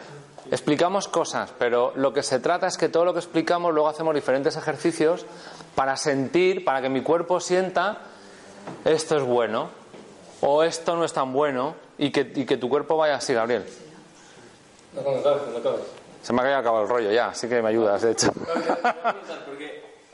Explicamos 0.50 1.10
cosas, 1.10 1.52
pero 1.60 1.92
lo 1.98 2.14
que 2.14 2.24
se 2.24 2.40
trata 2.40 2.68
es 2.68 2.78
que 2.78 2.88
todo 2.88 3.04
lo 3.04 3.12
que 3.12 3.20
explicamos 3.20 3.74
luego 3.74 3.90
hacemos 3.90 4.16
diferentes 4.16 4.56
ejercicios 4.56 5.26
para 5.76 5.98
sentir, 5.98 6.64
para 6.64 6.82
que 6.82 6.88
mi 6.88 7.02
cuerpo 7.04 7.42
sienta 7.42 7.98
esto 8.86 9.18
es 9.18 9.24
bueno 9.24 9.68
o 10.40 10.64
esto 10.64 10.96
no 10.96 11.04
es 11.04 11.12
tan 11.12 11.34
bueno 11.34 11.76
y 11.98 12.10
que, 12.10 12.32
y 12.36 12.46
que 12.46 12.56
tu 12.56 12.70
cuerpo 12.70 12.96
vaya 12.96 13.16
así, 13.16 13.34
Gabriel. 13.34 13.66
No, 14.94 15.02
cuando 15.02 15.30
acabes. 15.58 15.82
Se 16.22 16.32
me 16.32 16.42
ha 16.42 16.58
acabado 16.58 16.84
el 16.84 16.90
rollo 16.90 17.12
ya, 17.12 17.28
así 17.28 17.50
que 17.50 17.62
me 17.62 17.68
ayudas, 17.68 18.02
de 18.02 18.12
hecho. 18.12 18.32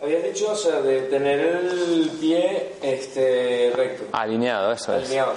Habías 0.02 0.24
dicho, 0.24 0.52
o 0.52 0.56
sea, 0.56 0.80
de 0.82 1.02
tener 1.04 1.40
el 1.40 2.12
pie 2.20 2.74
este, 2.84 3.74
recto, 3.76 4.04
Alineado, 4.12 4.72
eso 4.72 4.96
es. 4.96 5.04
alineado. 5.06 5.34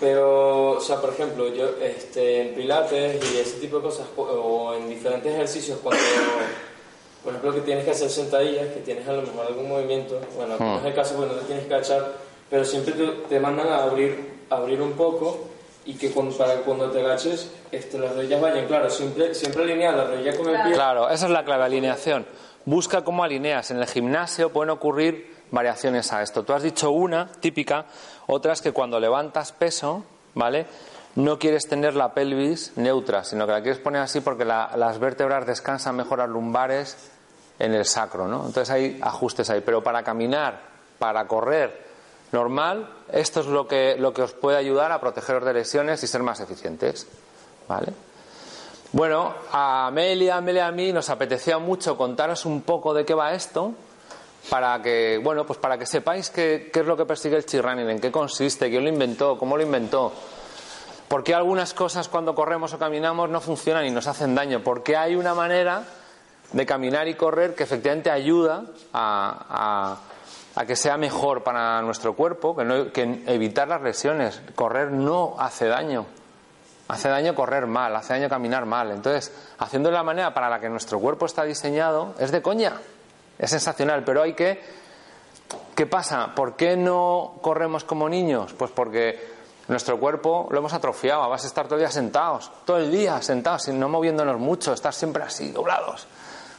Pero, 0.00 0.72
o 0.72 0.80
sea, 0.80 1.00
por 1.00 1.10
ejemplo, 1.10 1.48
yo 1.48 1.70
este, 1.80 2.42
en 2.42 2.54
pilates 2.54 3.24
y 3.32 3.38
ese 3.38 3.58
tipo 3.60 3.76
de 3.78 3.82
cosas, 3.84 4.06
o- 4.16 4.74
en 4.74 4.88
diferentes 4.88 5.32
ejercicios, 5.32 5.78
cuando, 5.82 6.02
por 7.22 7.32
ejemplo, 7.32 7.54
que 7.54 7.60
tienes 7.62 7.84
que 7.84 7.92
hacer 7.92 8.10
sentadillas, 8.10 8.66
que 8.74 8.80
tienes 8.80 9.08
a 9.08 9.12
lo 9.12 9.22
mejor 9.22 9.46
algún 9.46 9.68
movimiento, 9.68 10.20
bueno, 10.36 10.56
no 10.58 10.78
es 10.80 10.84
el 10.84 10.94
caso 10.94 11.14
porque 11.16 11.32
no 11.34 11.40
te 11.40 11.46
tienes 11.46 11.66
que 11.66 11.74
agachar, 11.74 12.12
pero 12.50 12.64
siempre 12.64 12.92
te, 12.92 13.06
te 13.28 13.40
mandan 13.40 13.68
a 13.68 13.84
abrir, 13.84 14.34
abrir 14.50 14.82
un 14.82 14.92
poco 14.92 15.44
y 15.86 15.94
que 15.94 16.10
cuando, 16.10 16.36
para 16.36 16.56
cuando 16.56 16.90
te 16.90 17.00
agaches, 17.00 17.50
este, 17.72 17.98
las 17.98 18.14
rodillas 18.14 18.40
vayan, 18.40 18.66
claro, 18.66 18.90
siempre, 18.90 19.34
siempre 19.34 19.62
alinear 19.62 19.94
la 19.94 20.04
rodilla 20.04 20.36
con 20.36 20.48
el 20.54 20.62
pie. 20.62 20.72
Claro, 20.72 21.08
esa 21.08 21.26
es 21.26 21.30
la 21.32 21.44
clave, 21.44 21.64
alineación. 21.64 22.26
Busca 22.66 23.02
cómo 23.04 23.24
alineas. 23.24 23.70
En 23.70 23.78
el 23.78 23.86
gimnasio 23.86 24.50
pueden 24.52 24.70
ocurrir 24.70 25.34
variaciones 25.50 26.12
a 26.12 26.22
esto. 26.22 26.42
Tú 26.44 26.52
has 26.52 26.62
dicho 26.62 26.90
una, 26.90 27.30
típica, 27.40 27.86
otra 28.26 28.52
es 28.54 28.62
que 28.62 28.72
cuando 28.72 28.98
levantas 28.98 29.52
peso, 29.52 30.04
¿vale? 30.34 30.66
No 31.16 31.38
quieres 31.38 31.68
tener 31.68 31.94
la 31.94 32.12
pelvis 32.12 32.72
neutra, 32.76 33.22
sino 33.22 33.46
que 33.46 33.52
la 33.52 33.62
quieres 33.62 33.78
poner 33.80 34.02
así 34.02 34.20
porque 34.20 34.44
la- 34.44 34.70
las 34.76 34.98
vértebras 34.98 35.46
descansan 35.46 35.94
mejor 35.94 36.18
las 36.18 36.28
lumbares 36.28 36.96
en 37.58 37.72
el 37.74 37.84
sacro, 37.84 38.26
¿no? 38.26 38.38
Entonces 38.46 38.70
hay 38.70 38.98
ajustes 39.00 39.48
ahí. 39.50 39.60
Pero 39.60 39.82
para 39.82 40.02
caminar, 40.02 40.60
para 40.98 41.26
correr 41.28 41.84
normal, 42.32 42.88
esto 43.12 43.40
es 43.40 43.46
lo 43.46 43.68
que, 43.68 43.94
lo 43.96 44.12
que 44.12 44.22
os 44.22 44.32
puede 44.32 44.56
ayudar 44.56 44.90
a 44.90 45.00
protegeros 45.00 45.44
de 45.44 45.52
lesiones 45.54 46.02
y 46.02 46.06
ser 46.08 46.22
más 46.24 46.40
eficientes, 46.40 47.06
¿vale? 47.68 47.92
Bueno, 48.94 49.34
a 49.50 49.88
Amelia, 49.88 50.36
Amelia 50.36 50.68
a 50.68 50.70
mí 50.72 50.92
nos 50.92 51.10
apetecía 51.10 51.58
mucho 51.58 51.96
contaros 51.96 52.46
un 52.46 52.62
poco 52.62 52.94
de 52.94 53.04
qué 53.04 53.12
va 53.12 53.32
esto, 53.32 53.72
para 54.48 54.80
que, 54.82 55.18
bueno, 55.22 55.44
pues 55.44 55.58
para 55.58 55.76
que 55.76 55.84
sepáis 55.84 56.30
qué, 56.30 56.70
qué 56.72 56.80
es 56.80 56.86
lo 56.86 56.96
que 56.96 57.04
persigue 57.04 57.36
el 57.36 57.44
chirrunning, 57.44 57.90
en 57.90 58.00
qué 58.00 58.12
consiste, 58.12 58.70
quién 58.70 58.84
lo 58.84 58.88
inventó, 58.90 59.36
cómo 59.36 59.56
lo 59.56 59.64
inventó, 59.64 60.12
por 61.08 61.24
qué 61.24 61.34
algunas 61.34 61.74
cosas 61.74 62.08
cuando 62.08 62.36
corremos 62.36 62.72
o 62.72 62.78
caminamos 62.78 63.28
no 63.28 63.40
funcionan 63.40 63.84
y 63.84 63.90
nos 63.90 64.06
hacen 64.06 64.32
daño, 64.36 64.60
porque 64.62 64.96
hay 64.96 65.16
una 65.16 65.34
manera 65.34 65.82
de 66.52 66.64
caminar 66.64 67.08
y 67.08 67.14
correr 67.14 67.56
que 67.56 67.64
efectivamente 67.64 68.10
ayuda 68.12 68.62
a, 68.92 69.96
a- 69.96 69.96
a 70.56 70.66
que 70.66 70.76
sea 70.76 70.96
mejor 70.96 71.42
para 71.42 71.82
nuestro 71.82 72.14
cuerpo, 72.14 72.54
que, 72.54 72.62
no- 72.64 72.92
que 72.92 73.24
evitar 73.26 73.66
las 73.66 73.82
lesiones. 73.82 74.40
Correr 74.54 74.92
no 74.92 75.34
hace 75.36 75.66
daño. 75.66 76.06
Hace 76.88 77.08
daño 77.08 77.34
correr 77.34 77.66
mal, 77.66 77.96
hace 77.96 78.12
daño 78.12 78.28
caminar 78.28 78.66
mal. 78.66 78.90
Entonces, 78.90 79.32
haciendo 79.58 79.90
la 79.90 80.02
manera 80.02 80.34
para 80.34 80.50
la 80.50 80.60
que 80.60 80.68
nuestro 80.68 80.98
cuerpo 81.00 81.26
está 81.26 81.44
diseñado, 81.44 82.14
es 82.18 82.30
de 82.30 82.42
coña. 82.42 82.74
Es 83.38 83.50
sensacional, 83.50 84.04
pero 84.04 84.22
hay 84.22 84.34
que... 84.34 84.60
¿Qué 85.74 85.86
pasa? 85.86 86.34
¿Por 86.34 86.56
qué 86.56 86.76
no 86.76 87.34
corremos 87.40 87.84
como 87.84 88.08
niños? 88.08 88.52
Pues 88.52 88.70
porque 88.70 89.18
nuestro 89.68 89.98
cuerpo 89.98 90.46
lo 90.50 90.58
hemos 90.58 90.72
atrofiado. 90.72 91.28
Vas 91.28 91.44
a 91.44 91.46
estar 91.46 91.66
todo 91.66 91.76
el 91.76 91.80
día 91.80 91.90
sentados, 91.90 92.52
todo 92.64 92.76
el 92.78 92.90
día 92.92 93.20
sentados, 93.22 93.66
no 93.68 93.88
moviéndonos 93.88 94.38
mucho, 94.38 94.72
estar 94.72 94.92
siempre 94.92 95.22
así, 95.24 95.50
doblados. 95.50 96.06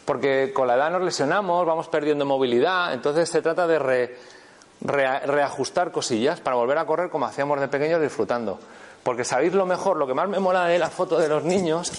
Porque 0.06 0.52
con 0.54 0.68
la 0.68 0.76
edad 0.76 0.92
nos 0.92 1.02
lesionamos, 1.02 1.66
vamos 1.66 1.88
perdiendo 1.88 2.26
movilidad. 2.26 2.94
Entonces 2.94 3.30
se 3.30 3.42
trata 3.42 3.68
de 3.68 3.80
re- 3.80 4.18
rea- 4.82 5.20
reajustar 5.22 5.92
cosillas 5.92 6.42
para 6.42 6.56
volver 6.56 6.78
a 6.78 6.86
correr 6.86 7.10
como 7.10 7.26
hacíamos 7.26 7.60
de 7.60 7.68
pequeños 7.68 8.02
disfrutando. 8.02 8.60
Porque 9.06 9.24
sabéis 9.24 9.54
lo 9.54 9.68
mejor, 9.68 9.98
lo 9.98 10.08
que 10.08 10.16
más 10.16 10.28
me 10.28 10.40
mola 10.40 10.66
de 10.66 10.80
la 10.80 10.90
foto 10.90 11.20
de 11.20 11.28
los 11.28 11.44
niños 11.44 11.92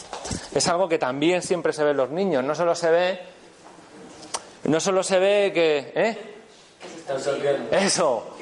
es 0.53 0.67
algo 0.67 0.89
que 0.89 0.99
también 0.99 1.41
siempre 1.41 1.73
se 1.73 1.85
ve 1.85 1.93
en 1.93 1.99
los 1.99 2.11
niños. 2.11 2.43
No 2.43 2.53
solo 2.53 2.75
se 2.75 2.91
ve, 2.91 3.21
no 4.65 4.81
solo 4.81 5.05
se 5.05 5.21
ve 5.21 5.53
que, 5.55 5.93
¿eh? 5.95 6.35
Eso. 7.71 8.35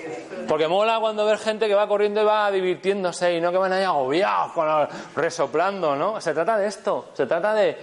Porque 0.48 0.66
mola 0.66 0.98
cuando 0.98 1.26
ves 1.26 1.42
gente 1.42 1.68
que 1.68 1.74
va 1.74 1.86
corriendo 1.86 2.22
y 2.22 2.24
va 2.24 2.50
divirtiéndose 2.50 3.34
y 3.34 3.40
no 3.42 3.52
que 3.52 3.58
van 3.58 3.74
ahí 3.74 3.84
agobiados, 3.84 4.52
con 4.52 4.66
resoplando, 5.14 5.94
¿no? 5.94 6.18
Se 6.22 6.32
trata 6.32 6.56
de 6.56 6.66
esto. 6.66 7.10
Se 7.12 7.26
trata 7.26 7.52
de, 7.52 7.76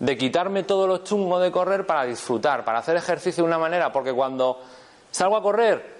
de 0.00 0.18
quitarme 0.18 0.64
todo 0.64 0.88
lo 0.88 0.98
chungo 1.04 1.38
de 1.38 1.52
correr 1.52 1.86
para 1.86 2.06
disfrutar, 2.06 2.64
para 2.64 2.80
hacer 2.80 2.96
ejercicio 2.96 3.44
de 3.44 3.46
una 3.46 3.58
manera. 3.58 3.92
Porque 3.92 4.12
cuando 4.12 4.60
salgo 5.12 5.36
a 5.36 5.42
correr 5.42 5.93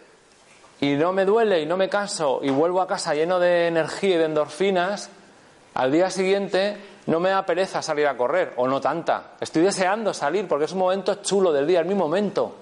y 0.81 0.95
no 0.95 1.13
me 1.13 1.25
duele 1.25 1.61
y 1.63 1.67
no 1.67 1.77
me 1.77 1.89
canso 1.89 2.41
y 2.43 2.51
vuelvo 2.51 2.81
a 2.81 2.87
casa 2.87 3.15
lleno 3.15 3.39
de 3.39 3.69
energía 3.69 4.17
y 4.17 4.19
de 4.19 4.25
endorfinas, 4.25 5.09
al 5.75 5.93
día 5.93 6.11
siguiente 6.11 6.77
no 7.07 7.21
me 7.21 7.31
da 7.31 7.45
pereza 7.45 7.83
salir 7.83 8.07
a 8.07 8.17
correr, 8.17 8.53
o 8.57 8.67
no 8.67 8.81
tanta. 8.81 9.33
Estoy 9.41 9.63
deseando 9.63 10.15
salir 10.15 10.49
porque 10.49 10.65
es 10.65 10.73
un 10.73 10.79
momento 10.79 11.17
chulo 11.17 11.53
del 11.53 11.67
día, 11.67 11.81
es 11.81 11.87
mi 11.87 11.95
momento. 11.95 12.55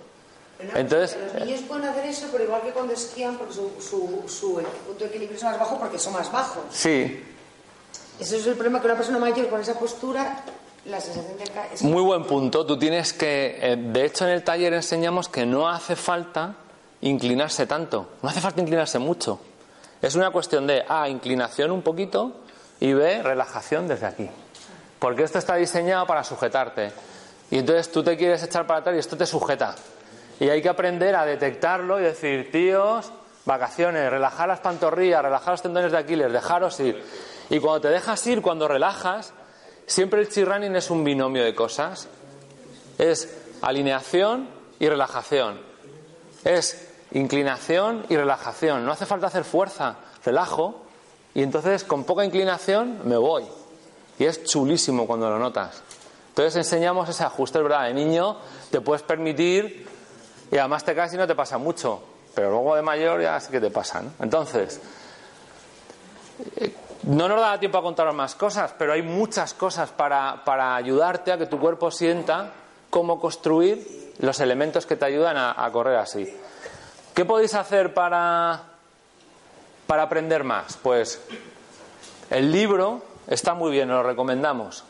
Entonces, 0.75 1.19
Los 1.35 1.45
niños 1.45 1.61
pueden 1.63 1.85
hacer 1.87 2.07
eso, 2.07 2.29
pero 2.31 2.45
igual 2.45 2.63
que 2.63 2.71
cuando 2.71 2.93
esquían, 2.93 3.37
porque 3.37 3.55
su, 3.55 3.73
su, 3.81 4.23
su 4.29 4.63
punto 4.87 5.05
de 5.05 5.07
equilibrio 5.07 5.37
es 5.37 5.43
más 5.43 5.59
bajo 5.59 5.79
porque 5.79 5.99
son 5.99 6.13
más 6.13 6.31
bajos. 6.31 6.63
sí, 6.71 7.25
Ese 8.21 8.37
es 8.37 8.47
el 8.47 8.55
problema 8.55 8.81
que 8.81 8.87
una 8.87 8.97
persona 8.97 9.19
mayor 9.19 9.49
con 9.49 9.61
esa 9.61 9.79
postura, 9.79 10.45
la 10.85 11.01
sensación 11.01 11.37
de 11.37 11.45
es 11.75 11.83
Muy 11.83 12.03
buen 12.03 12.25
punto. 12.25 12.65
Tú 12.65 12.79
tienes 12.79 13.13
que, 13.13 13.59
eh, 13.61 13.77
de 13.77 14.05
hecho, 14.05 14.25
en 14.25 14.33
el 14.33 14.45
taller 14.45 14.73
enseñamos 14.75 15.29
que 15.29 15.47
no 15.47 15.69
hace 15.69 15.97
falta 15.97 16.55
inclinarse 17.03 17.67
tanto, 17.67 18.09
no 18.23 18.29
hace 18.29 18.41
falta 18.41 18.61
inclinarse 18.61 18.99
mucho. 18.99 19.41
Es 20.01 20.15
una 20.15 20.31
cuestión 20.31 20.67
de 20.67 20.85
A, 20.89 21.09
inclinación 21.09 21.71
un 21.71 21.83
poquito 21.83 22.41
y 22.81 22.93
B, 22.93 23.23
relajación 23.23 23.87
desde 23.87 24.07
aquí. 24.07 24.29
Porque 24.99 25.25
esto 25.25 25.39
está 25.39 25.57
diseñado 25.57 26.07
para 26.07 26.25
sujetarte. 26.25 26.93
Y 27.51 27.59
entonces 27.59 27.93
tú 27.93 28.03
te 28.03 28.17
quieres 28.17 28.43
echar 28.43 28.67
para 28.67 28.81
atrás 28.81 28.97
y 28.97 28.99
esto 28.99 29.17
te 29.17 29.27
sujeta. 29.27 29.75
Y 30.41 30.49
hay 30.49 30.63
que 30.63 30.69
aprender 30.69 31.15
a 31.15 31.25
detectarlo 31.25 32.01
y 32.01 32.05
decir, 32.05 32.51
tíos, 32.51 33.13
vacaciones, 33.45 34.11
relajar 34.11 34.49
las 34.49 34.61
pantorrillas, 34.61 35.23
relajar 35.23 35.53
los 35.53 35.63
tendones 35.63 35.93
de 35.93 35.99
Aquiles, 35.99 36.33
dejaros 36.33 36.81
ir. 36.81 37.05
Y 37.51 37.59
cuando 37.59 37.83
te 37.83 37.89
dejas 37.89 38.27
ir, 38.27 38.43
cuando 38.43 38.67
relajas, 38.67 39.33
siempre 39.87 40.21
el 40.21 40.29
chi 40.29 40.45
running 40.45 40.75
es 40.77 40.91
un 40.91 41.05
binomio 41.05 41.45
de 41.45 41.55
cosas. 41.55 42.09
Es 42.99 43.37
alineación 43.61 44.49
y 44.79 44.89
relajación. 44.89 45.61
Es 46.45 46.92
inclinación 47.15 48.07
y 48.09 48.17
relajación. 48.17 48.85
No 48.85 48.93
hace 48.93 49.07
falta 49.07 49.27
hacer 49.27 49.45
fuerza, 49.45 49.97
relajo 50.25 50.83
y 51.35 51.43
entonces 51.43 51.85
con 51.85 52.05
poca 52.05 52.25
inclinación 52.25 53.01
me 53.05 53.17
voy. 53.17 53.45
Y 54.19 54.25
es 54.25 54.45
chulísimo 54.45 55.07
cuando 55.07 55.31
lo 55.31 55.39
notas. 55.39 55.83
Entonces 56.29 56.57
enseñamos 56.57 57.09
ese 57.09 57.25
ajuste, 57.25 57.61
verdad. 57.61 57.85
De 57.85 57.95
niño 57.95 58.39
te 58.71 58.81
puedes 58.81 59.03
permitir 59.03 59.87
y 60.51 60.57
además 60.57 60.85
te 60.85 60.95
caes 60.95 61.13
y 61.15 61.17
no 61.17 61.27
te 61.27 61.35
pasa 61.35 61.59
mucho. 61.59 62.03
Pero 62.35 62.51
luego 62.51 62.77
de 62.77 62.83
mayor 62.83 63.21
ya 63.21 63.39
sí 63.41 63.51
que 63.51 63.61
te 63.61 63.71
pasa. 63.71 64.01
¿no? 64.01 64.11
Entonces, 64.21 64.81
eh, 66.57 66.75
no 67.05 67.29
nos 67.29 67.41
da 67.41 67.59
tiempo 67.59 67.79
a 67.79 67.83
contaros 67.83 68.15
más 68.15 68.35
cosas, 68.35 68.75
pero 68.79 68.93
hay 68.93 69.03
muchas 69.03 69.53
cosas 69.55 69.91
para, 69.91 70.43
para 70.45 70.75
ayudarte 70.77 71.33
a 71.33 71.39
que 71.39 71.47
tu 71.47 71.59
cuerpo 71.59 71.91
sienta 71.91 72.53
cómo 72.89 73.21
construir 73.21 74.15
los 74.21 74.41
elementos 74.41 74.87
que 74.87 74.97
te 74.97 75.05
ayudan 75.05 75.37
a 75.37 75.71
correr 75.73 75.97
así. 75.97 76.33
¿Qué 77.15 77.27
podéis 77.27 77.55
hacer 77.55 77.93
para, 77.93 78.63
para 79.87 80.03
aprender 80.05 80.45
más? 80.45 80.79
Pues 80.83 81.21
el 82.31 82.51
libro 82.51 83.03
está 83.27 83.53
muy 83.53 83.71
bien, 83.71 83.89
lo 83.89 84.03
recomendamos. 84.03 84.85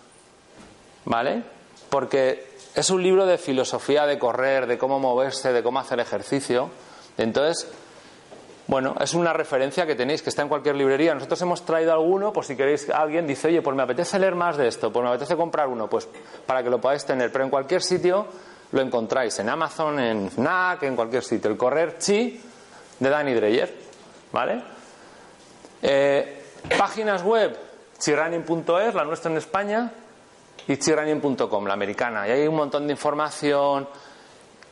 ¿Vale? 1.04 1.42
Porque 1.90 2.52
es 2.76 2.90
un 2.90 3.02
libro 3.02 3.26
de 3.26 3.38
filosofía 3.38 4.06
de 4.06 4.20
correr, 4.20 4.68
de 4.68 4.78
cómo 4.78 5.00
moverse, 5.00 5.52
de 5.52 5.64
cómo 5.64 5.80
hacer 5.80 5.98
ejercicio. 5.98 6.70
Entonces, 7.18 7.68
bueno, 8.68 8.94
es 9.00 9.14
una 9.14 9.32
referencia 9.32 9.84
que 9.84 9.96
tenéis, 9.96 10.22
que 10.22 10.30
está 10.30 10.42
en 10.42 10.48
cualquier 10.48 10.76
librería. 10.76 11.14
Nosotros 11.14 11.42
hemos 11.42 11.66
traído 11.66 11.92
alguno, 11.92 12.32
por 12.32 12.44
si 12.44 12.54
queréis, 12.54 12.88
alguien 12.88 13.26
dice, 13.26 13.48
oye, 13.48 13.62
pues 13.62 13.76
me 13.76 13.82
apetece 13.82 14.20
leer 14.20 14.36
más 14.36 14.56
de 14.56 14.68
esto, 14.68 14.92
pues 14.92 15.02
me 15.02 15.10
apetece 15.10 15.36
comprar 15.36 15.66
uno, 15.66 15.90
pues 15.90 16.08
para 16.46 16.62
que 16.62 16.70
lo 16.70 16.80
podáis 16.80 17.04
tener. 17.04 17.32
Pero 17.32 17.44
en 17.44 17.50
cualquier 17.50 17.82
sitio 17.82 18.28
lo 18.72 18.80
encontráis 18.80 19.38
en 19.38 19.48
Amazon, 19.48 20.00
en 20.00 20.30
Fnac, 20.30 20.82
en 20.82 20.96
cualquier 20.96 21.22
sitio. 21.22 21.50
El 21.50 21.56
correr 21.56 21.98
chi 21.98 22.40
de 22.98 23.10
Danny 23.10 23.34
Dreyer. 23.34 23.74
¿Vale? 24.32 24.62
Eh, 25.82 26.44
páginas 26.76 27.22
web, 27.22 27.56
chirrunning.es, 27.98 28.94
la 28.94 29.04
nuestra 29.04 29.30
en 29.30 29.36
España, 29.36 29.92
y 30.66 30.76
chirrunning.com, 30.76 31.66
la 31.66 31.74
americana. 31.74 32.26
Y 32.26 32.30
hay 32.30 32.48
un 32.48 32.54
montón 32.54 32.86
de 32.86 32.92
información, 32.92 33.88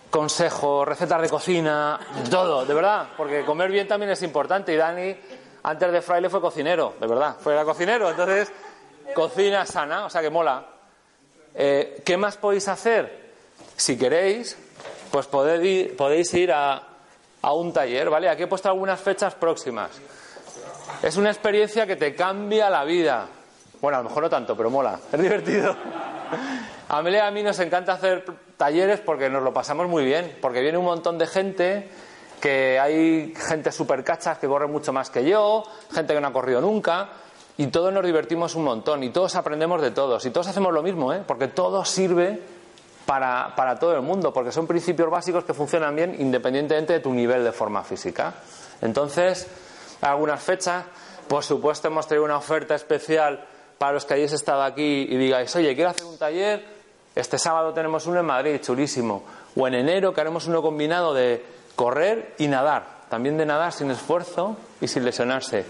consejos, 0.09 0.87
recetas 0.87 1.21
de 1.21 1.29
cocina, 1.29 2.01
todo, 2.31 2.65
de 2.65 2.75
verdad, 2.75 3.09
porque 3.17 3.45
comer 3.45 3.71
bien 3.71 3.87
también 3.87 4.13
es 4.13 4.23
importante. 4.23 4.73
Y 4.73 4.77
Dani, 4.77 5.15
antes 5.63 5.93
de 5.93 6.01
fraile, 6.01 6.31
fue 6.31 6.41
cocinero, 6.41 6.95
de 6.99 7.07
verdad, 7.07 7.37
fue 7.39 7.53
era 7.53 7.65
cocinero, 7.65 8.09
entonces 8.09 8.51
cocina 9.15 9.67
sana, 9.67 10.07
o 10.07 10.11
sea 10.11 10.23
que 10.23 10.31
mola. 10.31 10.65
Eh, 11.55 12.03
¿Qué 12.05 12.17
más 12.17 12.37
podéis 12.37 12.69
hacer? 12.69 13.20
Si 13.81 13.97
queréis, 13.97 14.59
pues 15.11 15.27
podéis 15.27 16.35
ir, 16.35 16.53
a, 16.53 16.83
a 17.41 17.55
un 17.55 17.73
taller, 17.73 18.11
¿vale? 18.11 18.29
Aquí 18.29 18.43
he 18.43 18.47
puesto 18.47 18.69
algunas 18.69 19.01
fechas 19.01 19.35
próximas. 19.35 19.91
Es 21.03 21.17
una 21.17 21.31
experiencia 21.31 21.87
que 21.87 21.97
te 21.97 22.15
cambia 22.15 22.69
la 22.69 22.85
vida. 22.85 23.27
Bueno, 23.81 23.97
a 23.97 24.03
lo 24.03 24.11
mejor 24.11 24.25
no 24.25 24.29
tanto, 24.29 24.55
pero 24.55 24.69
mola, 24.69 25.01
es 25.13 25.19
divertido. 25.19 25.75
A 26.91 26.99
Amelia 26.99 27.27
a 27.27 27.31
mí 27.31 27.43
nos 27.43 27.59
encanta 27.59 27.95
hacer 27.95 28.23
talleres 28.59 29.01
porque 29.01 29.31
nos 29.31 29.43
lo 29.43 29.55
pasamos 29.55 29.89
muy 29.89 30.05
bien, 30.05 30.37
porque 30.43 30.61
viene 30.61 30.77
un 30.77 30.85
montón 30.85 31.17
de 31.17 31.27
gente, 31.27 31.89
que 32.39 32.79
hay 32.79 33.33
gente 33.35 33.73
súper 33.73 34.05
cachas 34.05 34.37
que 34.37 34.47
corre 34.47 34.67
mucho 34.67 34.93
más 34.93 35.09
que 35.09 35.25
yo, 35.25 35.63
gente 35.91 36.13
que 36.13 36.21
no 36.21 36.29
ha 36.29 36.33
corrido 36.35 36.61
nunca, 36.61 37.09
y 37.57 37.69
todos 37.69 37.95
nos 37.95 38.05
divertimos 38.05 38.55
un 38.57 38.65
montón, 38.65 39.03
y 39.05 39.09
todos 39.09 39.37
aprendemos 39.37 39.81
de 39.81 39.91
todos, 39.91 40.27
y 40.27 40.31
todos 40.31 40.49
hacemos 40.49 40.75
lo 40.75 40.83
mismo, 40.83 41.15
¿eh? 41.15 41.23
porque 41.27 41.49
todo 41.49 41.83
sirve 41.87 42.60
para, 43.07 43.55
para 43.57 43.79
todo 43.79 43.95
el 43.95 44.03
mundo, 44.03 44.33
porque 44.33 44.53
son 44.53 44.67
principios 44.67 45.11
básicos 45.11 45.45
que 45.45 45.55
funcionan 45.55 45.95
bien 45.97 46.17
independientemente 46.19 46.95
de 46.95 47.01
tu 47.01 47.13
nivel 47.13 47.45
de 47.45 47.53
forma 47.53 47.83
física. 47.83 48.35
Entonces, 48.81 49.47
algunas 50.01 50.43
fechas, 50.43 50.85
por 51.29 51.45
supuesto 51.45 51.89
hemos 51.89 52.07
traído 52.07 52.25
una 52.25 52.37
oferta 52.37 52.75
especial 52.75 53.45
para 53.79 53.93
los 53.93 54.05
que 54.05 54.15
hayáis 54.15 54.33
estado 54.33 54.63
aquí 54.63 55.07
y 55.09 55.17
digáis, 55.17 55.55
oye, 55.57 55.75
quiero 55.75 55.91
hacer 55.91 56.07
un 56.07 56.19
taller, 56.19 56.65
este 57.15 57.39
sábado 57.39 57.73
tenemos 57.73 58.07
uno 58.07 58.21
en 58.21 58.27
Madrid, 58.27 58.61
chulísimo, 58.61 59.23
o 59.57 59.67
en 59.67 59.75
enero 59.75 60.13
que 60.13 60.21
haremos 60.21 60.47
uno 60.47 60.63
combinado 60.63 61.13
de 61.15 61.45
correr 61.75 62.35
y 62.39 62.47
nadar, 62.47 62.85
también 63.09 63.37
de 63.37 63.47
nadar 63.47 63.73
sin 63.73 63.91
esfuerzo 63.91 64.57
y 64.81 64.89
sin 64.89 65.05
lesionarse. 65.05 65.65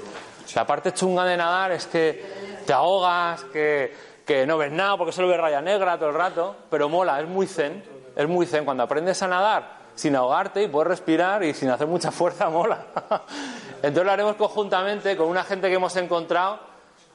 La 0.55 0.67
parte 0.67 0.93
chunga 0.93 1.25
de 1.25 1.37
nadar 1.37 1.73
es 1.73 1.87
que 1.87 2.61
te 2.67 2.73
ahogas, 2.73 3.45
que, 3.45 3.95
que 4.31 4.47
no 4.47 4.57
ves 4.59 4.71
nada 4.71 4.97
porque 4.97 5.11
solo 5.11 5.27
ves 5.27 5.41
raya 5.41 5.61
negra 5.61 5.99
todo 5.99 6.11
el 6.11 6.15
rato, 6.15 6.55
pero 6.71 6.89
mola, 6.89 7.21
es 7.21 7.27
muy 7.27 7.49
zen, 7.49 7.83
es 8.15 8.29
muy 8.29 8.47
zen. 8.47 8.65
Cuando 8.65 8.85
aprendes 8.85 9.21
a 9.25 9.27
nadar 9.27 9.79
sin 9.97 10.15
ahogarte 10.15 10.63
y 10.63 10.69
puedes 10.69 10.87
respirar 10.87 11.43
y 11.43 11.53
sin 11.53 11.69
hacer 11.69 11.89
mucha 11.89 12.13
fuerza, 12.13 12.49
mola. 12.49 12.79
Entonces 13.83 14.05
lo 14.05 14.13
haremos 14.13 14.37
conjuntamente 14.37 15.17
con 15.17 15.27
una 15.27 15.43
gente 15.43 15.67
que 15.67 15.75
hemos 15.75 15.97
encontrado 15.97 16.61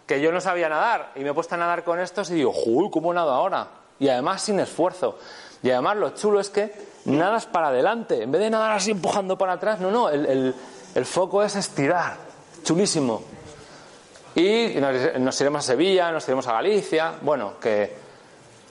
que 0.05 0.19
yo 0.19 0.29
no 0.33 0.41
sabía 0.41 0.67
nadar 0.67 1.13
y 1.15 1.21
me 1.21 1.29
he 1.29 1.33
puesto 1.33 1.55
a 1.55 1.57
nadar 1.57 1.85
con 1.85 2.01
estos 2.01 2.29
y 2.31 2.33
digo, 2.33 2.51
¡Uy, 2.65 2.89
¿cómo 2.91 3.13
nado 3.13 3.31
ahora? 3.31 3.65
Y 3.97 4.09
además 4.09 4.41
sin 4.41 4.59
esfuerzo. 4.59 5.17
Y 5.63 5.71
además 5.71 5.95
lo 5.95 6.09
chulo 6.09 6.41
es 6.41 6.49
que 6.49 6.73
nadas 7.05 7.45
para 7.45 7.69
adelante. 7.69 8.23
En 8.23 8.31
vez 8.33 8.41
de 8.41 8.49
nadar 8.49 8.73
así 8.73 8.91
empujando 8.91 9.37
para 9.37 9.53
atrás, 9.53 9.79
no, 9.79 9.89
no, 9.89 10.09
el, 10.09 10.25
el, 10.25 10.55
el 10.93 11.05
foco 11.05 11.43
es 11.43 11.55
estirar. 11.55 12.17
Chulísimo. 12.61 13.21
Y 14.35 14.75
nos, 15.17 15.39
iremos 15.39 15.63
a 15.63 15.67
Sevilla, 15.67 16.11
nos 16.11 16.27
iremos 16.27 16.45
a 16.47 16.53
Galicia. 16.53 17.13
Bueno, 17.21 17.53
que 17.59 17.95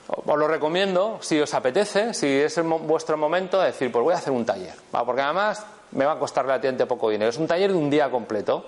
os 0.08 0.38
lo 0.38 0.46
recomiendo 0.46 1.18
si 1.22 1.40
os 1.40 1.54
apetece, 1.54 2.12
si 2.12 2.26
es 2.26 2.58
el, 2.58 2.64
vuestro 2.64 3.16
momento, 3.16 3.58
de 3.58 3.66
decir, 3.68 3.90
pues 3.90 4.04
voy 4.04 4.12
a 4.12 4.18
hacer 4.18 4.32
un 4.32 4.44
taller. 4.44 4.74
¿va? 4.94 5.04
Porque 5.06 5.22
además 5.22 5.64
me 5.92 6.04
va 6.04 6.12
a 6.12 6.18
costar 6.18 6.44
relativamente 6.44 6.84
poco 6.84 7.08
dinero. 7.08 7.30
Es 7.30 7.38
un 7.38 7.46
taller 7.46 7.72
de 7.72 7.78
un 7.78 7.88
día 7.88 8.10
completo. 8.10 8.66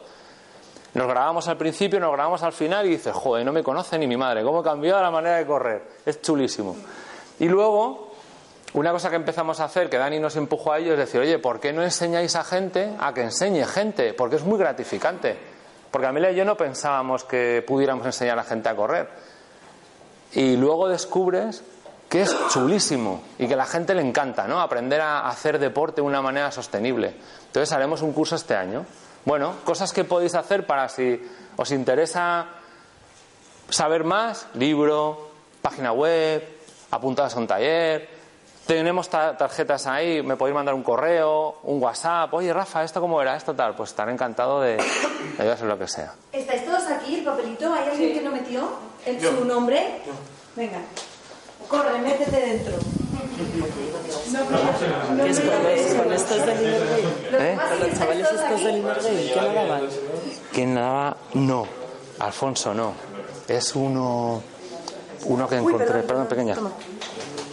Nos 0.94 1.06
grabamos 1.06 1.46
al 1.48 1.58
principio, 1.58 2.00
nos 2.00 2.12
grabamos 2.12 2.42
al 2.42 2.54
final 2.54 2.86
y 2.86 2.90
dices, 2.90 3.12
joder, 3.12 3.44
no 3.44 3.52
me 3.52 3.62
conoce 3.62 3.98
ni 3.98 4.06
mi 4.06 4.16
madre, 4.16 4.42
cómo 4.42 4.60
he 4.60 4.64
cambiado 4.64 5.02
la 5.02 5.10
manera 5.10 5.36
de 5.36 5.44
correr. 5.44 5.82
Es 6.06 6.22
chulísimo. 6.22 6.74
Y 7.38 7.48
luego, 7.48 8.12
una 8.72 8.92
cosa 8.92 9.10
que 9.10 9.16
empezamos 9.16 9.60
a 9.60 9.64
hacer, 9.64 9.90
que 9.90 9.98
Dani 9.98 10.18
nos 10.18 10.36
empujó 10.36 10.72
a 10.72 10.78
ello, 10.78 10.92
es 10.92 10.98
decir, 10.98 11.20
oye, 11.20 11.38
¿por 11.38 11.60
qué 11.60 11.74
no 11.74 11.82
enseñáis 11.82 12.34
a 12.36 12.44
gente 12.44 12.94
a 12.98 13.12
que 13.12 13.20
enseñe 13.20 13.66
gente? 13.66 14.14
Porque 14.14 14.36
es 14.36 14.44
muy 14.44 14.58
gratificante. 14.58 15.55
Porque 15.96 16.08
Amelia 16.08 16.30
y 16.30 16.34
yo 16.34 16.44
no 16.44 16.58
pensábamos 16.58 17.24
que 17.24 17.64
pudiéramos 17.66 18.04
enseñar 18.04 18.34
a 18.34 18.42
la 18.42 18.44
gente 18.44 18.68
a 18.68 18.76
correr. 18.76 19.08
Y 20.34 20.54
luego 20.58 20.90
descubres 20.90 21.64
que 22.06 22.20
es 22.20 22.36
chulísimo 22.50 23.22
y 23.38 23.48
que 23.48 23.54
a 23.54 23.56
la 23.56 23.64
gente 23.64 23.94
le 23.94 24.02
encanta, 24.02 24.46
¿no? 24.46 24.60
Aprender 24.60 25.00
a 25.00 25.26
hacer 25.26 25.58
deporte 25.58 26.02
de 26.02 26.06
una 26.06 26.20
manera 26.20 26.52
sostenible. 26.52 27.16
Entonces 27.46 27.72
haremos 27.72 28.02
un 28.02 28.12
curso 28.12 28.36
este 28.36 28.54
año. 28.54 28.84
Bueno, 29.24 29.54
cosas 29.64 29.90
que 29.94 30.04
podéis 30.04 30.34
hacer 30.34 30.66
para 30.66 30.90
si 30.90 31.18
os 31.56 31.70
interesa 31.70 32.44
saber 33.70 34.04
más, 34.04 34.48
libro, 34.52 35.30
página 35.62 35.92
web, 35.92 36.46
apuntadas 36.90 37.34
a 37.36 37.38
un 37.38 37.46
taller. 37.46 38.15
Tenemos 38.66 39.08
tarjetas 39.08 39.86
ahí, 39.86 40.22
me 40.24 40.36
podéis 40.36 40.54
mandar 40.56 40.74
un 40.74 40.82
correo, 40.82 41.58
un 41.62 41.80
WhatsApp. 41.80 42.34
Oye, 42.34 42.52
Rafa, 42.52 42.82
¿esto 42.82 43.00
cómo 43.00 43.22
era? 43.22 43.36
Esto 43.36 43.54
tal. 43.54 43.76
Pues 43.76 43.90
estaré 43.90 44.10
encantado 44.12 44.60
de, 44.60 44.72
de 44.76 44.82
ayudaros 45.38 45.62
en 45.62 45.68
lo 45.68 45.78
que 45.78 45.86
sea. 45.86 46.12
¿Estáis 46.32 46.64
todos 46.64 46.82
aquí, 46.88 47.16
el 47.18 47.24
papelito? 47.24 47.72
¿Hay 47.72 47.88
alguien 47.90 48.14
que 48.14 48.20
no 48.22 48.32
metió 48.32 48.68
Yo. 49.20 49.30
su 49.38 49.44
nombre? 49.44 50.00
Venga. 50.56 50.78
Corre, 51.68 51.98
métete 52.00 52.40
dentro. 52.40 52.74
¿Qué 55.22 55.30
es 55.30 55.40
con, 55.40 55.98
con 56.04 56.12
estos 56.12 56.46
del 56.46 56.60
Innergate? 56.60 57.52
¿Eh? 57.52 57.58
Con 57.68 57.88
los 57.88 57.98
chavales 57.98 58.28
estos 58.32 58.64
del 58.64 58.76
Innergate, 58.78 59.32
¿qué 59.32 59.40
nadaban? 59.40 59.82
¿Quién 60.52 60.74
nadaba? 60.74 61.16
No. 61.34 61.66
Alfonso, 62.18 62.74
no. 62.74 62.94
Es 63.46 63.76
uno. 63.76 64.42
Uno 65.26 65.48
que 65.48 65.54
Uy, 65.60 65.72
encontré. 65.72 65.86
perdón, 65.86 66.06
Perdón, 66.06 66.26
pequeña. 66.26 66.54
toma. 66.56 66.70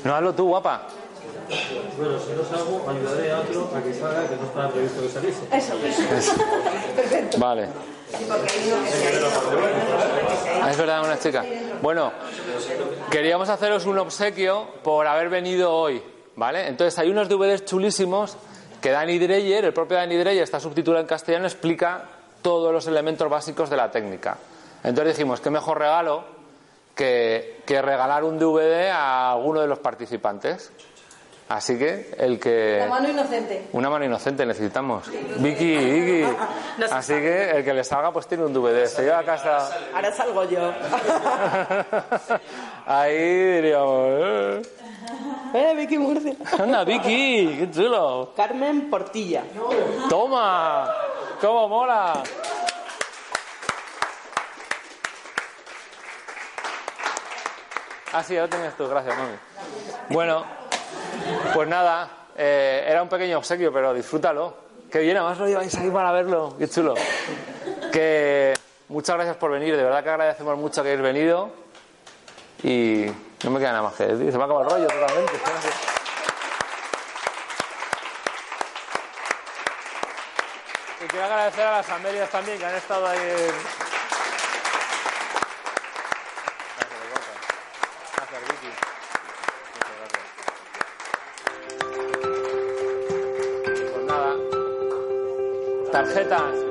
No, 0.04 0.16
hazlo 0.16 0.34
tú, 0.34 0.48
guapa. 0.48 0.88
Bueno, 1.98 2.20
si 2.20 2.32
no 2.34 2.44
salgo, 2.44 2.86
ayudaré 2.90 3.32
a 3.32 3.40
otro 3.40 3.70
a 3.76 3.82
que 3.82 3.94
salga, 3.94 4.28
que 4.28 4.36
no 4.36 4.44
estaba 4.46 4.70
previsto 4.70 5.02
que 5.02 5.10
saliese. 5.10 5.42
Eso, 5.52 5.74
Perfecto. 6.96 7.38
Vale. 7.38 7.68
Ah, 10.62 10.70
Es 10.72 10.78
verdad, 10.78 11.04
una 11.04 11.20
chica. 11.20 11.44
Bueno, 11.82 12.12
queríamos 13.10 13.50
haceros 13.50 13.86
un 13.86 13.98
obsequio 14.00 14.68
por 14.84 15.08
haber 15.08 15.30
venido 15.30 15.74
hoy, 15.74 16.02
¿vale? 16.36 16.68
Entonces 16.68 16.98
hay 17.00 17.10
unos 17.10 17.28
DVDs 17.28 17.66
chulísimos 17.66 18.38
que 18.82 18.92
Danny 18.92 19.18
Dreyer, 19.20 19.66
el 19.66 19.74
propio 19.74 19.98
Danny 19.98 20.16
Dreyer, 20.18 20.44
está 20.44 20.60
subtitulado 20.60 21.02
en 21.02 21.08
castellano, 21.08 21.46
explica 21.46 22.04
todos 22.42 22.72
los 22.72 22.86
elementos 22.88 23.30
básicos 23.30 23.70
de 23.70 23.78
la 23.78 23.90
técnica. 23.92 24.38
Entonces 24.84 25.16
dijimos, 25.16 25.40
qué 25.42 25.50
mejor 25.50 25.80
regalo 25.80 26.24
que, 26.96 27.62
que 27.66 27.82
regalar 27.82 28.24
un 28.24 28.38
DVD 28.38 28.90
a 28.92 29.32
alguno 29.32 29.62
de 29.62 29.68
los 29.68 29.80
participantes. 29.80 30.72
Así 31.54 31.78
que 31.78 32.16
el 32.18 32.40
que... 32.40 32.78
La 32.80 32.88
mano 32.88 33.08
inocente. 33.08 33.68
Una 33.74 33.88
mano 33.88 34.04
inocente 34.04 34.44
necesitamos. 34.44 35.08
Vicky, 35.38 35.78
Vicky. 35.78 36.24
No 36.80 36.86
Así 36.90 37.14
que 37.14 37.52
el 37.52 37.64
que 37.64 37.76
le 37.76 37.84
salga 37.84 38.12
pues 38.12 38.26
tiene 38.26 38.44
un 38.44 38.52
DVD. 38.52 38.88
Se 38.88 39.04
lleva 39.04 39.20
a 39.20 39.24
casa. 39.24 39.70
Ahora 39.94 40.12
salgo 40.12 40.44
yo. 40.46 40.60
Ahí 42.88 43.18
diríamos. 43.18 44.08
Eh. 44.10 44.62
¡Eh, 45.54 45.74
Vicky 45.78 46.00
Murcia! 46.00 46.36
Anda, 46.58 46.84
Vicky, 46.84 47.56
qué 47.60 47.70
chulo. 47.72 48.34
Carmen 48.36 48.90
Portilla. 48.90 49.44
Toma. 50.10 50.92
¿Cómo 51.40 51.70
mola? 51.70 52.24
Ah, 58.12 58.24
sí, 58.24 58.34
ya 58.34 58.42
lo 58.42 58.50
tenías 58.50 58.76
tú, 58.76 58.88
gracias, 58.88 59.16
mami. 59.16 59.36
Bueno, 60.10 60.63
pues 61.54 61.68
nada, 61.68 62.10
eh, 62.36 62.86
era 62.88 63.04
un 63.04 63.10
pequeño 63.10 63.38
obsequio, 63.38 63.72
pero 63.72 63.94
disfrútalo. 63.94 64.56
Qué 64.92 65.00
bien, 65.00 65.18
además 65.18 65.40
lo 65.40 65.48
lleváis 65.48 65.76
aquí 65.76 65.90
para 65.90 66.12
verlo, 66.12 66.56
qué 66.58 66.68
chulo. 66.68 66.94
Que 67.92 68.54
muchas 68.90 69.16
gracias 69.16 69.38
por 69.38 69.52
venir, 69.52 69.76
de 69.76 69.84
verdad 69.84 70.04
que 70.04 70.10
agradecemos 70.10 70.58
mucho 70.58 70.84
que 70.84 70.90
hayáis 70.90 71.04
venido. 71.04 71.52
Y 72.64 73.06
no 73.44 73.52
me 73.52 73.60
queda 73.60 73.72
nada 73.72 73.84
más 73.84 73.94
que 73.96 74.06
decir, 74.06 74.32
se 74.32 74.38
me 74.38 74.44
ha 74.44 74.46
acabado 74.46 74.66
el 74.66 74.72
rollo 74.72 74.88
totalmente. 74.88 75.34
Quiero 81.10 81.26
agradecer 81.26 81.66
a 81.66 81.78
las 81.78 81.90
Amelias 81.90 82.30
también 82.30 82.58
que 82.58 82.66
han 82.66 82.76
estado 82.76 83.06
ahí. 83.06 83.20
Muchas 96.14 96.28
gracias. 96.28 96.30
Pues 96.30 96.30
nada. 96.30 96.54
Tarjetas 96.54 96.63